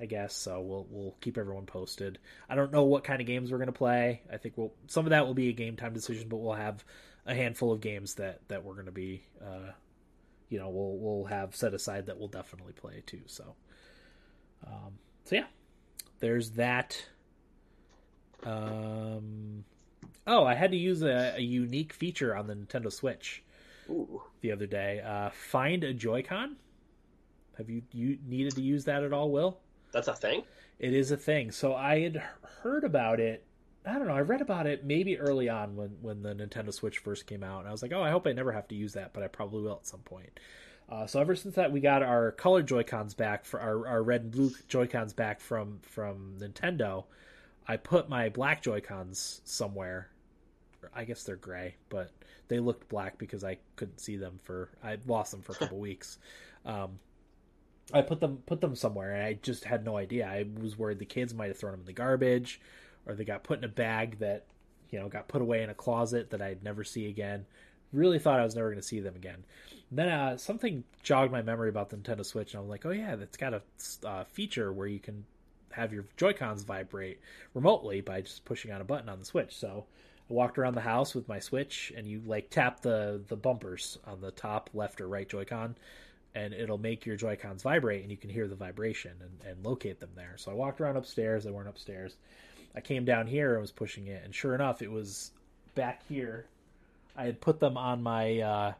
I 0.00 0.06
guess. 0.06 0.34
So 0.34 0.60
we'll 0.60 0.86
we'll 0.90 1.16
keep 1.20 1.38
everyone 1.38 1.66
posted. 1.66 2.18
I 2.48 2.54
don't 2.54 2.72
know 2.72 2.84
what 2.84 3.04
kind 3.04 3.20
of 3.20 3.26
games 3.26 3.50
we're 3.50 3.58
going 3.58 3.66
to 3.66 3.72
play. 3.72 4.22
I 4.32 4.36
think 4.36 4.56
we'll 4.56 4.72
some 4.86 5.06
of 5.06 5.10
that 5.10 5.26
will 5.26 5.34
be 5.34 5.48
a 5.48 5.52
game 5.52 5.76
time 5.76 5.92
decision, 5.92 6.28
but 6.28 6.36
we'll 6.36 6.54
have 6.54 6.84
a 7.24 7.34
handful 7.34 7.72
of 7.72 7.80
games 7.80 8.14
that 8.14 8.40
that 8.48 8.64
we're 8.64 8.74
going 8.74 8.86
to 8.86 8.92
be. 8.92 9.24
Uh, 9.40 9.72
you 10.48 10.58
know, 10.58 10.68
we'll 10.68 10.96
we'll 10.98 11.24
have 11.26 11.56
set 11.56 11.74
aside 11.74 12.06
that 12.06 12.18
we'll 12.18 12.28
definitely 12.28 12.72
play 12.72 13.02
too. 13.06 13.22
So, 13.26 13.54
um, 14.66 14.98
so 15.24 15.36
yeah, 15.36 15.46
there's 16.20 16.50
that. 16.52 17.04
Um, 18.44 19.64
Oh, 20.26 20.44
I 20.44 20.54
had 20.54 20.72
to 20.72 20.76
use 20.76 21.02
a, 21.02 21.34
a 21.36 21.40
unique 21.40 21.92
feature 21.92 22.34
on 22.36 22.48
the 22.48 22.54
Nintendo 22.54 22.92
Switch 22.92 23.44
Ooh. 23.88 24.22
the 24.40 24.50
other 24.50 24.66
day. 24.66 25.00
Uh, 25.00 25.30
find 25.30 25.84
a 25.84 25.92
Joy-Con. 25.92 26.56
Have 27.58 27.70
you 27.70 27.82
you 27.92 28.18
needed 28.26 28.54
to 28.56 28.60
use 28.60 28.84
that 28.84 29.02
at 29.02 29.12
all, 29.12 29.30
Will? 29.30 29.58
That's 29.96 30.08
a 30.08 30.14
thing? 30.14 30.42
It 30.78 30.92
is 30.92 31.10
a 31.10 31.16
thing. 31.16 31.50
So 31.50 31.74
I 31.74 32.00
had 32.00 32.22
heard 32.62 32.84
about 32.84 33.18
it. 33.18 33.46
I 33.86 33.94
don't 33.94 34.06
know. 34.06 34.14
I 34.14 34.20
read 34.20 34.42
about 34.42 34.66
it 34.66 34.84
maybe 34.84 35.18
early 35.18 35.48
on 35.48 35.74
when 35.74 35.96
when 36.02 36.22
the 36.22 36.34
Nintendo 36.34 36.70
Switch 36.70 36.98
first 36.98 37.26
came 37.26 37.42
out, 37.42 37.60
and 37.60 37.68
I 37.68 37.72
was 37.72 37.80
like, 37.80 37.94
"Oh, 37.94 38.02
I 38.02 38.10
hope 38.10 38.26
I 38.26 38.32
never 38.32 38.52
have 38.52 38.68
to 38.68 38.74
use 38.74 38.92
that," 38.92 39.14
but 39.14 39.22
I 39.22 39.28
probably 39.28 39.62
will 39.62 39.76
at 39.76 39.86
some 39.86 40.00
point. 40.00 40.38
Uh, 40.90 41.06
so 41.06 41.18
ever 41.18 41.34
since 41.34 41.54
that, 41.54 41.72
we 41.72 41.80
got 41.80 42.02
our 42.02 42.30
color 42.32 42.62
Joy 42.62 42.82
Cons 42.82 43.14
back 43.14 43.46
for 43.46 43.58
our, 43.58 43.88
our 43.88 44.02
red 44.02 44.20
and 44.20 44.30
blue 44.32 44.50
Joy 44.68 44.86
Cons 44.86 45.14
back 45.14 45.40
from 45.40 45.78
from 45.80 46.34
Nintendo. 46.40 47.04
I 47.66 47.78
put 47.78 48.10
my 48.10 48.28
black 48.28 48.60
Joy 48.60 48.82
Cons 48.82 49.40
somewhere. 49.44 50.10
I 50.94 51.04
guess 51.04 51.24
they're 51.24 51.36
gray, 51.36 51.76
but 51.88 52.10
they 52.48 52.60
looked 52.60 52.90
black 52.90 53.16
because 53.16 53.44
I 53.44 53.56
couldn't 53.76 54.00
see 54.00 54.16
them 54.16 54.40
for 54.42 54.68
I 54.84 54.98
lost 55.06 55.30
them 55.30 55.40
for 55.40 55.52
a 55.52 55.54
couple 55.60 55.78
weeks. 55.78 56.18
Um, 56.66 56.98
I 57.92 58.02
put 58.02 58.20
them 58.20 58.38
put 58.46 58.60
them 58.60 58.74
somewhere, 58.74 59.14
and 59.14 59.22
I 59.22 59.34
just 59.34 59.64
had 59.64 59.84
no 59.84 59.96
idea. 59.96 60.26
I 60.26 60.46
was 60.60 60.78
worried 60.78 60.98
the 60.98 61.04
kids 61.04 61.34
might 61.34 61.48
have 61.48 61.58
thrown 61.58 61.72
them 61.72 61.80
in 61.80 61.86
the 61.86 61.92
garbage, 61.92 62.60
or 63.06 63.14
they 63.14 63.24
got 63.24 63.44
put 63.44 63.58
in 63.58 63.64
a 63.64 63.68
bag 63.68 64.18
that 64.18 64.46
you 64.90 64.98
know 64.98 65.08
got 65.08 65.28
put 65.28 65.42
away 65.42 65.62
in 65.62 65.70
a 65.70 65.74
closet 65.74 66.30
that 66.30 66.42
I'd 66.42 66.64
never 66.64 66.84
see 66.84 67.08
again. 67.08 67.46
Really 67.92 68.18
thought 68.18 68.40
I 68.40 68.44
was 68.44 68.56
never 68.56 68.68
going 68.68 68.80
to 68.80 68.86
see 68.86 69.00
them 69.00 69.14
again. 69.14 69.44
And 69.90 69.98
then 69.98 70.08
uh, 70.08 70.36
something 70.36 70.82
jogged 71.02 71.30
my 71.30 71.42
memory 71.42 71.68
about 71.68 71.90
the 71.90 71.96
Nintendo 71.96 72.24
Switch, 72.26 72.54
and 72.54 72.62
I'm 72.62 72.68
like, 72.68 72.84
oh 72.84 72.90
yeah, 72.90 73.14
that's 73.14 73.36
got 73.36 73.54
a 73.54 73.62
uh, 74.04 74.24
feature 74.24 74.72
where 74.72 74.88
you 74.88 74.98
can 74.98 75.24
have 75.70 75.92
your 75.92 76.06
Joy 76.16 76.32
Cons 76.32 76.64
vibrate 76.64 77.20
remotely 77.54 78.00
by 78.00 78.22
just 78.22 78.44
pushing 78.44 78.72
on 78.72 78.80
a 78.80 78.84
button 78.84 79.08
on 79.08 79.20
the 79.20 79.24
Switch. 79.24 79.54
So 79.54 79.84
I 80.28 80.32
walked 80.32 80.58
around 80.58 80.74
the 80.74 80.80
house 80.80 81.14
with 81.14 81.28
my 81.28 81.38
Switch, 81.38 81.92
and 81.96 82.08
you 82.08 82.20
like 82.26 82.50
tap 82.50 82.80
the 82.80 83.22
the 83.28 83.36
bumpers 83.36 83.98
on 84.04 84.20
the 84.20 84.32
top 84.32 84.70
left 84.74 85.00
or 85.00 85.06
right 85.06 85.28
Joy-Con, 85.28 85.76
and 86.36 86.54
it'll 86.54 86.78
make 86.78 87.06
your 87.06 87.16
Joy 87.16 87.36
Cons 87.36 87.62
vibrate, 87.62 88.02
and 88.02 88.10
you 88.10 88.16
can 88.16 88.30
hear 88.30 88.46
the 88.46 88.54
vibration 88.54 89.12
and, 89.20 89.50
and 89.50 89.64
locate 89.66 89.98
them 89.98 90.10
there. 90.14 90.34
So 90.36 90.52
I 90.52 90.54
walked 90.54 90.80
around 90.80 90.96
upstairs. 90.96 91.44
They 91.44 91.50
weren't 91.50 91.68
upstairs. 91.68 92.16
I 92.76 92.80
came 92.80 93.04
down 93.06 93.26
here 93.26 93.52
and 93.54 93.60
was 93.62 93.72
pushing 93.72 94.06
it, 94.08 94.22
and 94.24 94.34
sure 94.34 94.54
enough, 94.54 94.82
it 94.82 94.90
was 94.92 95.32
back 95.74 96.02
here. 96.08 96.46
I 97.16 97.24
had 97.24 97.40
put 97.40 97.58
them 97.58 97.76
on 97.78 98.02
my 98.02 98.40
uh, 98.40 98.72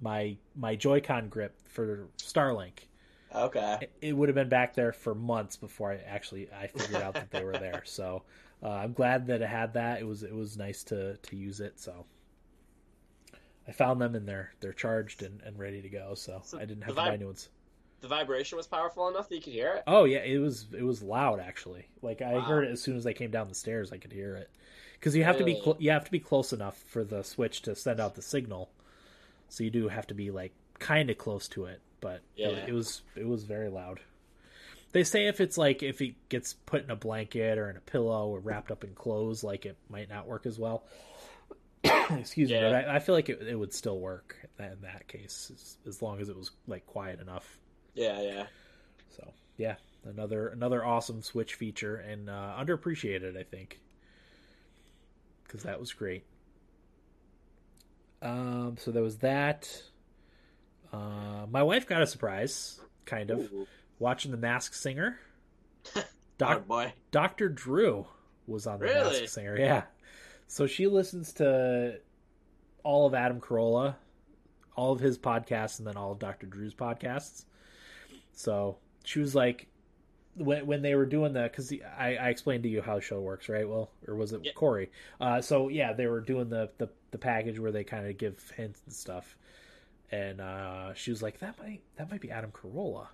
my 0.00 0.36
my 0.56 0.74
Joy-Con 0.76 1.28
grip 1.28 1.54
for 1.68 2.08
Starlink. 2.18 2.86
Okay. 3.34 3.78
It- 3.82 3.92
It 4.00 4.12
would 4.14 4.28
have 4.30 4.34
been 4.36 4.48
back 4.48 4.74
there 4.74 4.92
for 4.92 5.14
months 5.14 5.56
before 5.56 5.92
I 5.92 5.96
actually 6.06 6.48
I 6.52 6.68
figured 6.68 7.02
out 7.02 7.14
that 7.14 7.30
they 7.30 7.44
were 7.44 7.52
there. 7.52 7.82
So 7.86 8.22
uh, 8.62 8.70
I'm 8.70 8.94
glad 8.94 9.26
that 9.26 9.42
I 9.42 9.46
had 9.46 9.74
that. 9.74 10.00
It 10.00 10.06
was 10.06 10.22
it 10.22 10.34
was 10.34 10.56
nice 10.56 10.82
to 10.84 11.16
to 11.18 11.36
use 11.36 11.60
it. 11.60 11.78
So 11.78 12.06
I 13.66 13.72
found 13.72 14.00
them 14.00 14.14
and 14.14 14.28
they're 14.28 14.52
they're 14.60 14.72
charged 14.72 15.22
and, 15.22 15.40
and 15.42 15.58
ready 15.58 15.80
to 15.82 15.88
go. 15.88 16.14
So, 16.14 16.40
So 16.44 16.58
I 16.58 16.64
didn't 16.64 16.82
have 16.82 16.94
to 16.94 17.00
buy 17.02 17.16
new 17.16 17.26
ones. 17.26 17.48
The 18.00 18.08
vibration 18.08 18.56
was 18.58 18.66
powerful 18.66 19.08
enough 19.08 19.28
that 19.30 19.34
you 19.36 19.40
could 19.40 19.54
hear 19.54 19.72
it? 19.76 19.84
Oh 19.86 20.04
yeah, 20.04 20.18
it 20.18 20.38
was 20.38 20.66
it 20.76 20.82
was 20.82 21.02
loud 21.02 21.40
actually. 21.40 21.88
Like 22.02 22.20
I 22.20 22.34
Wow. 22.34 22.40
heard 22.40 22.64
it 22.64 22.70
as 22.70 22.82
soon 22.82 22.96
as 22.96 23.06
I 23.06 23.12
came 23.14 23.30
down 23.30 23.48
the 23.48 23.54
stairs. 23.54 23.92
I 23.92 23.96
could 23.98 24.12
hear 24.12 24.36
it 24.36 24.50
because 25.00 25.16
you 25.16 25.24
have 25.24 25.38
to 25.38 25.44
be 25.44 25.54
cl- 25.54 25.76
you 25.78 25.90
have 25.90 26.04
to 26.04 26.10
be 26.10 26.20
close 26.20 26.52
enough 26.52 26.76
for 26.76 27.02
the 27.04 27.22
switch 27.22 27.62
to 27.62 27.74
send 27.74 28.00
out 28.00 28.14
the 28.14 28.22
signal. 28.22 28.70
So 29.48 29.64
you 29.64 29.70
do 29.70 29.88
have 29.88 30.06
to 30.08 30.14
be 30.14 30.30
like 30.30 30.52
kind 30.78 31.08
of 31.08 31.16
close 31.16 31.48
to 31.48 31.64
it, 31.64 31.80
but 32.00 32.20
Yeah. 32.36 32.48
it, 32.48 32.68
it 32.70 32.72
was 32.72 33.02
it 33.16 33.26
was 33.26 33.44
very 33.44 33.70
loud. 33.70 34.00
They 34.92 35.02
say 35.02 35.26
if 35.26 35.40
it's 35.40 35.56
like 35.58 35.82
if 35.82 36.00
it 36.02 36.14
gets 36.28 36.52
put 36.52 36.84
in 36.84 36.90
a 36.90 36.96
blanket 36.96 37.56
or 37.58 37.68
in 37.70 37.76
a 37.76 37.80
pillow 37.80 38.28
or 38.28 38.38
wrapped 38.38 38.70
up 38.70 38.84
in 38.84 38.94
clothes, 38.94 39.42
like 39.42 39.64
it 39.66 39.76
might 39.88 40.08
not 40.10 40.26
work 40.28 40.44
as 40.46 40.58
well. 40.58 40.84
Excuse 42.18 42.50
me, 42.50 42.60
but 42.60 42.74
I, 42.74 42.96
I 42.96 42.98
feel 42.98 43.14
like 43.14 43.28
it, 43.28 43.42
it 43.42 43.54
would 43.54 43.72
still 43.72 43.98
work 43.98 44.36
in 44.58 44.78
that 44.82 45.06
case 45.08 45.50
as, 45.54 45.76
as 45.86 46.02
long 46.02 46.20
as 46.20 46.28
it 46.28 46.36
was 46.36 46.50
like 46.66 46.86
quiet 46.86 47.20
enough. 47.20 47.58
Yeah, 47.94 48.20
yeah. 48.22 48.46
So 49.16 49.32
yeah, 49.56 49.76
another 50.04 50.48
another 50.48 50.84
awesome 50.84 51.22
Switch 51.22 51.54
feature 51.54 51.96
and 51.96 52.30
uh, 52.30 52.54
underappreciated, 52.58 53.38
I 53.38 53.42
think, 53.42 53.80
because 55.44 55.62
that 55.64 55.78
was 55.78 55.92
great. 55.92 56.24
Um, 58.22 58.76
so 58.78 58.90
there 58.90 59.02
was 59.02 59.18
that. 59.18 59.68
Uh, 60.92 61.46
my 61.50 61.62
wife 61.62 61.86
got 61.86 62.02
a 62.02 62.06
surprise, 62.06 62.80
kind 63.04 63.30
of, 63.30 63.40
Ooh. 63.52 63.66
watching 63.98 64.30
The 64.30 64.36
Masked 64.36 64.76
Singer. 64.76 65.18
Oh 66.42 66.58
boy. 66.58 66.92
Doctor 67.12 67.48
Drew 67.48 68.08
was 68.48 68.66
on 68.66 68.80
The 68.80 68.86
Really? 68.86 69.20
Masked 69.20 69.28
Singer. 69.28 69.56
Yeah, 69.56 69.82
so 70.54 70.68
she 70.68 70.86
listens 70.86 71.32
to 71.32 71.98
all 72.84 73.06
of 73.08 73.14
Adam 73.14 73.40
Carolla, 73.40 73.96
all 74.76 74.92
of 74.92 75.00
his 75.00 75.18
podcasts, 75.18 75.80
and 75.80 75.88
then 75.88 75.96
all 75.96 76.12
of 76.12 76.20
Doctor 76.20 76.46
Drew's 76.46 76.74
podcasts. 76.74 77.44
So 78.34 78.76
she 79.02 79.18
was 79.18 79.34
like, 79.34 79.66
when 80.36 80.64
when 80.64 80.80
they 80.80 80.94
were 80.94 81.06
doing 81.06 81.32
the 81.32 81.42
because 81.42 81.72
I, 81.98 82.14
I 82.14 82.28
explained 82.28 82.62
to 82.62 82.68
you 82.68 82.82
how 82.82 82.94
the 82.94 83.00
show 83.00 83.20
works, 83.20 83.48
right? 83.48 83.68
Well, 83.68 83.90
or 84.06 84.14
was 84.14 84.32
it 84.32 84.42
Yeah. 84.44 84.52
Corey? 84.52 84.92
Uh, 85.20 85.40
so 85.40 85.70
yeah, 85.70 85.92
they 85.92 86.06
were 86.06 86.20
doing 86.20 86.50
the 86.50 86.70
the, 86.78 86.88
the 87.10 87.18
package 87.18 87.58
where 87.58 87.72
they 87.72 87.82
kind 87.82 88.06
of 88.06 88.16
give 88.16 88.38
hints 88.56 88.80
and 88.86 88.94
stuff, 88.94 89.36
and 90.12 90.40
uh, 90.40 90.94
she 90.94 91.10
was 91.10 91.20
like, 91.20 91.40
that 91.40 91.58
might 91.58 91.80
that 91.96 92.12
might 92.12 92.20
be 92.20 92.30
Adam 92.30 92.52
Carolla. 92.52 93.08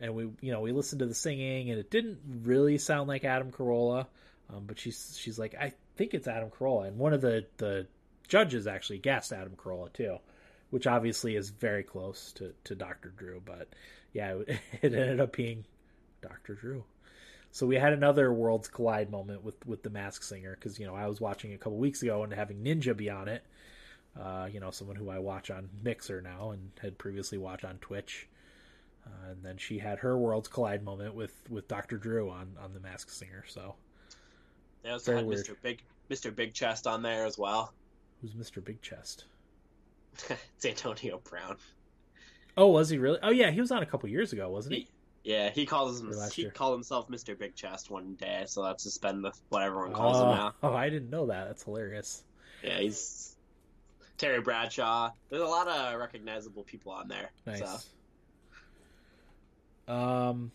And 0.00 0.16
we, 0.16 0.28
you 0.40 0.50
know, 0.50 0.60
we 0.60 0.72
listened 0.72 0.98
to 0.98 1.06
the 1.06 1.14
singing, 1.14 1.70
and 1.70 1.78
it 1.78 1.88
didn't 1.88 2.18
really 2.42 2.78
sound 2.78 3.06
like 3.06 3.24
Adam 3.24 3.52
Carolla. 3.52 4.06
Um, 4.52 4.64
but 4.66 4.80
she's 4.80 5.16
she's 5.16 5.38
like, 5.38 5.54
I 5.54 5.72
think 5.96 6.14
it's 6.14 6.28
Adam 6.28 6.50
Carolla, 6.50 6.88
and 6.88 6.98
one 6.98 7.12
of 7.12 7.20
the 7.20 7.46
the 7.58 7.86
judges 8.28 8.66
actually 8.66 8.98
guessed 8.98 9.32
Adam 9.32 9.54
Carolla 9.56 9.92
too, 9.92 10.18
which 10.70 10.86
obviously 10.86 11.36
is 11.36 11.50
very 11.50 11.82
close 11.82 12.32
to 12.32 12.52
to 12.64 12.74
Doctor 12.74 13.12
Drew. 13.16 13.42
But 13.44 13.68
yeah, 14.12 14.36
it, 14.46 14.60
ended 14.82 15.20
up 15.20 15.36
being 15.36 15.64
Doctor 16.20 16.54
Drew. 16.54 16.84
So 17.50 17.66
we 17.66 17.76
had 17.76 17.92
another 17.92 18.32
worlds 18.32 18.68
collide 18.68 19.10
moment 19.10 19.44
with 19.44 19.64
with 19.66 19.82
the 19.82 19.90
Mask 19.90 20.22
Singer 20.22 20.56
because 20.58 20.78
you 20.78 20.86
know 20.86 20.94
I 20.94 21.06
was 21.06 21.20
watching 21.20 21.52
a 21.52 21.58
couple 21.58 21.78
weeks 21.78 22.02
ago 22.02 22.22
and 22.22 22.32
having 22.32 22.62
Ninja 22.62 22.96
be 22.96 23.10
on 23.10 23.28
it. 23.28 23.44
Uh, 24.18 24.46
you 24.52 24.60
know, 24.60 24.70
someone 24.70 24.96
who 24.96 25.08
I 25.08 25.20
watch 25.20 25.50
on 25.50 25.70
Mixer 25.82 26.20
now 26.20 26.50
and 26.50 26.70
had 26.82 26.98
previously 26.98 27.38
watched 27.38 27.64
on 27.64 27.78
Twitch. 27.78 28.28
Uh, 29.06 29.30
and 29.30 29.42
then 29.42 29.56
she 29.56 29.78
had 29.78 30.00
her 30.00 30.18
worlds 30.18 30.48
collide 30.48 30.84
moment 30.84 31.14
with 31.14 31.34
with 31.50 31.68
Doctor 31.68 31.96
Drew 31.96 32.30
on 32.30 32.56
on 32.62 32.72
the 32.72 32.80
Mask 32.80 33.10
Singer. 33.10 33.44
So 33.48 33.74
They 34.82 34.90
also 34.90 35.12
Very 35.12 35.18
had 35.18 35.26
weird. 35.26 35.46
Mr. 35.46 35.56
Big 35.62 35.82
Mr. 36.10 36.34
Big 36.34 36.52
Chest 36.54 36.86
on 36.86 37.02
there 37.02 37.24
as 37.24 37.38
well. 37.38 37.72
who's 38.20 38.34
Mister 38.34 38.60
Big 38.60 38.82
Chest? 38.82 39.24
it's 40.28 40.66
Antonio 40.66 41.20
Brown. 41.24 41.56
Oh, 42.56 42.68
was 42.68 42.90
he 42.90 42.98
really? 42.98 43.18
Oh 43.22 43.30
yeah, 43.30 43.50
he 43.50 43.60
was 43.60 43.70
on 43.70 43.82
a 43.82 43.86
couple 43.86 44.08
years 44.08 44.32
ago, 44.32 44.50
wasn't 44.50 44.74
he? 44.74 44.88
Yeah, 45.24 45.50
he 45.50 45.66
calls 45.66 46.00
him 46.00 46.12
he 46.32 46.42
year. 46.42 46.50
called 46.50 46.74
himself 46.74 47.08
Mr. 47.08 47.38
Big 47.38 47.54
Chest 47.54 47.90
one 47.90 48.14
day, 48.14 48.42
so 48.46 48.62
that's 48.64 48.82
just 48.84 49.00
been 49.00 49.22
the, 49.22 49.30
what 49.50 49.62
everyone 49.62 49.92
calls 49.92 50.18
him 50.18 50.30
now. 50.30 50.54
oh, 50.62 50.74
I 50.74 50.90
didn't 50.90 51.10
know 51.10 51.26
that. 51.26 51.46
That's 51.46 51.62
hilarious. 51.62 52.24
Yeah, 52.62 52.78
he's 52.80 53.36
Terry 54.18 54.40
Bradshaw. 54.40 55.10
There's 55.30 55.42
a 55.42 55.46
lot 55.46 55.68
of 55.68 55.98
recognizable 55.98 56.64
people 56.64 56.92
on 56.92 57.06
there. 57.08 57.30
Nice. 57.46 57.60
So 59.86 59.92
Um, 59.92 60.50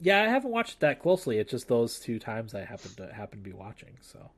yeah, 0.00 0.22
I 0.22 0.26
haven't 0.28 0.50
watched 0.50 0.80
that 0.80 1.00
closely. 1.00 1.38
It's 1.38 1.50
just 1.50 1.68
those 1.68 1.98
two 1.98 2.18
times 2.18 2.54
I 2.54 2.64
happen 2.64 2.90
to 2.96 3.12
happen 3.12 3.38
to 3.38 3.44
be 3.44 3.52
watching. 3.52 3.96
So, 4.00 4.30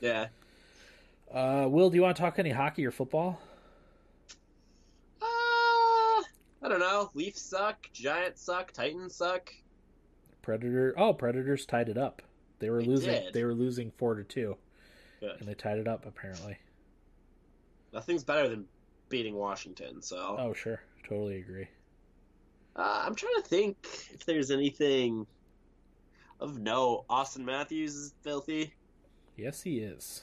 yeah. 0.00 0.28
uh, 1.32 1.66
Will, 1.68 1.90
do 1.90 1.96
you 1.96 2.02
want 2.02 2.16
to 2.16 2.22
talk 2.22 2.38
any 2.38 2.50
hockey 2.50 2.84
or 2.86 2.90
football? 2.90 3.40
Uh, 5.20 5.24
I 5.24 6.68
don't 6.68 6.80
know. 6.80 7.10
Leafs 7.14 7.40
suck. 7.42 7.88
Giants 7.92 8.42
suck. 8.42 8.72
Titans 8.72 9.14
suck. 9.14 9.52
Predator. 10.42 10.94
Oh, 10.96 11.12
Predators 11.12 11.66
tied 11.66 11.88
it 11.88 11.98
up. 11.98 12.22
They 12.58 12.70
were 12.70 12.80
They 12.82 12.88
losing. 12.88 13.10
did. 13.10 13.32
They 13.32 13.44
were 13.44 13.54
losing 13.54 13.90
four 13.92 14.14
to 14.14 14.24
two, 14.24 14.56
Good. 15.20 15.36
and 15.40 15.48
they 15.48 15.54
tied 15.54 15.78
it 15.78 15.88
up 15.88 16.06
apparently. 16.06 16.58
Nothing's 17.92 18.24
better 18.24 18.48
than 18.48 18.66
beating 19.08 19.34
Washington. 19.34 20.00
So 20.00 20.36
Oh, 20.38 20.52
sure, 20.52 20.80
totally 21.08 21.38
agree. 21.38 21.68
Uh, 22.74 23.02
I'm 23.06 23.14
trying 23.14 23.36
to 23.36 23.48
think 23.48 23.76
if 24.12 24.24
there's 24.24 24.50
anything 24.50 25.26
of 26.40 26.58
no. 26.58 27.04
Auston 27.10 27.44
Matthews 27.44 27.94
is 27.94 28.14
filthy. 28.22 28.74
Yes, 29.36 29.62
he 29.62 29.78
is. 29.78 30.22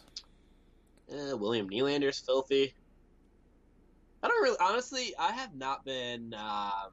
Uh, 1.12 1.36
William 1.38 1.70
Nylander's 1.70 2.20
filthy. 2.20 2.74
I 4.22 4.28
don't 4.28 4.44
really, 4.44 4.58
honestly, 4.60 5.14
I 5.18 5.32
have 5.32 5.56
not 5.56 5.86
been 5.86 6.34
um, 6.34 6.92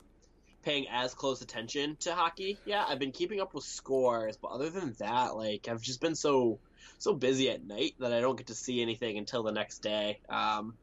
paying 0.62 0.86
as 0.90 1.12
close 1.12 1.42
attention 1.42 1.96
to 2.00 2.14
hockey. 2.14 2.58
Yeah, 2.64 2.84
I've 2.86 2.98
been 2.98 3.12
keeping 3.12 3.40
up 3.40 3.54
with 3.54 3.64
scores, 3.64 4.36
but 4.36 4.48
other 4.48 4.70
than 4.70 4.94
that, 4.98 5.36
like 5.36 5.68
I've 5.68 5.82
just 5.82 6.00
been 6.00 6.14
so 6.14 6.58
so 6.98 7.14
busy 7.14 7.50
at 7.50 7.64
night 7.64 7.94
that 7.98 8.12
I 8.12 8.20
don't 8.20 8.36
get 8.36 8.46
to 8.46 8.54
see 8.54 8.80
anything 8.80 9.18
until 9.18 9.42
the 9.42 9.52
next 9.52 9.78
day. 9.78 10.20
Um, 10.28 10.74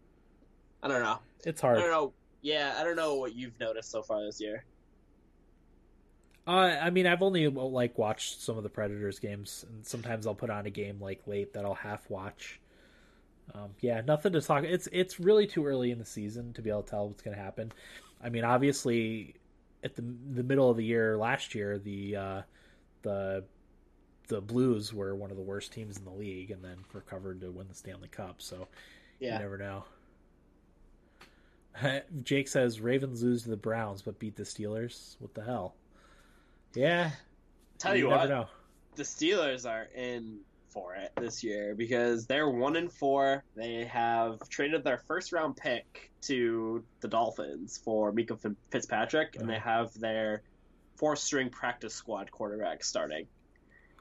I 0.82 0.89
don't 0.89 1.01
know. 1.01 1.19
It's 1.45 1.61
hard. 1.61 1.78
I 1.78 1.82
don't 1.82 1.91
know. 1.91 2.13
Yeah, 2.43 2.75
I 2.77 2.83
don't 2.83 2.95
know 2.95 3.15
what 3.15 3.33
you've 3.35 3.59
noticed 3.59 3.89
so 3.89 4.03
far 4.03 4.23
this 4.23 4.39
year. 4.39 4.65
Uh, 6.45 6.51
I 6.81 6.89
mean, 6.89 7.07
I've 7.07 7.21
only 7.21 7.47
like 7.47 7.97
watched 7.97 8.41
some 8.41 8.57
of 8.57 8.63
the 8.63 8.69
Predators 8.69 9.19
games, 9.19 9.65
and 9.69 9.85
sometimes 9.85 10.27
I'll 10.27 10.35
put 10.35 10.49
on 10.49 10.65
a 10.65 10.69
game 10.69 10.99
like 10.99 11.25
late 11.25 11.53
that 11.53 11.63
I'll 11.65 11.73
half 11.73 12.09
watch. 12.09 12.59
Um, 13.53 13.71
yeah, 13.81 14.01
nothing 14.01 14.33
to 14.33 14.41
talk. 14.41 14.63
It's 14.65 14.87
it's 14.91 15.19
really 15.19 15.47
too 15.47 15.65
early 15.65 15.91
in 15.91 15.99
the 15.99 16.05
season 16.05 16.53
to 16.53 16.61
be 16.61 16.69
able 16.69 16.83
to 16.83 16.89
tell 16.91 17.07
what's 17.09 17.23
going 17.23 17.35
to 17.37 17.41
happen. 17.43 17.71
I 18.23 18.29
mean, 18.29 18.43
obviously, 18.45 19.35
at 19.83 19.95
the 19.95 20.01
the 20.01 20.43
middle 20.43 20.69
of 20.69 20.77
the 20.77 20.85
year 20.85 21.17
last 21.17 21.55
year, 21.55 21.79
the 21.79 22.15
uh, 22.17 22.41
the 23.03 23.45
the 24.29 24.41
Blues 24.41 24.93
were 24.93 25.15
one 25.15 25.31
of 25.31 25.37
the 25.37 25.43
worst 25.43 25.73
teams 25.73 25.97
in 25.97 26.05
the 26.05 26.11
league, 26.11 26.51
and 26.51 26.63
then 26.63 26.85
recovered 26.93 27.41
to 27.41 27.51
win 27.51 27.67
the 27.69 27.75
Stanley 27.75 28.09
Cup. 28.09 28.41
So 28.41 28.67
Yeah. 29.19 29.33
you 29.33 29.39
never 29.39 29.57
know. 29.57 29.85
Jake 32.24 32.47
says 32.47 32.80
Ravens 32.82 33.24
lose 33.24 33.43
to 33.43 33.49
the 33.49 33.57
Browns 33.57 34.01
but 34.01 34.19
beat 34.19 34.36
the 34.36 34.43
Steelers. 34.43 35.15
What 35.19 35.34
the 35.34 35.43
hell? 35.43 35.76
Yeah, 36.76 37.11
Tell 37.78 37.95
you, 37.95 38.07
never 38.09 38.17
what, 38.21 38.30
know. 38.30 38.47
the 38.95 39.03
Steelers 39.03 39.69
are 39.69 39.88
in 39.95 40.39
for 40.69 40.95
it 40.95 41.11
this 41.19 41.43
year 41.43 41.76
because 41.76 42.26
they're 42.26 42.49
one 42.49 42.76
and 42.78 42.91
four. 42.91 43.43
They 43.55 43.86
have 43.86 44.47
traded 44.49 44.84
their 44.84 44.97
first 44.97 45.32
round 45.32 45.55
pick 45.55 46.09
to 46.21 46.84
the 47.01 47.07
Dolphins 47.07 47.78
for 47.84 48.11
Minkah 48.11 48.55
Fitzpatrick, 48.71 49.36
and 49.36 49.47
they 49.47 49.57
Uh-huh. 49.57 49.69
have 49.69 49.93
their 49.99 50.41
four 50.95 51.15
string 51.15 51.49
practice 51.51 51.93
squad 51.93 52.32
quarterback 52.32 52.84
starting 52.84 53.28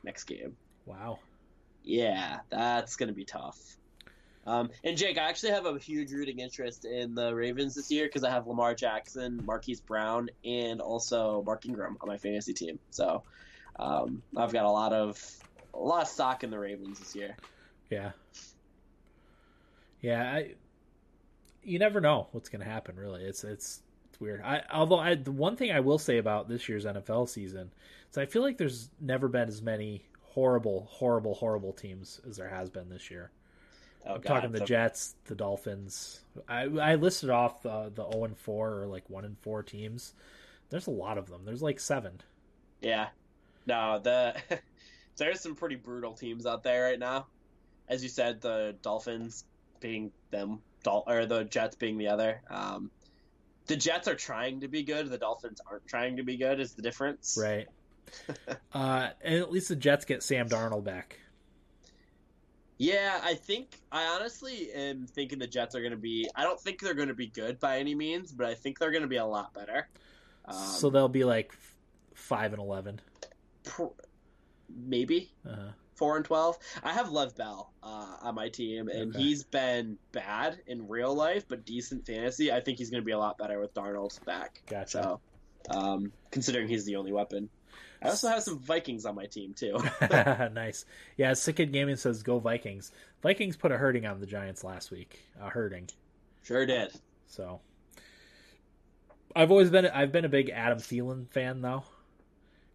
next 0.02 0.24
game. 0.24 0.56
Wow. 0.86 1.18
Yeah, 1.84 2.40
that's 2.48 2.96
gonna 2.96 3.12
be 3.12 3.24
tough. 3.26 3.58
Um, 4.44 4.70
and 4.82 4.96
Jake, 4.96 5.18
I 5.18 5.28
actually 5.28 5.52
have 5.52 5.66
a 5.66 5.78
huge 5.78 6.12
rooting 6.12 6.40
interest 6.40 6.84
in 6.84 7.14
the 7.14 7.34
Ravens 7.34 7.74
this 7.74 7.90
year 7.90 8.06
because 8.06 8.24
I 8.24 8.30
have 8.30 8.46
Lamar 8.46 8.74
Jackson, 8.74 9.40
Marquise 9.44 9.80
Brown, 9.80 10.30
and 10.44 10.80
also 10.80 11.42
Mark 11.46 11.64
Ingram 11.64 11.96
on 12.00 12.08
my 12.08 12.16
fantasy 12.16 12.52
team. 12.52 12.78
So 12.90 13.22
um, 13.78 14.22
I've 14.36 14.52
got 14.52 14.64
a 14.64 14.70
lot 14.70 14.92
of 14.92 15.22
a 15.74 15.78
lot 15.78 16.02
of 16.02 16.08
stock 16.08 16.44
in 16.44 16.50
the 16.50 16.58
Ravens 16.58 16.98
this 16.98 17.14
year. 17.14 17.36
Yeah. 17.88 18.12
Yeah, 20.00 20.22
I 20.22 20.54
you 21.62 21.78
never 21.78 22.00
know 22.00 22.26
what's 22.32 22.48
going 22.48 22.64
to 22.64 22.68
happen 22.68 22.96
really. 22.96 23.22
It's 23.22 23.44
it's 23.44 23.82
it's 24.10 24.20
weird. 24.20 24.42
I 24.42 24.62
although 24.72 24.98
I 24.98 25.14
the 25.14 25.30
one 25.30 25.56
thing 25.56 25.70
I 25.70 25.80
will 25.80 25.98
say 25.98 26.18
about 26.18 26.48
this 26.48 26.68
year's 26.68 26.84
NFL 26.84 27.28
season 27.28 27.70
is 28.10 28.18
I 28.18 28.26
feel 28.26 28.42
like 28.42 28.58
there's 28.58 28.90
never 29.00 29.28
been 29.28 29.48
as 29.48 29.62
many 29.62 30.02
horrible 30.22 30.88
horrible 30.90 31.34
horrible 31.34 31.72
teams 31.72 32.20
as 32.28 32.36
there 32.36 32.48
has 32.48 32.68
been 32.68 32.88
this 32.88 33.10
year. 33.10 33.30
Oh, 34.06 34.14
I'm 34.14 34.22
talking 34.22 34.52
the 34.52 34.58
so- 34.58 34.64
Jets, 34.64 35.14
the 35.26 35.34
Dolphins. 35.34 36.20
I 36.48 36.62
I 36.62 36.94
listed 36.96 37.30
off 37.30 37.62
the 37.62 37.90
the 37.94 38.08
0 38.10 38.24
and 38.24 38.38
4 38.38 38.82
or 38.82 38.86
like 38.86 39.08
1 39.08 39.24
and 39.24 39.38
4 39.38 39.62
teams. 39.62 40.14
There's 40.70 40.86
a 40.86 40.90
lot 40.92 41.18
of 41.18 41.28
them. 41.28 41.42
There's 41.44 41.62
like 41.62 41.78
7. 41.78 42.20
Yeah, 42.80 43.08
no, 43.66 44.00
the 44.02 44.34
there's 45.16 45.40
some 45.40 45.54
pretty 45.54 45.76
brutal 45.76 46.14
teams 46.14 46.46
out 46.46 46.62
there 46.62 46.84
right 46.84 46.98
now. 46.98 47.26
As 47.88 48.02
you 48.02 48.08
said, 48.08 48.40
the 48.40 48.74
Dolphins 48.82 49.44
being 49.80 50.12
them, 50.30 50.60
Dol- 50.82 51.04
or 51.06 51.26
the 51.26 51.44
Jets 51.44 51.76
being 51.76 51.98
the 51.98 52.08
other. 52.08 52.40
Um, 52.48 52.90
the 53.66 53.76
Jets 53.76 54.08
are 54.08 54.14
trying 54.14 54.60
to 54.60 54.68
be 54.68 54.82
good. 54.82 55.10
The 55.10 55.18
Dolphins 55.18 55.60
aren't 55.70 55.86
trying 55.86 56.16
to 56.16 56.22
be 56.22 56.36
good. 56.36 56.58
Is 56.58 56.72
the 56.74 56.82
difference? 56.82 57.38
Right. 57.40 57.68
uh 58.74 59.10
and 59.22 59.36
at 59.36 59.52
least 59.52 59.68
the 59.68 59.76
Jets 59.76 60.04
get 60.04 60.22
Sam 60.22 60.48
Darnold 60.48 60.84
back. 60.84 61.18
Yeah, 62.78 63.20
I 63.22 63.34
think 63.34 63.80
I 63.92 64.06
honestly 64.16 64.72
am 64.72 65.06
thinking 65.06 65.38
the 65.38 65.46
Jets 65.46 65.74
are 65.74 65.80
going 65.80 65.92
to 65.92 65.96
be. 65.98 66.28
I 66.34 66.42
don't 66.42 66.60
think 66.60 66.80
they're 66.80 66.94
going 66.94 67.08
to 67.08 67.14
be 67.14 67.28
good 67.28 67.60
by 67.60 67.78
any 67.78 67.94
means, 67.94 68.32
but 68.32 68.46
I 68.46 68.54
think 68.54 68.78
they're 68.78 68.90
going 68.90 69.02
to 69.02 69.08
be 69.08 69.16
a 69.16 69.26
lot 69.26 69.54
better. 69.54 69.88
Um, 70.46 70.56
so 70.56 70.90
they'll 70.90 71.08
be 71.08 71.24
like 71.24 71.52
5 72.14 72.52
and 72.52 72.60
11. 72.60 73.00
pr- 73.64 73.84
maybe 74.68 75.30
Uh-huh. 75.46 75.72
four 75.94 76.16
and 76.16 76.24
twelve. 76.24 76.56
I 76.82 76.92
have 76.92 77.10
Lev 77.12 77.36
Bell 77.36 77.72
uh, 77.82 78.16
on 78.22 78.34
my 78.34 78.48
team, 78.48 78.88
and 78.88 79.10
Okay. 79.10 79.18
he's 79.22 79.44
been 79.44 79.98
bad 80.10 80.62
in 80.66 80.88
real 80.88 81.14
life, 81.14 81.46
but 81.48 81.64
decent 81.64 82.06
fantasy. 82.06 82.50
I 82.50 82.60
think 82.60 82.78
he's 82.78 82.90
going 82.90 83.02
to 83.02 83.06
be 83.06 83.12
a 83.12 83.18
lot 83.18 83.38
better 83.38 83.60
with 83.60 83.74
Darnold 83.74 84.24
back. 84.24 84.62
Gotcha. 84.66 84.88
So, 84.90 85.20
um, 85.70 86.12
considering 86.32 86.68
he's 86.68 86.84
the 86.86 86.96
only 86.96 87.12
weapon, 87.12 87.50
I 88.02 88.08
also 88.08 88.28
have 88.28 88.42
some 88.42 88.58
Vikings 88.58 89.06
on 89.06 89.14
my 89.14 89.26
team 89.26 89.54
too. 89.54 89.78
nice. 90.52 90.84
Yeah, 91.16 91.34
Sick 91.34 91.56
Kid 91.56 91.72
Gaming 91.72 91.96
says 91.96 92.22
go 92.22 92.38
Vikings. 92.38 92.90
Vikings 93.22 93.56
put 93.56 93.72
a 93.72 93.76
hurting 93.76 94.06
on 94.06 94.20
the 94.20 94.26
Giants 94.26 94.64
last 94.64 94.90
week. 94.90 95.20
A 95.40 95.48
hurting. 95.48 95.88
sure 96.42 96.66
did. 96.66 96.92
So 97.26 97.60
I've 99.34 99.50
always 99.50 99.70
been 99.70 99.86
I've 99.86 100.12
been 100.12 100.24
a 100.24 100.28
big 100.28 100.50
Adam 100.50 100.78
Thielen 100.78 101.28
fan 101.28 101.60
though. 101.60 101.84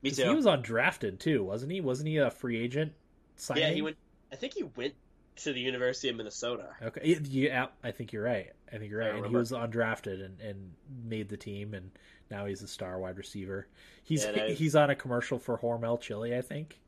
Me 0.01 0.11
too. 0.11 0.29
He 0.29 0.35
was 0.35 0.45
undrafted 0.45 1.19
too, 1.19 1.43
wasn't 1.43 1.71
he? 1.71 1.81
Wasn't 1.81 2.07
he 2.07 2.17
a 2.17 2.29
free 2.29 2.57
agent 2.57 2.93
signing? 3.35 3.63
yeah, 3.63 3.69
he 3.71 3.81
went. 3.81 3.97
I 4.31 4.35
think 4.35 4.53
he 4.53 4.63
went 4.63 4.93
to 5.37 5.53
the 5.53 5.59
University 5.59 6.09
of 6.09 6.15
Minnesota. 6.15 6.69
Okay, 6.81 7.19
yeah, 7.23 7.67
I 7.83 7.91
think 7.91 8.13
you're 8.13 8.23
right. 8.23 8.51
I 8.71 8.77
think 8.77 8.91
you're 8.91 8.99
right. 8.99 9.15
And 9.15 9.25
he 9.25 9.35
was 9.35 9.51
undrafted 9.51 10.23
and, 10.23 10.39
and 10.41 10.73
made 11.05 11.29
the 11.29 11.37
team, 11.37 11.73
and 11.73 11.91
now 12.29 12.45
he's 12.45 12.61
a 12.61 12.67
star 12.67 12.99
wide 12.99 13.17
receiver. 13.17 13.67
He's 14.03 14.25
Yeah, 14.25 14.49
he's 14.49 14.75
on 14.75 14.89
a 14.89 14.95
commercial 14.95 15.39
for 15.39 15.57
Hormel 15.57 15.99
Chili, 15.99 16.35
I 16.35 16.41
think. 16.41 16.79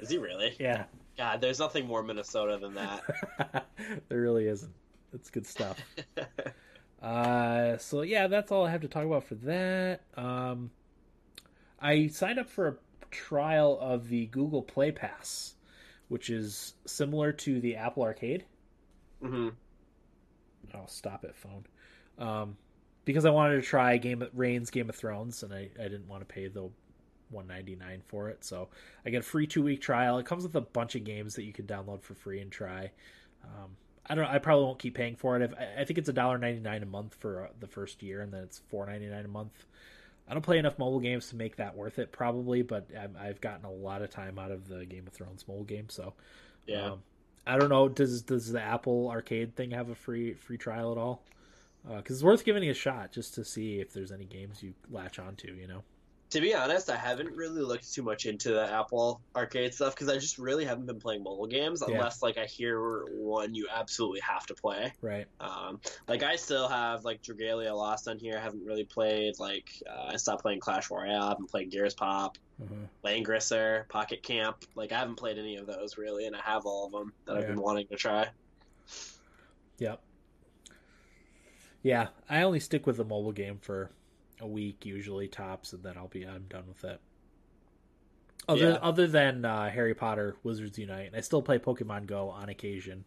Is 0.00 0.10
he 0.10 0.18
really? 0.18 0.54
Yeah, 0.58 0.84
God, 1.16 1.40
there's 1.40 1.58
nothing 1.58 1.86
more 1.86 2.02
Minnesota 2.02 2.58
than 2.58 2.74
that. 2.74 3.66
there 4.08 4.20
really 4.20 4.48
isn't. 4.48 4.74
It's 5.12 5.30
good 5.30 5.46
stuff. 5.46 5.78
Uh, 7.04 7.76
so 7.76 8.00
yeah, 8.00 8.26
that's 8.28 8.50
all 8.50 8.64
I 8.64 8.70
have 8.70 8.80
to 8.80 8.88
talk 8.88 9.04
about 9.04 9.24
for 9.24 9.34
that. 9.34 10.00
Um, 10.16 10.70
I 11.78 12.06
signed 12.06 12.38
up 12.38 12.48
for 12.48 12.66
a 12.68 12.76
trial 13.10 13.78
of 13.78 14.08
the 14.08 14.24
Google 14.26 14.62
Play 14.62 14.90
Pass, 14.90 15.54
which 16.08 16.30
is 16.30 16.74
similar 16.86 17.32
to 17.32 17.60
the 17.60 17.76
Apple 17.76 18.02
Arcade. 18.02 18.44
hmm 19.20 19.48
Oh, 20.74 20.84
stop 20.86 21.24
it, 21.24 21.36
phone. 21.36 21.64
Um, 22.18 22.56
because 23.04 23.24
I 23.24 23.30
wanted 23.30 23.56
to 23.56 23.62
try 23.62 23.96
Game 23.96 24.22
of 24.22 24.30
Reigns 24.34 24.70
Game 24.70 24.88
of 24.88 24.96
Thrones, 24.96 25.42
and 25.42 25.52
I, 25.52 25.70
I 25.78 25.84
didn't 25.84 26.08
want 26.08 26.26
to 26.26 26.32
pay 26.32 26.48
the 26.48 26.70
one 27.30 27.46
ninety 27.46 27.74
nine 27.76 28.02
for 28.06 28.28
it, 28.28 28.44
so 28.44 28.68
I 29.04 29.10
get 29.10 29.20
a 29.20 29.22
free 29.24 29.46
two 29.46 29.62
week 29.62 29.80
trial. 29.80 30.18
It 30.18 30.26
comes 30.26 30.44
with 30.44 30.54
a 30.56 30.60
bunch 30.60 30.94
of 30.94 31.04
games 31.04 31.34
that 31.34 31.44
you 31.44 31.52
can 31.52 31.66
download 31.66 32.02
for 32.02 32.14
free 32.14 32.40
and 32.40 32.50
try. 32.50 32.90
Um, 33.44 33.76
I 34.06 34.14
don't. 34.14 34.26
I 34.26 34.38
probably 34.38 34.64
won't 34.64 34.78
keep 34.78 34.94
paying 34.94 35.16
for 35.16 35.36
it. 35.36 35.42
If, 35.42 35.54
I 35.54 35.82
I 35.82 35.84
think 35.84 35.98
it's 35.98 36.08
a 36.08 36.12
dollar 36.12 36.38
ninety 36.38 36.60
nine 36.60 36.82
a 36.82 36.86
month 36.86 37.14
for 37.14 37.44
uh, 37.44 37.48
the 37.60 37.68
first 37.68 38.02
year, 38.02 38.20
and 38.22 38.32
then 38.32 38.42
it's 38.44 38.60
four 38.68 38.86
ninety 38.86 39.06
nine 39.06 39.24
a 39.24 39.28
month. 39.28 39.66
I 40.28 40.32
don't 40.32 40.42
play 40.42 40.58
enough 40.58 40.78
mobile 40.78 41.00
games 41.00 41.28
to 41.28 41.36
make 41.36 41.56
that 41.56 41.76
worth 41.76 41.98
it, 41.98 42.10
probably, 42.10 42.62
but 42.62 42.86
I've 43.20 43.40
gotten 43.40 43.64
a 43.66 43.70
lot 43.70 44.00
of 44.02 44.10
time 44.10 44.38
out 44.38 44.50
of 44.50 44.68
the 44.68 44.86
Game 44.86 45.06
of 45.06 45.12
Thrones 45.12 45.44
mobile 45.46 45.64
game, 45.64 45.88
so 45.90 46.14
Yeah. 46.66 46.92
um, 46.92 47.02
I 47.46 47.58
don't 47.58 47.68
know. 47.68 47.88
Does 47.90 48.22
does 48.22 48.50
the 48.50 48.60
Apple 48.62 49.10
Arcade 49.10 49.54
thing 49.54 49.72
have 49.72 49.90
a 49.90 49.94
free 49.94 50.32
free 50.34 50.56
trial 50.56 50.92
at 50.92 50.98
all? 50.98 51.22
Because 51.86 52.16
it's 52.16 52.24
worth 52.24 52.44
giving 52.44 52.62
it 52.64 52.68
a 52.70 52.74
shot 52.74 53.12
just 53.12 53.34
to 53.34 53.44
see 53.44 53.80
if 53.80 53.92
there's 53.92 54.10
any 54.10 54.24
games 54.24 54.62
you 54.62 54.72
latch 54.90 55.18
onto. 55.18 55.52
You 55.52 55.66
know. 55.66 55.82
To 56.34 56.40
be 56.40 56.52
honest, 56.52 56.90
I 56.90 56.96
haven't 56.96 57.36
really 57.36 57.60
looked 57.62 57.94
too 57.94 58.02
much 58.02 58.26
into 58.26 58.48
the 58.50 58.68
Apple 58.68 59.20
Arcade 59.36 59.72
stuff 59.72 59.94
because 59.94 60.08
I 60.08 60.16
just 60.18 60.36
really 60.36 60.64
haven't 60.64 60.86
been 60.86 60.98
playing 60.98 61.22
mobile 61.22 61.46
games 61.46 61.80
Yeah. 61.86 61.94
unless 61.94 62.22
like 62.24 62.38
I 62.38 62.46
hear 62.46 63.04
one 63.12 63.54
you 63.54 63.68
absolutely 63.72 64.18
have 64.18 64.44
to 64.46 64.54
play. 64.54 64.92
Right. 65.00 65.26
Um, 65.38 65.80
like 66.08 66.24
I 66.24 66.34
still 66.34 66.66
have 66.66 67.04
like 67.04 67.22
Dragalia 67.22 67.72
Lost 67.72 68.08
on 68.08 68.18
here. 68.18 68.36
I 68.36 68.40
haven't 68.40 68.64
really 68.64 68.82
played. 68.82 69.38
Like 69.38 69.70
uh, 69.88 70.06
I 70.08 70.16
stopped 70.16 70.42
playing 70.42 70.58
Clash 70.58 70.90
Royale. 70.90 71.22
I 71.22 71.28
haven't 71.28 71.50
played 71.50 71.70
Gears 71.70 71.94
Pop, 71.94 72.36
Mhm. 72.60 72.88
Langrisser, 73.04 73.88
Pocket 73.88 74.24
Camp. 74.24 74.56
Like 74.74 74.90
I 74.90 74.98
haven't 74.98 75.14
played 75.14 75.38
any 75.38 75.54
of 75.54 75.68
those 75.68 75.96
really, 75.98 76.26
and 76.26 76.34
I 76.34 76.40
have 76.40 76.66
all 76.66 76.86
of 76.86 76.90
them 76.90 77.12
that 77.26 77.36
I've 77.36 77.46
been 77.46 77.60
wanting 77.60 77.86
to 77.86 77.94
try. 77.96 78.26
Yep. 79.78 80.00
Yeah, 81.84 82.08
I 82.28 82.42
only 82.42 82.58
stick 82.58 82.88
with 82.88 82.96
the 82.96 83.04
mobile 83.04 83.30
game 83.30 83.58
for 83.62 83.92
a 84.40 84.46
week 84.46 84.84
usually 84.84 85.28
tops, 85.28 85.72
and 85.72 85.82
then 85.82 85.96
I'll 85.96 86.08
be 86.08 86.24
I'm 86.26 86.44
done 86.48 86.64
with 86.68 86.84
it. 86.84 87.00
Other 88.46 88.70
Yeah. 88.70 88.78
other 88.82 89.06
than 89.06 89.44
uh, 89.44 89.70
Harry 89.70 89.94
Potter, 89.94 90.36
Wizards 90.42 90.78
Unite, 90.78 91.06
and 91.06 91.16
I 91.16 91.20
still 91.20 91.42
play 91.42 91.58
Pokemon 91.58 92.06
Go 92.06 92.28
on 92.28 92.48
occasion. 92.48 93.04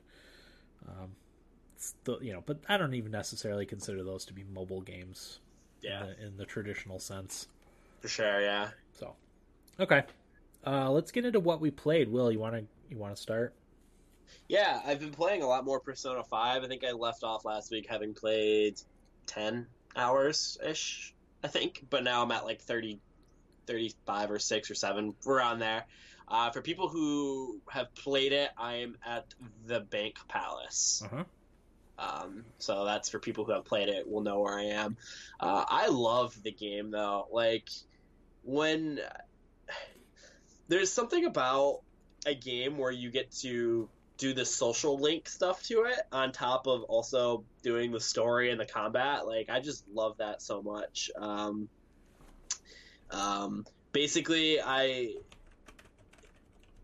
Um, 0.87 1.11
still, 1.77 2.23
you 2.23 2.33
know, 2.33 2.41
but 2.45 2.59
I 2.67 2.77
don't 2.77 2.93
even 2.95 3.11
necessarily 3.11 3.65
consider 3.65 4.03
those 4.03 4.25
to 4.25 4.33
be 4.33 4.43
mobile 4.43 4.81
games. 4.81 5.39
Yeah, 5.81 6.01
in 6.01 6.07
the, 6.07 6.25
in 6.27 6.37
the 6.37 6.45
traditional 6.45 6.99
sense. 6.99 7.47
for 8.01 8.07
sure. 8.07 8.41
Yeah. 8.41 8.69
So, 8.93 9.13
okay, 9.79 10.03
uh, 10.65 10.89
let's 10.89 11.11
get 11.11 11.23
into 11.25 11.39
what 11.39 11.61
we 11.61 11.69
played. 11.69 12.09
Will 12.09 12.31
you 12.31 12.39
want 12.39 12.55
to 12.55 12.65
you 12.89 12.97
want 12.97 13.15
to 13.15 13.21
start? 13.21 13.53
Yeah, 14.47 14.81
I've 14.85 14.99
been 14.99 15.11
playing 15.11 15.43
a 15.43 15.47
lot 15.47 15.65
more 15.65 15.79
Persona 15.79 16.23
5. 16.23 16.63
I 16.63 16.67
think 16.67 16.83
I 16.83 16.91
left 16.93 17.23
off 17.23 17.45
last 17.45 17.69
week 17.71 17.85
having 17.87 18.13
played 18.13 18.79
10 19.27 19.67
hours 19.95 20.57
ish, 20.65 21.13
I 21.47 21.49
think. 21.49 21.85
But 21.89 22.03
now 22.03 22.21
I'm 22.21 22.31
at 22.31 22.43
like 22.43 22.61
30, 22.61 22.99
35 23.65 24.31
or 24.31 24.39
6 24.39 24.71
or 24.71 24.75
7. 24.75 25.15
We're 25.25 25.41
on 25.41 25.59
there. 25.59 25.85
Uh, 26.27 26.51
for 26.51 26.61
people 26.61 26.89
who 26.89 27.61
have 27.69 27.93
played 27.95 28.33
it, 28.33 28.49
I 28.57 28.77
am 28.77 28.97
at 29.05 29.33
the 29.65 29.79
Bank 29.79 30.15
Palace. 30.27 31.01
Uh 31.05 31.15
huh. 31.15 31.23
Um, 31.99 32.43
so 32.59 32.85
that's 32.85 33.09
for 33.09 33.17
people 33.17 33.45
who 33.45 33.53
have 33.53 33.65
played 33.65 33.87
it 33.87 34.07
will 34.07 34.21
know 34.21 34.41
where 34.41 34.59
I 34.59 34.65
am. 34.65 34.97
Uh, 35.39 35.63
I 35.67 35.87
love 35.87 36.37
the 36.43 36.51
game 36.51 36.91
though. 36.91 37.27
Like 37.31 37.69
when 38.43 38.99
there's 40.67 40.91
something 40.91 41.25
about 41.25 41.79
a 42.27 42.35
game 42.35 42.77
where 42.77 42.91
you 42.91 43.09
get 43.09 43.31
to 43.39 43.89
do 44.17 44.33
the 44.33 44.45
social 44.45 44.99
link 44.99 45.29
stuff 45.29 45.61
to 45.63 45.83
it 45.85 45.99
on 46.11 46.31
top 46.31 46.67
of 46.67 46.83
also 46.83 47.45
doing 47.63 47.91
the 47.91 47.99
story 47.99 48.51
and 48.51 48.59
the 48.59 48.65
combat. 48.65 49.27
Like 49.27 49.49
I 49.49 49.59
just 49.59 49.87
love 49.87 50.17
that 50.17 50.41
so 50.41 50.61
much. 50.61 51.09
Um, 51.17 51.69
um, 53.09 53.65
basically, 53.93 54.59
I 54.61 55.13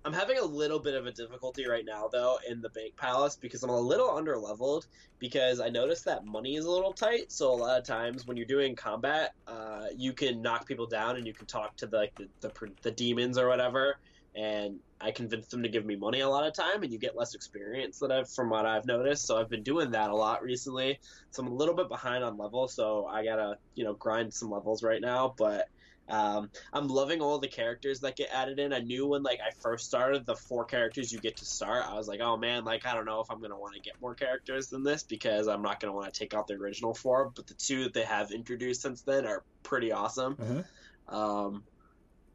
I'm 0.06 0.14
having 0.14 0.38
a 0.38 0.44
little 0.44 0.80
bit 0.80 0.96
of 0.96 1.06
a 1.06 1.12
difficulty 1.14 1.66
right 1.66 1.86
now 1.86 2.10
though 2.12 2.38
in 2.48 2.62
the 2.62 2.70
bank 2.70 2.98
palace 2.98 3.38
because 3.38 3.64
I'm 3.64 3.70
a 3.70 3.80
little 3.80 4.10
under 4.10 4.38
leveled 4.38 4.86
because 5.18 5.62
I 5.62 5.70
noticed 5.70 6.06
that 6.06 6.26
money 6.26 6.56
is 6.56 6.66
a 6.66 6.72
little 6.72 6.94
tight. 6.94 7.32
So 7.32 7.52
a 7.52 7.56
lot 7.56 7.80
of 7.80 7.86
times 7.86 8.26
when 8.26 8.36
you're 8.36 8.46
doing 8.46 8.76
combat, 8.76 9.32
uh, 9.48 9.88
you 9.96 10.14
can 10.14 10.42
knock 10.42 10.68
people 10.68 10.88
down 10.88 11.16
and 11.16 11.26
you 11.26 11.34
can 11.34 11.48
talk 11.48 11.78
to 11.78 11.88
the, 11.88 11.98
like 11.98 12.14
the, 12.18 12.30
the 12.42 12.52
the 12.82 12.92
demons 12.92 13.38
or 13.38 13.48
whatever, 13.48 13.96
and 14.36 14.80
I 15.00 15.12
convince 15.12 15.48
them 15.48 15.64
to 15.64 15.70
give 15.70 15.86
me 15.86 15.96
money 15.96 16.22
a 16.22 16.30
lot 16.30 16.48
of 16.48 16.54
time, 16.54 16.82
and 16.82 16.92
you 16.92 16.98
get 16.98 17.16
less 17.16 17.36
experience 17.36 18.00
that 18.00 18.12
I've 18.12 18.30
from 18.30 18.50
what 18.50 18.66
I've 18.66 18.86
noticed. 18.86 19.26
So 19.26 19.38
I've 19.38 19.50
been 19.50 19.64
doing 19.64 19.92
that 19.92 20.10
a 20.10 20.16
lot 20.16 20.42
recently. 20.42 21.00
So 21.32 21.44
I'm 21.44 21.52
a 21.52 21.56
little 21.56 21.76
bit 21.76 21.90
behind 21.90 22.24
on 22.24 22.38
level, 22.38 22.68
so 22.68 23.06
I 23.06 23.24
gotta 23.24 23.58
you 23.76 23.84
know 23.84 23.94
grind 23.94 24.34
some 24.34 24.50
levels 24.50 24.84
right 24.84 25.02
now, 25.02 25.34
but. 25.38 25.68
Um, 26.10 26.50
I'm 26.74 26.90
loving 26.90 27.22
all 27.22 27.40
the 27.40 27.48
characters 27.48 28.02
that 28.02 28.18
get 28.18 28.28
added 28.34 28.60
in. 28.60 28.74
I 28.74 28.80
knew 28.80 29.08
when 29.08 29.24
like 29.24 29.40
I 29.40 29.52
first 29.62 29.86
started 29.86 30.26
the 30.26 30.36
four 30.36 30.66
characters 30.66 31.14
you 31.14 31.20
get 31.20 31.38
to 31.38 31.46
start. 31.46 31.86
I 31.88 31.94
was 31.94 32.10
like, 32.10 32.20
oh 32.20 32.36
man, 32.36 32.66
like 32.66 32.86
I 32.86 32.94
don't 32.94 33.06
know 33.06 33.22
if 33.22 33.32
I'm 33.32 33.42
gonna 33.42 33.58
want 33.58 33.76
to 33.76 33.80
get 33.80 33.94
more 34.02 34.14
characters 34.14 34.68
than 34.68 34.84
this 34.84 35.04
because 35.04 35.48
I'm 35.48 35.62
not 35.62 35.80
gonna 35.80 35.94
want 35.94 36.14
to 36.14 36.20
take 36.20 36.34
out 36.34 36.48
the 36.48 36.56
original 36.56 36.94
four. 36.94 37.32
But 37.34 37.48
the 37.48 37.54
two 37.54 37.86
that 37.86 37.94
they 37.94 38.04
have 38.04 38.32
introduced 38.32 38.82
since 38.82 39.02
then 39.04 39.26
are 39.26 39.44
pretty 39.64 39.94
awesome. 39.94 40.36
Mhm. 40.36 40.66
Um, 41.08 41.64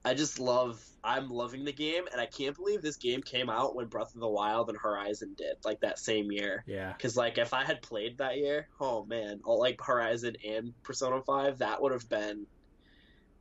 I 0.05 0.15
just 0.15 0.39
love. 0.39 0.83
I'm 1.03 1.29
loving 1.29 1.65
the 1.65 1.73
game, 1.73 2.05
and 2.11 2.21
I 2.21 2.27
can't 2.27 2.55
believe 2.57 2.83
this 2.83 2.97
game 2.97 3.23
came 3.23 3.49
out 3.51 3.75
when 3.75 3.87
Breath 3.87 4.15
of 4.15 4.21
the 4.21 4.29
Wild 4.29 4.69
and 4.69 4.79
Horizon 4.79 5.35
did, 5.37 5.57
like 5.65 5.81
that 5.81 5.99
same 5.99 6.31
year. 6.33 6.65
Yeah. 6.67 6.93
Because 6.93 7.17
like 7.17 7.39
if 7.39 7.53
I 7.55 7.65
had 7.65 7.83
played 7.83 8.19
that 8.19 8.37
year, 8.37 8.69
oh 8.81 9.05
man, 9.05 9.41
all 9.45 9.59
like 9.59 9.81
Horizon 9.81 10.37
and 10.47 10.73
Persona 10.83 11.21
Five, 11.23 11.59
that 11.59 11.83
would 11.83 11.93
have 11.93 12.09
been 12.09 12.47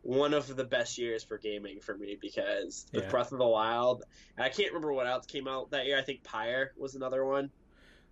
one 0.03 0.33
of 0.33 0.55
the 0.55 0.63
best 0.63 0.97
years 0.97 1.23
for 1.23 1.37
gaming 1.37 1.79
for 1.81 1.97
me 1.97 2.17
because 2.19 2.85
with 2.93 3.03
Yeah. 3.03 3.09
Breath 3.09 3.31
of 3.31 3.39
the 3.39 3.47
Wild, 3.47 4.03
and 4.37 4.45
I 4.45 4.49
can't 4.49 4.69
remember 4.69 4.93
what 4.93 5.07
else 5.07 5.25
came 5.25 5.47
out 5.47 5.71
that 5.71 5.85
year. 5.85 5.97
I 5.97 6.01
think 6.01 6.23
Pyre 6.23 6.71
was 6.77 6.95
another 6.95 7.25
one. 7.25 7.49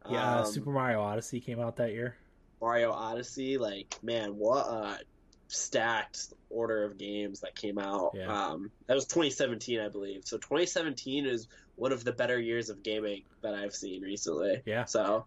Yeah. 0.10 0.40
Um, 0.42 0.46
Super 0.46 0.72
Mario 0.72 1.02
Odyssey 1.02 1.40
came 1.40 1.60
out 1.60 1.78
that 1.78 1.92
year. 1.92 2.16
Mario 2.62 2.92
Odyssey, 2.92 3.58
like 3.58 3.98
man, 4.04 4.36
what 4.38 4.66
a 4.68 5.00
stacked 5.48 6.34
order 6.50 6.84
of 6.84 6.98
games 6.98 7.42
that 7.42 7.56
came 7.56 7.78
out. 7.78 8.12
Yeah. 8.16 8.28
Um, 8.28 8.72
that 8.88 8.96
was 8.96 9.06
2017, 9.06 9.80
I 9.80 9.90
believe. 9.90 10.22
So 10.26 10.38
2017 10.38 11.26
is 11.26 11.48
one 11.76 11.92
of 11.92 12.04
the 12.04 12.12
better 12.12 12.40
years 12.40 12.70
of 12.70 12.84
gaming 12.84 13.24
that 13.42 13.54
I've 13.54 13.76
seen 13.76 14.02
recently. 14.02 14.62
Yeah. 14.66 14.86
So, 14.86 15.26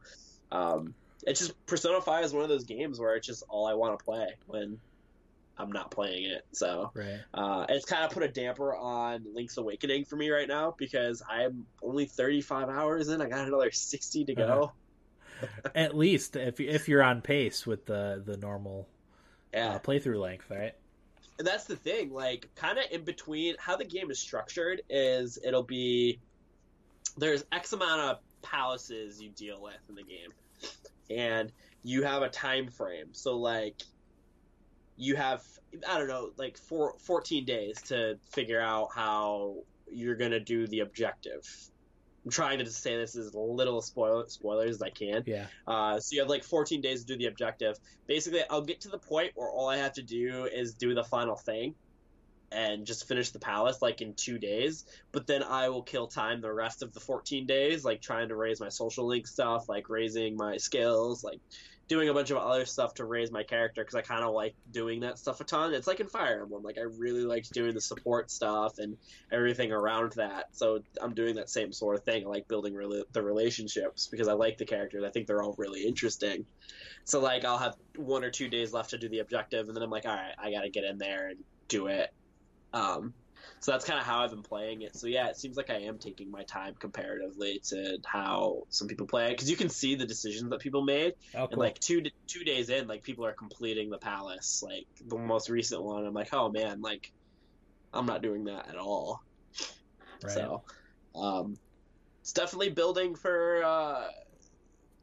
um, 0.50 0.94
it's 1.26 1.40
just 1.40 1.66
Persona 1.66 2.00
5 2.00 2.24
is 2.24 2.32
one 2.32 2.42
of 2.42 2.48
those 2.48 2.64
games 2.64 2.98
where 2.98 3.16
it's 3.16 3.26
just 3.26 3.42
all 3.48 3.66
I 3.66 3.74
want 3.74 3.98
to 3.98 4.04
play 4.04 4.28
when 4.46 4.78
I'm 5.58 5.72
not 5.72 5.90
playing 5.90 6.24
it. 6.24 6.46
So, 6.52 6.92
Right. 6.94 7.18
uh, 7.34 7.66
it's 7.68 7.84
kind 7.84 8.04
of 8.04 8.12
put 8.12 8.22
a 8.22 8.28
damper 8.28 8.74
on 8.74 9.24
Link's 9.34 9.56
Awakening 9.56 10.04
for 10.04 10.16
me 10.16 10.30
right 10.30 10.46
now 10.48 10.74
because 10.78 11.22
I'm 11.28 11.66
only 11.82 12.06
35 12.06 12.68
hours 12.68 13.08
in. 13.08 13.20
I 13.20 13.28
got 13.28 13.46
another 13.46 13.72
60 13.72 14.24
to 14.26 14.34
go. 14.34 14.72
At 15.74 15.96
least 15.96 16.34
if 16.34 16.58
if 16.58 16.88
you're 16.88 17.02
on 17.02 17.22
pace 17.22 17.64
with 17.66 17.86
the 17.86 18.20
the 18.24 18.36
normal 18.36 18.88
Yeah. 19.52 19.74
uh, 19.74 19.78
playthrough 19.78 20.20
length, 20.20 20.50
right? 20.50 20.74
And 21.38 21.46
that's 21.46 21.64
the 21.64 21.76
thing, 21.76 22.12
like 22.12 22.48
kind 22.56 22.78
of 22.78 22.84
in 22.90 23.04
between 23.04 23.54
how 23.58 23.76
the 23.76 23.84
game 23.84 24.10
is 24.10 24.18
structured 24.18 24.82
is 24.90 25.38
it'll 25.44 25.62
be 25.62 26.20
there's 27.16 27.44
X 27.52 27.72
amount 27.72 28.00
of 28.00 28.18
palaces 28.42 29.20
you 29.20 29.30
deal 29.30 29.62
with 29.62 29.78
in 29.88 29.94
the 29.94 30.02
game. 30.02 30.30
And 31.10 31.52
you 31.82 32.02
have 32.02 32.22
a 32.22 32.28
time 32.28 32.68
frame. 32.68 33.08
So 33.12 33.38
like 33.38 33.82
you 34.96 35.16
have 35.16 35.42
I 35.88 35.98
don't 35.98 36.08
know, 36.08 36.30
like 36.36 36.56
four, 36.56 36.94
14 36.98 37.44
days 37.44 37.80
to 37.82 38.18
figure 38.30 38.60
out 38.60 38.88
how 38.94 39.56
you're 39.90 40.16
going 40.16 40.30
to 40.30 40.40
do 40.40 40.66
the 40.66 40.80
objective. 40.80 41.46
I'm 42.24 42.30
trying 42.30 42.58
to 42.58 42.66
say 42.70 42.96
this 42.96 43.16
as 43.16 43.34
little 43.34 43.80
spoil- 43.80 44.28
spoilers 44.28 44.76
as 44.76 44.82
I 44.82 44.90
can. 44.90 45.22
Yeah. 45.26 45.46
Uh, 45.66 46.00
so 46.00 46.14
you 46.14 46.20
have 46.20 46.28
like 46.28 46.44
14 46.44 46.80
days 46.80 47.04
to 47.04 47.06
do 47.06 47.16
the 47.16 47.26
objective. 47.26 47.78
Basically, 48.06 48.42
I'll 48.50 48.62
get 48.62 48.80
to 48.82 48.88
the 48.88 48.98
point 48.98 49.32
where 49.34 49.48
all 49.48 49.68
I 49.68 49.76
have 49.76 49.92
to 49.94 50.02
do 50.02 50.44
is 50.44 50.74
do 50.74 50.94
the 50.94 51.04
final 51.04 51.36
thing 51.36 51.74
and 52.50 52.86
just 52.86 53.06
finish 53.06 53.30
the 53.30 53.38
palace 53.38 53.82
like 53.82 54.00
in 54.00 54.14
two 54.14 54.38
days. 54.38 54.84
But 55.12 55.26
then 55.26 55.42
I 55.42 55.68
will 55.68 55.82
kill 55.82 56.06
time 56.06 56.40
the 56.40 56.52
rest 56.52 56.82
of 56.82 56.92
the 56.92 57.00
14 57.00 57.46
days, 57.46 57.84
like 57.84 58.00
trying 58.00 58.28
to 58.28 58.36
raise 58.36 58.60
my 58.60 58.68
social 58.68 59.06
link 59.06 59.26
stuff, 59.26 59.68
like 59.68 59.88
raising 59.88 60.36
my 60.36 60.56
skills, 60.56 61.22
like 61.22 61.40
doing 61.88 62.10
a 62.10 62.14
bunch 62.14 62.30
of 62.30 62.36
other 62.36 62.66
stuff 62.66 62.94
to 62.94 63.04
raise 63.04 63.30
my 63.30 63.42
character 63.42 63.82
because 63.82 63.94
I 63.94 64.02
kind 64.02 64.22
of 64.22 64.34
like 64.34 64.54
doing 64.70 65.00
that 65.00 65.18
stuff 65.18 65.40
a 65.40 65.44
ton. 65.44 65.72
It's 65.72 65.86
like 65.86 66.00
in 66.00 66.06
Fire 66.06 66.42
Emblem, 66.42 66.62
like 66.62 66.76
I 66.76 66.82
really 66.82 67.22
liked 67.22 67.52
doing 67.52 67.72
the 67.72 67.80
support 67.80 68.30
stuff 68.30 68.78
and 68.78 68.98
everything 69.32 69.72
around 69.72 70.12
that. 70.12 70.48
So 70.52 70.80
I'm 71.00 71.14
doing 71.14 71.36
that 71.36 71.48
same 71.48 71.72
sort 71.72 71.96
of 71.96 72.04
thing. 72.04 72.26
I 72.26 72.28
like 72.28 72.46
building 72.46 72.74
rela- 72.74 73.04
the 73.12 73.22
relationships 73.22 74.06
because 74.06 74.28
I 74.28 74.34
like 74.34 74.58
the 74.58 74.66
characters. 74.66 75.02
I 75.02 75.10
think 75.10 75.26
they're 75.26 75.42
all 75.42 75.54
really 75.56 75.86
interesting. 75.86 76.44
So 77.04 77.20
like 77.20 77.46
I'll 77.46 77.58
have 77.58 77.76
one 77.96 78.22
or 78.22 78.30
two 78.30 78.48
days 78.48 78.74
left 78.74 78.90
to 78.90 78.98
do 78.98 79.08
the 79.08 79.20
objective, 79.20 79.66
and 79.68 79.74
then 79.74 79.82
I'm 79.82 79.90
like, 79.90 80.04
all 80.04 80.14
right, 80.14 80.34
I 80.38 80.50
got 80.50 80.62
to 80.62 80.70
get 80.70 80.84
in 80.84 80.98
there 80.98 81.28
and 81.28 81.38
do 81.68 81.86
it. 81.86 82.12
Um, 82.74 83.14
so 83.60 83.72
that's 83.72 83.84
kind 83.84 83.98
of 83.98 84.06
how 84.06 84.20
I've 84.20 84.30
been 84.30 84.42
playing 84.42 84.82
it. 84.82 84.96
So 84.96 85.06
yeah, 85.06 85.28
it 85.28 85.36
seems 85.36 85.56
like 85.56 85.70
I 85.70 85.78
am 85.80 85.98
taking 85.98 86.30
my 86.30 86.44
time 86.44 86.74
comparatively 86.78 87.60
to 87.68 87.98
how 88.06 88.62
some 88.68 88.88
people 88.88 89.06
play 89.06 89.26
it 89.26 89.30
because 89.30 89.50
you 89.50 89.56
can 89.56 89.68
see 89.68 89.94
the 89.94 90.06
decisions 90.06 90.50
that 90.50 90.60
people 90.60 90.84
made. 90.84 91.14
Oh, 91.34 91.48
And 91.50 91.58
like 91.58 91.78
two 91.80 92.02
two 92.26 92.44
days 92.44 92.70
in, 92.70 92.86
like 92.86 93.02
people 93.02 93.26
are 93.26 93.32
completing 93.32 93.90
the 93.90 93.98
palace. 93.98 94.62
Like 94.64 94.86
the 95.06 95.18
most 95.18 95.48
recent 95.50 95.82
one, 95.82 96.04
I'm 96.06 96.14
like, 96.14 96.32
oh 96.32 96.50
man, 96.50 96.80
like 96.80 97.12
I'm 97.92 98.06
not 98.06 98.22
doing 98.22 98.44
that 98.44 98.68
at 98.68 98.76
all. 98.76 99.22
right. 100.22 100.32
So, 100.32 100.62
um, 101.14 101.58
it's 102.20 102.32
definitely 102.32 102.70
building 102.70 103.14
for 103.16 103.62
uh, 103.64 104.08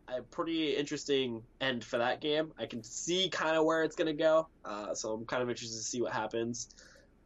a 0.08 0.22
pretty 0.32 0.76
interesting 0.76 1.42
end 1.60 1.84
for 1.84 1.98
that 1.98 2.22
game. 2.22 2.54
I 2.58 2.68
can 2.68 2.84
see 2.84 3.30
kind 3.30 3.58
of 3.58 3.66
where 3.66 3.84
it's 3.84 3.96
gonna 3.96 4.14
go. 4.14 4.48
Uh, 4.64 4.94
so 4.94 5.14
I'm 5.14 5.26
kind 5.26 5.44
of 5.44 5.50
interested 5.50 5.78
to 5.78 5.84
see 5.84 6.02
what 6.02 6.14
happens. 6.14 6.70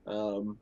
Um, 0.07 0.57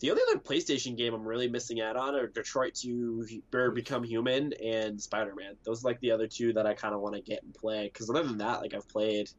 the 0.00 0.10
only 0.10 0.22
other 0.30 0.38
PlayStation 0.38 0.96
game 0.96 1.14
I'm 1.14 1.24
really 1.24 1.48
missing 1.48 1.80
out 1.80 1.96
on 1.96 2.14
are 2.14 2.26
Detroit 2.26 2.74
2 2.74 3.26
or 3.54 3.70
Become 3.70 4.04
Human 4.04 4.52
and 4.62 5.00
Spider 5.00 5.34
Man. 5.34 5.54
Those 5.64 5.84
are 5.84 5.88
like 5.88 6.00
the 6.00 6.10
other 6.10 6.26
two 6.26 6.52
that 6.52 6.66
I 6.66 6.74
kind 6.74 6.94
of 6.94 7.00
want 7.00 7.14
to 7.14 7.20
get 7.22 7.42
and 7.42 7.54
play. 7.54 7.90
Because 7.92 8.10
other 8.10 8.22
than 8.22 8.38
that, 8.38 8.60
like 8.60 8.74
I've 8.74 8.88
played 8.88 9.30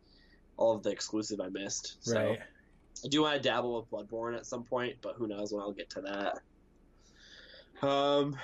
all 0.58 0.76
of 0.76 0.84
the 0.84 0.90
exclusive 0.90 1.40
I 1.40 1.50
missed. 1.50 1.98
So 2.02 2.16
Right. 2.16 2.40
I 3.06 3.08
do 3.10 3.22
want 3.22 3.36
to 3.36 3.42
dabble 3.42 3.76
with 3.76 3.92
Bloodborne 3.92 4.36
at 4.36 4.46
some 4.48 4.64
point, 4.64 4.96
but 5.02 5.14
who 5.16 5.28
knows 5.28 5.54
when 5.54 5.62
I'll 5.62 5.72
get 5.72 5.90
to 5.92 6.02
that. 6.02 7.88
Um, 7.88 8.36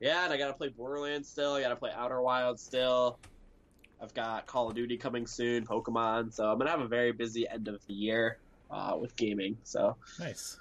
yeah, 0.00 0.24
and 0.24 0.32
I 0.32 0.36
gotta 0.36 0.54
play 0.54 0.68
Borderlands 0.68 1.28
still. 1.28 1.54
I 1.54 1.60
gotta 1.60 1.76
play 1.76 1.92
Outer 1.94 2.20
Wild 2.20 2.58
still. 2.58 3.18
I've 4.02 4.14
got 4.14 4.46
Call 4.46 4.68
of 4.68 4.74
Duty 4.74 4.96
coming 4.96 5.26
soon, 5.26 5.64
Pokemon. 5.64 6.32
So 6.32 6.50
I'm 6.50 6.58
gonna 6.58 6.70
have 6.70 6.80
a 6.80 6.88
very 6.88 7.12
busy 7.12 7.48
end 7.48 7.68
of 7.68 7.86
the 7.86 7.92
year 7.92 8.38
uh, 8.70 8.96
with 8.98 9.14
gaming. 9.14 9.58
So 9.62 9.96
Nice. 10.18 10.58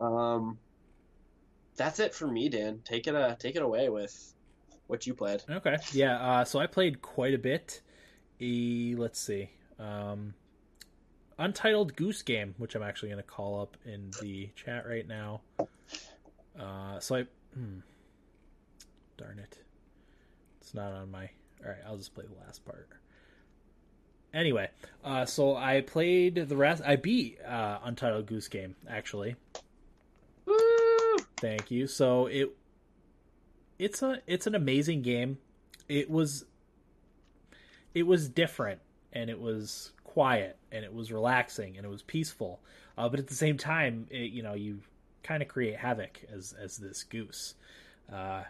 Um, 0.00 0.58
that's 1.76 1.98
it 2.00 2.14
for 2.14 2.26
me, 2.26 2.48
Dan. 2.48 2.80
Take 2.84 3.06
it 3.06 3.14
uh, 3.14 3.34
take 3.36 3.56
it 3.56 3.62
away 3.62 3.88
with 3.88 4.34
what 4.86 5.06
you 5.06 5.14
played. 5.14 5.42
Okay. 5.48 5.76
Yeah. 5.92 6.18
Uh, 6.18 6.44
so 6.44 6.58
I 6.58 6.66
played 6.66 7.00
quite 7.02 7.34
a 7.34 7.38
bit. 7.38 7.80
E, 8.40 8.94
let's 8.96 9.20
see. 9.20 9.50
Um, 9.78 10.34
Untitled 11.38 11.96
Goose 11.96 12.22
Game, 12.22 12.54
which 12.58 12.74
I'm 12.74 12.82
actually 12.82 13.10
going 13.10 13.22
to 13.22 13.28
call 13.28 13.60
up 13.60 13.76
in 13.84 14.10
the 14.20 14.50
chat 14.56 14.86
right 14.86 15.06
now. 15.06 15.40
Uh, 16.58 16.98
so 17.00 17.16
I. 17.16 17.26
Hmm, 17.54 17.80
darn 19.16 19.38
it. 19.38 19.58
It's 20.60 20.74
not 20.74 20.92
on 20.92 21.10
my. 21.10 21.30
Alright, 21.62 21.80
I'll 21.86 21.96
just 21.96 22.14
play 22.14 22.24
the 22.26 22.44
last 22.46 22.64
part. 22.64 22.88
Anyway, 24.32 24.68
uh, 25.04 25.24
so 25.24 25.56
I 25.56 25.80
played 25.80 26.36
the 26.36 26.56
rest. 26.56 26.82
I 26.86 26.96
beat 26.96 27.38
uh, 27.42 27.78
Untitled 27.82 28.26
Goose 28.26 28.48
Game, 28.48 28.76
actually. 28.88 29.34
Thank 31.40 31.70
you. 31.70 31.86
So 31.86 32.26
it 32.26 32.54
it's 33.78 34.02
a 34.02 34.20
it's 34.26 34.46
an 34.46 34.54
amazing 34.54 35.02
game. 35.02 35.38
It 35.88 36.10
was 36.10 36.44
it 37.94 38.04
was 38.04 38.28
different 38.28 38.80
and 39.12 39.30
it 39.30 39.40
was 39.40 39.92
quiet 40.04 40.56
and 40.70 40.84
it 40.84 40.92
was 40.92 41.10
relaxing 41.10 41.76
and 41.76 41.86
it 41.86 41.88
was 41.88 42.02
peaceful. 42.02 42.60
Uh, 42.96 43.08
but 43.08 43.18
at 43.18 43.26
the 43.26 43.34
same 43.34 43.56
time, 43.56 44.06
it, 44.10 44.30
you 44.30 44.42
know, 44.42 44.54
you 44.54 44.80
kind 45.22 45.42
of 45.42 45.48
create 45.48 45.76
havoc 45.76 46.20
as 46.32 46.52
as 46.52 46.76
this 46.76 47.02
goose. 47.04 47.54
Uh, 48.12 48.42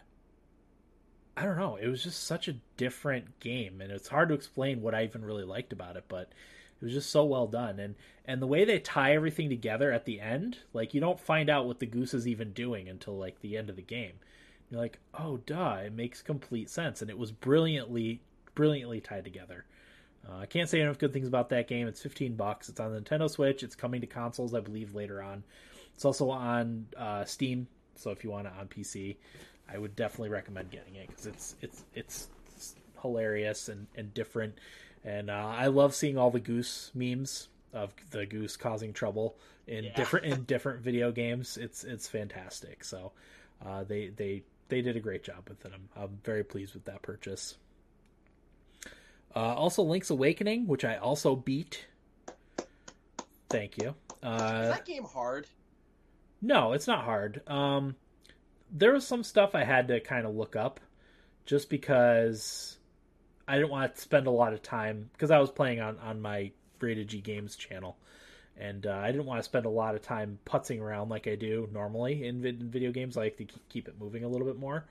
I 1.36 1.44
don't 1.44 1.56
know. 1.56 1.76
It 1.76 1.86
was 1.86 2.02
just 2.02 2.24
such 2.24 2.48
a 2.48 2.56
different 2.76 3.38
game, 3.40 3.80
and 3.80 3.92
it's 3.92 4.08
hard 4.08 4.28
to 4.28 4.34
explain 4.34 4.82
what 4.82 4.94
I 4.94 5.04
even 5.04 5.24
really 5.24 5.44
liked 5.44 5.72
about 5.72 5.96
it. 5.96 6.04
But 6.08 6.32
It 6.80 6.84
was 6.84 6.94
just 6.94 7.10
so 7.10 7.24
well 7.24 7.46
done, 7.46 7.78
and 7.78 7.94
and 8.24 8.40
the 8.40 8.46
way 8.46 8.64
they 8.64 8.78
tie 8.78 9.14
everything 9.14 9.48
together 9.50 9.92
at 9.92 10.04
the 10.04 10.20
end, 10.20 10.58
like 10.72 10.94
you 10.94 11.00
don't 11.00 11.20
find 11.20 11.50
out 11.50 11.66
what 11.66 11.78
the 11.78 11.86
goose 11.86 12.14
is 12.14 12.26
even 12.26 12.52
doing 12.52 12.88
until 12.88 13.18
like 13.18 13.40
the 13.40 13.56
end 13.56 13.68
of 13.68 13.76
the 13.76 13.82
game. 13.82 14.14
You're 14.70 14.80
like, 14.80 14.98
oh, 15.18 15.38
duh, 15.38 15.80
it 15.84 15.92
makes 15.92 16.22
complete 16.22 16.70
sense, 16.70 17.02
and 17.02 17.10
it 17.10 17.18
was 17.18 17.32
brilliantly, 17.32 18.22
brilliantly 18.54 19.00
tied 19.00 19.24
together. 19.24 19.64
Uh, 20.28 20.38
I 20.38 20.46
can't 20.46 20.68
say 20.68 20.80
enough 20.80 20.98
good 20.98 21.12
things 21.12 21.26
about 21.26 21.48
that 21.48 21.66
game. 21.66 21.88
It's 21.88 22.00
15 22.00 22.36
bucks. 22.36 22.68
It's 22.68 22.78
on 22.78 22.92
the 22.92 23.00
Nintendo 23.00 23.28
Switch. 23.28 23.62
It's 23.62 23.74
coming 23.74 24.00
to 24.02 24.06
consoles, 24.06 24.54
I 24.54 24.60
believe, 24.60 24.94
later 24.94 25.22
on. 25.22 25.42
It's 25.94 26.04
also 26.04 26.30
on 26.30 26.86
uh, 26.96 27.24
Steam, 27.24 27.66
so 27.96 28.10
if 28.10 28.22
you 28.22 28.30
want 28.30 28.46
it 28.46 28.52
on 28.58 28.68
PC, 28.68 29.16
I 29.68 29.78
would 29.78 29.96
definitely 29.96 30.30
recommend 30.30 30.70
getting 30.70 30.94
it 30.94 31.08
because 31.08 31.26
it's 31.26 31.56
it's 31.60 31.84
it's 31.94 32.28
hilarious 33.02 33.68
and, 33.68 33.86
and 33.96 34.12
different. 34.14 34.54
And 35.04 35.30
uh, 35.30 35.54
I 35.56 35.68
love 35.68 35.94
seeing 35.94 36.18
all 36.18 36.30
the 36.30 36.40
goose 36.40 36.90
memes 36.94 37.48
of 37.72 37.94
the 38.10 38.26
goose 38.26 38.56
causing 38.56 38.92
trouble 38.92 39.36
in 39.66 39.84
yeah. 39.84 39.94
different 39.94 40.26
in 40.26 40.42
different 40.46 40.80
video 40.80 41.12
games. 41.12 41.56
It's 41.56 41.84
it's 41.84 42.08
fantastic. 42.08 42.84
So 42.84 43.12
uh, 43.64 43.84
they 43.84 44.08
they 44.08 44.42
they 44.68 44.82
did 44.82 44.96
a 44.96 45.00
great 45.00 45.24
job 45.24 45.48
with 45.48 45.64
it. 45.64 45.72
I'm 45.74 45.88
I'm 45.96 46.18
very 46.24 46.44
pleased 46.44 46.74
with 46.74 46.84
that 46.84 47.02
purchase. 47.02 47.56
Uh, 49.34 49.54
also, 49.54 49.82
Link's 49.82 50.10
Awakening, 50.10 50.66
which 50.66 50.84
I 50.84 50.96
also 50.96 51.36
beat. 51.36 51.86
Thank 53.48 53.78
you. 53.78 53.94
Uh, 54.22 54.62
Is 54.64 54.70
that 54.70 54.84
game 54.84 55.04
hard? 55.04 55.46
No, 56.42 56.72
it's 56.72 56.86
not 56.86 57.04
hard. 57.04 57.42
Um, 57.48 57.94
there 58.72 58.92
was 58.92 59.06
some 59.06 59.22
stuff 59.22 59.54
I 59.54 59.64
had 59.64 59.88
to 59.88 60.00
kind 60.00 60.26
of 60.26 60.34
look 60.34 60.56
up, 60.56 60.80
just 61.46 61.70
because 61.70 62.78
I 63.50 63.56
didn't 63.56 63.70
want 63.70 63.94
to 63.94 64.00
spend 64.00 64.26
a 64.28 64.30
lot 64.30 64.52
of 64.52 64.62
time 64.62 65.10
because 65.12 65.30
I 65.30 65.38
was 65.38 65.50
playing 65.50 65.80
on 65.80 65.98
on 65.98 66.20
my 66.20 66.52
Rated 66.78 67.08
G 67.08 67.20
Games 67.20 67.56
channel, 67.56 67.96
and 68.56 68.86
uh, 68.86 69.00
I 69.02 69.10
didn't 69.10 69.26
want 69.26 69.40
to 69.40 69.44
spend 69.44 69.66
a 69.66 69.70
lot 69.70 69.94
of 69.94 70.02
time 70.02 70.38
putzing 70.46 70.80
around 70.80 71.08
like 71.08 71.26
I 71.26 71.34
do 71.34 71.68
normally 71.72 72.24
in, 72.26 72.44
in 72.46 72.70
video 72.70 72.92
games. 72.92 73.16
I 73.16 73.22
like 73.22 73.36
to 73.38 73.46
keep 73.68 73.88
it 73.88 73.94
moving 73.98 74.22
a 74.22 74.28
little 74.28 74.46
bit 74.46 74.58
more. 74.58 74.84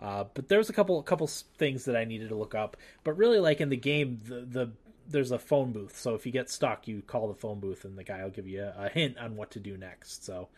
Uh, 0.00 0.24
but 0.32 0.48
there's 0.48 0.70
a 0.70 0.72
couple 0.72 0.98
a 0.98 1.02
couple 1.02 1.26
things 1.26 1.84
that 1.84 1.96
I 1.96 2.04
needed 2.04 2.30
to 2.30 2.34
look 2.34 2.54
up. 2.54 2.76
But 3.04 3.18
really, 3.18 3.40
like 3.40 3.60
in 3.60 3.68
the 3.68 3.76
game, 3.76 4.20
the 4.24 4.40
the 4.40 4.70
there's 5.06 5.30
a 5.30 5.38
phone 5.38 5.72
booth. 5.72 5.98
So 5.98 6.14
if 6.14 6.24
you 6.24 6.32
get 6.32 6.50
stuck, 6.50 6.88
you 6.88 7.02
call 7.02 7.28
the 7.28 7.34
phone 7.34 7.60
booth, 7.60 7.84
and 7.84 7.98
the 7.98 8.04
guy 8.04 8.22
will 8.22 8.30
give 8.30 8.46
you 8.46 8.62
a, 8.62 8.86
a 8.86 8.88
hint 8.88 9.18
on 9.18 9.36
what 9.36 9.50
to 9.52 9.60
do 9.60 9.76
next. 9.76 10.24
So 10.24 10.48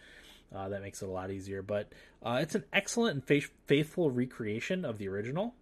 uh, 0.55 0.68
that 0.68 0.82
makes 0.82 1.02
it 1.02 1.09
a 1.09 1.12
lot 1.12 1.31
easier. 1.31 1.62
But 1.62 1.93
uh, 2.22 2.39
it's 2.43 2.55
an 2.55 2.64
excellent 2.72 3.14
and 3.14 3.24
faith- 3.24 3.52
faithful 3.66 4.10
recreation 4.10 4.85
of 4.85 4.98
the 4.98 5.09
original. 5.09 5.55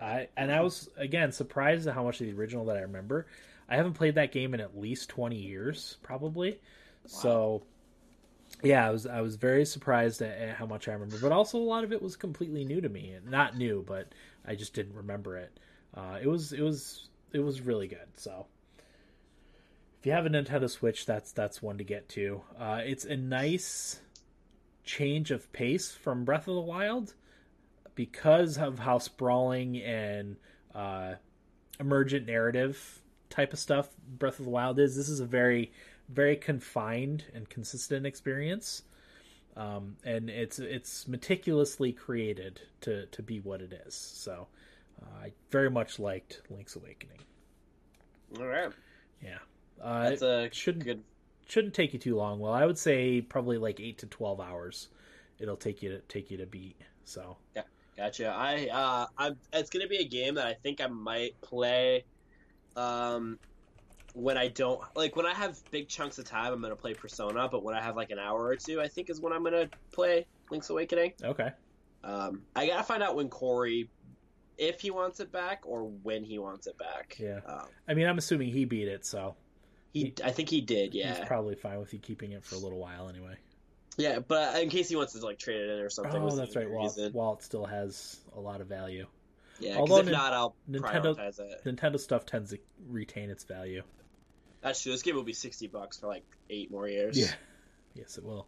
I 0.00 0.28
and 0.36 0.52
I 0.52 0.60
was 0.60 0.88
again 0.96 1.32
surprised 1.32 1.86
at 1.86 1.94
how 1.94 2.04
much 2.04 2.20
of 2.20 2.26
the 2.26 2.32
original 2.32 2.66
that 2.66 2.76
I 2.76 2.80
remember. 2.80 3.26
I 3.68 3.76
haven't 3.76 3.94
played 3.94 4.16
that 4.16 4.32
game 4.32 4.54
in 4.54 4.60
at 4.60 4.78
least 4.78 5.08
twenty 5.08 5.38
years, 5.38 5.96
probably. 6.02 6.50
Wow. 6.50 6.58
So 7.04 7.62
yeah, 8.62 8.86
I 8.86 8.90
was 8.90 9.06
I 9.06 9.20
was 9.20 9.36
very 9.36 9.64
surprised 9.64 10.22
at, 10.22 10.38
at, 10.38 10.56
how 10.56 10.66
much 10.66 10.88
I 10.88 10.92
remember, 10.92 11.18
but 11.20 11.32
also 11.32 11.58
a 11.58 11.60
lot 11.60 11.84
of 11.84 11.92
it 11.92 12.00
was 12.00 12.16
completely 12.16 12.64
new 12.64 12.80
to 12.80 12.88
me. 12.88 13.16
Not 13.28 13.56
new, 13.56 13.84
but 13.86 14.12
I 14.46 14.54
just 14.54 14.74
didn't 14.74 14.94
remember 14.94 15.36
it. 15.36 15.58
Uh, 15.94 16.18
it 16.22 16.26
was 16.26 16.52
it 16.52 16.62
was 16.62 17.08
it 17.32 17.40
was 17.40 17.60
really 17.60 17.88
good. 17.88 18.08
So 18.16 18.46
if 20.00 20.06
you 20.06 20.12
have 20.12 20.26
a 20.26 20.30
Nintendo 20.30 20.68
Switch, 20.68 21.06
that's 21.06 21.32
that's 21.32 21.62
one 21.62 21.78
to 21.78 21.84
get 21.84 22.08
to. 22.10 22.42
Uh, 22.58 22.80
it's 22.84 23.04
a 23.04 23.16
nice 23.16 24.00
change 24.84 25.30
of 25.30 25.50
pace 25.52 25.92
from 25.92 26.24
Breath 26.24 26.46
of 26.46 26.54
the 26.54 26.60
Wild 26.60 27.14
because 27.94 28.58
of 28.58 28.78
how 28.78 28.98
sprawling 28.98 29.78
and 29.78 30.36
uh, 30.74 31.14
emergent 31.80 32.26
narrative 32.26 33.00
type 33.30 33.52
of 33.52 33.58
stuff 33.58 33.88
Breath 34.18 34.38
of 34.38 34.44
the 34.44 34.50
Wild 34.50 34.78
is. 34.78 34.96
This 34.96 35.08
is 35.08 35.20
a 35.20 35.26
very 35.26 35.72
very 36.08 36.36
confined 36.36 37.24
and 37.34 37.48
consistent 37.48 38.06
experience. 38.06 38.82
Um, 39.56 39.96
and 40.04 40.28
it's 40.28 40.58
it's 40.58 41.06
meticulously 41.06 41.92
created 41.92 42.60
to 42.82 43.06
to 43.06 43.22
be 43.22 43.40
what 43.40 43.60
it 43.60 43.72
is. 43.86 43.94
So 43.94 44.48
uh, 45.00 45.24
I 45.26 45.32
very 45.50 45.70
much 45.70 45.98
liked 45.98 46.42
Link's 46.50 46.76
Awakening. 46.76 47.18
All 48.38 48.46
right. 48.46 48.72
Yeah. 49.22 49.38
Uh, 49.80 50.10
That's 50.10 50.22
a 50.22 50.48
shouldn't 50.52 50.84
good. 50.84 51.02
Shouldn't 51.46 51.74
take 51.74 51.92
you 51.92 51.98
too 51.98 52.16
long. 52.16 52.40
Well, 52.40 52.52
I 52.52 52.66
would 52.66 52.78
say 52.78 53.20
probably 53.20 53.58
like 53.58 53.78
eight 53.78 53.98
to 53.98 54.06
twelve 54.06 54.40
hours. 54.40 54.88
It'll 55.38 55.56
take 55.56 55.82
you 55.82 55.90
to 55.90 55.98
take 56.00 56.30
you 56.30 56.38
to 56.38 56.46
beat. 56.46 56.76
So 57.04 57.36
yeah, 57.54 57.62
gotcha. 57.96 58.28
I 58.28 58.68
uh, 58.68 59.06
I'm. 59.16 59.36
It's 59.52 59.70
gonna 59.70 59.88
be 59.88 59.98
a 59.98 60.04
game 60.04 60.34
that 60.34 60.46
I 60.46 60.54
think 60.54 60.80
I 60.80 60.86
might 60.86 61.40
play. 61.40 62.04
Um, 62.76 63.38
when 64.14 64.38
I 64.38 64.48
don't 64.48 64.80
like 64.94 65.16
when 65.16 65.26
I 65.26 65.34
have 65.34 65.58
big 65.70 65.88
chunks 65.88 66.18
of 66.18 66.24
time, 66.24 66.52
I'm 66.52 66.62
gonna 66.62 66.76
play 66.76 66.94
Persona. 66.94 67.48
But 67.48 67.62
when 67.62 67.74
I 67.74 67.82
have 67.82 67.96
like 67.96 68.10
an 68.10 68.18
hour 68.18 68.44
or 68.44 68.56
two, 68.56 68.80
I 68.80 68.88
think 68.88 69.10
is 69.10 69.20
when 69.20 69.32
I'm 69.32 69.42
gonna 69.42 69.68
play 69.92 70.26
Link's 70.50 70.70
Awakening. 70.70 71.12
Okay. 71.22 71.50
Um, 72.02 72.42
I 72.54 72.66
gotta 72.66 72.82
find 72.82 73.02
out 73.02 73.16
when 73.16 73.28
Corey, 73.28 73.88
if 74.58 74.80
he 74.80 74.90
wants 74.90 75.20
it 75.20 75.32
back 75.32 75.62
or 75.64 75.84
when 76.02 76.22
he 76.22 76.38
wants 76.38 76.66
it 76.66 76.78
back. 76.78 77.16
Yeah. 77.18 77.40
Um, 77.46 77.66
I 77.88 77.94
mean, 77.94 78.06
I'm 78.06 78.18
assuming 78.18 78.48
he 78.48 78.64
beat 78.64 78.88
it, 78.88 79.04
so. 79.06 79.36
He, 79.92 80.12
I 80.24 80.32
think 80.32 80.48
he 80.48 80.60
did. 80.60 80.92
Yeah. 80.92 81.16
He's 81.16 81.26
probably 81.26 81.54
fine 81.54 81.78
with 81.78 81.92
you 81.92 82.00
keeping 82.00 82.32
it 82.32 82.44
for 82.44 82.56
a 82.56 82.58
little 82.58 82.78
while 82.78 83.08
anyway. 83.08 83.36
Yeah, 83.96 84.18
but 84.18 84.60
in 84.62 84.70
case 84.70 84.88
he 84.88 84.96
wants 84.96 85.12
to 85.12 85.24
like 85.24 85.38
trade 85.38 85.60
it 85.60 85.70
in 85.70 85.78
or 85.78 85.88
something. 85.88 86.20
Oh, 86.20 86.34
that's 86.34 86.56
right. 86.56 86.68
While, 86.68 86.90
while 87.12 87.34
it 87.34 87.42
still 87.42 87.64
has 87.64 88.20
a 88.36 88.40
lot 88.40 88.60
of 88.60 88.66
value. 88.66 89.06
Yeah, 89.60 89.76
although 89.76 89.98
if 89.98 90.06
not, 90.06 90.32
I'll 90.32 90.56
Nintendo, 90.68 91.14
prioritize 91.16 91.38
it. 91.38 91.64
Nintendo 91.64 92.00
stuff 92.00 92.26
tends 92.26 92.50
to 92.50 92.58
retain 92.88 93.30
its 93.30 93.44
value. 93.44 93.82
That's 94.62 94.82
true. 94.82 94.92
This 94.92 95.02
game 95.02 95.14
will 95.14 95.22
be 95.22 95.32
sixty 95.32 95.68
bucks 95.68 95.98
for 95.98 96.08
like 96.08 96.24
eight 96.50 96.70
more 96.70 96.88
years. 96.88 97.18
Yeah. 97.18 97.32
Yes, 97.94 98.18
it 98.18 98.24
will. 98.24 98.46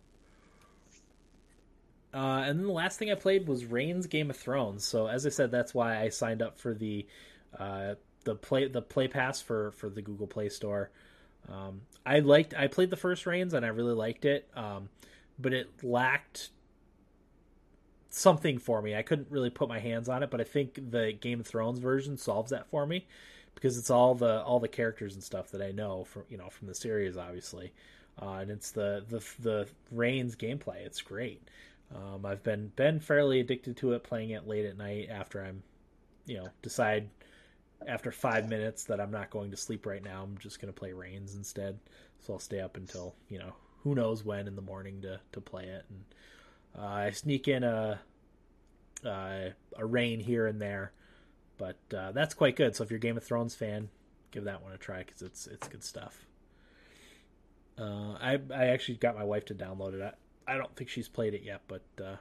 Uh, 2.13 2.45
and 2.47 2.59
then 2.59 2.67
the 2.67 2.73
last 2.73 2.99
thing 2.99 3.11
I 3.11 3.15
played 3.15 3.47
was 3.47 3.65
Reigns 3.65 4.07
Game 4.07 4.31
of 4.31 4.37
Thrones. 4.37 4.85
So 4.85 5.07
as 5.07 5.27
I 5.27 5.29
said, 5.29 5.51
that's 5.51 5.75
why 5.75 6.01
I 6.01 6.09
signed 6.09 6.43
up 6.43 6.59
for 6.59 6.75
the 6.75 7.07
uh, 7.57 7.95
the 8.25 8.35
play 8.35 8.67
the 8.67 8.83
Play 8.83 9.07
Pass 9.07 9.41
for 9.43 9.71
for 9.73 9.89
the 9.89 10.03
Google 10.03 10.27
Play 10.27 10.49
Store. 10.49 10.91
Um, 11.49 11.83
I 12.05 12.21
liked 12.21 12.55
I 12.55 12.67
played 12.67 12.91
the 12.91 12.97
first 12.97 13.27
Reigns 13.27 13.55
and 13.55 13.65
I 13.65 13.69
really 13.69 13.95
liked 13.95 14.25
it, 14.25 14.49
um, 14.57 14.89
but 15.39 15.53
it 15.53 15.69
lacked 15.83 16.51
something 18.11 18.59
for 18.59 18.81
me. 18.81 18.95
I 18.95 19.03
couldn't 19.03 19.31
really 19.31 19.51
put 19.51 19.69
my 19.69 19.79
hands 19.79 20.09
on 20.09 20.23
it, 20.23 20.31
but 20.31 20.41
I 20.41 20.45
think 20.45 20.91
the 20.91 21.13
Game 21.13 21.41
of 21.41 21.47
Thrones 21.47 21.79
version 21.79 22.17
solves 22.17 22.51
that 22.51 22.69
for 22.69 22.87
me 22.87 23.07
because 23.55 23.79
it's 23.79 23.91
all 23.91 24.15
the 24.15 24.43
all 24.43 24.61
the 24.61 24.69
characters 24.69 25.15
and 25.15 25.23
stuff 25.23 25.51
that 25.51 25.63
I 25.63 25.73
know 25.73 26.05
from 26.05 26.25
you 26.29 26.39
know 26.39 26.49
from 26.49 26.69
the 26.69 26.75
series, 26.75 27.17
obviously, 27.17 27.73
uh, 28.21 28.39
and 28.41 28.51
it's 28.51 28.71
the 28.71 29.05
the 29.09 29.23
the 29.41 29.69
Reigns 29.91 30.37
gameplay. 30.37 30.85
It's 30.87 31.03
great. 31.03 31.43
Um, 31.95 32.27
I've 32.27 32.43
been 32.43 32.73
been 32.77 33.01
fairly 33.01 33.41
addicted 33.41 33.77
to 33.79 33.93
it, 33.93 34.05
playing 34.05 34.31
it 34.31 34.47
late 34.47 34.65
at 34.67 34.77
night 34.77 35.09
after 35.11 35.45
I'm, 35.45 35.63
you 36.27 36.39
know, 36.39 36.49
decide 36.63 37.09
after 37.87 38.11
five 38.11 38.49
minutes 38.49 38.85
that 38.85 39.01
I'm 39.01 39.11
not 39.11 39.31
going 39.31 39.51
to 39.51 39.57
sleep 39.57 39.87
right 39.87 40.03
now. 40.03 40.23
I'm 40.23 40.39
just 40.39 40.61
going 40.61 40.73
to 40.73 40.79
play 40.79 40.93
Reigns 40.93 41.35
instead. 41.35 41.79
So 42.21 42.33
I'll 42.35 42.39
stay 42.39 42.61
up 42.61 42.77
until 42.77 43.15
you 43.29 43.39
know 43.39 43.55
who 43.87 43.95
knows 43.95 44.25
when 44.25 44.49
in 44.49 44.57
the 44.57 44.63
morning 44.63 45.01
to 45.03 45.21
to 45.33 45.41
play 45.41 45.65
it, 45.65 45.85
and 45.89 46.05
uh, 46.77 46.87
I 46.87 47.11
sneak 47.13 47.47
in 47.49 47.63
a 47.63 48.01
uh, 49.05 49.51
a 49.77 49.87
Reign 49.87 50.21
here 50.21 50.47
and 50.47 50.61
there 50.61 50.93
but 51.59 51.77
uh, 51.97 52.13
that's 52.13 52.35
quite 52.35 52.57
good. 52.57 52.77
So 52.77 52.85
if 52.85 52.91
you're 52.91 52.99
a 52.99 53.01
Game 53.01 53.17
of 53.17 53.25
Thrones 53.25 53.55
fan, 53.55 53.89
give 54.31 54.45
that 54.45 54.63
one 54.63 54.73
a 54.73 54.77
try 54.77 55.03
because 55.03 55.23
it's 55.23 55.47
it's 55.47 55.69
good 55.69 55.85
stuff. 55.85 56.27
Uh, 57.79 58.13
I 58.21 58.39
I 58.55 58.67
actually 58.67 58.97
got 58.97 59.17
my 59.17 59.25
wife 59.25 59.45
to 59.47 59.55
download 59.55 59.95
it. 59.95 60.03
I, 60.47 60.55
I 60.55 60.59
don't 60.59 60.75
think 60.77 60.91
she's 60.91 61.09
played 61.09 61.35
it 61.35 61.43
yet, 61.43 61.63
but 61.67 61.83
uh, 62.03 62.17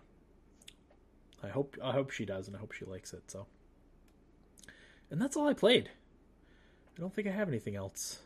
I 1.44 1.50
hope 1.50 1.78
I 1.84 1.92
hope 1.92 2.12
she 2.12 2.26
does, 2.26 2.48
and 2.48 2.56
I 2.56 2.60
hope 2.60 2.72
she 2.72 2.86
likes 2.86 3.14
it. 3.14 3.30
So, 3.30 3.48
and 5.10 5.22
that's 5.22 5.36
all 5.36 5.48
I 5.48 5.54
played. 5.54 5.90
I 6.98 7.02
don't 7.02 7.14
think 7.14 7.28
I 7.28 7.32
have 7.32 7.50
anything 7.50 7.76
else. 7.76 8.20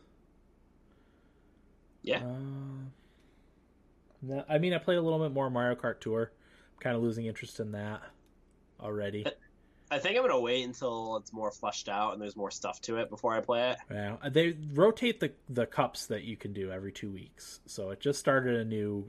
Yeah. 2.02 2.18
Uh, 2.18 2.88
no, 4.22 4.44
I 4.48 4.58
mean, 4.58 4.74
I 4.74 4.78
played 4.78 4.98
a 4.98 5.02
little 5.02 5.18
bit 5.18 5.32
more 5.32 5.50
Mario 5.50 5.74
Kart 5.74 6.00
Tour. 6.00 6.30
I'm 6.74 6.80
kind 6.80 6.96
of 6.96 7.02
losing 7.02 7.26
interest 7.26 7.60
in 7.60 7.72
that 7.72 8.02
already. 8.80 9.26
I 9.90 9.98
think 9.98 10.16
I'm 10.16 10.22
gonna 10.22 10.38
wait 10.38 10.62
until 10.62 11.16
it's 11.16 11.32
more 11.32 11.50
fleshed 11.50 11.88
out 11.88 12.12
and 12.12 12.22
there's 12.22 12.36
more 12.36 12.50
stuff 12.50 12.80
to 12.82 12.98
it 12.98 13.10
before 13.10 13.34
I 13.34 13.40
play 13.40 13.70
it. 13.70 13.78
Yeah, 13.90 14.16
they 14.28 14.56
rotate 14.72 15.18
the 15.18 15.32
the 15.48 15.66
cups 15.66 16.06
that 16.06 16.22
you 16.22 16.36
can 16.36 16.52
do 16.52 16.70
every 16.70 16.92
two 16.92 17.10
weeks, 17.10 17.60
so 17.66 17.90
it 17.90 18.00
just 18.00 18.20
started 18.20 18.54
a 18.54 18.64
new 18.64 19.08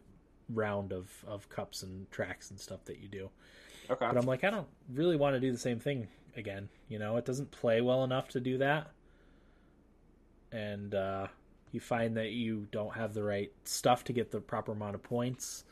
round 0.49 0.91
of 0.91 1.09
of 1.27 1.49
cups 1.49 1.83
and 1.83 2.09
tracks 2.09 2.49
and 2.49 2.59
stuff 2.59 2.83
that 2.85 2.99
you 2.99 3.07
do. 3.07 3.29
Okay. 3.89 4.07
But 4.07 4.17
I'm 4.17 4.25
like, 4.25 4.43
I 4.43 4.49
don't 4.49 4.67
really 4.91 5.17
want 5.17 5.35
to 5.35 5.39
do 5.39 5.51
the 5.51 5.57
same 5.57 5.79
thing 5.79 6.07
again. 6.35 6.69
You 6.88 6.97
know, 6.97 7.17
it 7.17 7.25
doesn't 7.25 7.51
play 7.51 7.81
well 7.81 8.03
enough 8.03 8.29
to 8.29 8.39
do 8.39 8.57
that, 8.57 8.89
and 10.51 10.95
uh, 10.95 11.27
you 11.72 11.80
find 11.80 12.18
that 12.18 12.31
you 12.31 12.68
don't 12.72 12.95
have 12.95 13.14
the 13.14 13.23
right 13.23 13.52
stuff 13.64 14.03
to 14.06 14.14
get 14.14 14.31
the 14.31 14.39
proper 14.39 14.72
amount 14.72 14.95
of 14.95 15.03
points, 15.03 15.64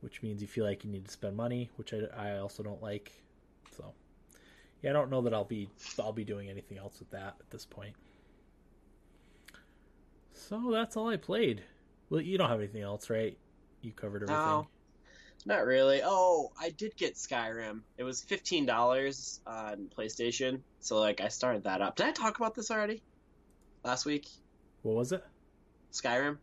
which 0.00 0.22
means 0.22 0.40
you 0.42 0.48
feel 0.48 0.64
like 0.64 0.84
you 0.84 0.90
need 0.90 1.04
to 1.04 1.10
spend 1.10 1.36
money, 1.36 1.70
which 1.76 1.92
I, 1.92 2.34
I 2.34 2.38
also 2.38 2.62
don't 2.62 2.82
like. 2.82 3.12
So 3.76 3.92
yeah, 4.82 4.90
I 4.90 4.92
don't 4.92 5.10
know 5.10 5.22
that 5.22 5.34
I'll 5.34 5.44
be 5.44 5.68
I'll 5.98 6.12
be 6.12 6.24
doing 6.24 6.48
anything 6.48 6.78
else 6.78 6.98
with 6.98 7.10
that 7.10 7.36
at 7.40 7.50
this 7.50 7.64
point. 7.64 7.94
So 10.32 10.70
that's 10.72 10.96
all 10.96 11.08
I 11.08 11.16
played. 11.16 11.62
Well, 12.10 12.20
you 12.20 12.36
don't 12.36 12.48
have 12.50 12.58
anything 12.58 12.82
else, 12.82 13.08
right? 13.10 13.36
You 13.80 13.92
covered 13.92 14.22
everything. 14.24 14.36
No. 14.36 14.68
Not 15.44 15.64
really. 15.66 16.02
Oh, 16.04 16.52
I 16.60 16.70
did 16.70 16.96
get 16.96 17.14
Skyrim. 17.14 17.80
It 17.98 18.04
was 18.04 18.22
fifteen 18.22 18.64
dollars 18.64 19.40
on 19.46 19.90
PlayStation, 19.96 20.60
so 20.78 20.98
like 21.00 21.20
I 21.20 21.28
started 21.28 21.64
that 21.64 21.80
up. 21.80 21.96
Did 21.96 22.06
I 22.06 22.12
talk 22.12 22.36
about 22.38 22.54
this 22.54 22.70
already? 22.70 23.02
Last 23.84 24.06
week, 24.06 24.28
What 24.82 24.94
was 24.94 25.10
it? 25.12 25.24
Skyrim. 25.92 26.38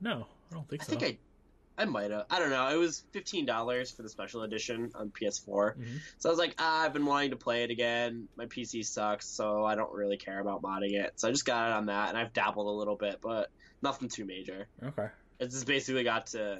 No, 0.00 0.26
I 0.50 0.54
don't 0.54 0.68
think 0.68 0.82
I 0.82 0.84
so. 0.84 0.92
I 0.94 0.96
think 0.98 1.18
I, 1.78 1.82
I 1.82 1.84
might 1.86 2.10
have. 2.10 2.26
I 2.30 2.38
don't 2.38 2.50
know. 2.50 2.68
It 2.68 2.76
was 2.76 3.04
fifteen 3.12 3.46
dollars 3.46 3.90
for 3.90 4.02
the 4.02 4.08
special 4.08 4.42
edition 4.42 4.90
on 4.94 5.10
PS4. 5.10 5.76
Mhm. 5.76 6.00
So 6.18 6.28
I 6.28 6.32
was 6.32 6.38
like, 6.38 6.54
ah, 6.58 6.82
I've 6.84 6.92
been 6.92 7.06
wanting 7.06 7.30
to 7.30 7.36
play 7.36 7.64
it 7.64 7.70
again. 7.70 8.28
My 8.36 8.46
PC 8.46 8.84
sucks, 8.84 9.26
so 9.26 9.64
I 9.64 9.74
don't 9.74 9.92
really 9.92 10.16
care 10.16 10.38
about 10.40 10.62
modding 10.62 10.92
it. 10.92 11.12
So 11.16 11.28
I 11.28 11.30
just 11.32 11.44
got 11.46 11.70
it 11.70 11.72
on 11.74 11.86
that, 11.86 12.10
and 12.10 12.18
I've 12.18 12.32
dabbled 12.32 12.66
a 12.66 12.70
little 12.78 12.96
bit, 12.96 13.18
but 13.22 13.50
nothing 13.82 14.08
too 14.08 14.24
major. 14.24 14.66
Okay, 14.82 15.08
It's 15.40 15.54
just 15.54 15.66
basically 15.66 16.04
got 16.04 16.28
to 16.28 16.58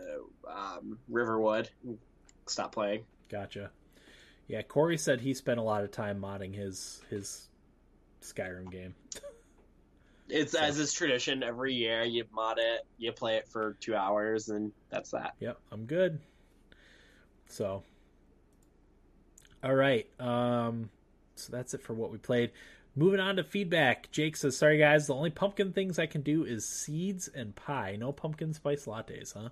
um, 0.51 0.98
Riverwood. 1.09 1.70
Stop 2.47 2.72
playing. 2.72 3.05
gotcha. 3.28 3.70
Yeah, 4.48 4.62
Corey 4.62 4.97
said 4.97 5.20
he 5.20 5.34
spent 5.34 5.59
a 5.59 5.62
lot 5.62 5.82
of 5.82 5.90
time 5.90 6.20
modding 6.20 6.55
his 6.55 7.02
his 7.10 7.48
Skyrim 8.22 8.70
game. 8.70 8.94
It's 10.28 10.53
So- 10.53 10.61
as 10.61 10.78
is 10.78 10.93
tradition. 10.93 11.43
Every 11.43 11.73
year, 11.74 12.03
you 12.03 12.24
mod 12.32 12.59
it, 12.59 12.82
you 12.98 13.12
play 13.12 13.36
it 13.36 13.48
for 13.48 13.74
two 13.81 13.94
hours, 13.94 14.48
and 14.48 14.73
that's 14.90 15.11
that. 15.12 15.35
Yep, 15.40 15.59
I'm 15.70 15.86
good. 15.86 16.20
So, 17.48 17.85
all 19.62 19.74
right. 19.74 20.09
Um, 20.20 20.90
so 21.36 21.53
that's 21.53 21.74
it 21.74 21.82
for 21.82 21.94
what 21.94 22.11
we 22.11 22.19
played. 22.19 22.53
Moving 22.97 23.20
on 23.20 23.36
to 23.36 23.44
feedback. 23.44 24.11
Jake 24.11 24.36
says, 24.36 24.57
"Sorry 24.57 24.78
guys, 24.78 25.07
the 25.07 25.15
only 25.15 25.31
pumpkin 25.31 25.73
things 25.73 25.98
I 25.98 26.07
can 26.07 26.23
do 26.23 26.44
is 26.44 26.66
seeds 26.66 27.28
and 27.28 27.55
pie. 27.55 27.97
No 27.97 28.11
pumpkin 28.11 28.55
spice 28.55 28.86
lattes, 28.86 29.35
huh? 29.35 29.51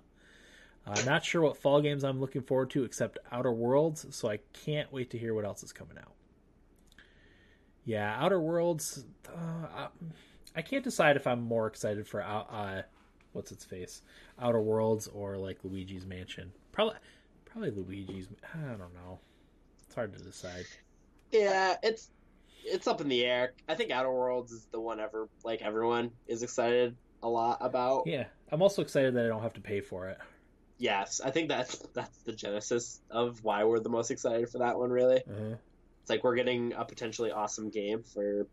Uh, 0.87 1.01
not 1.05 1.23
sure 1.23 1.41
what 1.41 1.57
fall 1.57 1.81
games 1.81 2.03
I'm 2.03 2.19
looking 2.19 2.41
forward 2.41 2.69
to 2.71 2.83
except 2.83 3.17
Outer 3.31 3.51
Worlds, 3.51 4.05
so 4.15 4.29
I 4.29 4.39
can't 4.53 4.91
wait 4.91 5.09
to 5.11 5.17
hear 5.17 5.33
what 5.33 5.45
else 5.45 5.63
is 5.63 5.71
coming 5.73 5.97
out. 5.97 6.11
Yeah, 7.85 8.15
Outer 8.19 8.39
Worlds. 8.39 9.05
Uh, 9.27 9.87
I, 10.55 10.61
can't 10.61 10.83
decide 10.83 11.15
if 11.15 11.27
I'm 11.27 11.41
more 11.41 11.67
excited 11.67 12.07
for 12.07 12.23
uh, 12.23 12.43
uh, 12.43 12.81
what's 13.33 13.51
its 13.51 13.65
face, 13.65 14.01
Outer 14.39 14.61
Worlds 14.61 15.07
or 15.07 15.37
like 15.37 15.59
Luigi's 15.63 16.05
Mansion. 16.05 16.51
Probably, 16.71 16.95
probably 17.45 17.71
Luigi's. 17.71 18.27
I 18.53 18.57
don't 18.69 18.93
know. 18.93 19.19
It's 19.85 19.95
hard 19.95 20.13
to 20.13 20.23
decide. 20.23 20.65
Yeah, 21.31 21.75
it's 21.83 22.09
it's 22.63 22.87
up 22.87 23.01
in 23.01 23.09
the 23.09 23.23
air. 23.25 23.53
I 23.69 23.75
think 23.75 23.91
Outer 23.91 24.11
Worlds 24.11 24.51
is 24.51 24.65
the 24.71 24.79
one 24.79 24.99
ever 24.99 25.29
like 25.43 25.61
everyone 25.61 26.11
is 26.27 26.43
excited 26.43 26.95
a 27.23 27.29
lot 27.29 27.57
about. 27.61 28.03
Yeah, 28.07 28.25
I'm 28.51 28.61
also 28.61 28.81
excited 28.81 29.15
that 29.15 29.25
I 29.25 29.27
don't 29.27 29.41
have 29.41 29.53
to 29.53 29.61
pay 29.61 29.81
for 29.81 30.09
it. 30.09 30.17
Yes, 30.77 31.21
I 31.23 31.31
think 31.31 31.49
that's 31.49 31.77
that's 31.93 32.17
the 32.19 32.33
genesis 32.33 32.99
of 33.09 33.43
why 33.43 33.63
we're 33.63 33.79
the 33.79 33.89
most 33.89 34.11
excited 34.11 34.49
for 34.49 34.59
that 34.59 34.77
one. 34.77 34.89
Really, 34.89 35.17
Uh-huh. 35.17 35.55
it's 36.01 36.09
like 36.09 36.23
we're 36.23 36.35
getting 36.35 36.73
a 36.73 36.83
potentially 36.85 37.31
awesome 37.31 37.69
game 37.69 38.03
for 38.03 38.47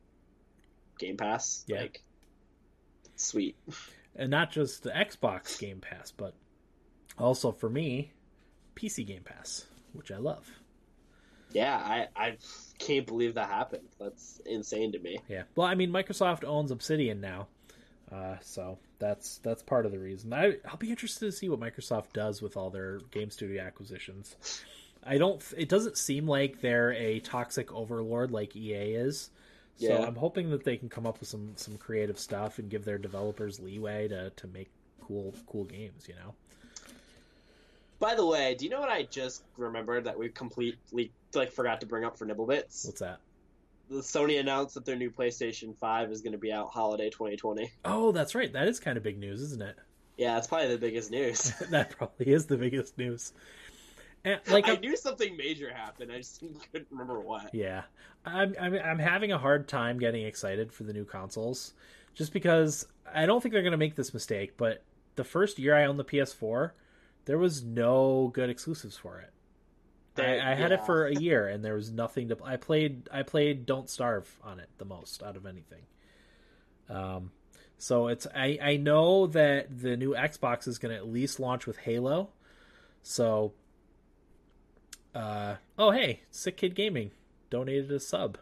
Game 0.98 1.16
Pass. 1.16 1.64
Yeah. 1.66 1.82
Like, 1.82 2.02
sweet. 3.16 3.56
And 4.14 4.30
not 4.30 4.50
just 4.50 4.82
the 4.82 4.90
Xbox 4.90 5.58
Game 5.58 5.80
Pass, 5.80 6.10
but 6.10 6.34
also 7.18 7.52
for 7.52 7.70
me, 7.70 8.12
PC 8.76 9.06
Game 9.06 9.22
Pass, 9.22 9.66
which 9.92 10.10
I 10.10 10.18
love. 10.18 10.50
Yeah, 11.52 11.76
I 11.76 12.08
I 12.16 12.36
can't 12.78 13.06
believe 13.06 13.34
that 13.34 13.48
happened. 13.48 13.88
That's 14.00 14.40
insane 14.46 14.92
to 14.92 14.98
me. 14.98 15.18
Yeah. 15.28 15.42
Well, 15.54 15.66
I 15.66 15.74
mean, 15.74 15.90
Microsoft 15.90 16.44
owns 16.44 16.70
Obsidian 16.70 17.20
now, 17.20 17.48
uh, 18.10 18.36
so 18.40 18.78
that's 18.98 19.38
that's 19.38 19.62
part 19.62 19.86
of 19.86 19.92
the 19.92 19.98
reason. 19.98 20.32
I, 20.32 20.56
I'll 20.66 20.76
be 20.76 20.90
interested 20.90 21.26
to 21.26 21.32
see 21.32 21.48
what 21.48 21.60
Microsoft 21.60 22.12
does 22.12 22.42
with 22.42 22.56
all 22.56 22.70
their 22.70 22.98
game 23.10 23.30
studio 23.30 23.62
acquisitions. 23.62 24.36
I 25.04 25.18
don't. 25.18 25.42
It 25.56 25.68
doesn't 25.68 25.96
seem 25.96 26.26
like 26.26 26.60
they're 26.60 26.92
a 26.92 27.20
toxic 27.20 27.72
overlord 27.72 28.30
like 28.30 28.54
EA 28.56 28.94
is. 28.94 29.30
So 29.76 29.88
Yeah. 29.88 30.04
I'm 30.06 30.16
hoping 30.16 30.50
that 30.50 30.64
they 30.64 30.76
can 30.76 30.88
come 30.88 31.06
up 31.06 31.20
with 31.20 31.28
some 31.28 31.52
some 31.56 31.76
creative 31.76 32.18
stuff 32.18 32.58
and 32.58 32.68
give 32.70 32.84
their 32.84 32.98
developers 32.98 33.60
leeway 33.60 34.08
to 34.08 34.30
to 34.30 34.46
make 34.46 34.70
cool 35.00 35.34
cool 35.46 35.64
games. 35.64 36.06
You 36.08 36.14
know. 36.14 36.34
By 37.98 38.16
the 38.16 38.26
way, 38.26 38.56
do 38.56 38.64
you 38.64 38.70
know 38.70 38.80
what 38.80 38.88
I 38.88 39.04
just 39.04 39.44
remembered 39.56 40.04
that 40.04 40.18
we 40.18 40.28
completely 40.28 41.12
like 41.34 41.52
forgot 41.52 41.80
to 41.82 41.86
bring 41.86 42.04
up 42.04 42.18
for 42.18 42.26
Nibblebits? 42.26 42.84
What's 42.86 43.00
that? 43.00 43.20
The 43.90 44.00
Sony 44.00 44.40
announced 44.40 44.74
that 44.74 44.84
their 44.84 44.96
new 44.96 45.10
PlayStation 45.10 45.76
5 45.76 46.10
is 46.10 46.20
going 46.22 46.32
to 46.32 46.38
be 46.38 46.52
out 46.52 46.70
holiday 46.70 47.10
2020. 47.10 47.70
Oh, 47.84 48.10
that's 48.10 48.34
right. 48.34 48.52
That 48.52 48.66
is 48.66 48.80
kind 48.80 48.96
of 48.96 49.04
big 49.04 49.18
news, 49.18 49.40
isn't 49.42 49.62
it? 49.62 49.76
Yeah, 50.16 50.34
that's 50.34 50.46
probably 50.46 50.68
the 50.68 50.78
biggest 50.78 51.10
news. 51.10 51.52
that 51.70 51.90
probably 51.90 52.32
is 52.32 52.46
the 52.46 52.56
biggest 52.56 52.98
news. 52.98 53.32
And, 54.24 54.40
like 54.50 54.66
I 54.68 54.72
I'm- 54.72 54.80
knew 54.80 54.96
something 54.96 55.36
major 55.36 55.72
happened. 55.72 56.12
I 56.12 56.18
just 56.18 56.40
couldn't 56.72 56.88
remember 56.90 57.20
what. 57.20 57.54
Yeah, 57.54 57.82
I'm, 58.24 58.54
I'm 58.60 58.74
I'm 58.74 58.98
having 58.98 59.32
a 59.32 59.38
hard 59.38 59.66
time 59.68 59.98
getting 59.98 60.24
excited 60.24 60.72
for 60.72 60.84
the 60.84 60.92
new 60.92 61.04
consoles, 61.04 61.74
just 62.14 62.32
because 62.32 62.86
I 63.12 63.26
don't 63.26 63.42
think 63.42 63.52
they're 63.52 63.62
going 63.62 63.72
to 63.72 63.76
make 63.78 63.96
this 63.96 64.14
mistake. 64.14 64.56
But 64.56 64.82
the 65.16 65.24
first 65.24 65.58
year 65.58 65.74
I 65.76 65.84
owned 65.86 65.98
the 65.98 66.04
PS4, 66.04 66.70
there 67.24 67.38
was 67.38 67.62
no 67.64 68.30
good 68.32 68.48
exclusives 68.48 68.96
for 68.96 69.18
it. 69.18 69.30
They- 70.14 70.40
I, 70.40 70.52
I 70.52 70.54
had 70.54 70.70
it 70.72 70.84
for 70.86 71.06
a 71.06 71.14
year, 71.18 71.48
and 71.48 71.64
there 71.64 71.74
was 71.74 71.90
nothing 71.90 72.28
to. 72.28 72.38
I 72.44 72.56
played 72.56 73.08
I 73.12 73.22
played 73.24 73.66
Don't 73.66 73.90
Starve 73.90 74.38
on 74.44 74.60
it 74.60 74.68
the 74.78 74.84
most 74.84 75.22
out 75.22 75.36
of 75.36 75.46
anything. 75.46 75.82
Um, 76.88 77.32
so 77.78 78.06
it's 78.06 78.26
I 78.34 78.58
I 78.62 78.76
know 78.76 79.26
that 79.26 79.80
the 79.80 79.96
new 79.96 80.14
Xbox 80.14 80.68
is 80.68 80.78
going 80.78 80.92
to 80.94 80.96
at 80.96 81.08
least 81.08 81.40
launch 81.40 81.66
with 81.66 81.78
Halo, 81.78 82.28
so. 83.02 83.52
Uh 85.14 85.56
oh 85.78 85.90
hey, 85.90 86.20
Sick 86.30 86.56
Kid 86.56 86.74
Gaming 86.74 87.10
donated 87.50 87.90
a 87.92 88.00
sub. 88.00 88.38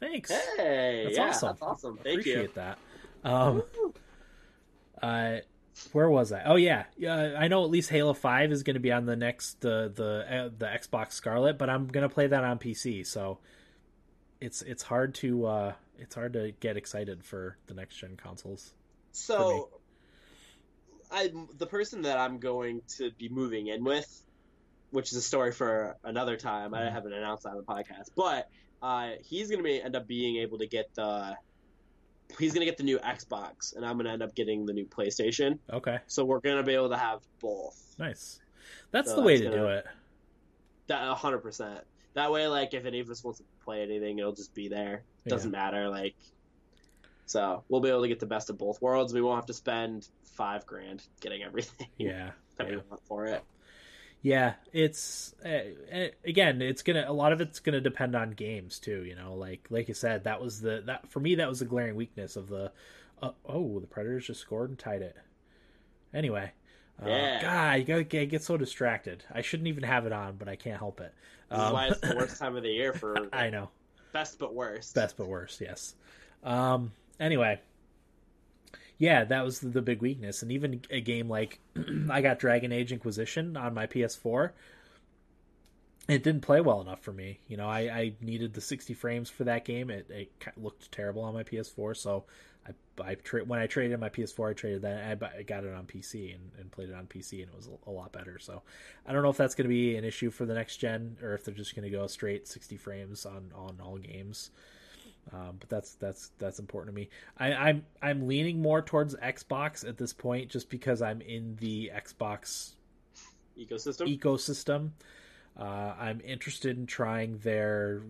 Thanks. 0.00 0.30
Hey, 0.56 1.02
That's 1.04 1.16
yeah, 1.16 1.28
awesome. 1.28 1.48
that's 1.48 1.62
awesome. 1.62 1.96
Thank 1.96 2.20
Appreciate 2.20 2.42
you. 2.42 2.50
that. 2.54 2.78
Um, 3.24 3.62
uh, 5.02 5.36
where 5.92 6.10
was 6.10 6.32
I? 6.32 6.42
Oh 6.44 6.56
yeah, 6.56 6.84
yeah. 6.96 7.36
I 7.38 7.48
know 7.48 7.64
at 7.64 7.70
least 7.70 7.90
Halo 7.90 8.12
Five 8.14 8.52
is 8.52 8.62
going 8.62 8.74
to 8.74 8.80
be 8.80 8.92
on 8.92 9.06
the 9.06 9.16
next 9.16 9.60
the 9.60 9.92
the 9.94 10.26
uh, 10.36 10.50
the 10.56 10.66
Xbox 10.66 11.12
Scarlett, 11.12 11.58
but 11.58 11.70
I'm 11.70 11.86
going 11.86 12.08
to 12.08 12.12
play 12.12 12.26
that 12.26 12.44
on 12.44 12.58
PC. 12.58 13.06
So 13.06 13.38
it's 14.40 14.62
it's 14.62 14.82
hard 14.82 15.14
to 15.16 15.46
uh, 15.46 15.72
it's 15.98 16.14
hard 16.14 16.32
to 16.34 16.52
get 16.60 16.76
excited 16.76 17.24
for 17.24 17.56
the 17.66 17.74
next 17.74 17.96
gen 17.96 18.16
consoles. 18.16 18.72
So, 19.12 19.70
I 21.10 21.32
the 21.56 21.66
person 21.66 22.02
that 22.02 22.18
I'm 22.18 22.38
going 22.38 22.82
to 22.96 23.10
be 23.12 23.28
moving 23.28 23.68
in 23.68 23.82
with, 23.84 24.22
which 24.90 25.10
is 25.12 25.16
a 25.18 25.22
story 25.22 25.52
for 25.52 25.96
another 26.04 26.36
time. 26.36 26.74
I 26.74 26.80
Mhm. 26.82 26.92
haven't 26.92 27.12
announced 27.12 27.44
that 27.44 27.50
on 27.50 27.56
the 27.56 27.62
podcast, 27.62 28.10
but 28.16 28.48
uh, 28.82 29.12
he's 29.24 29.48
going 29.48 29.58
to 29.58 29.64
be 29.64 29.80
end 29.82 29.96
up 29.96 30.06
being 30.06 30.36
able 30.36 30.58
to 30.58 30.66
get 30.66 30.94
the. 30.94 31.36
He's 32.38 32.52
going 32.52 32.60
to 32.60 32.66
get 32.66 32.76
the 32.76 32.84
new 32.84 32.98
Xbox, 32.98 33.74
and 33.74 33.84
I'm 33.86 33.94
going 33.94 34.04
to 34.04 34.12
end 34.12 34.22
up 34.22 34.34
getting 34.34 34.66
the 34.66 34.74
new 34.74 34.84
PlayStation. 34.86 35.58
Okay, 35.72 35.98
So 36.08 36.24
we're 36.26 36.40
going 36.40 36.58
to 36.58 36.62
be 36.62 36.74
able 36.74 36.90
to 36.90 36.96
have 36.96 37.22
both. 37.40 37.94
nice. 37.98 38.38
That's 38.90 39.08
So 39.10 39.16
the 39.16 39.22
way 39.22 39.36
that's 39.38 39.46
to 39.46 39.50
do 39.50 39.56
gonna- 39.62 39.74
it. 39.78 39.86
That 40.88 41.16
hundred 41.16 41.38
percent. 41.38 41.80
That 42.14 42.30
way, 42.32 42.46
like 42.48 42.72
if 42.74 42.84
any 42.86 43.00
of 43.00 43.08
us 43.10 43.22
wants 43.24 43.38
to 43.40 43.44
play 43.64 43.82
anything, 43.82 44.18
it'll 44.18 44.32
just 44.32 44.54
be 44.54 44.68
there. 44.68 45.04
Yeah. 45.24 45.30
Doesn't 45.30 45.50
matter. 45.50 45.88
Like, 45.88 46.14
so 47.26 47.62
we'll 47.68 47.80
be 47.80 47.88
able 47.90 48.02
to 48.02 48.08
get 48.08 48.20
the 48.20 48.26
best 48.26 48.48
of 48.50 48.56
both 48.58 48.80
worlds. 48.80 49.12
We 49.12 49.20
won't 49.20 49.36
have 49.36 49.46
to 49.46 49.54
spend 49.54 50.08
five 50.22 50.64
grand 50.66 51.02
getting 51.20 51.42
everything 51.42 51.88
Yeah. 51.98 52.30
that 52.56 52.68
yeah. 52.68 52.76
we 52.76 52.82
want 52.88 53.02
for 53.06 53.26
it. 53.26 53.42
Yeah, 54.20 54.54
it's 54.72 55.34
uh, 55.44 56.08
again, 56.24 56.60
it's 56.60 56.82
gonna 56.82 57.04
a 57.06 57.12
lot 57.12 57.32
of 57.32 57.40
it's 57.40 57.60
gonna 57.60 57.80
depend 57.80 58.16
on 58.16 58.32
games 58.32 58.78
too. 58.78 59.04
You 59.04 59.14
know, 59.14 59.34
like 59.34 59.66
like 59.70 59.86
you 59.88 59.94
said, 59.94 60.24
that 60.24 60.40
was 60.42 60.60
the 60.60 60.82
that 60.86 61.08
for 61.10 61.20
me 61.20 61.36
that 61.36 61.48
was 61.48 61.60
the 61.60 61.64
glaring 61.64 61.94
weakness 61.96 62.36
of 62.36 62.48
the. 62.48 62.72
Uh, 63.20 63.32
oh, 63.46 63.80
the 63.80 63.86
Predators 63.86 64.26
just 64.28 64.40
scored 64.40 64.70
and 64.70 64.78
tied 64.78 65.02
it. 65.02 65.16
Anyway, 66.14 66.52
uh, 67.02 67.08
Yeah. 67.08 67.42
God, 67.42 67.78
you 67.78 67.84
gotta 67.84 68.04
get, 68.04 68.26
get 68.30 68.42
so 68.44 68.56
distracted. 68.56 69.24
I 69.32 69.40
shouldn't 69.42 69.66
even 69.66 69.82
have 69.82 70.06
it 70.06 70.12
on, 70.12 70.36
but 70.36 70.48
I 70.48 70.54
can't 70.56 70.78
help 70.78 71.00
it. 71.00 71.12
This 71.50 71.58
is 71.58 71.64
Um, 71.64 71.72
why 71.72 71.88
it's 71.88 72.00
the 72.00 72.14
worst 72.16 72.38
time 72.40 72.54
of 72.56 72.62
the 72.62 72.70
year 72.70 72.92
for 72.92 73.28
I 73.32 73.50
know, 73.50 73.70
best 74.12 74.38
but 74.38 74.54
worst. 74.54 74.94
best 74.94 75.16
but 75.16 75.26
worst. 75.28 75.60
Yes. 75.60 75.94
Um. 76.44 76.92
Anyway. 77.20 77.60
Yeah, 78.98 79.24
that 79.24 79.44
was 79.44 79.60
the, 79.60 79.80
big 79.80 80.02
weakness, 80.02 80.42
and 80.42 80.50
even 80.50 80.82
a 80.90 81.00
game 81.00 81.28
like 81.28 81.60
I 82.10 82.20
got 82.20 82.40
Dragon 82.40 82.72
Age 82.72 82.92
Inquisition 82.92 83.56
on 83.56 83.72
my 83.72 83.86
PS4. 83.86 84.50
It 86.08 86.24
didn't 86.24 86.40
play 86.40 86.60
well 86.60 86.80
enough 86.80 87.00
for 87.00 87.12
me. 87.12 87.38
You 87.46 87.58
know, 87.58 87.68
I, 87.68 87.80
I 87.80 88.12
needed 88.20 88.54
the 88.54 88.60
60 88.60 88.94
frames 88.94 89.30
for 89.30 89.44
that 89.44 89.64
game. 89.64 89.90
It, 89.90 90.10
it 90.10 90.32
looked 90.56 90.90
terrible 90.90 91.22
on 91.22 91.34
my 91.34 91.44
PS4, 91.44 91.96
so 91.96 92.24
I, 92.66 92.72
I 93.02 93.14
tra- 93.14 93.44
when 93.44 93.60
I 93.60 93.68
traded 93.68 94.00
my 94.00 94.08
PS4, 94.08 94.50
I 94.50 94.52
traded 94.54 94.82
that. 94.82 95.22
I, 95.22 95.38
I 95.38 95.42
got 95.42 95.64
it 95.64 95.72
on 95.72 95.84
PC 95.84 96.34
and, 96.34 96.50
and 96.58 96.72
played 96.72 96.88
it 96.88 96.94
on 96.94 97.06
PC, 97.06 97.42
and 97.42 97.52
it 97.52 97.56
was 97.56 97.68
a, 97.68 97.90
a 97.90 97.92
lot 97.92 98.10
better. 98.10 98.38
So 98.40 98.62
I 99.06 99.12
don't 99.12 99.22
know 99.22 99.30
if 99.30 99.36
that's 99.36 99.54
going 99.54 99.66
to 99.66 99.74
be 99.74 99.96
an 99.96 100.04
issue 100.04 100.30
for 100.30 100.44
the 100.44 100.54
next 100.54 100.78
gen, 100.78 101.18
or 101.22 101.34
if 101.34 101.44
they're 101.44 101.54
just 101.54 101.76
going 101.76 101.88
to 101.88 101.96
go 101.96 102.06
straight 102.08 102.48
60 102.48 102.76
frames 102.78 103.24
on 103.24 103.52
on 103.54 103.78
all 103.80 103.98
games. 103.98 104.50
Um, 105.32 105.56
but 105.60 105.68
that's 105.68 105.94
that's 105.94 106.30
that's 106.38 106.58
important 106.58 106.94
to 106.94 107.00
me. 107.00 107.10
I, 107.38 107.52
I'm 107.52 107.84
I'm 108.00 108.26
leaning 108.26 108.62
more 108.62 108.80
towards 108.80 109.14
Xbox 109.16 109.86
at 109.86 109.98
this 109.98 110.12
point, 110.12 110.50
just 110.50 110.70
because 110.70 111.02
I'm 111.02 111.20
in 111.20 111.56
the 111.60 111.90
Xbox 111.94 112.72
ecosystem. 113.58 114.18
ecosystem. 114.18 114.90
Uh, 115.58 115.94
I'm 115.98 116.20
interested 116.20 116.78
in 116.78 116.86
trying 116.86 117.38
their 117.38 118.02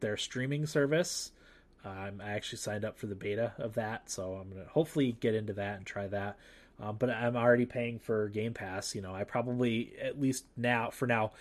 their 0.00 0.16
streaming 0.16 0.66
service. 0.66 1.32
Um, 1.84 2.20
I 2.22 2.32
actually 2.32 2.58
signed 2.58 2.84
up 2.84 2.98
for 2.98 3.06
the 3.06 3.14
beta 3.14 3.52
of 3.58 3.74
that, 3.74 4.10
so 4.10 4.34
I'm 4.34 4.50
gonna 4.50 4.68
hopefully 4.68 5.16
get 5.20 5.34
into 5.34 5.54
that 5.54 5.78
and 5.78 5.86
try 5.86 6.06
that. 6.08 6.36
Um, 6.80 6.96
but 6.96 7.10
I'm 7.10 7.36
already 7.36 7.66
paying 7.66 7.98
for 7.98 8.28
Game 8.28 8.52
Pass. 8.54 8.94
You 8.94 9.02
know, 9.02 9.14
I 9.14 9.24
probably 9.24 9.94
at 10.00 10.20
least 10.20 10.44
now 10.56 10.90
for 10.90 11.06
now 11.06 11.32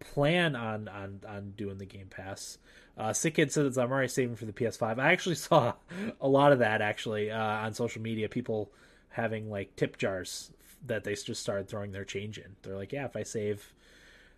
plan 0.00 0.54
on 0.56 0.88
on 0.88 1.20
on 1.28 1.52
doing 1.56 1.78
the 1.78 1.86
Game 1.86 2.06
Pass. 2.08 2.58
Uh, 2.98 3.12
Sick 3.12 3.34
Kid 3.34 3.52
says 3.52 3.76
I'm 3.76 3.90
already 3.92 4.08
saving 4.08 4.36
for 4.36 4.46
the 4.46 4.52
PS5. 4.52 4.98
I 4.98 5.12
actually 5.12 5.34
saw 5.36 5.74
a 6.20 6.28
lot 6.28 6.52
of 6.52 6.60
that 6.60 6.80
actually 6.80 7.30
uh, 7.30 7.38
on 7.38 7.72
social 7.74 8.02
media. 8.02 8.28
People 8.28 8.70
having 9.10 9.50
like 9.50 9.74
tip 9.76 9.96
jars 9.98 10.52
that 10.86 11.04
they 11.04 11.14
just 11.14 11.40
started 11.42 11.68
throwing 11.68 11.92
their 11.92 12.04
change 12.04 12.38
in. 12.38 12.54
They're 12.62 12.76
like, 12.76 12.92
yeah, 12.92 13.04
if 13.06 13.16
I 13.16 13.22
save 13.22 13.72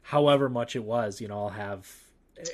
however 0.02 0.48
much 0.48 0.74
it 0.76 0.84
was, 0.84 1.20
you 1.20 1.28
know, 1.28 1.38
I'll 1.42 1.48
have 1.50 1.86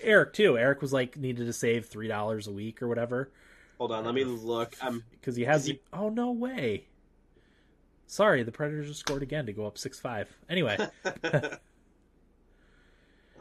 Eric 0.02 0.32
too. 0.32 0.58
Eric 0.58 0.80
was 0.82 0.92
like 0.92 1.16
needed 1.16 1.46
to 1.46 1.52
save 1.52 1.86
three 1.86 2.08
dollars 2.08 2.46
a 2.46 2.52
week 2.52 2.82
or 2.82 2.88
whatever. 2.88 3.30
Hold 3.78 3.92
on, 3.92 4.04
let 4.04 4.14
me 4.14 4.24
look. 4.24 4.74
I'm 4.82 5.04
because 5.12 5.36
he 5.36 5.44
has. 5.44 5.66
he- 5.66 5.80
Oh 5.92 6.08
no 6.08 6.30
way! 6.32 6.84
Sorry, 8.06 8.42
the 8.42 8.52
Predators 8.52 8.88
just 8.88 9.00
scored 9.00 9.22
again 9.22 9.46
to 9.46 9.52
go 9.52 9.66
up 9.66 9.78
six 9.78 9.98
five. 9.98 10.28
Anyway, 10.48 10.76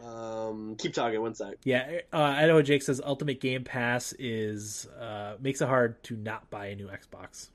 um 0.05 0.75
keep 0.77 0.93
talking 0.93 1.21
one 1.21 1.35
sec. 1.35 1.55
yeah, 1.63 1.99
uh, 2.11 2.17
I 2.17 2.45
know 2.47 2.55
what 2.55 2.65
Jake 2.65 2.81
says. 2.81 3.01
Ultimate 3.03 3.39
Game 3.39 3.63
Pass 3.63 4.13
is 4.19 4.87
uh, 4.99 5.35
makes 5.39 5.61
it 5.61 5.67
hard 5.67 6.03
to 6.05 6.15
not 6.15 6.49
buy 6.49 6.67
a 6.67 6.75
new 6.75 6.87
Xbox. 6.87 7.49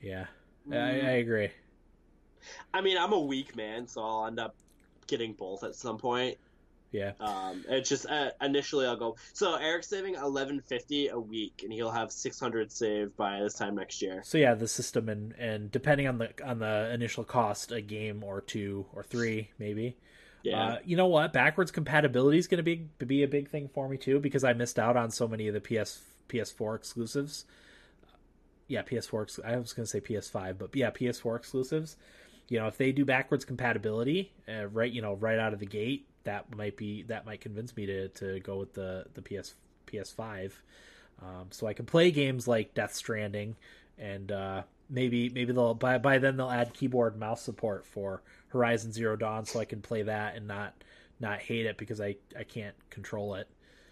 Yeah, 0.00 0.26
I, 0.70 0.76
I 0.76 1.12
agree. 1.20 1.50
I 2.74 2.80
mean, 2.80 2.98
I'm 2.98 3.12
a 3.12 3.20
weak 3.20 3.56
man, 3.56 3.86
so 3.86 4.02
I'll 4.02 4.26
end 4.26 4.40
up 4.40 4.56
getting 5.06 5.32
both 5.32 5.62
at 5.64 5.74
some 5.74 5.98
point. 5.98 6.38
Yeah, 6.92 7.12
Um, 7.20 7.64
it's 7.68 7.88
just 7.88 8.06
uh, 8.06 8.32
initially 8.42 8.86
I'll 8.86 8.96
go. 8.96 9.16
So 9.32 9.54
Eric's 9.54 9.88
saving 9.88 10.12
1150 10.12 11.08
a 11.08 11.18
week, 11.18 11.62
and 11.64 11.72
he'll 11.72 11.90
have 11.90 12.12
600 12.12 12.70
saved 12.70 13.16
by 13.16 13.40
this 13.40 13.54
time 13.54 13.74
next 13.76 14.02
year. 14.02 14.20
so 14.24 14.36
yeah, 14.38 14.54
the 14.54 14.68
system 14.68 15.08
and 15.08 15.32
and 15.38 15.70
depending 15.72 16.06
on 16.06 16.18
the 16.18 16.30
on 16.44 16.58
the 16.58 16.92
initial 16.92 17.24
cost, 17.24 17.72
a 17.72 17.80
game 17.80 18.22
or 18.22 18.40
two 18.42 18.84
or 18.92 19.02
three 19.02 19.50
maybe. 19.58 19.96
Yeah, 20.42 20.64
Uh, 20.64 20.78
you 20.84 20.96
know 20.96 21.06
what? 21.06 21.32
Backwards 21.32 21.70
compatibility 21.70 22.36
is 22.36 22.46
going 22.46 22.58
to 22.58 22.62
be 22.62 22.88
be 22.98 23.22
a 23.22 23.28
big 23.28 23.48
thing 23.48 23.68
for 23.72 23.88
me 23.88 23.96
too 23.96 24.20
because 24.20 24.44
I 24.44 24.52
missed 24.52 24.78
out 24.78 24.96
on 24.96 25.10
so 25.10 25.26
many 25.26 25.48
of 25.48 25.54
the 25.54 25.60
PS 25.60 26.02
PS4 26.28 26.76
exclusives. 26.76 27.46
Yeah, 28.68 28.82
PS4. 28.82 29.40
I 29.44 29.56
was 29.56 29.72
going 29.72 29.84
to 29.84 29.90
say 29.90 30.00
PS5, 30.00 30.58
but 30.58 30.74
yeah, 30.74 30.90
PS4 30.90 31.36
exclusives. 31.36 31.96
You 32.48 32.58
know, 32.58 32.66
if 32.66 32.76
they 32.76 32.92
do 32.92 33.04
backwards 33.04 33.44
compatibility, 33.44 34.32
uh, 34.48 34.66
right, 34.66 34.90
you 34.90 35.00
know, 35.02 35.14
right 35.14 35.38
out 35.38 35.52
of 35.52 35.58
the 35.58 35.66
gate, 35.66 36.06
that 36.24 36.54
might 36.56 36.76
be 36.76 37.02
that 37.04 37.26
might 37.26 37.40
convince 37.40 37.76
me 37.76 37.86
to 37.86 38.08
to 38.08 38.40
go 38.40 38.56
with 38.56 38.74
the 38.74 39.06
the 39.14 39.22
PS 39.22 39.54
PS5, 39.86 40.52
um, 41.20 41.46
so 41.50 41.66
I 41.66 41.72
can 41.74 41.86
play 41.86 42.10
games 42.10 42.46
like 42.48 42.74
Death 42.74 42.94
Stranding, 42.94 43.56
and 43.98 44.30
uh, 44.32 44.62
maybe 44.88 45.28
maybe 45.28 45.52
they'll 45.52 45.74
by 45.74 45.98
by 45.98 46.18
then 46.18 46.36
they'll 46.36 46.50
add 46.50 46.74
keyboard 46.74 47.18
mouse 47.18 47.42
support 47.42 47.84
for 47.86 48.22
Horizon 48.48 48.92
Zero 48.92 49.16
Dawn, 49.16 49.44
so 49.46 49.60
I 49.60 49.64
can 49.64 49.80
play 49.82 50.02
that 50.02 50.36
and 50.36 50.46
not 50.46 50.74
not 51.20 51.40
hate 51.40 51.66
it 51.66 51.76
because 51.78 52.00
I 52.00 52.16
I 52.38 52.44
can't 52.44 52.74
control 52.90 53.34
it. 53.34 53.48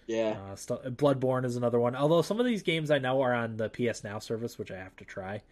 yeah. 0.06 0.36
Uh, 0.52 0.56
st- 0.56 0.96
Bloodborne 0.96 1.44
is 1.44 1.56
another 1.56 1.78
one. 1.80 1.94
Although 1.94 2.22
some 2.22 2.40
of 2.40 2.46
these 2.46 2.62
games 2.62 2.90
I 2.90 2.98
know 2.98 3.20
are 3.22 3.34
on 3.34 3.56
the 3.56 3.68
PS 3.68 4.02
Now 4.04 4.18
service, 4.18 4.58
which 4.58 4.70
I 4.70 4.76
have 4.78 4.96
to 4.96 5.04
try, 5.04 5.42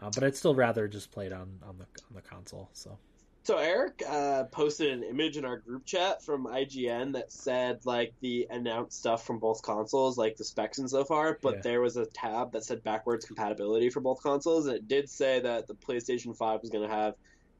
uh, 0.00 0.10
but 0.10 0.24
I'd 0.24 0.36
still 0.36 0.54
rather 0.54 0.88
just 0.88 1.10
play 1.12 1.26
it 1.26 1.32
on 1.32 1.58
on 1.66 1.78
the 1.78 1.84
on 2.08 2.14
the 2.14 2.22
console. 2.22 2.70
So 2.72 2.98
So 3.46 3.58
Eric 3.58 4.02
uh, 4.04 4.42
posted 4.50 4.90
an 4.90 5.04
image 5.04 5.36
in 5.36 5.44
our 5.44 5.58
group 5.58 5.86
chat 5.86 6.20
from 6.24 6.46
IGN 6.46 7.12
that 7.12 7.30
said 7.30 7.78
like 7.84 8.12
the 8.20 8.48
announced 8.50 8.98
stuff 8.98 9.24
from 9.24 9.38
both 9.38 9.62
consoles, 9.62 10.18
like 10.18 10.36
the 10.36 10.42
specs 10.42 10.78
and 10.78 10.90
so 10.90 11.04
far. 11.04 11.38
But 11.40 11.54
Yeah. 11.54 11.60
there 11.62 11.80
was 11.80 11.96
a 11.96 12.06
tab 12.06 12.50
that 12.54 12.64
said 12.64 12.82
backwards 12.82 13.24
compatibility 13.24 13.88
for 13.88 14.00
both 14.00 14.20
consoles, 14.20 14.66
and 14.66 14.74
it 14.74 14.88
did 14.88 15.08
say 15.08 15.38
that 15.38 15.68
the 15.68 15.74
PlayStation 15.74 16.36
Five 16.36 16.60
was 16.60 16.70
going 16.70 16.88
to 16.88 16.92
have 16.92 17.14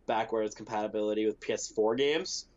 backwards 0.06 0.56
compatibility 0.56 1.24
with 1.24 1.38
PS4 1.38 1.96
games. 1.96 2.48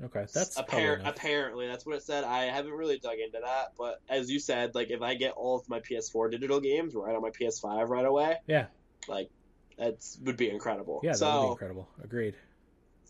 okay, 0.00 0.26
that's 0.32 0.56
Appar- 0.56 1.02
apparently 1.04 1.66
that's 1.66 1.84
what 1.84 1.96
it 1.96 2.04
said. 2.04 2.22
I 2.22 2.44
haven't 2.44 2.74
really 2.74 3.00
dug 3.00 3.18
into 3.18 3.40
that, 3.42 3.72
but 3.76 4.00
as 4.08 4.30
you 4.30 4.38
said, 4.38 4.76
like 4.76 4.92
if 4.92 5.02
I 5.02 5.14
get 5.14 5.32
all 5.32 5.58
of 5.58 5.68
my 5.68 5.80
PS4 5.80 6.30
digital 6.30 6.60
games 6.60 6.94
right 6.94 7.16
on 7.16 7.22
my 7.22 7.30
PS5 7.30 7.88
right 7.88 8.06
away, 8.06 8.36
yeah, 8.46 8.66
like 9.08 9.30
that 9.78 9.94
would 10.22 10.36
be 10.36 10.48
incredible. 10.48 11.00
yeah, 11.02 11.10
that 11.10 11.18
so 11.18 11.34
would 11.34 11.46
be 11.46 11.50
incredible. 11.50 11.88
Agreed. 12.04 12.36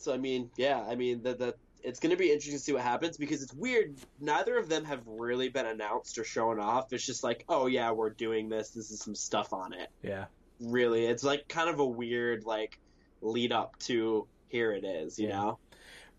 So 0.03 0.13
I 0.13 0.19
mean, 0.19 0.51
yeah, 0.57 0.85
I 0.89 0.95
mean 0.95 1.23
that 1.23 1.39
that 1.39 1.57
it's 1.83 1.99
going 1.99 2.11
to 2.11 2.17
be 2.17 2.27
interesting 2.31 2.55
to 2.55 2.61
see 2.63 2.73
what 2.73 2.83
happens 2.83 3.17
because 3.17 3.43
it's 3.43 3.53
weird. 3.55 3.97
Neither 4.21 4.57
of 4.57 4.69
them 4.69 4.85
have 4.85 5.03
really 5.07 5.49
been 5.49 5.67
announced 5.67 6.17
or 6.17 6.23
shown 6.25 6.61
off. 6.61 6.93
It's 6.93 7.05
just 7.05 7.25
like, 7.25 7.45
oh 7.49 7.67
yeah, 7.67 7.91
we're 7.91 8.11
doing 8.11 8.49
this. 8.49 8.71
This 8.71 8.91
is 8.93 9.01
some 9.01 9.15
stuff 9.17 9.53
on 9.53 9.73
it. 9.73 9.89
Yeah, 10.03 10.27
Really, 10.61 11.07
it's 11.07 11.25
like 11.25 11.49
kind 11.49 11.69
of 11.69 11.81
a 11.81 11.85
weird 11.87 12.45
like 12.45 12.79
lead 13.21 13.51
up 13.53 13.77
to 13.81 14.27
here 14.49 14.73
it 14.73 14.85
is. 14.85 15.19
You 15.19 15.29
Yeah. 15.29 15.37
know? 15.41 15.59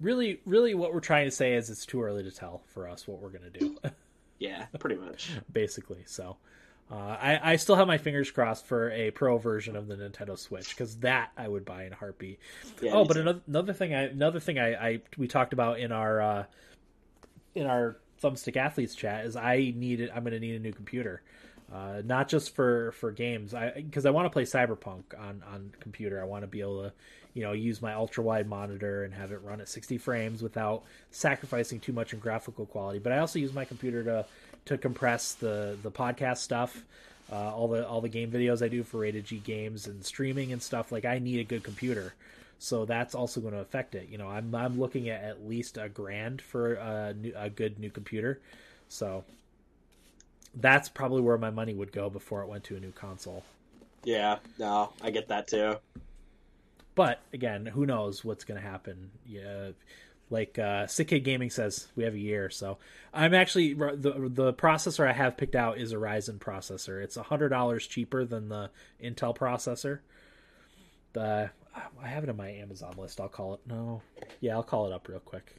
really, 0.01 0.41
really, 0.45 0.73
what 0.73 0.93
we're 0.93 0.99
trying 0.99 1.26
to 1.26 1.31
say 1.31 1.53
is 1.53 1.69
it's 1.69 1.85
too 1.85 2.01
early 2.01 2.23
to 2.23 2.31
tell 2.31 2.64
for 2.68 2.89
us 2.89 3.07
what 3.07 3.19
we're 3.22 3.30
gonna 3.30 3.49
do. 3.49 3.77
Yeah, 4.39 4.65
pretty 4.80 4.97
much. 4.97 5.30
basically. 5.53 6.03
So 6.05 6.35
uh, 6.91 6.95
I, 6.95 7.53
I 7.53 7.55
still 7.55 7.76
have 7.76 7.88
my 7.88 7.97
fingers 7.97 8.30
crossed 8.30 8.68
for 8.68 8.91
a 8.91 9.11
pro 9.11 9.38
version 9.38 9.76
of 9.76 9.88
the 9.88 9.95
Nintendo 9.95 10.38
Switch 10.38 10.69
because 10.69 10.97
that 10.97 11.31
I 11.38 11.47
would 11.47 11.65
buy 11.65 11.85
in 11.85 11.93
a 11.93 11.95
heartbeat. 11.95 12.39
Yeah, 12.81 12.91
oh, 12.93 13.05
but 13.05 13.18
another 13.18 13.41
another 13.47 13.73
thing 13.73 13.93
I 13.93 14.03
another 14.03 14.39
thing 14.39 14.60
I, 14.60 14.73
I 14.73 15.01
we 15.18 15.27
talked 15.27 15.53
about 15.53 15.80
in 15.80 15.91
our 15.91 16.22
uh, 16.22 16.43
in 17.55 17.65
our 17.65 17.97
thumbstick 18.22 18.57
athletes 18.57 18.95
chat 18.95 19.26
is 19.26 19.35
I 19.35 19.73
needed 19.76 20.11
I'm 20.14 20.23
going 20.23 20.34
to 20.34 20.39
need 20.39 20.55
a 20.55 20.60
new 20.60 20.73
computer. 20.73 21.22
Uh, 21.73 22.03
not 22.05 22.27
just 22.27 22.53
for, 22.53 22.91
for 22.91 23.11
games, 23.11 23.55
I 23.55 23.72
because 23.72 24.05
I 24.05 24.11
want 24.11 24.26
to 24.26 24.30
play 24.30 24.43
Cyberpunk 24.43 25.03
on, 25.18 25.41
on 25.51 25.73
computer. 25.80 26.22
I 26.22 26.26
want 26.26 26.43
to 26.43 26.47
be 26.47 26.60
able 26.60 26.84
to, 26.84 26.93
you 27.34 27.41
know, 27.41 27.53
use 27.53 27.81
my 27.81 27.93
ultra 27.93 28.23
wide 28.23 28.47
monitor 28.47 29.03
and 29.03 29.14
have 29.14 29.31
it 29.31 29.41
run 29.41 29.60
at 29.60 29.68
60 29.68 29.97
frames 29.97 30.43
without 30.43 30.84
sacrificing 31.10 31.80
too 31.80 31.91
much 31.91 32.14
in 32.14 32.19
graphical 32.19 32.68
quality. 32.68 32.99
But 32.99 33.14
I 33.14 33.18
also 33.19 33.39
use 33.39 33.53
my 33.53 33.65
computer 33.65 34.03
to 34.03 34.26
to 34.65 34.77
compress 34.77 35.34
the 35.34 35.77
the 35.81 35.91
podcast 35.91 36.38
stuff, 36.38 36.84
uh, 37.31 37.53
all 37.53 37.68
the 37.68 37.88
all 37.88 38.02
the 38.02 38.10
game 38.10 38.31
videos 38.31 38.64
I 38.64 38.68
do 38.68 38.84
for 38.84 38.99
Rated 38.99 39.26
G 39.26 39.38
Games 39.38 39.88
and 39.88 40.03
streaming 40.06 40.52
and 40.52 40.61
stuff. 40.61 40.91
Like 40.91 41.06
I 41.06 41.19
need 41.19 41.40
a 41.40 41.44
good 41.44 41.64
computer, 41.64 42.14
so 42.60 42.85
that's 42.85 43.15
also 43.15 43.41
going 43.41 43.53
to 43.53 43.60
affect 43.60 43.95
it. 43.95 44.10
You 44.10 44.18
know, 44.18 44.27
I'm 44.27 44.53
I'm 44.56 44.80
looking 44.80 45.10
at 45.10 45.23
at 45.23 45.48
least 45.48 45.77
a 45.77 45.90
grand 45.90 46.41
for 46.41 46.73
a 46.76 47.14
new, 47.14 47.34
a 47.35 47.49
good 47.49 47.80
new 47.80 47.90
computer, 47.90 48.40
so 48.90 49.23
that's 50.56 50.90
probably 50.90 51.22
where 51.22 51.38
my 51.38 51.49
money 51.49 51.73
would 51.73 51.91
go 51.91 52.10
before 52.10 52.41
it 52.44 52.48
went 52.48 52.64
to 52.65 52.76
a 52.76 52.80
new 52.80 52.91
console. 52.91 53.44
Yeah, 54.03 54.38
no, 54.60 54.91
I 55.02 55.11
get 55.11 55.30
that 55.30 55.48
too. 55.48 55.77
But 56.95 57.22
again, 57.34 57.65
who 57.65 57.85
knows 57.85 58.23
what's 58.23 58.44
going 58.44 58.61
to 58.61 58.68
happen? 58.68 59.10
Yeah, 59.26 59.69
like 60.34 60.57
uh, 60.60 60.88
Sick 60.88 61.10
Kid 61.10 61.19
Gaming 61.19 61.51
says, 61.51 61.88
we 61.95 62.03
have 62.03 62.15
a 62.15 62.19
year. 62.19 62.49
So 62.49 62.80
I'm 63.14 63.34
actually 63.34 63.73
the 63.73 64.30
the 64.30 64.53
processor 64.53 65.07
I 65.07 65.14
have 65.14 65.38
picked 65.38 65.55
out 65.55 65.77
is 65.77 65.93
a 65.93 65.97
Ryzen 65.97 66.39
processor. 66.39 67.01
It's 67.01 67.15
a 67.15 67.23
hundred 67.23 67.49
dollars 67.49 67.88
cheaper 67.88 68.26
than 68.26 68.49
the 68.49 68.72
Intel 69.01 69.38
processor. 69.38 69.99
The 71.14 71.51
I 72.01 72.07
have 72.07 72.23
it 72.23 72.30
on 72.30 72.38
my 72.38 72.49
Amazon 72.49 72.95
list. 72.97 73.22
I'll 73.22 73.30
call 73.30 73.53
it. 73.53 73.61
No, 73.68 74.01
yeah, 74.41 74.53
I'll 74.55 74.64
call 74.64 74.88
it 74.88 74.91
up 74.91 75.07
real 75.07 75.19
quick. 75.19 75.55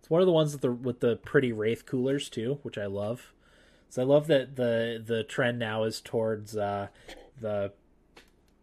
It's 0.00 0.10
one 0.10 0.20
of 0.20 0.26
the 0.26 0.32
ones 0.32 0.52
with 0.52 0.62
the 0.62 0.72
with 0.72 1.00
the 1.00 1.16
pretty 1.16 1.52
Wraith 1.52 1.86
coolers 1.86 2.28
too, 2.28 2.58
which 2.62 2.78
I 2.78 2.86
love. 2.86 3.32
So 3.90 4.02
I 4.02 4.04
love 4.06 4.26
that 4.26 4.56
the 4.56 5.02
the 5.04 5.22
trend 5.22 5.58
now 5.58 5.84
is 5.84 6.00
towards 6.00 6.56
uh, 6.56 6.88
the 7.40 7.72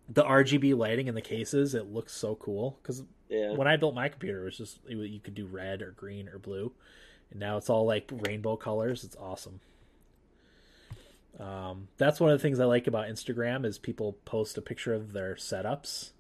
the 0.09 0.23
RGB 0.23 0.75
lighting 0.75 1.07
in 1.07 1.15
the 1.15 1.21
cases. 1.21 1.73
It 1.73 1.91
looks 1.91 2.13
so 2.13 2.35
cool 2.35 2.79
because 2.81 3.03
Yeah, 3.31 3.53
when 3.53 3.67
I 3.67 3.77
built 3.77 3.95
my 3.95 4.09
computer, 4.09 4.41
it 4.41 4.45
was 4.45 4.57
just 4.57 4.79
it, 4.87 4.95
you 4.95 5.19
could 5.19 5.33
do 5.35 5.45
red 5.47 5.81
or 5.81 5.91
green 5.91 6.27
or 6.29 6.37
blue, 6.37 6.71
and 7.31 7.39
now 7.39 7.57
it's 7.57 7.69
all 7.69 7.85
like 7.85 8.11
rainbow 8.11 8.57
colors. 8.57 9.03
It's 9.03 9.15
awesome. 9.15 9.61
Um, 11.39 11.87
that's 11.97 12.19
one 12.19 12.29
of 12.29 12.37
the 12.37 12.41
things 12.43 12.59
I 12.59 12.65
like 12.65 12.87
about 12.87 13.07
Instagram 13.07 13.65
is 13.65 13.77
people 13.77 14.13
post 14.25 14.57
a 14.57 14.61
picture 14.61 14.93
of 14.93 15.13
their 15.13 15.35
setups. 15.35 16.11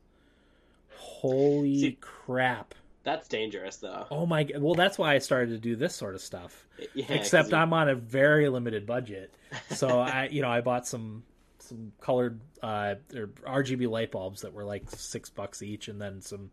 Holy 0.97 1.79
See- 1.79 1.97
crap! 1.99 2.75
that's 3.03 3.27
dangerous 3.27 3.77
though. 3.77 4.05
Oh 4.09 4.25
my! 4.25 4.47
Well, 4.57 4.75
that's 4.75 4.97
why 4.97 5.13
I 5.15 5.17
started 5.17 5.49
to 5.51 5.57
do 5.57 5.75
this 5.75 5.95
sort 5.95 6.15
of 6.15 6.21
stuff. 6.21 6.65
Yeah, 6.93 7.05
Except 7.09 7.49
you- 7.49 7.57
I'm 7.57 7.73
on 7.73 7.89
a 7.89 7.95
very 7.95 8.47
limited 8.47 8.85
budget, 8.85 9.33
so 9.71 9.99
I, 9.99 10.29
you 10.31 10.41
know, 10.41 10.49
I 10.49 10.61
bought 10.61 10.87
some 10.87 11.23
some 11.71 11.93
colored 12.01 12.41
uh, 12.61 12.95
or 13.15 13.27
RGB 13.47 13.89
light 13.89 14.11
bulbs 14.11 14.41
that 14.41 14.51
were 14.53 14.65
like 14.65 14.89
six 14.89 15.29
bucks 15.29 15.61
each, 15.63 15.87
and 15.87 16.01
then 16.01 16.21
some 16.21 16.51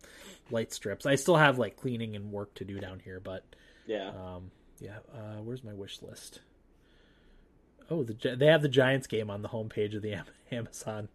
light 0.50 0.72
strips. 0.72 1.06
I 1.06 1.16
still 1.16 1.36
have 1.36 1.58
like 1.58 1.76
cleaning 1.76 2.14
and 2.14 2.30
work 2.30 2.54
to 2.54 2.64
do 2.64 2.78
down 2.78 3.00
here, 3.00 3.20
but 3.20 3.44
yeah, 3.84 4.10
um, 4.10 4.52
Yeah, 4.80 4.98
uh, 5.12 5.42
where's 5.42 5.64
my 5.64 5.74
wish 5.74 6.00
list? 6.02 6.40
Oh, 7.90 8.04
the 8.04 8.36
they 8.36 8.46
have 8.46 8.62
the 8.62 8.68
Giants 8.68 9.08
game 9.08 9.28
on 9.28 9.42
the 9.42 9.48
homepage 9.48 9.96
of 9.96 10.02
the 10.02 10.22
Amazon. 10.52 11.08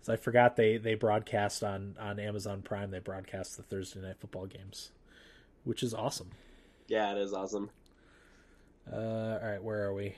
So 0.00 0.12
I 0.12 0.16
forgot 0.16 0.56
they 0.56 0.78
they 0.78 0.94
broadcast 0.94 1.62
on 1.62 1.96
on 2.00 2.18
Amazon 2.18 2.62
Prime. 2.62 2.90
They 2.90 2.98
broadcast 3.00 3.56
the 3.58 3.62
Thursday 3.62 4.00
night 4.00 4.16
football 4.20 4.46
games, 4.46 4.90
which 5.64 5.82
is 5.82 5.92
awesome. 5.92 6.30
Yeah, 6.88 7.12
it 7.12 7.18
is 7.18 7.32
awesome. 7.34 7.70
Uh, 8.90 8.96
all 9.42 9.48
right, 9.48 9.62
where 9.62 9.84
are 9.84 9.94
we? 9.94 10.14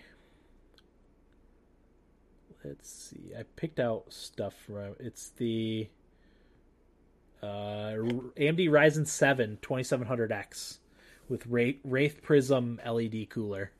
Let's 2.64 2.90
see. 2.90 3.32
I 3.38 3.42
picked 3.56 3.78
out 3.78 4.06
stuff 4.08 4.54
from 4.66 4.96
it's 4.98 5.30
the 5.30 5.88
uh, 7.42 7.92
AMD 8.36 8.70
Ryzen 8.70 9.06
7 9.06 9.58
2700X 9.60 10.78
with 11.28 11.46
Wraith, 11.46 12.22
Prism 12.22 12.80
LED 12.84 13.28
cooler. 13.28 13.72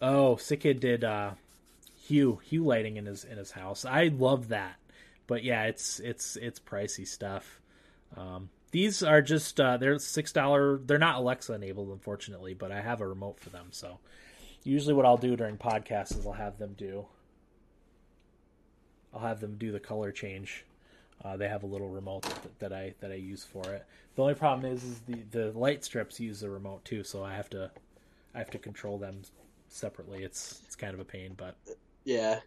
Oh, 0.00 0.36
Sick 0.36 0.60
Kid 0.60 0.80
did 0.80 1.04
uh, 1.04 1.32
hue 2.06 2.40
hue 2.44 2.64
lighting 2.64 2.96
in 2.96 3.06
his 3.06 3.24
in 3.24 3.36
his 3.36 3.52
house. 3.52 3.84
I 3.84 4.08
love 4.08 4.48
that, 4.48 4.76
but 5.26 5.42
yeah, 5.42 5.64
it's 5.64 6.00
it's 6.00 6.36
it's 6.36 6.60
pricey 6.60 7.06
stuff. 7.06 7.60
Um, 8.16 8.50
these 8.70 9.02
are 9.02 9.22
just 9.22 9.60
uh, 9.60 9.76
they're 9.76 9.98
six 9.98 10.32
dollar. 10.32 10.78
They're 10.78 10.98
not 10.98 11.16
Alexa 11.16 11.52
enabled, 11.52 11.88
unfortunately, 11.90 12.54
but 12.54 12.70
I 12.70 12.80
have 12.80 13.00
a 13.00 13.08
remote 13.08 13.40
for 13.40 13.50
them. 13.50 13.68
So 13.72 13.98
usually, 14.64 14.94
what 14.94 15.06
I'll 15.06 15.16
do 15.16 15.36
during 15.36 15.56
podcasts 15.56 16.16
is 16.16 16.26
I'll 16.26 16.32
have 16.32 16.58
them 16.58 16.74
do. 16.76 17.06
I'll 19.12 19.20
have 19.20 19.40
them 19.40 19.56
do 19.56 19.72
the 19.72 19.80
color 19.80 20.12
change. 20.12 20.64
Uh, 21.24 21.36
they 21.36 21.48
have 21.48 21.62
a 21.64 21.66
little 21.66 21.88
remote 21.88 22.22
that, 22.22 22.58
that, 22.60 22.72
I 22.72 22.94
that 23.00 23.10
I 23.10 23.16
use 23.16 23.44
for 23.44 23.72
it. 23.72 23.84
The 24.14 24.22
only 24.22 24.34
problem 24.34 24.70
is, 24.70 24.84
is 24.84 25.00
the 25.00 25.22
the 25.30 25.58
light 25.58 25.84
strips 25.84 26.20
use 26.20 26.40
the 26.40 26.50
remote 26.50 26.84
too, 26.84 27.02
so 27.02 27.24
I 27.24 27.34
have 27.34 27.50
to 27.50 27.70
I 28.34 28.38
have 28.38 28.50
to 28.50 28.58
control 28.58 28.98
them 28.98 29.22
separately. 29.68 30.22
It's 30.22 30.62
it's 30.64 30.76
kind 30.76 30.94
of 30.94 31.00
a 31.00 31.04
pain, 31.04 31.34
but 31.36 31.56
yeah. 32.04 32.40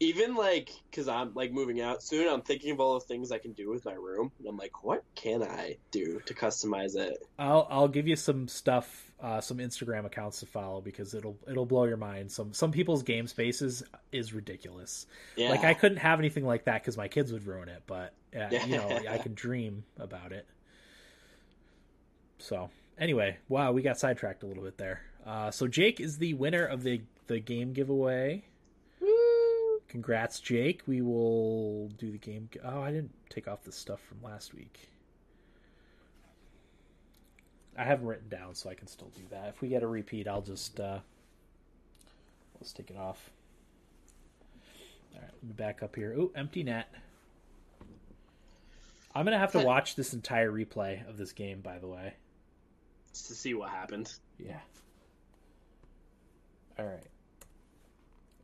Even 0.00 0.34
like, 0.34 0.70
cause 0.92 1.08
I'm 1.08 1.32
like 1.34 1.52
moving 1.52 1.80
out 1.80 2.02
soon, 2.02 2.28
I'm 2.28 2.42
thinking 2.42 2.72
of 2.72 2.80
all 2.80 2.94
the 2.94 3.04
things 3.04 3.30
I 3.30 3.38
can 3.38 3.52
do 3.52 3.70
with 3.70 3.84
my 3.84 3.92
room, 3.92 4.32
and 4.38 4.48
I'm 4.48 4.56
like, 4.56 4.82
what 4.82 5.04
can 5.14 5.42
I 5.42 5.76
do 5.90 6.20
to 6.26 6.34
customize 6.34 6.96
it? 6.96 7.16
I'll 7.38 7.66
I'll 7.70 7.88
give 7.88 8.08
you 8.08 8.16
some 8.16 8.48
stuff, 8.48 9.12
uh, 9.20 9.40
some 9.40 9.58
Instagram 9.58 10.04
accounts 10.04 10.40
to 10.40 10.46
follow 10.46 10.80
because 10.80 11.14
it'll 11.14 11.38
it'll 11.48 11.66
blow 11.66 11.84
your 11.84 11.96
mind. 11.96 12.32
Some 12.32 12.52
some 12.52 12.72
people's 12.72 13.02
game 13.02 13.26
spaces 13.26 13.82
is 14.12 14.32
ridiculous. 14.32 15.06
Yeah. 15.36 15.50
Like 15.50 15.64
I 15.64 15.74
couldn't 15.74 15.98
have 15.98 16.18
anything 16.18 16.44
like 16.44 16.64
that 16.64 16.82
because 16.82 16.96
my 16.96 17.08
kids 17.08 17.32
would 17.32 17.46
ruin 17.46 17.68
it, 17.68 17.82
but 17.86 18.14
uh, 18.34 18.48
you 18.66 18.76
know 18.76 19.00
I 19.08 19.18
can 19.18 19.34
dream 19.34 19.84
about 19.98 20.32
it. 20.32 20.46
So 22.38 22.68
anyway, 22.98 23.38
wow, 23.48 23.72
we 23.72 23.82
got 23.82 23.98
sidetracked 23.98 24.42
a 24.42 24.46
little 24.46 24.64
bit 24.64 24.78
there. 24.78 25.02
Uh, 25.26 25.50
so 25.50 25.66
Jake 25.66 26.00
is 26.00 26.18
the 26.18 26.34
winner 26.34 26.64
of 26.64 26.82
the 26.82 27.02
the 27.26 27.40
game 27.40 27.72
giveaway. 27.72 28.44
Congrats, 29.88 30.40
Jake. 30.40 30.82
We 30.86 31.02
will 31.02 31.88
do 31.98 32.10
the 32.10 32.18
game. 32.18 32.48
Oh, 32.64 32.80
I 32.80 32.90
didn't 32.90 33.14
take 33.30 33.46
off 33.46 33.62
the 33.62 33.72
stuff 33.72 34.00
from 34.00 34.22
last 34.22 34.54
week. 34.54 34.88
I 37.76 37.84
have 37.84 38.00
them 38.00 38.08
written 38.08 38.28
down, 38.28 38.54
so 38.54 38.70
I 38.70 38.74
can 38.74 38.86
still 38.86 39.10
do 39.16 39.22
that. 39.30 39.48
If 39.48 39.60
we 39.60 39.68
get 39.68 39.82
a 39.82 39.86
repeat, 39.86 40.26
I'll 40.28 40.42
just 40.42 40.78
uh, 40.80 40.98
let's 42.60 42.72
take 42.72 42.90
it 42.90 42.96
off. 42.96 43.30
All 45.14 45.20
right, 45.20 45.30
let 45.32 45.44
me 45.44 45.52
back 45.52 45.82
up 45.82 45.94
here. 45.96 46.14
Oh, 46.18 46.30
empty 46.34 46.62
net. 46.62 46.88
I'm 49.14 49.24
gonna 49.24 49.38
have 49.38 49.52
to 49.52 49.60
watch 49.60 49.94
this 49.94 50.12
entire 50.12 50.50
replay 50.50 51.08
of 51.08 51.16
this 51.16 51.32
game. 51.32 51.60
By 51.60 51.78
the 51.78 51.86
way, 51.86 52.14
Just 53.12 53.28
to 53.28 53.34
see 53.34 53.54
what 53.54 53.70
happened. 53.70 54.12
yeah. 54.38 54.58
All 56.78 56.84
right. 56.84 57.06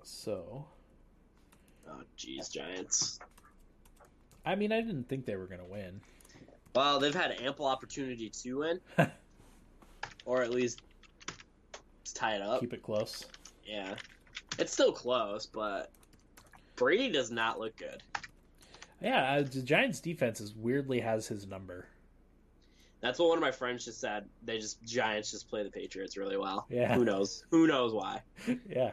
So, 0.04 0.64
Oh, 1.90 2.02
jeez, 2.16 2.50
Giants. 2.50 3.18
I 4.44 4.54
mean, 4.54 4.72
I 4.72 4.80
didn't 4.80 5.08
think 5.08 5.26
they 5.26 5.36
were 5.36 5.46
gonna 5.46 5.66
win. 5.66 6.00
Well, 6.74 7.00
they've 7.00 7.14
had 7.14 7.40
ample 7.40 7.66
opportunity 7.66 8.30
to 8.30 8.58
win, 8.58 8.80
or 10.24 10.42
at 10.42 10.50
least 10.50 10.80
tie 12.14 12.36
it 12.36 12.42
up. 12.42 12.60
Keep 12.60 12.74
it 12.74 12.82
close. 12.82 13.26
Yeah, 13.64 13.94
it's 14.58 14.72
still 14.72 14.92
close, 14.92 15.46
but 15.46 15.90
Brady 16.76 17.10
does 17.10 17.30
not 17.30 17.58
look 17.58 17.76
good. 17.76 18.02
Yeah, 19.00 19.32
uh, 19.32 19.42
the 19.42 19.62
Giants' 19.62 20.00
defense 20.00 20.40
is 20.40 20.54
weirdly 20.54 21.00
has 21.00 21.26
his 21.26 21.46
number. 21.46 21.86
That's 23.00 23.18
what 23.18 23.30
one 23.30 23.38
of 23.38 23.42
my 23.42 23.50
friends 23.50 23.84
just 23.86 24.00
said. 24.00 24.26
They 24.42 24.58
just 24.58 24.82
Giants 24.84 25.30
just 25.30 25.48
play 25.48 25.62
the 25.62 25.70
Patriots 25.70 26.16
really 26.16 26.36
well. 26.36 26.66
Yeah. 26.68 26.94
Who 26.94 27.04
knows? 27.04 27.44
Who 27.50 27.66
knows 27.66 27.94
why? 27.94 28.22
yeah. 28.68 28.92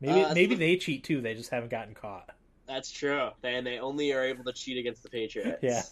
Maybe 0.00 0.22
Uh, 0.22 0.34
maybe 0.34 0.54
they 0.54 0.76
cheat 0.76 1.04
too. 1.04 1.20
They 1.20 1.34
just 1.34 1.50
haven't 1.50 1.70
gotten 1.70 1.94
caught. 1.94 2.30
That's 2.66 2.90
true. 2.90 3.30
And 3.42 3.66
they 3.66 3.78
only 3.78 4.12
are 4.12 4.24
able 4.24 4.44
to 4.44 4.52
cheat 4.52 4.78
against 4.78 5.02
the 5.02 5.08
Patriots. 5.10 5.58
Yeah. 5.62 5.82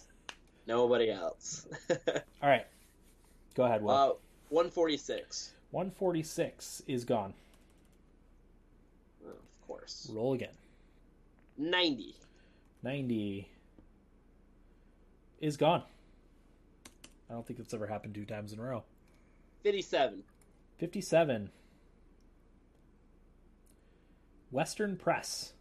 Nobody 0.65 1.11
else. 1.11 1.67
All 2.41 2.49
right. 2.49 2.65
Go 3.55 3.63
ahead, 3.63 3.81
Will. 3.83 3.91
uh, 3.91 4.07
146. 4.49 5.53
146 5.71 6.83
is 6.87 7.03
gone. 7.05 7.33
Oh, 9.25 9.29
of 9.29 9.67
course. 9.67 10.09
Roll 10.13 10.33
again. 10.33 10.53
90. 11.57 12.15
90 12.83 13.47
is 15.41 15.57
gone. 15.57 15.83
I 17.29 17.33
don't 17.33 17.45
think 17.45 17.59
that's 17.59 17.73
ever 17.73 17.85
happened 17.87 18.15
two 18.15 18.25
times 18.25 18.53
in 18.53 18.59
a 18.59 18.63
row. 18.63 18.83
57. 19.63 20.23
57. 20.79 21.49
Western 24.51 24.95
Press. 24.95 25.53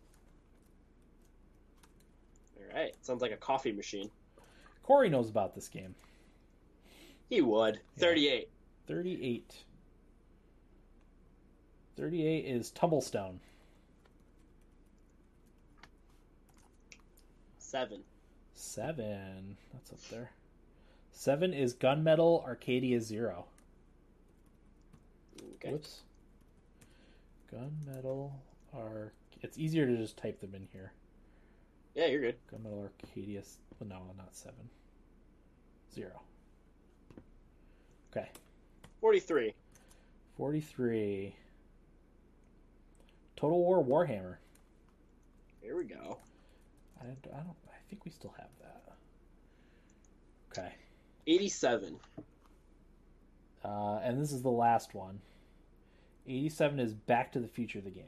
All 2.57 2.77
right. 2.77 2.95
Sounds 3.03 3.23
like 3.23 3.33
a 3.33 3.37
coffee 3.37 3.73
machine. 3.73 4.11
Corey 4.83 5.09
knows 5.09 5.29
about 5.29 5.55
this 5.55 5.69
game. 5.69 5.95
He 7.29 7.41
would. 7.41 7.81
Yeah. 7.97 8.07
38. 8.07 8.49
38. 8.87 9.55
38 11.97 12.45
is 12.45 12.71
Tumblestone. 12.71 13.39
7. 17.59 18.01
Seven. 18.55 19.57
That's 19.73 19.93
up 19.93 20.01
there. 20.11 20.31
Seven 21.13 21.53
is 21.53 21.75
Gunmetal 21.75 22.43
Arcadia 22.45 23.01
Zero. 23.01 23.45
Okay. 25.57 25.73
Whoops. 25.73 26.01
Gunmetal 27.53 28.31
Arc. 28.75 29.13
It's 29.43 29.59
easier 29.59 29.87
to 29.87 29.97
just 29.97 30.17
type 30.17 30.41
them 30.41 30.55
in 30.55 30.67
here. 30.73 30.93
Yeah, 31.95 32.07
you're 32.07 32.21
good. 32.21 32.37
Gunmetal 32.53 32.89
Arcadia. 33.05 33.43
Well, 33.79 33.89
no, 33.89 34.15
not 34.17 34.35
seven. 34.35 34.69
Zero. 35.95 36.21
Okay. 38.11 38.29
43. 39.01 39.55
43. 40.37 41.35
Total 43.37 43.59
War 43.59 43.85
Warhammer. 43.85 44.37
Here 45.61 45.77
we 45.77 45.85
go. 45.85 46.19
I 47.01 47.05
don't, 47.05 47.19
I 47.33 47.39
don't. 47.39 47.57
I 47.69 47.79
think 47.89 48.05
we 48.05 48.11
still 48.11 48.35
have 48.39 48.49
that. 48.61 48.83
Okay. 50.51 50.73
87. 51.27 51.99
Uh, 53.65 54.01
and 54.03 54.21
this 54.21 54.33
is 54.33 54.43
the 54.43 54.51
last 54.51 54.95
one. 54.95 55.21
87 56.27 56.81
is 56.81 56.95
Back 56.95 57.33
to 57.33 57.41
the 57.41 57.49
Future, 57.49 57.79
of 57.79 57.85
the 57.85 57.91
game. 57.91 58.05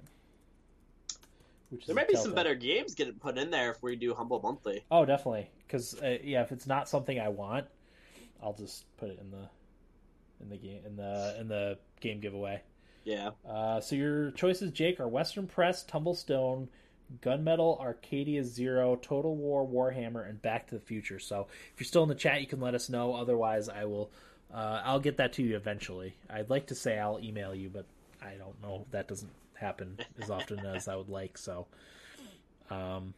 Which 1.70 1.86
There 1.86 1.94
is 1.94 1.96
might 1.96 2.08
be 2.08 2.16
some 2.16 2.34
better 2.34 2.54
games 2.54 2.94
getting 2.94 3.14
put 3.14 3.38
in 3.38 3.50
there 3.50 3.70
if 3.70 3.82
we 3.82 3.96
do 3.96 4.14
Humble 4.14 4.40
Monthly. 4.40 4.84
Oh, 4.90 5.04
definitely. 5.04 5.48
Because 5.66 5.94
uh, 6.00 6.18
yeah, 6.22 6.42
if 6.42 6.52
it's 6.52 6.66
not 6.66 6.88
something 6.88 7.18
I 7.18 7.28
want, 7.28 7.66
I'll 8.42 8.54
just 8.54 8.84
put 8.96 9.10
it 9.10 9.18
in 9.20 9.30
the 9.30 9.48
in 10.40 10.48
the 10.48 10.56
game 10.56 10.80
in 10.84 10.96
the 10.96 11.36
in 11.38 11.48
the 11.48 11.78
game 12.00 12.20
giveaway. 12.20 12.62
Yeah. 13.04 13.30
Uh, 13.48 13.80
so 13.80 13.96
your 13.96 14.30
choices, 14.32 14.72
Jake, 14.72 15.00
are 15.00 15.08
Western 15.08 15.46
Press, 15.46 15.84
Tumblestone, 15.84 16.68
Gunmetal, 17.22 17.80
Arcadia 17.80 18.44
Zero, 18.44 18.96
Total 18.96 19.34
War, 19.34 19.66
Warhammer, 19.66 20.28
and 20.28 20.40
Back 20.42 20.68
to 20.68 20.74
the 20.74 20.80
Future. 20.80 21.18
So 21.18 21.46
if 21.72 21.80
you're 21.80 21.86
still 21.86 22.02
in 22.02 22.08
the 22.08 22.14
chat, 22.14 22.40
you 22.40 22.46
can 22.46 22.60
let 22.60 22.74
us 22.74 22.88
know. 22.88 23.14
Otherwise, 23.14 23.68
I 23.68 23.84
will. 23.84 24.10
Uh, 24.52 24.82
I'll 24.84 25.00
get 25.00 25.18
that 25.18 25.34
to 25.34 25.42
you 25.42 25.56
eventually. 25.56 26.16
I'd 26.28 26.50
like 26.50 26.66
to 26.68 26.74
say 26.74 26.98
I'll 26.98 27.20
email 27.22 27.54
you, 27.54 27.68
but 27.68 27.86
I 28.20 28.34
don't 28.34 28.60
know. 28.60 28.86
That 28.90 29.06
doesn't 29.06 29.30
happen 29.60 29.98
as 30.20 30.30
often 30.30 30.58
as 30.66 30.88
I 30.88 30.96
would 30.96 31.08
like. 31.08 31.38
So, 31.38 31.66
um, 32.70 33.14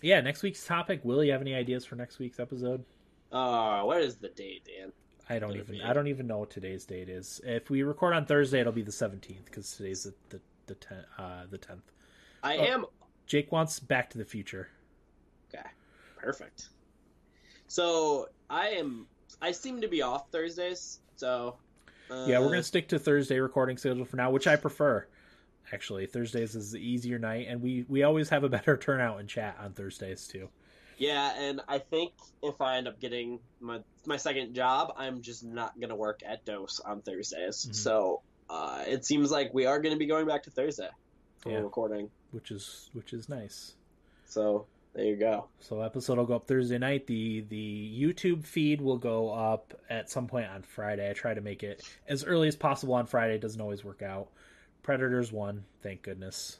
yeah. 0.00 0.20
Next 0.20 0.42
week's 0.42 0.64
topic. 0.64 1.00
Will 1.04 1.22
you 1.24 1.32
have 1.32 1.40
any 1.40 1.54
ideas 1.54 1.84
for 1.84 1.96
next 1.96 2.18
week's 2.18 2.38
episode? 2.40 2.84
Uh, 3.30 3.82
what 3.82 4.02
is 4.02 4.16
the 4.16 4.28
date, 4.28 4.64
Dan? 4.66 4.92
I 5.28 5.38
don't 5.38 5.52
even. 5.56 5.66
be. 5.76 5.82
I 5.82 5.92
don't 5.92 6.08
even 6.08 6.26
know 6.26 6.38
what 6.38 6.50
today's 6.50 6.84
date 6.84 7.08
is. 7.08 7.40
If 7.44 7.70
we 7.70 7.82
record 7.82 8.12
on 8.14 8.26
Thursday, 8.26 8.60
it'll 8.60 8.72
be 8.72 8.82
the 8.82 8.92
seventeenth 8.92 9.44
because 9.46 9.74
today's 9.76 10.02
the 10.04 10.14
the 10.28 10.40
the, 10.66 10.74
ten, 10.74 11.04
uh, 11.18 11.44
the 11.50 11.58
tenth. 11.58 11.90
I 12.42 12.56
Oh. 12.58 12.62
am 12.64 12.86
Jake 13.26 13.50
wants 13.52 13.78
Back 13.80 14.10
to 14.10 14.18
the 14.18 14.24
Future. 14.24 14.68
Okay, 15.54 15.66
perfect. 16.16 16.68
So 17.68 18.28
I 18.50 18.68
am 18.70 19.06
I 19.40 19.52
seem 19.52 19.80
to 19.80 19.88
be 19.88 20.02
off 20.02 20.30
Thursdays, 20.30 20.98
so 21.16 21.56
uh, 22.10 22.26
yeah, 22.28 22.38
we're 22.40 22.48
gonna 22.50 22.62
stick 22.62 22.88
to 22.88 22.98
Thursday 22.98 23.38
recording 23.38 23.78
schedule 23.78 24.04
for 24.04 24.16
now, 24.16 24.30
which 24.30 24.46
I 24.46 24.56
prefer. 24.56 25.06
Actually, 25.72 26.06
Thursdays 26.06 26.54
is 26.54 26.72
the 26.72 26.78
easier 26.78 27.18
night, 27.18 27.46
and 27.48 27.62
we 27.62 27.84
we 27.88 28.02
always 28.02 28.28
have 28.28 28.44
a 28.44 28.48
better 28.48 28.76
turnout 28.80 29.20
in 29.20 29.26
chat 29.26 29.56
on 29.60 29.72
Thursdays 29.72 30.26
too. 30.26 30.48
Yeah, 30.98 31.32
and 31.36 31.60
I 31.66 31.78
think 31.78 32.12
if 32.42 32.60
I 32.60 32.76
end 32.76 32.86
up 32.86 33.00
getting 33.00 33.40
my 33.60 33.80
my 34.06 34.16
second 34.16 34.54
job, 34.54 34.92
I'm 34.96 35.22
just 35.22 35.44
not 35.44 35.78
gonna 35.80 35.96
work 35.96 36.20
at 36.26 36.44
Dose 36.44 36.80
on 36.80 37.02
Thursdays. 37.02 37.64
Mm-hmm. 37.64 37.72
So 37.72 38.22
uh, 38.50 38.84
it 38.86 39.04
seems 39.04 39.30
like 39.30 39.54
we 39.54 39.66
are 39.66 39.80
gonna 39.80 39.96
be 39.96 40.06
going 40.06 40.26
back 40.26 40.44
to 40.44 40.50
Thursday 40.50 40.90
for 41.40 41.50
yeah. 41.50 41.58
recording, 41.58 42.10
which 42.30 42.50
is 42.50 42.90
which 42.92 43.12
is 43.12 43.28
nice. 43.28 43.74
So 44.26 44.66
there 44.94 45.06
you 45.06 45.16
go. 45.16 45.48
So 45.60 45.80
episode 45.80 46.18
will 46.18 46.26
go 46.26 46.36
up 46.36 46.44
Thursday 46.44 46.78
night. 46.78 47.06
The 47.06 47.40
the 47.48 47.98
YouTube 47.98 48.44
feed 48.44 48.80
will 48.80 48.98
go 48.98 49.30
up 49.30 49.74
at 49.88 50.10
some 50.10 50.26
point 50.26 50.48
on 50.48 50.62
Friday. 50.62 51.08
I 51.08 51.14
try 51.14 51.32
to 51.32 51.40
make 51.40 51.62
it 51.62 51.82
as 52.06 52.24
early 52.24 52.48
as 52.48 52.56
possible 52.56 52.94
on 52.94 53.06
Friday. 53.06 53.34
It 53.34 53.40
doesn't 53.40 53.60
always 53.60 53.82
work 53.82 54.02
out. 54.02 54.28
Predators 54.82 55.30
won, 55.30 55.64
thank 55.82 56.02
goodness. 56.02 56.58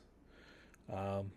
Um, 0.93 1.33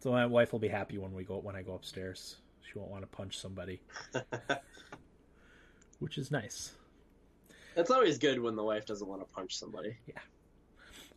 so 0.00 0.10
my 0.10 0.26
wife 0.26 0.52
will 0.52 0.58
be 0.58 0.68
happy 0.68 0.98
when 0.98 1.14
we 1.14 1.24
go 1.24 1.38
when 1.38 1.56
I 1.56 1.62
go 1.62 1.74
upstairs. 1.74 2.36
She 2.62 2.78
won't 2.78 2.90
want 2.90 3.02
to 3.02 3.08
punch 3.08 3.38
somebody, 3.38 3.80
which 5.98 6.18
is 6.18 6.30
nice. 6.30 6.72
It's 7.76 7.90
always 7.90 8.18
good 8.18 8.40
when 8.40 8.56
the 8.56 8.64
wife 8.64 8.86
doesn't 8.86 9.06
want 9.06 9.26
to 9.26 9.34
punch 9.34 9.56
somebody. 9.56 9.96
Yeah. 10.06 10.18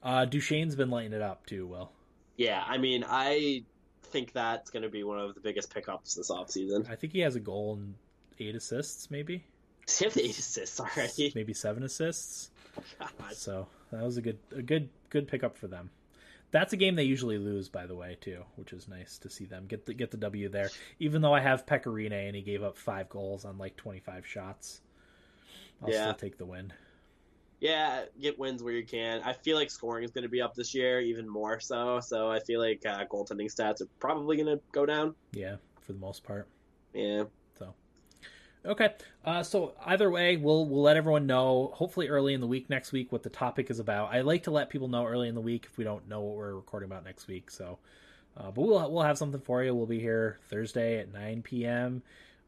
Uh, 0.02 0.26
Duchene's 0.26 0.76
been 0.76 0.90
lighting 0.90 1.14
it 1.14 1.22
up 1.22 1.46
too. 1.46 1.68
Will. 1.68 1.92
Yeah, 2.38 2.64
I 2.66 2.78
mean, 2.78 3.04
I 3.08 3.64
think 4.04 4.32
that's 4.32 4.70
going 4.70 4.84
to 4.84 4.90
be 4.90 5.04
one 5.04 5.20
of 5.20 5.36
the 5.36 5.42
biggest 5.42 5.74
pickups 5.74 6.16
this 6.16 6.32
offseason. 6.32 6.90
I 6.90 6.96
think 6.96 7.14
he 7.14 7.20
has 7.20 7.36
a 7.36 7.40
goal 7.40 7.76
and 7.76 7.96
eight 8.40 8.56
assists, 8.56 9.12
maybe. 9.12 9.44
He 9.88 10.06
has 10.06 10.18
eight 10.18 10.38
assists 10.38 10.80
already. 10.80 11.32
Maybe 11.36 11.54
seven 11.54 11.84
assists. 11.84 12.52
God. 13.00 13.34
So 13.34 13.68
that 13.92 14.04
was 14.04 14.18
a 14.18 14.22
good, 14.22 14.40
a 14.56 14.62
good, 14.62 14.90
good 15.10 15.28
pickup 15.28 15.58
for 15.58 15.68
them. 15.68 15.90
That's 16.52 16.74
a 16.74 16.78
game 16.78 16.96
they 16.96 17.04
usually 17.04 17.38
lose, 17.38 17.70
by 17.70 17.86
the 17.86 17.96
way, 17.96 18.18
too, 18.20 18.44
which 18.56 18.74
is 18.74 18.88
nice 18.88 19.20
to 19.20 19.30
see 19.30 19.46
them 19.46 19.66
get 19.68 19.86
the 19.86 19.94
get 19.94 20.10
the 20.10 20.18
W 20.18 20.50
there. 20.50 20.70
Even 21.00 21.22
though 21.22 21.34
I 21.34 21.42
have 21.42 21.68
Pekka 21.68 21.86
Rinne 21.86 22.28
and 22.28 22.36
he 22.36 22.42
gave 22.42 22.64
up 22.64 22.76
five 22.76 23.08
goals 23.10 23.46
on 23.46 23.60
like 23.60 23.76
twenty 23.76 24.00
five 24.00 24.26
shots, 24.26 24.82
I'll 25.84 25.92
yeah. 25.92 26.06
still 26.06 26.16
take 26.16 26.40
the 26.40 26.46
win 26.46 26.74
yeah, 27.60 28.06
get 28.22 28.40
wins 28.40 28.64
where 28.64 28.74
you 28.74 28.86
can. 28.86 29.22
I 29.24 29.34
feel 29.34 29.58
like 29.58 29.70
scoring 29.70 30.04
is 30.04 30.12
going 30.12 30.24
to 30.24 30.30
be 30.30 30.42
up 30.42 30.56
this 30.56 30.74
year 30.74 31.02
even 31.02 31.28
more 31.28 31.60
so. 31.60 32.00
So 32.00 32.32
I 32.32 32.40
feel 32.40 32.62
like 32.62 32.86
uh, 32.86 33.06
goaltending 33.06 33.54
stats 33.54 33.82
are 33.82 33.88
probably 34.00 34.38
going 34.38 34.58
to 34.58 34.62
go 34.72 34.86
down. 34.86 35.16
Yeah, 35.34 35.58
for 35.82 35.94
the 35.94 36.00
most 36.00 36.24
part. 36.24 36.48
Yeah. 36.94 37.24
Okay, 38.66 38.94
uh, 39.24 39.42
so 39.42 39.74
either 39.86 40.12
way, 40.12 40.36
we'll 40.36 40.66
we'll 40.66 40.82
let 40.82 40.98
everyone 40.98 41.26
know. 41.26 41.72
Hopefully, 41.76 42.10
early 42.10 42.34
in 42.34 42.42
the 42.42 42.48
week 42.48 42.70
next 42.70 42.92
week, 42.92 43.10
what 43.12 43.24
the 43.24 43.30
topic 43.30 43.70
is 43.70 43.80
about. 43.80 44.14
I 44.14 44.20
like 44.22 44.44
to 44.44 44.52
let 44.52 44.70
people 44.70 44.90
know 44.90 45.06
early 45.06 45.30
in 45.30 45.36
the 45.36 45.42
week 45.42 45.66
if 45.66 45.78
we 45.78 45.86
don't 45.86 46.10
know 46.10 46.20
what 46.20 46.36
we're 46.36 46.56
recording 46.56 46.90
about 46.90 47.06
next 47.06 47.28
week. 47.28 47.50
So, 47.52 47.80
uh, 48.36 48.52
but 48.52 48.62
we'll 48.62 48.92
we'll 48.92 49.04
have 49.04 49.18
something 49.18 49.40
for 49.40 49.64
you. 49.64 49.74
We'll 49.74 49.86
be 49.86 50.02
here 50.02 50.40
Thursday 50.50 51.00
at 51.00 51.14
nine 51.14 51.42
p.m. 51.42 52.04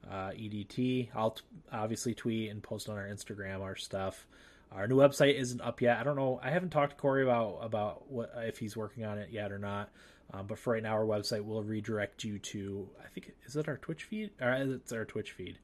Uh, 0.05 0.31
EDT. 0.31 1.09
I'll 1.15 1.31
t- 1.31 1.43
obviously 1.71 2.13
tweet 2.13 2.51
and 2.51 2.61
post 2.61 2.89
on 2.89 2.97
our 2.97 3.07
Instagram 3.07 3.61
our 3.61 3.77
stuff. 3.77 4.27
Our 4.73 4.87
new 4.87 4.97
website 4.97 5.35
isn't 5.39 5.61
up 5.61 5.79
yet. 5.79 5.97
I 5.97 6.03
don't 6.03 6.17
know. 6.17 6.41
I 6.43 6.49
haven't 6.49 6.71
talked 6.71 6.91
to 6.91 6.97
Corey 6.97 7.23
about 7.23 7.59
about 7.61 8.11
what 8.11 8.33
if 8.35 8.57
he's 8.57 8.75
working 8.75 9.05
on 9.05 9.17
it 9.17 9.29
yet 9.31 9.53
or 9.53 9.59
not. 9.59 9.89
Um, 10.33 10.45
but 10.47 10.59
for 10.59 10.73
right 10.73 10.83
now, 10.83 10.91
our 10.93 11.05
website 11.05 11.45
will 11.45 11.63
redirect 11.63 12.25
you 12.25 12.37
to 12.37 12.89
I 13.01 13.07
think 13.07 13.31
is 13.45 13.55
it 13.55 13.69
our 13.69 13.77
Twitch 13.77 14.03
feed? 14.03 14.31
Or 14.41 14.51
it's 14.51 14.91
our 14.91 15.05
Twitch 15.05 15.31
feed 15.31 15.57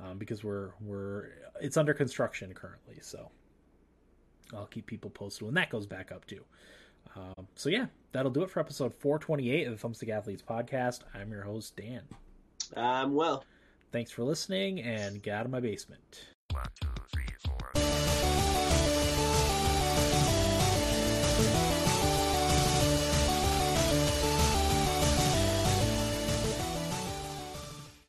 um, 0.00 0.18
because 0.18 0.44
we're 0.44 0.70
we're 0.80 1.30
it's 1.60 1.76
under 1.76 1.94
construction 1.94 2.52
currently. 2.54 2.98
So 3.00 3.30
I'll 4.54 4.66
keep 4.66 4.86
people 4.86 5.10
posted 5.10 5.42
when 5.44 5.54
that 5.54 5.70
goes 5.70 5.86
back 5.86 6.12
up 6.12 6.26
too. 6.26 6.44
Um, 7.16 7.46
so 7.54 7.68
yeah, 7.68 7.86
that'll 8.12 8.30
do 8.30 8.42
it 8.42 8.50
for 8.50 8.60
episode 8.60 8.94
428 8.94 9.66
of 9.66 9.80
the 9.80 9.88
Thumbstick 9.88 10.08
Athletes 10.08 10.42
podcast. 10.42 11.00
I'm 11.14 11.30
your 11.30 11.42
host 11.42 11.76
Dan. 11.76 12.02
I'm 12.76 13.14
Will. 13.14 13.44
Thanks 13.90 14.10
for 14.10 14.24
listening 14.24 14.80
and 14.80 15.22
get 15.22 15.34
out 15.34 15.44
of 15.44 15.50
my 15.50 15.60
basement. 15.60 16.26
One, 16.52 16.64
two, 16.80 16.88
three. 17.12 17.31